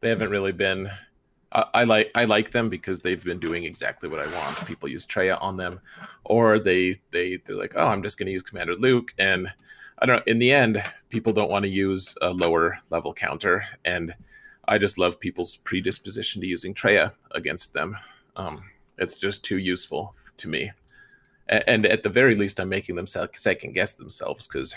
they 0.00 0.08
haven't 0.08 0.30
really 0.30 0.50
been. 0.50 0.90
I, 1.52 1.64
I 1.74 1.84
like 1.84 2.10
I 2.16 2.24
like 2.24 2.50
them 2.50 2.68
because 2.68 3.00
they've 3.00 3.22
been 3.22 3.38
doing 3.38 3.62
exactly 3.62 4.08
what 4.08 4.18
I 4.18 4.26
want. 4.34 4.66
People 4.66 4.88
use 4.88 5.06
Traya 5.06 5.40
on 5.40 5.56
them, 5.56 5.80
or 6.24 6.58
they 6.58 6.96
they 7.12 7.36
they're 7.44 7.56
like, 7.56 7.74
oh, 7.76 7.86
I'm 7.86 8.02
just 8.02 8.18
going 8.18 8.26
to 8.26 8.32
use 8.32 8.42
Commander 8.42 8.74
Luke, 8.74 9.14
and 9.18 9.48
I 10.00 10.06
don't. 10.06 10.16
know. 10.16 10.22
In 10.26 10.40
the 10.40 10.52
end, 10.52 10.82
people 11.10 11.32
don't 11.32 11.50
want 11.50 11.62
to 11.62 11.68
use 11.68 12.16
a 12.20 12.30
lower 12.30 12.78
level 12.90 13.14
counter, 13.14 13.64
and 13.84 14.12
I 14.66 14.78
just 14.78 14.98
love 14.98 15.20
people's 15.20 15.56
predisposition 15.58 16.40
to 16.40 16.48
using 16.48 16.74
Traya 16.74 17.12
against 17.30 17.72
them. 17.72 17.96
Um, 18.34 18.64
it's 19.02 19.14
just 19.14 19.42
too 19.42 19.58
useful 19.58 20.14
to 20.38 20.48
me. 20.48 20.70
And 21.48 21.84
at 21.86 22.02
the 22.02 22.08
very 22.08 22.34
least, 22.34 22.60
I'm 22.60 22.68
making 22.68 22.96
them 22.96 23.06
second 23.06 23.74
guess 23.74 23.94
themselves 23.94 24.48
because 24.48 24.74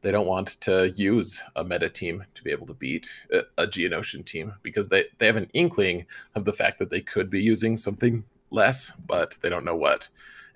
they 0.00 0.10
don't 0.10 0.26
want 0.26 0.60
to 0.62 0.92
use 0.96 1.40
a 1.54 1.62
meta 1.62 1.88
team 1.88 2.24
to 2.34 2.42
be 2.42 2.50
able 2.50 2.66
to 2.66 2.74
beat 2.74 3.08
a 3.30 3.66
Geonosian 3.66 4.24
team 4.24 4.52
because 4.62 4.88
they, 4.88 5.04
they 5.18 5.26
have 5.26 5.36
an 5.36 5.50
inkling 5.54 6.06
of 6.34 6.44
the 6.44 6.52
fact 6.52 6.78
that 6.80 6.90
they 6.90 7.00
could 7.00 7.30
be 7.30 7.40
using 7.40 7.76
something 7.76 8.24
less, 8.50 8.92
but 9.06 9.38
they 9.40 9.48
don't 9.48 9.64
know 9.64 9.76
what. 9.76 10.08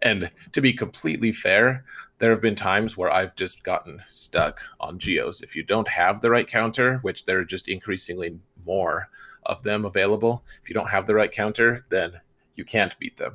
And 0.02 0.30
to 0.52 0.60
be 0.60 0.72
completely 0.72 1.32
fair, 1.32 1.84
there 2.18 2.30
have 2.30 2.42
been 2.42 2.54
times 2.54 2.96
where 2.96 3.10
I've 3.10 3.36
just 3.36 3.62
gotten 3.62 4.02
stuck 4.06 4.60
on 4.80 4.98
Geos. 4.98 5.40
If 5.40 5.54
you 5.54 5.62
don't 5.62 5.88
have 5.88 6.20
the 6.20 6.30
right 6.30 6.46
counter, 6.46 6.98
which 6.98 7.24
there 7.24 7.38
are 7.38 7.44
just 7.44 7.68
increasingly 7.68 8.38
more 8.64 9.08
of 9.44 9.62
them 9.62 9.84
available, 9.84 10.44
if 10.62 10.68
you 10.68 10.74
don't 10.74 10.88
have 10.88 11.06
the 11.06 11.14
right 11.14 11.30
counter, 11.30 11.86
then 11.88 12.12
you 12.56 12.64
can't 12.64 12.98
beat 12.98 13.16
them. 13.16 13.34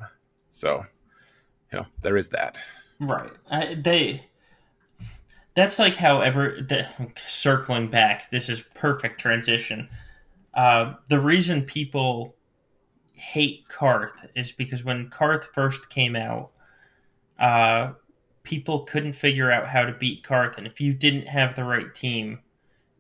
So, 0.52 0.86
you 1.72 1.80
know, 1.80 1.86
there 2.02 2.18
is 2.18 2.30
that. 2.30 2.60
Right. 3.00 3.32
I, 3.50 3.76
they. 3.76 4.26
That's 5.54 5.80
like 5.80 5.96
however 5.96 6.58
the, 6.68 6.88
circling 7.28 7.90
back. 7.90 8.32
This 8.32 8.50
is 8.50 8.62
perfect 8.74 9.20
transition. 9.20 9.90
Uh, 10.54 10.96
the 11.08 11.20
reason 11.20 11.64
people 11.64 12.36
hate 13.14 13.68
Carth 13.68 14.28
is 14.36 14.52
because 14.52 14.84
when 14.84 15.10
Carth 15.10 15.46
first 15.54 15.90
came 15.90 16.16
out, 16.16 16.52
uh, 17.40 17.94
people 18.44 18.82
couldn't 18.82 19.14
figure 19.14 19.52
out 19.52 19.68
how 19.68 19.84
to 19.86 19.94
beat 19.94 20.24
Carth, 20.24 20.58
and 20.58 20.66
if 20.66 20.82
you 20.82 20.94
didn't 20.94 21.28
have 21.28 21.56
the 21.56 21.64
right 21.64 21.94
team, 21.94 22.40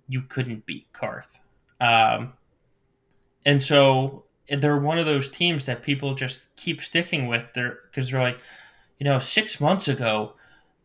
you 0.08 0.22
couldn't 0.22 0.66
beat 0.66 0.88
Carth. 0.94 1.40
Um, 1.80 2.34
and 3.46 3.62
so 3.62 4.26
they're 4.60 4.78
one 4.78 4.98
of 4.98 5.06
those 5.06 5.30
teams 5.30 5.66
that 5.66 5.84
people 5.84 6.14
just 6.14 6.54
keep 6.56 6.82
sticking 6.82 7.28
with. 7.28 7.44
They're 7.54 7.80
because 7.86 8.10
they're 8.10 8.20
like, 8.20 8.40
you 9.00 9.06
know, 9.06 9.20
six 9.20 9.62
months 9.62 9.88
ago, 9.88 10.34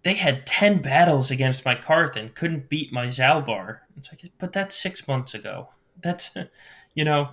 they 0.03 0.15
had 0.15 0.47
ten 0.47 0.81
battles 0.81 1.31
against 1.31 1.65
my 1.65 1.75
Carth 1.75 2.17
and 2.17 2.35
couldn't 2.35 2.69
beat 2.69 2.93
my 2.93 3.07
Zaalbar. 3.07 3.81
It's 3.97 4.11
like, 4.13 4.31
but 4.39 4.53
that's 4.53 4.77
six 4.77 5.09
months 5.09 5.35
ago. 5.35 5.69
That's, 6.03 6.37
you 6.95 7.05
know, 7.05 7.31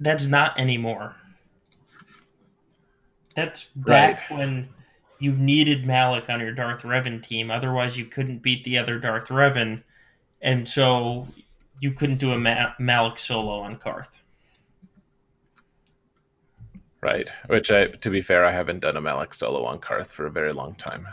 that's 0.00 0.26
not 0.26 0.58
anymore. 0.58 1.16
That's 3.34 3.64
back 3.74 4.30
right. 4.30 4.38
when 4.38 4.68
you 5.18 5.32
needed 5.32 5.86
Malak 5.86 6.30
on 6.30 6.40
your 6.40 6.52
Darth 6.52 6.82
Revan 6.82 7.22
team. 7.22 7.50
Otherwise, 7.50 7.98
you 7.98 8.06
couldn't 8.06 8.42
beat 8.42 8.64
the 8.64 8.78
other 8.78 8.98
Darth 8.98 9.28
Revan, 9.28 9.82
and 10.40 10.66
so 10.66 11.26
you 11.80 11.92
couldn't 11.92 12.18
do 12.18 12.32
a 12.32 12.38
Ma- 12.38 12.72
Malak 12.78 13.18
solo 13.18 13.60
on 13.60 13.76
Carth. 13.76 14.16
Right. 17.02 17.28
Which 17.46 17.70
I, 17.70 17.86
to 17.86 18.10
be 18.10 18.20
fair, 18.20 18.44
I 18.44 18.50
haven't 18.50 18.80
done 18.80 18.96
a 18.96 19.00
Malak 19.00 19.34
solo 19.34 19.64
on 19.64 19.78
Carth 19.78 20.10
for 20.10 20.26
a 20.26 20.30
very 20.30 20.52
long 20.52 20.74
time. 20.74 21.06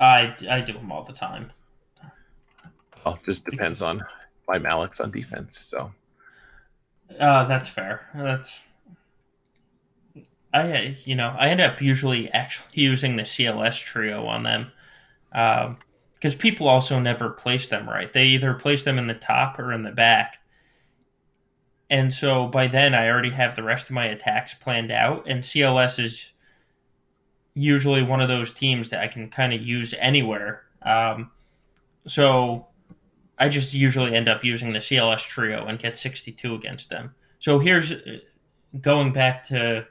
I, 0.00 0.34
I 0.48 0.60
do 0.60 0.72
them 0.72 0.90
all 0.90 1.04
the 1.04 1.12
time. 1.12 1.52
Well, 3.04 3.14
it 3.14 3.24
just 3.24 3.44
depends 3.44 3.82
on 3.82 4.04
my 4.48 4.58
Malak's 4.58 5.00
on 5.00 5.10
defense. 5.10 5.58
So. 5.58 5.92
Uh, 7.18 7.44
that's 7.44 7.68
fair. 7.68 8.08
That's. 8.14 8.62
I 10.52 10.96
you 11.04 11.14
know 11.14 11.36
I 11.38 11.48
end 11.48 11.60
up 11.60 11.82
usually 11.82 12.30
actually 12.30 12.82
using 12.82 13.16
the 13.16 13.22
CLS 13.22 13.82
trio 13.82 14.24
on 14.26 14.42
them, 14.42 14.72
because 15.30 16.34
um, 16.34 16.38
people 16.38 16.68
also 16.68 16.98
never 16.98 17.30
place 17.30 17.68
them 17.68 17.88
right. 17.88 18.12
They 18.12 18.24
either 18.26 18.54
place 18.54 18.82
them 18.82 18.98
in 18.98 19.06
the 19.06 19.14
top 19.14 19.58
or 19.58 19.72
in 19.72 19.82
the 19.82 19.90
back, 19.90 20.38
and 21.90 22.12
so 22.12 22.46
by 22.46 22.66
then 22.66 22.94
I 22.94 23.08
already 23.08 23.30
have 23.30 23.54
the 23.54 23.62
rest 23.62 23.88
of 23.88 23.94
my 23.94 24.06
attacks 24.06 24.54
planned 24.54 24.90
out, 24.90 25.26
and 25.26 25.42
CLS 25.42 26.02
is 26.02 26.32
usually 27.54 28.02
one 28.02 28.20
of 28.20 28.28
those 28.28 28.52
teams 28.52 28.90
that 28.90 29.00
I 29.00 29.08
can 29.08 29.28
kind 29.28 29.52
of 29.52 29.60
use 29.60 29.94
anywhere. 29.98 30.62
Um, 30.82 31.30
so 32.06 32.66
I 33.38 33.48
just 33.48 33.74
usually 33.74 34.14
end 34.14 34.28
up 34.28 34.44
using 34.44 34.72
the 34.72 34.78
CLS 34.78 35.26
trio 35.26 35.66
and 35.66 35.78
get 35.78 35.96
62 35.96 36.54
against 36.54 36.90
them. 36.90 37.14
So 37.38 37.58
here's 37.58 37.92
going 38.80 39.12
back 39.12 39.44
to 39.44 39.86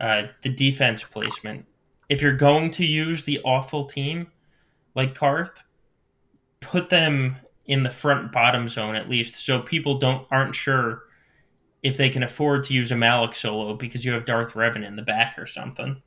uh, 0.00 0.22
the 0.42 0.48
defense 0.48 1.02
placement. 1.02 1.66
If 2.08 2.22
you're 2.22 2.36
going 2.36 2.70
to 2.72 2.84
use 2.84 3.24
the 3.24 3.40
awful 3.44 3.84
team 3.84 4.28
like 4.94 5.14
Carth, 5.14 5.62
put 6.60 6.88
them 6.88 7.36
in 7.66 7.82
the 7.82 7.90
front 7.90 8.32
bottom 8.32 8.68
zone 8.68 8.94
at 8.96 9.08
least, 9.10 9.36
so 9.36 9.60
people 9.60 9.98
don't 9.98 10.26
aren't 10.30 10.54
sure 10.54 11.04
if 11.82 11.96
they 11.96 12.08
can 12.08 12.22
afford 12.22 12.64
to 12.64 12.74
use 12.74 12.90
a 12.90 12.96
Malak 12.96 13.34
solo 13.34 13.74
because 13.74 14.04
you 14.04 14.12
have 14.12 14.24
Darth 14.24 14.54
Revan 14.54 14.84
in 14.84 14.96
the 14.96 15.02
back 15.02 15.38
or 15.38 15.46
something. 15.46 16.02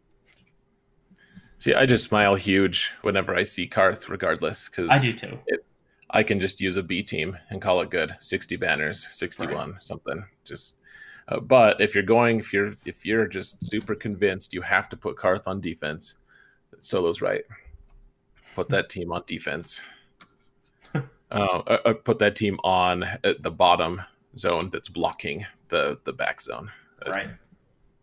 See, 1.57 1.73
I 1.73 1.85
just 1.85 2.05
smile 2.05 2.35
huge 2.35 2.93
whenever 3.03 3.35
I 3.35 3.43
see 3.43 3.67
Carth, 3.67 4.09
regardless, 4.09 4.67
because 4.67 4.89
I 4.89 4.99
do 4.99 5.13
too. 5.13 5.37
It, 5.45 5.63
I 6.09 6.23
can 6.23 6.39
just 6.39 6.59
use 6.59 6.75
a 6.75 6.83
B 6.83 7.03
team 7.03 7.37
and 7.49 7.61
call 7.61 7.81
it 7.81 7.89
good. 7.89 8.15
60 8.19 8.55
banners, 8.57 9.07
61, 9.07 9.71
right. 9.71 9.83
something. 9.83 10.25
Just 10.43 10.75
uh, 11.27 11.39
but 11.39 11.79
if 11.79 11.93
you're 11.93 12.03
going, 12.03 12.39
if 12.39 12.51
you're 12.51 12.73
if 12.85 13.05
you're 13.05 13.27
just 13.27 13.65
super 13.65 13.95
convinced, 13.95 14.53
you 14.53 14.61
have 14.61 14.89
to 14.89 14.97
put 14.97 15.15
Carth 15.15 15.47
on 15.47 15.61
defense. 15.61 16.17
Solo's 16.79 17.21
right. 17.21 17.43
Put 18.55 18.67
that 18.69 18.89
team 18.89 19.11
on 19.11 19.23
defense. 19.27 19.83
uh, 20.95 20.99
uh, 21.31 21.77
uh, 21.85 21.93
put 21.93 22.19
that 22.19 22.35
team 22.35 22.59
on 22.63 23.03
at 23.23 23.43
the 23.43 23.51
bottom 23.51 24.01
zone 24.37 24.69
that's 24.71 24.89
blocking 24.89 25.45
the 25.69 25.99
the 26.03 26.13
back 26.13 26.41
zone. 26.41 26.71
Uh, 27.05 27.11
right. 27.11 27.29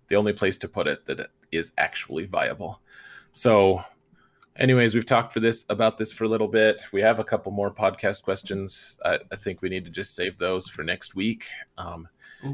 The 0.08 0.16
only 0.16 0.32
place 0.32 0.56
to 0.58 0.68
put 0.68 0.86
it 0.86 1.04
that 1.06 1.30
is 1.52 1.72
actually 1.78 2.26
viable. 2.26 2.80
So 3.32 3.82
anyways, 4.56 4.94
we've 4.94 5.06
talked 5.06 5.32
for 5.32 5.40
this 5.40 5.64
about 5.68 5.96
this 5.96 6.12
for 6.12 6.24
a 6.24 6.28
little 6.28 6.48
bit. 6.48 6.82
We 6.92 7.00
have 7.02 7.18
a 7.18 7.24
couple 7.24 7.52
more 7.52 7.72
podcast 7.72 8.22
questions. 8.22 8.98
I, 9.04 9.18
I 9.30 9.36
think 9.36 9.62
we 9.62 9.68
need 9.68 9.84
to 9.84 9.90
just 9.90 10.14
save 10.14 10.38
those 10.38 10.68
for 10.68 10.82
next 10.82 11.14
week 11.14 11.44
um, 11.78 12.08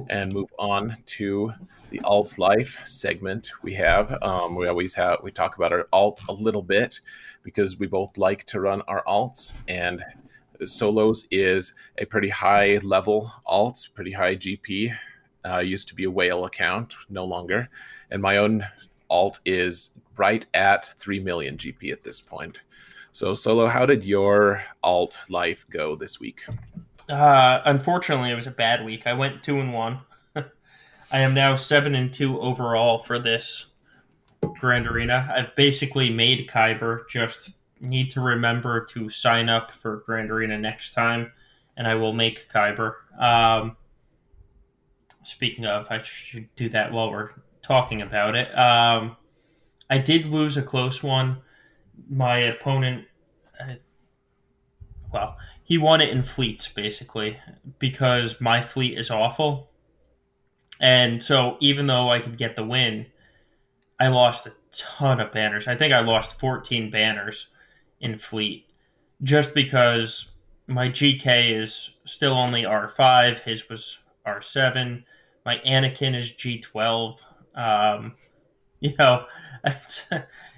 and 0.08 0.32
move 0.32 0.52
on 0.58 0.96
to 1.06 1.52
the 1.90 2.00
alt 2.00 2.38
life 2.38 2.80
segment. 2.84 3.50
We 3.62 3.74
have 3.74 4.22
um, 4.22 4.54
we 4.54 4.68
always 4.68 4.94
have 4.94 5.18
we 5.22 5.30
talk 5.30 5.56
about 5.56 5.72
our 5.72 5.88
alt 5.92 6.22
a 6.28 6.32
little 6.32 6.62
bit 6.62 7.00
because 7.42 7.78
we 7.78 7.86
both 7.86 8.16
like 8.18 8.44
to 8.44 8.60
run 8.60 8.82
our 8.82 9.02
alts 9.06 9.52
and 9.68 10.04
solos 10.66 11.26
is 11.30 11.74
a 11.98 12.04
pretty 12.04 12.28
high 12.28 12.78
level 12.82 13.32
alt, 13.46 13.88
pretty 13.94 14.12
high 14.12 14.36
GP. 14.36 14.94
Uh, 15.46 15.58
used 15.58 15.88
to 15.88 15.94
be 15.94 16.04
a 16.04 16.10
whale 16.10 16.46
account, 16.46 16.94
no 17.10 17.24
longer, 17.24 17.68
and 18.10 18.22
my 18.22 18.38
own 18.38 18.64
alt 19.10 19.40
is 19.44 19.90
right 20.16 20.46
at 20.54 20.86
3 20.86 21.20
million 21.20 21.56
GP 21.56 21.92
at 21.92 22.02
this 22.02 22.20
point. 22.20 22.62
So, 23.12 23.32
Solo, 23.32 23.68
how 23.68 23.86
did 23.86 24.04
your 24.04 24.64
alt 24.82 25.24
life 25.28 25.66
go 25.70 25.94
this 25.94 26.18
week? 26.18 26.44
Uh, 27.08 27.60
unfortunately, 27.64 28.30
it 28.30 28.34
was 28.34 28.46
a 28.46 28.52
bad 28.52 28.84
week. 28.84 29.06
I 29.06 29.12
went 29.12 29.42
two 29.42 29.60
and 29.60 29.72
one. 29.72 30.00
I 30.36 31.20
am 31.20 31.34
now 31.34 31.54
seven 31.54 31.94
and 31.94 32.12
two 32.12 32.40
overall 32.40 32.98
for 32.98 33.18
this 33.18 33.66
Grand 34.58 34.86
Arena. 34.86 35.32
I've 35.34 35.54
basically 35.54 36.10
made 36.10 36.48
Kyber. 36.48 37.08
Just 37.08 37.52
need 37.84 38.10
to 38.12 38.20
remember 38.20 38.84
to 38.86 39.08
sign 39.08 39.48
up 39.48 39.70
for 39.70 40.02
Grand 40.06 40.30
Arena 40.30 40.58
next 40.58 40.92
time, 40.94 41.32
and 41.76 41.86
I 41.86 41.94
will 41.94 42.12
make 42.12 42.50
Kyber. 42.50 42.94
Um, 43.18 43.76
speaking 45.24 45.66
of, 45.66 45.86
I 45.90 46.02
should 46.02 46.48
do 46.56 46.68
that 46.70 46.92
while 46.92 47.10
we're 47.10 47.30
talking 47.62 48.02
about 48.02 48.36
it. 48.36 48.56
Um, 48.56 49.16
I 49.88 49.98
did 49.98 50.26
lose 50.26 50.56
a 50.56 50.62
close 50.62 51.02
one. 51.02 51.38
My 52.08 52.38
opponent, 52.38 53.06
uh, 53.60 53.74
well, 55.12 55.36
he 55.62 55.78
won 55.78 56.00
it 56.00 56.10
in 56.10 56.22
fleets 56.22 56.68
basically 56.68 57.38
because 57.78 58.40
my 58.40 58.60
fleet 58.60 58.98
is 58.98 59.10
awful. 59.10 59.70
And 60.80 61.22
so 61.22 61.56
even 61.60 61.86
though 61.86 62.10
I 62.10 62.18
could 62.18 62.36
get 62.36 62.56
the 62.56 62.64
win, 62.64 63.06
I 63.98 64.08
lost 64.08 64.46
a 64.46 64.52
ton 64.72 65.20
of 65.20 65.32
banners. 65.32 65.68
I 65.68 65.76
think 65.76 65.92
I 65.92 66.00
lost 66.00 66.38
14 66.38 66.90
banners 66.90 67.48
in 68.00 68.18
fleet 68.18 68.66
just 69.22 69.54
because 69.54 70.30
my 70.66 70.88
GK 70.88 71.50
is 71.52 71.90
still 72.04 72.34
only 72.34 72.62
R5, 72.62 73.40
his 73.40 73.68
was 73.68 73.98
R7, 74.26 75.04
my 75.44 75.58
Anakin 75.66 76.14
is 76.14 76.30
G12. 76.32 77.18
Um, 77.54 78.14
you 78.80 78.94
know, 78.98 79.24
it's, 79.64 80.06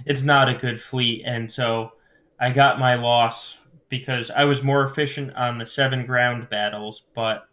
it's 0.04 0.22
not 0.24 0.48
a 0.48 0.54
good 0.54 0.80
fleet. 0.80 1.22
And 1.24 1.50
so 1.50 1.92
I 2.40 2.50
got 2.50 2.80
my 2.80 2.96
loss 2.96 3.58
because 3.88 4.30
I 4.30 4.44
was 4.44 4.64
more 4.64 4.84
efficient 4.84 5.34
on 5.36 5.58
the 5.58 5.66
seven 5.66 6.06
ground 6.06 6.48
battles, 6.50 7.04
but 7.14 7.48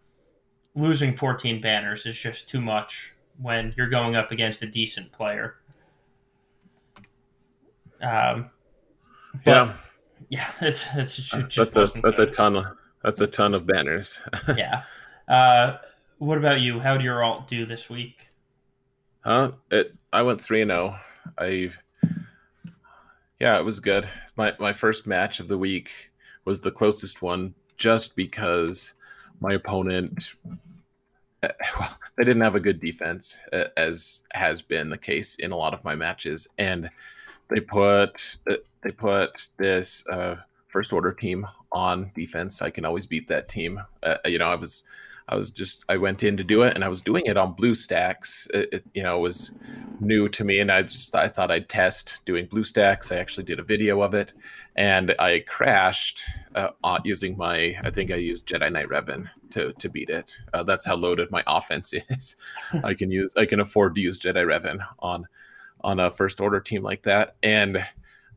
losing 0.73 1.15
14 1.15 1.61
banners 1.61 2.07
is 2.07 2.17
just 2.17 2.49
too 2.49 2.59
much 2.59 3.13
when 3.39 3.73
you're 3.77 3.89
going 3.89 4.15
up 4.15 4.31
against 4.31 4.63
a 4.63 4.67
decent 4.67 5.11
player. 5.11 5.57
Um, 8.01 8.49
yeah, 9.45 9.73
yeah, 10.29 10.49
it's 10.61 10.87
it's 10.95 11.15
just 11.15 11.55
that's 11.55 11.75
a 11.75 12.01
that's 12.01 12.17
good. 12.17 12.29
a 12.29 12.31
ton 12.31 12.55
of 12.55 12.65
that's 13.03 13.21
a 13.21 13.27
ton 13.27 13.53
of 13.53 13.65
banners. 13.65 14.21
yeah. 14.57 14.83
Uh, 15.27 15.77
what 16.17 16.37
about 16.37 16.61
you? 16.61 16.79
How 16.79 16.97
did 16.97 17.03
your 17.03 17.23
alt 17.23 17.47
do 17.47 17.65
this 17.65 17.89
week? 17.89 18.29
Huh? 19.21 19.51
It 19.71 19.95
I 20.11 20.21
went 20.21 20.41
three 20.41 20.61
and 20.61 20.71
zero. 20.71 20.95
Oh. 20.95 20.99
I 21.37 21.69
yeah, 23.39 23.57
it 23.59 23.65
was 23.65 23.79
good. 23.79 24.07
My 24.35 24.53
my 24.59 24.73
first 24.73 25.05
match 25.05 25.39
of 25.39 25.47
the 25.47 25.57
week 25.57 26.11
was 26.45 26.61
the 26.61 26.71
closest 26.71 27.21
one, 27.21 27.53
just 27.77 28.15
because 28.15 28.95
my 29.39 29.53
opponent 29.53 30.35
eh, 31.43 31.49
well, 31.79 31.97
they 32.15 32.23
didn't 32.23 32.41
have 32.41 32.55
a 32.55 32.59
good 32.59 32.79
defense, 32.79 33.39
eh, 33.51 33.67
as 33.77 34.23
has 34.31 34.61
been 34.61 34.89
the 34.89 34.97
case 34.97 35.35
in 35.35 35.51
a 35.51 35.57
lot 35.57 35.73
of 35.73 35.83
my 35.83 35.95
matches, 35.95 36.47
and 36.57 36.89
they 37.49 37.59
put 37.59 38.37
eh, 38.49 38.55
they 38.83 38.91
put 38.91 39.49
this 39.57 40.05
uh, 40.07 40.35
first 40.67 40.93
order 40.93 41.13
team 41.13 41.47
on 41.71 42.11
defense. 42.13 42.61
I 42.61 42.69
can 42.69 42.85
always 42.85 43.05
beat 43.05 43.27
that 43.27 43.47
team. 43.47 43.81
Uh, 44.01 44.17
you 44.25 44.37
know, 44.37 44.47
I 44.47 44.55
was 44.55 44.83
I 45.29 45.35
was 45.35 45.51
just 45.51 45.85
I 45.87 45.97
went 45.97 46.23
in 46.23 46.35
to 46.37 46.43
do 46.43 46.63
it, 46.63 46.75
and 46.75 46.83
I 46.83 46.89
was 46.89 47.01
doing 47.01 47.25
it 47.25 47.37
on 47.37 47.55
BlueStacks. 47.55 48.49
It, 48.53 48.69
it, 48.73 48.83
you 48.93 49.03
know, 49.03 49.19
was 49.19 49.53
new 50.01 50.27
to 50.29 50.43
me, 50.43 50.59
and 50.59 50.71
I 50.71 50.81
just 50.81 51.15
I 51.15 51.27
thought 51.27 51.51
I'd 51.51 51.69
test 51.69 52.19
doing 52.25 52.47
BlueStacks. 52.47 53.11
I 53.11 53.19
actually 53.19 53.45
did 53.45 53.59
a 53.59 53.63
video 53.63 54.01
of 54.01 54.13
it, 54.13 54.33
and 54.75 55.15
I 55.19 55.39
crashed 55.47 56.23
uh, 56.55 56.69
using 57.05 57.37
my 57.37 57.75
I 57.83 57.89
think 57.89 58.11
I 58.11 58.15
used 58.15 58.47
Jedi 58.47 58.71
Knight 58.71 58.87
Revan 58.87 59.29
to 59.51 59.71
to 59.73 59.89
beat 59.89 60.09
it. 60.09 60.35
Uh, 60.53 60.63
that's 60.63 60.85
how 60.85 60.95
loaded 60.95 61.31
my 61.31 61.43
offense 61.47 61.93
is. 61.93 62.35
I 62.83 62.93
can 62.93 63.09
use 63.09 63.33
I 63.37 63.45
can 63.45 63.61
afford 63.61 63.95
to 63.95 64.01
use 64.01 64.19
Jedi 64.19 64.45
Revan 64.45 64.85
on 64.99 65.25
on 65.81 65.99
a 65.99 66.11
first 66.11 66.41
order 66.41 66.59
team 66.59 66.83
like 66.83 67.03
that, 67.03 67.35
and 67.43 67.83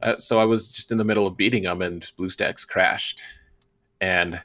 uh, 0.03 0.17
so 0.17 0.39
I 0.39 0.45
was 0.45 0.73
just 0.73 0.93
in 0.93 0.99
the 0.99 1.05
middle 1.05 1.27
of 1.27 1.37
beating 1.37 1.65
them, 1.65 1.83
and 1.83 2.03
BlueStacks 2.19 2.67
crashed, 2.67 3.23
and 4.01 4.41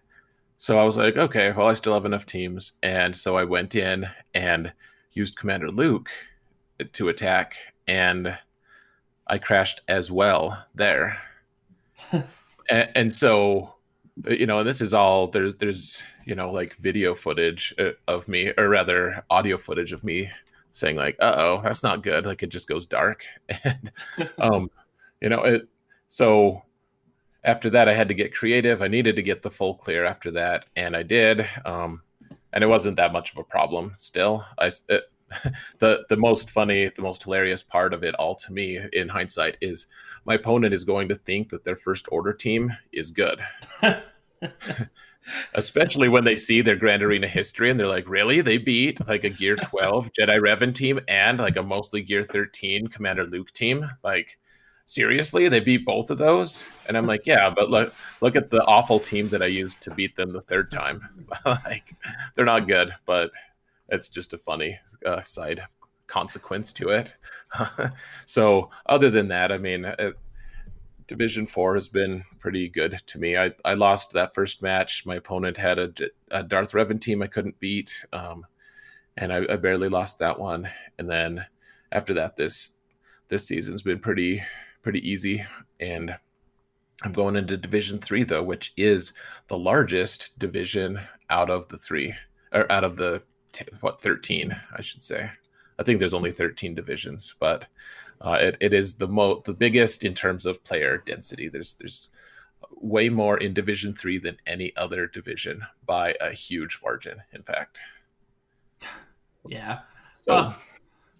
so 0.62 0.78
I 0.78 0.84
was 0.84 0.96
like, 0.96 1.18
okay, 1.18 1.52
well, 1.58 1.66
I 1.66 1.74
still 1.74 1.96
have 1.96 2.06
enough 2.06 2.28
teams. 2.28 2.74
And 2.84 3.18
so 3.18 3.36
I 3.36 3.44
went 3.44 3.74
in 3.74 4.08
and 4.36 4.72
used 5.14 5.36
Commander 5.36 5.72
Luke 5.72 6.08
to 6.94 7.10
attack, 7.10 7.56
and 7.88 8.38
I 9.26 9.40
crashed 9.40 9.82
as 9.88 10.12
well 10.12 10.64
there. 10.76 11.18
and, 12.12 12.92
and, 12.94 13.12
so, 13.12 13.74
you 14.28 14.46
know, 14.46 14.64
this 14.64 14.82
is 14.82 14.94
all 14.94 15.30
there's, 15.30 15.56
there's, 15.56 16.04
you 16.26 16.36
know, 16.36 16.52
like 16.52 16.76
video 16.76 17.16
footage 17.16 17.74
uh, 17.80 17.94
of 18.08 18.28
me, 18.28 18.54
or 18.56 18.70
rather, 18.70 19.26
audio 19.32 19.58
footage 19.58 19.94
of 19.94 20.04
me 20.04 20.30
saying, 20.74 20.96
like, 20.96 21.16
uh 21.20 21.34
oh, 21.38 21.62
that's 21.64 21.82
not 21.82 22.04
good. 22.04 22.28
Like, 22.28 22.44
it 22.44 22.50
just 22.50 22.68
goes 22.68 22.86
dark. 22.86 23.26
And, 23.64 23.92
um, 24.38 24.70
you 25.22 25.30
know, 25.30 25.42
it, 25.44 25.68
so 26.08 26.64
after 27.44 27.70
that, 27.72 27.88
I 27.88 27.94
had 27.94 28.08
to 28.10 28.14
get 28.14 28.36
creative. 28.36 28.82
I 28.82 28.88
needed 28.88 29.16
to 29.16 29.24
get 29.24 29.42
the 29.42 29.52
full 29.52 29.76
clear 29.76 30.06
after 30.06 30.32
that, 30.32 30.66
and 30.76 30.96
I 30.96 31.04
did. 31.04 31.48
Um, 31.66 32.02
and 32.54 32.64
it 32.64 32.68
wasn't 32.68 32.98
that 32.98 33.14
much 33.14 33.32
of 33.32 33.38
a 33.38 33.44
problem. 33.44 33.94
Still, 33.98 34.46
I 34.58 34.72
it, 34.90 35.04
the 35.80 36.04
the 36.10 36.18
most 36.18 36.50
funny, 36.50 36.92
the 36.96 37.02
most 37.02 37.24
hilarious 37.24 37.64
part 37.64 37.94
of 37.94 38.04
it 38.04 38.16
all 38.16 38.36
to 38.36 38.54
me, 38.54 38.80
in 38.94 39.10
hindsight, 39.10 39.58
is 39.62 39.88
my 40.26 40.36
opponent 40.36 40.74
is 40.74 40.84
going 40.84 41.10
to 41.10 41.16
think 41.16 41.50
that 41.50 41.64
their 41.64 41.76
first 41.76 42.08
order 42.12 42.34
team 42.34 42.72
is 42.92 43.12
good. 43.12 43.40
Especially 45.54 46.10
when 46.10 46.24
they 46.24 46.36
see 46.36 46.62
their 46.62 46.76
Grand 46.76 47.04
Arena 47.04 47.28
history 47.28 47.70
and 47.70 47.80
they're 47.80 47.88
like, 47.88 48.10
really? 48.10 48.42
They 48.42 48.58
beat 48.58 49.08
like 49.08 49.24
a 49.24 49.30
Gear 49.30 49.56
12 49.56 50.12
Jedi 50.14 50.40
Revan 50.40 50.74
team 50.74 51.00
and 51.08 51.38
like 51.38 51.58
a 51.58 51.64
mostly 51.64 52.02
Gear 52.02 52.24
13 52.24 52.88
Commander 52.88 53.28
Luke 53.28 53.52
team? 53.54 53.88
Like, 54.04 54.40
seriously 54.92 55.48
they 55.48 55.62
beat 55.62 55.86
both 55.86 56.12
of 56.12 56.18
those? 56.18 56.66
And 56.88 56.98
i'm 56.98 57.08
like 57.08 57.26
yeah 57.26 57.50
but 57.50 57.70
look 57.70 57.94
look 58.20 58.36
at 58.36 58.50
the 58.50 58.62
awful 58.66 59.00
team 59.00 59.30
that 59.30 59.42
i 59.42 59.46
used 59.46 59.80
to 59.82 59.92
beat 59.92 60.16
them 60.16 60.34
the 60.34 60.42
third 60.42 60.70
time. 60.70 61.26
Like 61.46 61.96
they're 62.36 62.46
not 62.46 62.68
good 62.68 62.94
but 63.06 63.32
it's 63.88 64.10
just 64.10 64.34
a 64.34 64.38
funny 64.38 64.78
uh, 65.06 65.22
side 65.22 65.64
consequence 66.08 66.74
to 66.74 66.90
it. 66.90 67.16
So 68.26 68.70
other 68.86 69.10
than 69.10 69.30
that 69.30 69.52
i 69.52 69.58
mean 69.58 69.86
uh, 69.86 70.12
division 71.08 71.46
four 71.46 71.74
has 71.76 71.88
been 71.88 72.24
pretty 72.40 72.68
good 72.70 73.02
to 73.06 73.20
me. 73.20 73.38
I, 73.38 73.52
I 73.66 73.74
lost 73.74 74.14
that 74.14 74.34
first 74.34 74.62
match. 74.62 75.06
My 75.06 75.16
opponent 75.16 75.58
had 75.58 75.78
a, 75.80 75.92
a 76.32 76.44
darth 76.44 76.74
revan 76.74 77.00
team 77.00 77.22
i 77.22 77.28
couldn't 77.28 77.60
beat 77.60 78.06
um, 78.12 78.46
and 79.18 79.32
I, 79.32 79.46
I 79.50 79.56
barely 79.56 79.90
lost 79.90 80.20
that 80.20 80.38
one. 80.38 80.70
And 81.00 81.10
then 81.10 81.46
after 81.94 82.14
that 82.16 82.36
this 82.36 82.76
this 83.30 83.48
season's 83.48 83.82
been 83.82 84.00
pretty 84.00 84.44
pretty 84.82 85.08
easy. 85.10 85.44
And 85.80 86.16
I'm 87.04 87.12
going 87.12 87.36
into 87.36 87.58
Division 87.58 88.00
Three 88.00 88.24
though, 88.24 88.44
which 88.44 88.74
is 88.78 89.14
the 89.48 89.58
largest 89.58 90.38
division 90.40 91.00
out 91.30 91.50
of 91.50 91.68
the 91.70 91.78
three, 91.78 92.14
or 92.54 92.72
out 92.72 92.84
of 92.84 92.98
the 92.98 93.24
t- 93.52 93.66
what 93.80 94.02
13, 94.02 94.56
I 94.78 94.82
should 94.82 95.02
say. 95.02 95.30
I 95.80 95.84
think 95.84 96.00
there's 96.00 96.14
only 96.14 96.32
13 96.32 96.76
divisions, 96.76 97.34
but 97.40 97.66
uh, 98.22 98.38
it, 98.40 98.58
it 98.60 98.74
is 98.74 98.94
the 98.96 99.08
mo 99.08 99.42
the 99.46 99.54
biggest 99.54 100.04
in 100.04 100.14
terms 100.14 100.46
of 100.46 100.64
player 100.64 101.02
density. 101.06 101.50
There's 101.50 101.74
there's 101.76 102.10
way 102.76 103.10
more 103.10 103.38
in 103.38 103.54
Division 103.54 103.96
Three 103.96 104.20
than 104.20 104.38
any 104.46 104.76
other 104.76 105.08
division 105.08 105.62
by 105.88 106.16
a 106.22 106.32
huge 106.32 106.80
margin. 106.84 107.18
In 107.34 107.42
fact, 107.42 107.80
Yeah. 109.48 109.80
so 110.16 110.34
Well, 110.34 110.56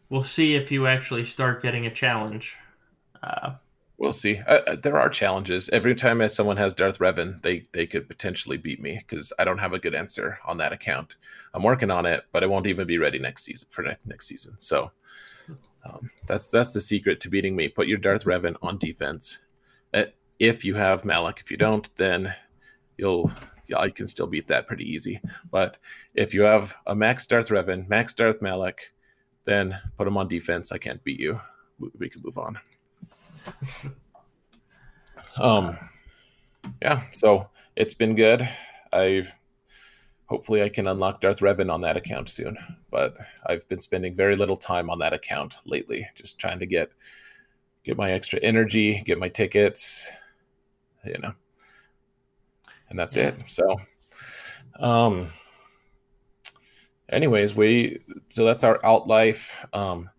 we'll 0.10 0.24
see 0.24 0.56
if 0.56 0.72
you 0.72 0.86
actually 0.88 1.26
start 1.26 1.62
getting 1.62 1.86
a 1.88 1.92
challenge. 1.94 2.56
Uh, 3.24 3.56
we'll 3.98 4.12
see. 4.12 4.40
Uh, 4.48 4.76
there 4.82 5.00
are 5.00 5.10
challenges 5.10 5.70
every 5.70 5.96
time 5.96 6.28
someone 6.30 6.58
has 6.58 6.74
Darth 6.74 7.00
Revan, 7.00 7.42
they 7.42 7.68
they 7.72 7.86
could 7.86 8.08
potentially 8.08 8.58
beat 8.58 8.82
me 8.82 9.00
because 9.00 9.32
I 9.40 9.44
don't 9.44 9.60
have 9.60 9.74
a 9.74 9.80
good 9.80 9.96
answer 9.96 10.40
on 10.46 10.58
that 10.58 10.74
account. 10.74 11.16
I'm 11.54 11.64
working 11.64 11.92
on 11.92 12.06
it, 12.06 12.24
but 12.32 12.44
I 12.44 12.48
won't 12.48 12.68
even 12.68 12.88
be 12.88 12.98
ready 12.98 13.20
next 13.20 13.44
season 13.44 13.68
for 13.72 13.84
next 13.84 14.06
next 14.06 14.28
season. 14.28 14.56
So. 14.58 14.92
Um, 15.84 16.12
that's 16.28 16.52
that's 16.52 16.74
the 16.74 16.80
secret 16.80 17.20
to 17.22 17.30
beating 17.30 17.56
me. 17.56 17.68
Put 17.68 17.88
your 17.88 17.98
Darth 17.98 18.26
Revan 18.26 18.56
on 18.62 18.78
defense. 18.78 19.40
Uh, 19.94 20.04
if 20.40 20.64
you 20.64 20.76
have 20.76 21.06
Malak, 21.06 21.40
if 21.40 21.50
you 21.50 21.58
don't, 21.58 21.90
then 21.96 22.34
you'll 22.98 23.32
I 23.76 23.90
can 23.90 24.08
still 24.08 24.28
beat 24.28 24.48
that 24.48 24.68
pretty 24.68 24.90
easy. 24.90 25.22
But 25.50 25.78
if 26.14 26.34
you 26.34 26.42
have 26.42 26.76
a 26.88 26.96
max 26.96 27.26
Darth 27.26 27.50
Revan, 27.50 27.88
max 27.88 28.14
Darth 28.14 28.42
Malak, 28.42 28.92
then 29.46 29.78
put 29.98 30.08
him 30.08 30.18
on 30.18 30.28
defense. 30.28 30.72
I 30.72 30.78
can't 30.78 31.04
beat 31.04 31.20
you. 31.20 31.40
We 31.98 32.10
can 32.10 32.22
move 32.24 32.38
on. 32.38 32.60
Um, 35.38 35.78
yeah. 36.82 37.04
So 37.12 37.50
it's 37.76 37.94
been 37.94 38.16
good. 38.16 38.48
I've 38.92 39.32
hopefully 40.28 40.64
I 40.64 40.70
can 40.70 40.88
unlock 40.88 41.22
Darth 41.22 41.40
Revan 41.40 41.72
on 41.72 41.82
that 41.82 41.98
account 41.98 42.30
soon. 42.30 42.58
But 42.90 43.16
I've 43.46 43.68
been 43.68 43.80
spending 43.80 44.16
very 44.16 44.36
little 44.36 44.58
time 44.58 44.90
on 44.90 45.00
that 45.00 45.14
account 45.14 45.56
lately, 45.66 46.08
just 46.16 46.40
trying 46.40 46.60
to 46.60 46.66
get 46.66 46.92
get 47.84 47.98
my 47.98 48.12
extra 48.12 48.40
energy, 48.42 49.02
get 49.06 49.20
my 49.20 49.30
tickets, 49.30 50.10
you 51.06 51.18
know. 51.20 51.34
And 52.90 53.00
that's 53.00 53.16
Yeah. 53.16 53.30
it. 53.30 53.44
So 53.48 53.80
um 54.80 55.32
anyways, 57.10 57.56
we 57.56 58.00
so 58.30 58.46
that's 58.46 58.64
our 58.64 58.80
out 58.86 59.08
life. 59.08 59.56
Um 59.74 60.10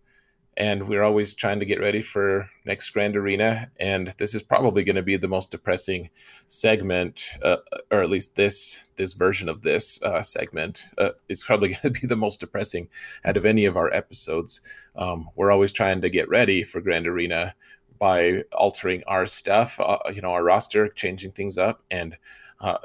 and 0.57 0.87
we're 0.87 1.03
always 1.03 1.35
trying 1.35 1.59
to 1.59 1.65
get 1.65 1.81
ready 1.81 2.03
for 2.03 2.49
next 2.65 2.91
grand 2.91 3.17
arena 3.17 3.71
and 3.81 4.15
this 4.19 4.35
is 4.35 4.43
probably 4.43 4.85
going 4.85 4.97
to 4.97 5.03
be 5.03 5.17
the 5.17 5.29
most 5.29 5.51
depressing 5.51 6.11
segment 6.47 7.31
uh, 7.43 7.57
or 7.91 8.03
at 8.03 8.11
least 8.11 8.35
this 8.35 8.79
this 8.97 9.15
version 9.15 9.49
of 9.49 9.63
this 9.63 10.03
uh, 10.03 10.23
segment. 10.23 10.85
Uh, 10.99 11.11
is 11.29 11.45
probably 11.45 11.69
going 11.83 11.95
to 11.95 12.01
be 12.01 12.07
the 12.07 12.17
most 12.17 12.41
depressing 12.41 12.89
out 13.25 13.37
of 13.37 13.47
any 13.47 13.65
of 13.65 13.77
our 13.77 13.93
episodes. 13.93 14.61
Um, 14.97 15.31
we're 15.37 15.51
always 15.51 15.73
trying 15.73 16.01
to 16.03 16.11
get 16.11 16.29
ready 16.29 16.63
for 16.63 16.81
grand 16.81 17.07
arena 17.07 17.55
by 17.99 18.43
altering 18.53 19.03
our 19.07 19.25
stuff 19.25 19.79
uh, 19.81 19.99
you 20.13 20.21
know 20.21 20.33
our 20.33 20.43
roster 20.43 20.89
changing 20.89 21.33
things 21.33 21.57
up 21.57 21.83
and 21.91 22.17
uh, 22.61 22.79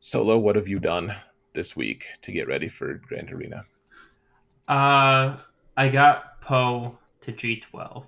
solo 0.00 0.36
what 0.38 0.56
have 0.56 0.68
you 0.68 0.78
done 0.78 1.14
this 1.56 1.74
week 1.74 2.06
to 2.22 2.30
get 2.30 2.46
ready 2.46 2.68
for 2.68 2.94
grand 2.94 3.32
arena? 3.32 3.64
Uh, 4.68 5.38
I 5.76 5.88
got 5.88 6.35
Poe 6.46 6.96
to 7.22 7.32
G12. 7.32 8.04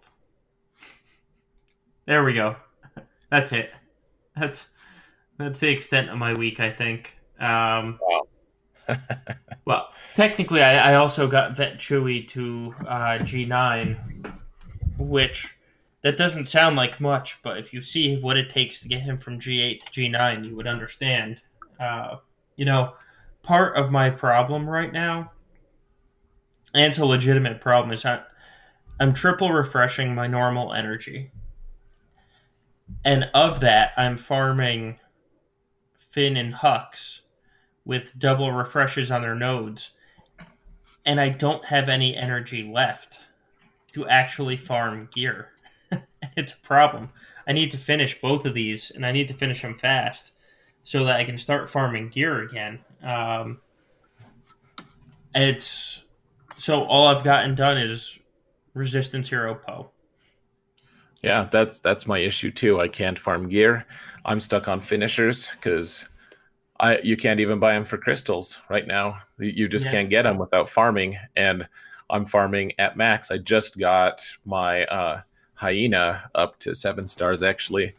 There 2.07 2.23
we 2.23 2.33
go. 2.33 2.55
That's 3.31 3.51
it. 3.51 3.73
That's 4.37 4.69
that's 5.39 5.59
the 5.59 5.69
extent 5.69 6.09
of 6.09 6.19
my 6.19 6.35
week, 6.35 6.61
I 6.61 6.71
think. 6.71 7.17
Um, 7.41 7.99
well, 9.65 9.89
technically, 10.15 10.63
I, 10.63 10.93
I 10.93 10.95
also 10.95 11.27
got 11.27 11.57
Vet 11.57 11.79
Chewy 11.79 12.27
to 12.29 12.75
uh, 12.87 13.19
G9, 13.19 14.33
which 14.99 15.57
that 16.03 16.17
doesn't 16.17 16.47
sound 16.47 16.77
like 16.77 17.01
much, 17.01 17.41
but 17.43 17.59
if 17.59 17.73
you 17.73 17.83
see 17.83 18.21
what 18.21 18.37
it 18.37 18.51
takes 18.51 18.81
to 18.81 18.89
get 18.89 19.01
him 19.01 19.19
from 19.19 19.41
G8 19.41 19.85
to 19.85 19.91
G9, 19.91 20.47
you 20.47 20.55
would 20.55 20.69
understand. 20.69 21.43
Uh, 21.81 22.17
you 22.57 22.65
know, 22.65 22.95
part 23.43 23.77
of 23.77 23.91
my 23.91 24.11
problem 24.11 24.69
right 24.69 24.93
now, 24.93 25.33
and 26.75 26.85
it's 26.85 26.99
a 26.99 27.05
legitimate 27.05 27.61
problem, 27.61 27.93
is 27.93 28.05
I, 28.05 28.23
I'm 29.01 29.15
triple 29.15 29.53
refreshing 29.53 30.15
my 30.15 30.27
normal 30.27 30.73
energy. 30.73 31.31
And 33.05 33.31
of 33.35 33.61
that, 33.61 33.93
I'm 33.97 34.17
farming 34.17 34.99
Finn 36.11 36.37
and 36.37 36.55
Hux 36.55 37.21
with 37.85 38.19
double 38.19 38.53
refreshes 38.53 39.11
on 39.11 39.23
their 39.23 39.35
nodes. 39.35 39.91
And 41.05 41.21
I 41.21 41.31
don't 41.31 41.65
have 41.67 41.89
any 41.89 42.17
energy 42.17 42.63
left 42.63 43.21
to 43.93 44.07
actually 44.07 44.57
farm 44.57 45.09
gear. 45.15 45.51
it's 46.37 46.53
a 46.53 46.59
problem. 46.59 47.11
I 47.47 47.53
need 47.53 47.71
to 47.71 47.79
finish 47.79 48.21
both 48.21 48.45
of 48.45 48.53
these, 48.55 48.91
and 48.91 49.07
I 49.07 49.13
need 49.13 49.29
to 49.29 49.35
finish 49.35 49.63
them 49.63 49.79
fast 49.79 50.33
so 50.85 51.05
that 51.05 51.17
I 51.17 51.25
can 51.25 51.39
start 51.39 51.71
farming 51.71 52.11
gear 52.11 52.43
again. 52.43 52.81
Um, 53.03 53.61
it's 55.35 56.05
so 56.59 56.85
all 56.85 57.07
I've 57.07 57.25
gotten 57.25 57.55
done 57.55 57.79
is 57.79 58.19
Resistance 58.75 59.29
Hero 59.29 59.55
Poe. 59.55 59.91
Yeah, 61.23 61.49
that's 61.51 61.81
that's 61.81 62.07
my 62.07 62.19
issue 62.19 62.51
too. 62.51 62.81
I 62.81 62.89
can't 62.89 63.19
farm 63.19 63.49
gear. 63.49 63.87
I'm 64.25 64.39
stuck 64.41 64.69
on 64.69 64.81
finishers 64.81 65.49
because 65.53 66.09
I 66.79 66.99
you 66.99 67.17
can't 67.17 67.41
even 67.41 67.59
buy 67.59 67.73
them 67.73 67.85
for 67.85 67.99
crystals 67.99 68.61
right 68.69 68.87
now. 68.87 69.17
You- 69.39 69.69
just 69.69 69.87
Yeah. 69.87 69.91
can't 69.93 70.11
get 70.11 70.23
them 70.23 70.39
without 70.39 70.69
farming, 70.69 71.19
and 71.37 71.67
I'm 72.11 72.25
farming 72.25 72.73
at 72.79 72.97
max. 72.97 73.31
I 73.33 73.39
just 73.39 73.79
got 73.79 74.23
my 74.45 74.85
uh, 74.87 75.23
hyena 75.55 76.31
up 76.37 76.59
to 76.61 76.75
seven 76.75 77.09
stars 77.09 77.43
actually, 77.43 77.95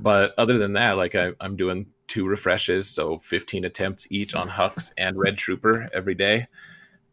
but 0.00 0.32
other 0.38 0.56
than 0.56 0.72
that, 0.72 0.92
like 0.92 1.14
I, 1.14 1.32
I'm 1.40 1.56
doing 1.56 1.86
two 2.08 2.26
refreshes, 2.26 2.88
so 2.88 3.18
15 3.18 3.66
attempts 3.66 4.06
each 4.10 4.34
on 4.34 4.48
Hux 4.48 4.92
and 4.96 5.18
Red 5.18 5.36
Trooper 5.36 5.88
every 5.92 6.14
day, 6.14 6.46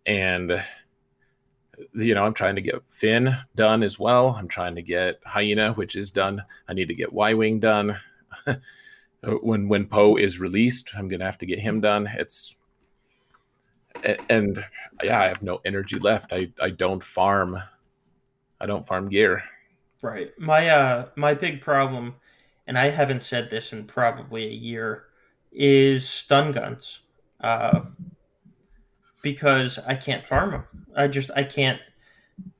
and 0.05 0.63
you 1.93 2.13
know, 2.13 2.25
I'm 2.25 2.33
trying 2.33 2.55
to 2.55 2.61
get 2.61 2.81
Finn 2.87 3.35
done 3.55 3.83
as 3.83 3.99
well. 3.99 4.29
I'm 4.29 4.47
trying 4.47 4.75
to 4.75 4.81
get 4.81 5.19
Hyena, 5.25 5.73
which 5.73 5.95
is 5.95 6.11
done. 6.11 6.43
I 6.67 6.73
need 6.73 6.87
to 6.87 6.95
get 6.95 7.13
Y 7.13 7.33
Wing 7.33 7.59
done. 7.59 7.97
when 9.41 9.67
when 9.67 9.85
Poe 9.85 10.15
is 10.15 10.39
released, 10.39 10.91
I'm 10.95 11.07
gonna 11.07 11.25
have 11.25 11.37
to 11.39 11.45
get 11.45 11.59
him 11.59 11.81
done. 11.81 12.09
It's 12.17 12.55
and 14.29 14.63
yeah, 15.03 15.21
I 15.21 15.27
have 15.27 15.41
no 15.41 15.59
energy 15.65 15.99
left. 15.99 16.31
I 16.33 16.51
I 16.61 16.69
don't 16.69 17.03
farm. 17.03 17.57
I 18.61 18.65
don't 18.65 18.85
farm 18.85 19.09
gear. 19.09 19.43
Right. 20.01 20.31
My 20.37 20.69
uh 20.69 21.07
my 21.15 21.33
big 21.33 21.61
problem, 21.61 22.15
and 22.67 22.77
I 22.77 22.89
haven't 22.89 23.23
said 23.23 23.49
this 23.49 23.73
in 23.73 23.85
probably 23.85 24.45
a 24.45 24.51
year, 24.51 25.05
is 25.51 26.07
stun 26.07 26.51
guns. 26.51 27.01
Uh, 27.41 27.81
because 29.21 29.79
I 29.85 29.95
can't 29.95 30.27
farm 30.27 30.51
them. 30.51 30.63
I 30.95 31.07
just 31.07 31.31
I 31.35 31.43
can't. 31.43 31.79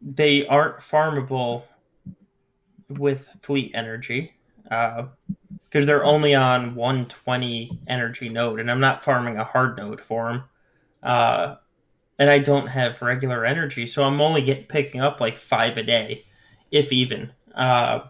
They 0.02 0.46
aren't 0.48 0.78
farmable 0.78 1.64
with 2.90 3.30
fleet 3.42 3.72
energy. 3.74 4.34
Uh, 4.70 5.08
because 5.70 5.86
they're 5.86 6.04
only 6.04 6.34
on 6.34 6.74
120 6.74 7.80
energy 7.88 8.28
node, 8.28 8.60
and 8.60 8.72
I'm 8.72 8.80
not 8.80 9.04
farming 9.04 9.38
a 9.38 9.44
hard 9.44 9.78
node 9.78 10.02
for 10.02 10.32
them. 10.32 10.44
Uh, 11.04 11.56
and 12.18 12.30
I 12.30 12.40
don't 12.40 12.68
have 12.68 13.02
regular 13.02 13.46
energy, 13.46 13.86
so 13.86 14.04
I'm 14.04 14.20
only 14.20 14.42
get 14.42 14.68
picking 14.68 15.00
up 15.00 15.22
like 15.22 15.38
five 15.38 15.78
a 15.78 15.84
day, 15.84 16.24
if 16.72 16.92
even. 16.92 17.32
Uh, 17.54 18.02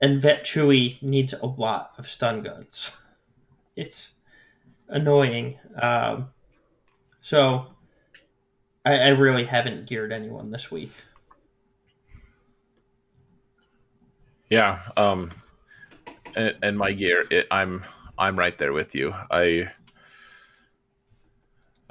and 0.00 0.20
Vet 0.20 0.44
Chewy 0.44 1.02
needs 1.02 1.32
a 1.32 1.46
lot 1.46 1.92
of 1.98 2.08
stun 2.08 2.42
guns. 2.42 2.92
It's 3.78 4.12
annoying. 4.88 5.58
Um, 5.82 6.30
so 7.26 7.66
I, 8.84 8.98
I 8.98 9.08
really 9.08 9.42
haven't 9.42 9.88
geared 9.88 10.12
anyone 10.12 10.52
this 10.52 10.70
week. 10.70 10.92
Yeah. 14.48 14.78
Um. 14.96 15.32
And, 16.36 16.54
and 16.62 16.78
my 16.78 16.92
gear, 16.92 17.24
it, 17.28 17.48
I'm 17.50 17.84
I'm 18.16 18.38
right 18.38 18.56
there 18.56 18.72
with 18.72 18.94
you. 18.94 19.12
I 19.28 19.72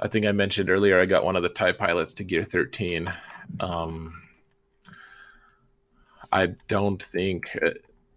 I 0.00 0.08
think 0.08 0.24
I 0.24 0.32
mentioned 0.32 0.70
earlier 0.70 0.98
I 0.98 1.04
got 1.04 1.22
one 1.22 1.36
of 1.36 1.42
the 1.42 1.50
TIE 1.50 1.72
pilots 1.72 2.14
to 2.14 2.24
gear 2.24 2.42
13. 2.42 3.12
Um, 3.60 4.22
I 6.32 6.46
don't 6.66 7.02
think, 7.02 7.58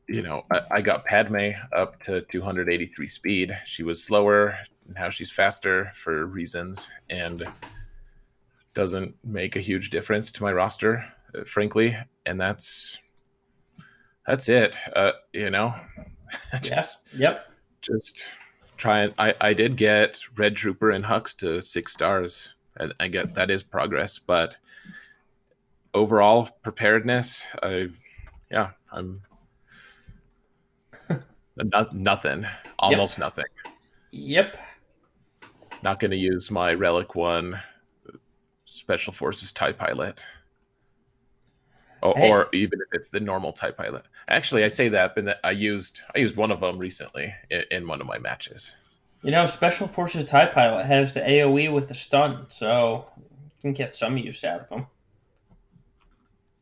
you 0.09 0.21
know, 0.23 0.43
I, 0.51 0.61
I 0.71 0.81
got 0.81 1.05
Padme 1.05 1.51
up 1.71 1.99
to 2.01 2.21
283 2.21 3.07
speed. 3.07 3.57
She 3.65 3.83
was 3.83 4.03
slower, 4.03 4.57
now 4.95 5.09
she's 5.09 5.31
faster 5.31 5.91
for 5.93 6.25
reasons, 6.25 6.89
and 7.09 7.45
doesn't 8.73 9.15
make 9.23 9.55
a 9.55 9.59
huge 9.59 9.89
difference 9.89 10.31
to 10.31 10.43
my 10.43 10.51
roster, 10.51 11.05
uh, 11.35 11.43
frankly. 11.43 11.95
And 12.25 12.39
that's 12.39 12.97
that's 14.25 14.49
it. 14.49 14.77
Uh, 14.95 15.11
you 15.33 15.49
know, 15.49 15.73
just 16.61 17.07
Yep. 17.15 17.45
just 17.81 18.31
try 18.77 18.99
and 19.01 19.13
I, 19.17 19.33
I 19.41 19.53
did 19.53 19.75
get 19.75 20.19
Red 20.37 20.55
Trooper 20.55 20.91
and 20.91 21.05
Hux 21.05 21.35
to 21.37 21.61
six 21.61 21.93
stars. 21.93 22.55
And 22.77 22.93
I 22.99 23.09
get 23.09 23.35
that 23.35 23.51
is 23.51 23.61
progress, 23.63 24.17
but 24.19 24.57
overall 25.93 26.49
preparedness, 26.63 27.47
I 27.61 27.89
yeah, 28.49 28.71
I'm 28.91 29.21
No, 31.63 31.87
nothing. 31.93 32.45
Almost 32.79 33.17
yep. 33.17 33.25
nothing. 33.25 33.45
Yep. 34.11 34.57
Not 35.83 35.99
going 35.99 36.11
to 36.11 36.17
use 36.17 36.49
my 36.49 36.73
Relic 36.73 37.15
One 37.15 37.59
Special 38.65 39.13
Forces 39.13 39.51
TIE 39.51 39.73
Pilot. 39.73 40.23
Or, 42.01 42.13
hey. 42.15 42.29
or, 42.29 42.47
even 42.53 42.79
if 42.79 42.87
it's 42.93 43.09
the 43.09 43.19
normal 43.19 43.51
TIE 43.51 43.71
Pilot. 43.71 44.07
Actually, 44.29 44.63
I 44.63 44.69
say 44.69 44.87
that, 44.89 45.15
but 45.15 45.37
I 45.43 45.51
used 45.51 46.01
I 46.15 46.19
used 46.19 46.37
one 46.37 46.49
of 46.49 46.61
them 46.61 46.77
recently 46.77 47.33
in, 47.49 47.63
in 47.71 47.87
one 47.87 47.99
of 47.99 48.07
my 48.07 48.17
matches. 48.17 48.75
You 49.21 49.31
know, 49.31 49.45
Special 49.45 49.85
Forces 49.87 50.25
TIE 50.25 50.45
Pilot 50.45 50.85
has 50.85 51.13
the 51.13 51.19
AOE 51.19 51.73
with 51.73 51.89
the 51.89 51.93
stun, 51.93 52.45
so 52.47 53.05
you 53.17 53.61
can 53.61 53.73
get 53.73 53.95
some 53.95 54.17
use 54.17 54.45
out 54.45 54.61
of 54.61 54.69
them. 54.69 54.87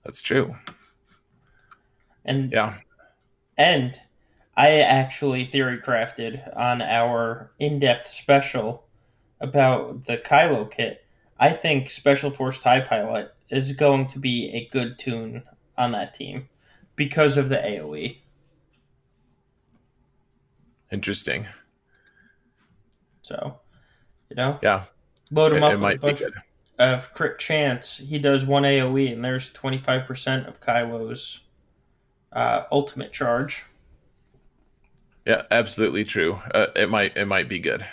That's 0.04 0.22
true. 0.22 0.56
And 2.26 2.52
yeah, 2.52 2.78
and 3.60 4.00
I 4.58 4.80
actually 4.80 5.46
theory 5.46 5.78
crafted 5.78 6.58
on 6.58 6.82
our 6.82 7.52
in-depth 7.60 8.08
special 8.08 8.88
about 9.40 10.06
the 10.06 10.18
Kylo 10.18 10.70
kit. 10.70 11.06
I 11.40 11.52
think 11.52 11.92
Special 11.92 12.32
Force 12.32 12.60
TIE 12.60 12.82
Pilot 12.82 13.36
is 13.50 13.72
going 13.74 14.08
to 14.08 14.20
be 14.20 14.50
a 14.50 14.68
good 14.74 14.98
toon 14.98 15.44
on 15.78 15.92
that 15.92 16.16
team 16.16 16.50
because 16.96 17.38
of 17.38 17.50
the 17.50 17.58
AoE. 17.58 18.18
Interesting. 20.92 21.46
So, 23.22 23.60
you 24.32 24.38
know, 24.38 24.58
yeah, 24.64 24.86
load 25.30 25.54
him 25.54 25.64
it, 25.64 25.64
up 25.64 25.74
it 25.74 25.80
with 25.80 25.96
a 25.96 26.00
bunch 26.00 26.24
of 26.80 27.14
crit 27.14 27.38
chance. 27.38 27.98
He 27.98 28.18
does 28.18 28.44
one 28.44 28.64
AoE, 28.64 29.14
and 29.14 29.24
there's 29.24 29.54
25% 29.54 30.48
of 30.48 30.60
Kylo's 30.60 31.42
uh, 32.32 32.64
ultimate 32.72 33.14
charge. 33.14 33.64
Yeah, 35.28 35.42
absolutely 35.52 36.06
true. 36.06 36.40
Uh, 36.56 36.68
it 36.78 36.90
might 36.90 37.18
it 37.18 37.26
might 37.26 37.50
be 37.50 37.60
good. 37.60 37.86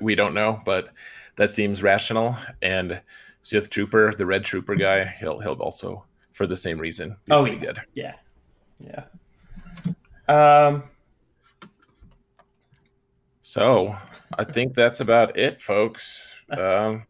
We 0.00 0.16
don't 0.16 0.34
know, 0.34 0.60
but 0.64 0.88
that 1.36 1.50
seems 1.50 1.84
rational. 1.84 2.36
And 2.62 3.00
Sith 3.42 3.70
Trooper, 3.70 4.12
the 4.12 4.26
Red 4.26 4.44
Trooper 4.44 4.74
guy, 4.74 5.04
he'll 5.04 5.38
he'll 5.38 5.52
also 5.54 6.04
for 6.32 6.48
the 6.48 6.56
same 6.56 6.78
reason. 6.78 7.16
oh, 7.30 7.44
yeah. 7.44 7.54
good. 7.54 7.80
Yeah, 7.94 8.14
yeah. 8.80 9.04
Um. 10.26 10.82
So 13.40 13.96
I 14.36 14.42
think 14.42 14.74
that's 14.74 15.00
about 15.00 15.38
it, 15.38 15.62
folks. 15.62 16.36
Um, 16.50 17.06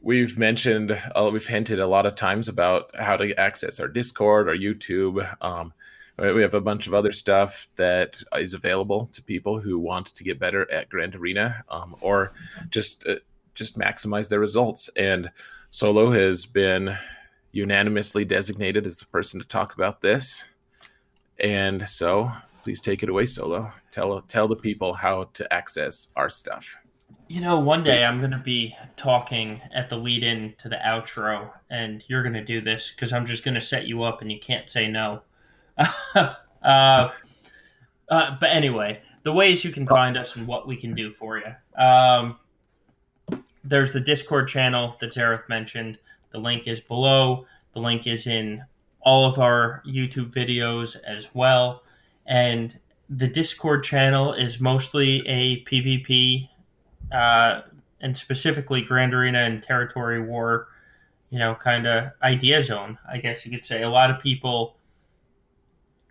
we've 0.00 0.38
mentioned, 0.38 0.98
uh, 1.14 1.28
we've 1.30 1.46
hinted 1.46 1.78
a 1.78 1.86
lot 1.86 2.06
of 2.06 2.14
times 2.14 2.48
about 2.48 2.84
how 2.96 3.18
to 3.18 3.38
access 3.38 3.80
our 3.80 3.86
Discord, 3.86 4.48
our 4.48 4.56
YouTube. 4.56 5.30
Um, 5.42 5.74
we 6.18 6.42
have 6.42 6.54
a 6.54 6.60
bunch 6.60 6.86
of 6.86 6.94
other 6.94 7.10
stuff 7.10 7.68
that 7.76 8.22
is 8.38 8.54
available 8.54 9.06
to 9.06 9.22
people 9.22 9.60
who 9.60 9.78
want 9.78 10.06
to 10.14 10.24
get 10.24 10.38
better 10.38 10.70
at 10.70 10.88
Grand 10.88 11.14
Arena 11.14 11.64
um, 11.68 11.96
or 12.00 12.32
just 12.70 13.06
uh, 13.06 13.16
just 13.54 13.78
maximize 13.78 14.28
their 14.28 14.40
results. 14.40 14.88
And 14.96 15.30
Solo 15.70 16.10
has 16.10 16.46
been 16.46 16.96
unanimously 17.52 18.24
designated 18.24 18.86
as 18.86 18.96
the 18.96 19.06
person 19.06 19.40
to 19.40 19.46
talk 19.46 19.74
about 19.74 20.00
this. 20.00 20.46
And 21.40 21.86
so, 21.88 22.30
please 22.62 22.80
take 22.80 23.02
it 23.02 23.08
away, 23.08 23.26
Solo. 23.26 23.72
Tell 23.90 24.20
tell 24.22 24.46
the 24.46 24.56
people 24.56 24.94
how 24.94 25.24
to 25.34 25.52
access 25.52 26.12
our 26.16 26.28
stuff. 26.28 26.76
You 27.26 27.40
know, 27.40 27.58
one 27.58 27.82
day 27.82 28.04
I'm 28.04 28.18
going 28.18 28.32
to 28.32 28.38
be 28.38 28.76
talking 28.96 29.60
at 29.72 29.88
the 29.88 29.96
lead 29.96 30.22
in 30.22 30.54
to 30.58 30.68
the 30.68 30.76
outro, 30.76 31.50
and 31.70 32.04
you're 32.06 32.22
going 32.22 32.34
to 32.34 32.44
do 32.44 32.60
this 32.60 32.92
because 32.92 33.12
I'm 33.12 33.26
just 33.26 33.44
going 33.44 33.54
to 33.54 33.60
set 33.60 33.86
you 33.86 34.02
up 34.02 34.20
and 34.20 34.30
you 34.30 34.38
can't 34.38 34.68
say 34.68 34.88
no. 34.88 35.22
Uh, 35.76 36.28
uh, 36.62 37.10
but 38.08 38.50
anyway, 38.50 39.00
the 39.22 39.32
ways 39.32 39.64
you 39.64 39.70
can 39.70 39.86
find 39.86 40.16
us 40.16 40.36
and 40.36 40.46
what 40.46 40.66
we 40.66 40.76
can 40.76 40.94
do 40.94 41.10
for 41.10 41.38
you. 41.38 41.82
Um, 41.82 42.38
there's 43.64 43.92
the 43.92 44.00
Discord 44.00 44.48
channel 44.48 44.96
that 45.00 45.12
Xaereth 45.12 45.48
mentioned. 45.48 45.98
The 46.30 46.38
link 46.38 46.68
is 46.68 46.80
below. 46.80 47.46
The 47.72 47.80
link 47.80 48.06
is 48.06 48.26
in 48.26 48.62
all 49.00 49.26
of 49.26 49.38
our 49.38 49.82
YouTube 49.86 50.32
videos 50.32 50.96
as 51.06 51.30
well. 51.34 51.82
And 52.26 52.78
the 53.08 53.28
Discord 53.28 53.84
channel 53.84 54.32
is 54.32 54.60
mostly 54.60 55.26
a 55.26 55.62
PvP 55.64 56.48
uh, 57.12 57.62
and 58.00 58.16
specifically 58.16 58.82
Grand 58.82 59.14
Arena 59.14 59.38
and 59.40 59.62
Territory 59.62 60.20
War, 60.20 60.68
you 61.30 61.38
know, 61.38 61.54
kind 61.54 61.86
of 61.86 62.10
idea 62.22 62.62
zone, 62.62 62.98
I 63.10 63.18
guess 63.18 63.44
you 63.44 63.52
could 63.52 63.64
say. 63.64 63.82
A 63.82 63.88
lot 63.88 64.10
of 64.10 64.20
people 64.20 64.76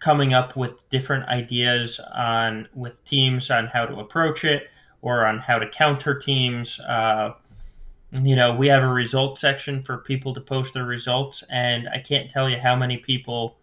coming 0.03 0.33
up 0.33 0.57
with 0.57 0.87
different 0.89 1.25
ideas 1.29 1.97
on 2.13 2.67
with 2.73 3.01
teams 3.05 3.49
on 3.49 3.67
how 3.67 3.85
to 3.85 4.01
approach 4.01 4.43
it 4.43 4.69
or 5.01 5.25
on 5.25 5.39
how 5.39 5.57
to 5.57 5.69
counter 5.69 6.13
teams. 6.13 6.77
Uh, 6.81 7.31
you 8.21 8.35
know, 8.35 8.53
we 8.53 8.67
have 8.67 8.83
a 8.83 8.87
results 8.87 9.39
section 9.39 9.81
for 9.81 9.99
people 9.99 10.33
to 10.33 10.41
post 10.41 10.73
their 10.73 10.83
results, 10.83 11.41
and 11.49 11.87
I 11.87 11.99
can't 11.99 12.29
tell 12.29 12.49
you 12.49 12.57
how 12.57 12.75
many 12.75 12.97
people 12.97 13.59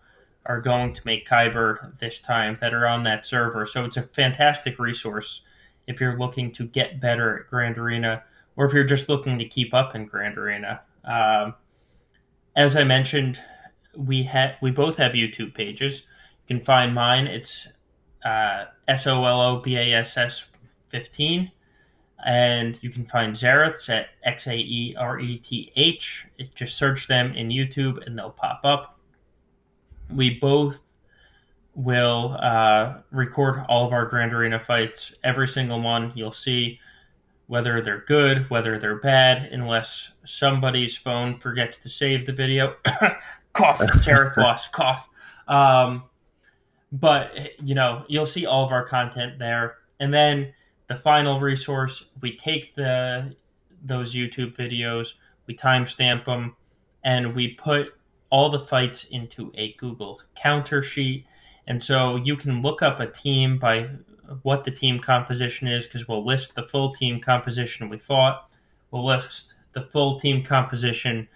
are 0.46 0.62
going 0.62 0.94
to 0.94 1.02
make 1.04 1.28
Kyber 1.28 1.98
this 1.98 2.22
time 2.22 2.56
that 2.62 2.72
are 2.72 2.86
on 2.86 3.02
that 3.02 3.26
server. 3.26 3.66
So 3.66 3.84
it's 3.84 3.98
a 3.98 4.02
fantastic 4.02 4.78
resource 4.78 5.42
if 5.86 6.00
you're 6.00 6.18
looking 6.18 6.52
to 6.52 6.64
get 6.64 7.02
better 7.02 7.40
at 7.40 7.50
Grand 7.50 7.76
Arena 7.76 8.22
or 8.56 8.64
if 8.64 8.72
you're 8.72 8.84
just 8.84 9.10
looking 9.10 9.38
to 9.38 9.44
keep 9.44 9.74
up 9.74 9.94
in 9.94 10.06
Grand 10.06 10.38
Arena. 10.38 10.80
Um, 11.04 11.54
as 12.56 12.76
I 12.76 12.84
mentioned, 12.84 13.38
we 13.94 14.22
have 14.22 14.54
we 14.62 14.70
both 14.70 14.96
have 14.96 15.12
YouTube 15.12 15.54
pages. 15.54 16.04
You 16.50 16.56
can 16.56 16.64
find 16.64 16.92
mine. 16.92 17.28
It's 17.28 17.68
uh, 18.24 18.64
S 18.88 19.06
O 19.06 19.24
L 19.24 19.40
O 19.40 19.60
B 19.60 19.76
A 19.76 19.94
S 19.94 20.16
S 20.16 20.46
fifteen, 20.88 21.52
and 22.26 22.76
you 22.82 22.90
can 22.90 23.06
find 23.06 23.36
Xaereth's 23.36 23.88
at 23.88 24.08
X 24.24 24.48
A 24.48 24.56
E 24.56 24.96
R 24.98 25.20
E 25.20 25.38
T 25.38 25.70
H. 25.76 26.26
Just 26.56 26.76
search 26.76 27.06
them 27.06 27.34
in 27.34 27.50
YouTube, 27.50 28.04
and 28.04 28.18
they'll 28.18 28.32
pop 28.32 28.62
up. 28.64 28.98
We 30.12 30.40
both 30.40 30.82
will 31.76 32.36
uh, 32.40 32.94
record 33.12 33.64
all 33.68 33.86
of 33.86 33.92
our 33.92 34.06
Grand 34.06 34.34
Arena 34.34 34.58
fights, 34.58 35.14
every 35.22 35.46
single 35.46 35.80
one. 35.80 36.10
You'll 36.16 36.32
see 36.32 36.80
whether 37.46 37.80
they're 37.80 38.04
good, 38.08 38.50
whether 38.50 38.76
they're 38.76 38.98
bad, 38.98 39.52
unless 39.52 40.10
somebody's 40.24 40.96
phone 40.96 41.38
forgets 41.38 41.78
to 41.78 41.88
save 41.88 42.26
the 42.26 42.32
video. 42.32 42.74
cough, 43.52 43.88
Sarah 44.00 44.34
lost, 44.36 44.72
cough. 44.72 45.08
Um, 45.46 46.09
but, 46.92 47.32
you 47.62 47.74
know, 47.74 48.04
you'll 48.08 48.26
see 48.26 48.46
all 48.46 48.64
of 48.64 48.72
our 48.72 48.86
content 48.86 49.38
there. 49.38 49.76
And 49.98 50.12
then 50.12 50.52
the 50.88 50.96
final 50.96 51.38
resource, 51.38 52.06
we 52.20 52.36
take 52.36 52.74
the 52.74 53.34
those 53.82 54.14
YouTube 54.14 54.54
videos, 54.54 55.14
we 55.46 55.56
timestamp 55.56 56.26
them, 56.26 56.54
and 57.02 57.34
we 57.34 57.54
put 57.54 57.94
all 58.28 58.50
the 58.50 58.60
fights 58.60 59.04
into 59.04 59.50
a 59.54 59.72
Google 59.74 60.20
counter 60.34 60.82
sheet 60.82 61.26
and 61.70 61.80
so 61.80 62.16
you 62.16 62.34
can 62.34 62.62
look 62.62 62.82
up 62.82 62.98
a 62.98 63.06
team 63.06 63.56
by 63.56 63.90
what 64.42 64.64
the 64.64 64.72
team 64.72 64.98
composition 64.98 65.68
is 65.68 65.86
because 65.86 66.08
we'll 66.08 66.26
list 66.26 66.56
the 66.56 66.64
full 66.64 66.92
team 66.92 67.20
composition 67.20 67.88
we 67.88 67.98
fought. 67.98 68.50
We'll 68.90 69.06
list 69.06 69.54
the 69.72 69.82
full 69.82 70.18
team 70.18 70.42
composition 70.42 71.28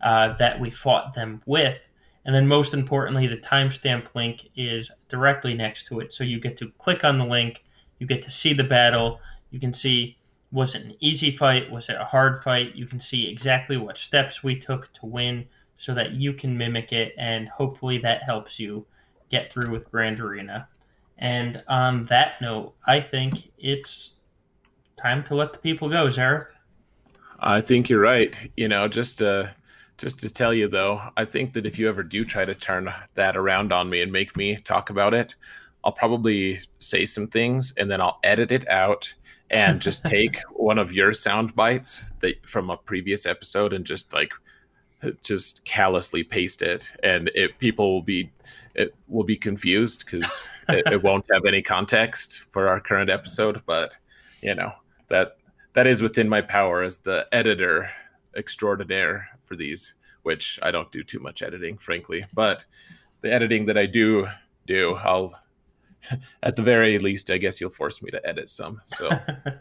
uh, 0.00 0.36
that 0.36 0.58
we 0.58 0.70
fought 0.70 1.12
them 1.12 1.42
with. 1.44 1.78
And 2.24 2.34
then, 2.34 2.48
most 2.48 2.72
importantly, 2.72 3.26
the 3.26 3.36
timestamp 3.36 4.14
link 4.14 4.48
is 4.56 4.90
directly 5.08 5.54
next 5.54 5.86
to 5.86 6.00
it. 6.00 6.12
So 6.12 6.24
you 6.24 6.40
get 6.40 6.56
to 6.58 6.70
click 6.78 7.04
on 7.04 7.18
the 7.18 7.26
link, 7.26 7.64
you 7.98 8.06
get 8.06 8.22
to 8.22 8.30
see 8.30 8.52
the 8.52 8.64
battle, 8.64 9.20
you 9.50 9.60
can 9.60 9.72
see 9.72 10.16
was 10.50 10.74
it 10.74 10.84
an 10.84 10.94
easy 11.00 11.32
fight, 11.32 11.70
was 11.70 11.88
it 11.88 11.96
a 12.00 12.04
hard 12.04 12.42
fight, 12.42 12.76
you 12.76 12.86
can 12.86 13.00
see 13.00 13.28
exactly 13.28 13.76
what 13.76 13.96
steps 13.96 14.44
we 14.44 14.56
took 14.56 14.92
to 14.92 15.04
win 15.04 15.44
so 15.76 15.92
that 15.92 16.12
you 16.12 16.32
can 16.32 16.56
mimic 16.56 16.92
it, 16.92 17.12
and 17.18 17.48
hopefully 17.48 17.98
that 17.98 18.22
helps 18.22 18.60
you 18.60 18.86
get 19.30 19.52
through 19.52 19.68
with 19.70 19.90
Grand 19.90 20.20
Arena. 20.20 20.68
And 21.18 21.62
on 21.68 22.04
that 22.04 22.40
note, 22.40 22.74
I 22.86 23.00
think 23.00 23.50
it's 23.58 24.14
time 24.96 25.24
to 25.24 25.34
let 25.34 25.52
the 25.52 25.58
people 25.58 25.88
go, 25.88 26.06
Xaereth. 26.06 26.46
I 27.40 27.60
think 27.60 27.88
you're 27.88 28.00
right. 28.00 28.36
You 28.56 28.68
know, 28.68 28.86
just 28.86 29.18
to 29.18 29.54
just 29.98 30.20
to 30.20 30.30
tell 30.30 30.52
you 30.52 30.68
though, 30.68 31.00
I 31.16 31.24
think 31.24 31.52
that 31.52 31.66
if 31.66 31.78
you 31.78 31.88
ever 31.88 32.02
do 32.02 32.24
try 32.24 32.44
to 32.44 32.54
turn 32.54 32.92
that 33.14 33.36
around 33.36 33.72
on 33.72 33.88
me 33.88 34.02
and 34.02 34.12
make 34.12 34.36
me 34.36 34.56
talk 34.56 34.90
about 34.90 35.14
it, 35.14 35.36
I'll 35.84 35.92
probably 35.92 36.60
say 36.78 37.04
some 37.06 37.28
things 37.28 37.72
and 37.76 37.90
then 37.90 38.00
I'll 38.00 38.18
edit 38.24 38.50
it 38.50 38.68
out 38.68 39.12
and 39.50 39.80
just 39.80 40.04
take 40.06 40.38
one 40.52 40.78
of 40.78 40.92
your 40.92 41.12
sound 41.12 41.54
bites 41.54 42.12
that 42.20 42.44
from 42.46 42.70
a 42.70 42.76
previous 42.76 43.26
episode 43.26 43.72
and 43.72 43.84
just 43.84 44.12
like 44.12 44.32
just 45.22 45.64
callously 45.64 46.22
paste 46.22 46.62
it. 46.62 46.90
And 47.02 47.30
it 47.34 47.58
people 47.58 47.92
will 47.92 48.02
be 48.02 48.30
it 48.74 48.94
will 49.06 49.24
be 49.24 49.36
confused 49.36 50.04
because 50.06 50.48
it, 50.68 50.92
it, 50.92 51.02
won't 51.04 51.26
have 51.30 51.44
any 51.44 51.62
context 51.62 52.50
for 52.50 52.68
our 52.68 52.80
current 52.80 53.10
episode. 53.10 53.62
But 53.66 53.96
you 54.42 54.54
know 54.54 54.72
that 55.08 55.36
that 55.74 55.86
is 55.86 56.02
within 56.02 56.28
my 56.28 56.40
power 56.40 56.82
as 56.82 56.98
the 56.98 57.26
editor 57.32 57.90
extraordinaire 58.36 59.28
for 59.44 59.56
these 59.56 59.94
which 60.22 60.58
i 60.62 60.70
don't 60.70 60.90
do 60.90 61.02
too 61.02 61.20
much 61.20 61.42
editing 61.42 61.76
frankly 61.78 62.24
but 62.34 62.64
the 63.20 63.32
editing 63.32 63.66
that 63.66 63.78
i 63.78 63.86
do 63.86 64.26
do 64.66 64.94
i'll 64.96 65.34
at 66.42 66.56
the 66.56 66.62
very 66.62 66.98
least, 66.98 67.30
I 67.30 67.38
guess 67.38 67.60
you'll 67.60 67.70
force 67.70 68.02
me 68.02 68.10
to 68.10 68.26
edit 68.26 68.48
some. 68.48 68.80
So 68.86 69.10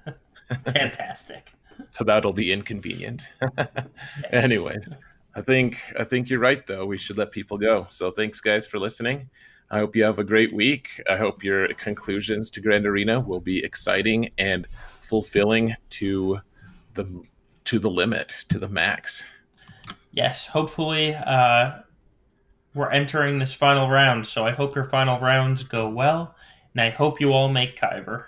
fantastic. 0.66 1.54
so 1.88 2.04
that'll 2.04 2.34
be 2.34 2.52
inconvenient. 2.52 3.28
yes. 3.58 3.88
Anyways, 4.32 4.98
I 5.36 5.42
think 5.42 5.80
I 6.00 6.04
think 6.04 6.30
you're 6.30 6.40
right 6.40 6.66
though. 6.66 6.86
We 6.86 6.98
should 6.98 7.18
let 7.18 7.32
people 7.32 7.58
go. 7.58 7.88
So 7.90 8.12
thanks 8.12 8.42
guys 8.42 8.68
for 8.68 8.80
listening. 8.80 9.30
I 9.72 9.80
hope 9.80 9.96
you 9.96 10.04
have 10.04 10.20
a 10.20 10.24
great 10.24 10.54
week. 10.54 11.02
I 11.10 11.18
hope 11.18 11.44
your 11.44 11.74
conclusions 11.76 12.50
to 12.52 12.62
Grand 12.62 12.86
Arena 12.86 13.20
will 13.20 13.40
be 13.40 13.64
exciting 13.64 14.30
and 14.38 14.68
fulfilling 15.00 15.76
to 15.92 16.40
the 16.94 17.30
to 17.66 17.80
the 17.80 17.90
limit, 17.90 18.46
to 18.50 18.60
the 18.60 18.68
max. 18.68 19.26
Yes, 20.14 20.45
hopefully 20.45 21.15
uh, 21.15 21.80
we're 22.76 22.91
entering 22.91 23.40
this 23.40 23.56
final 23.56 23.90
round. 23.90 24.27
So 24.27 24.45
I 24.45 24.52
hope 24.52 24.76
your 24.76 24.85
final 24.85 25.19
rounds 25.19 25.64
go 25.64 25.90
well, 25.90 26.35
and 26.73 26.81
I 26.81 26.91
hope 26.91 27.19
you 27.19 27.34
all 27.34 27.49
make 27.49 27.80
Kyber. 27.80 28.26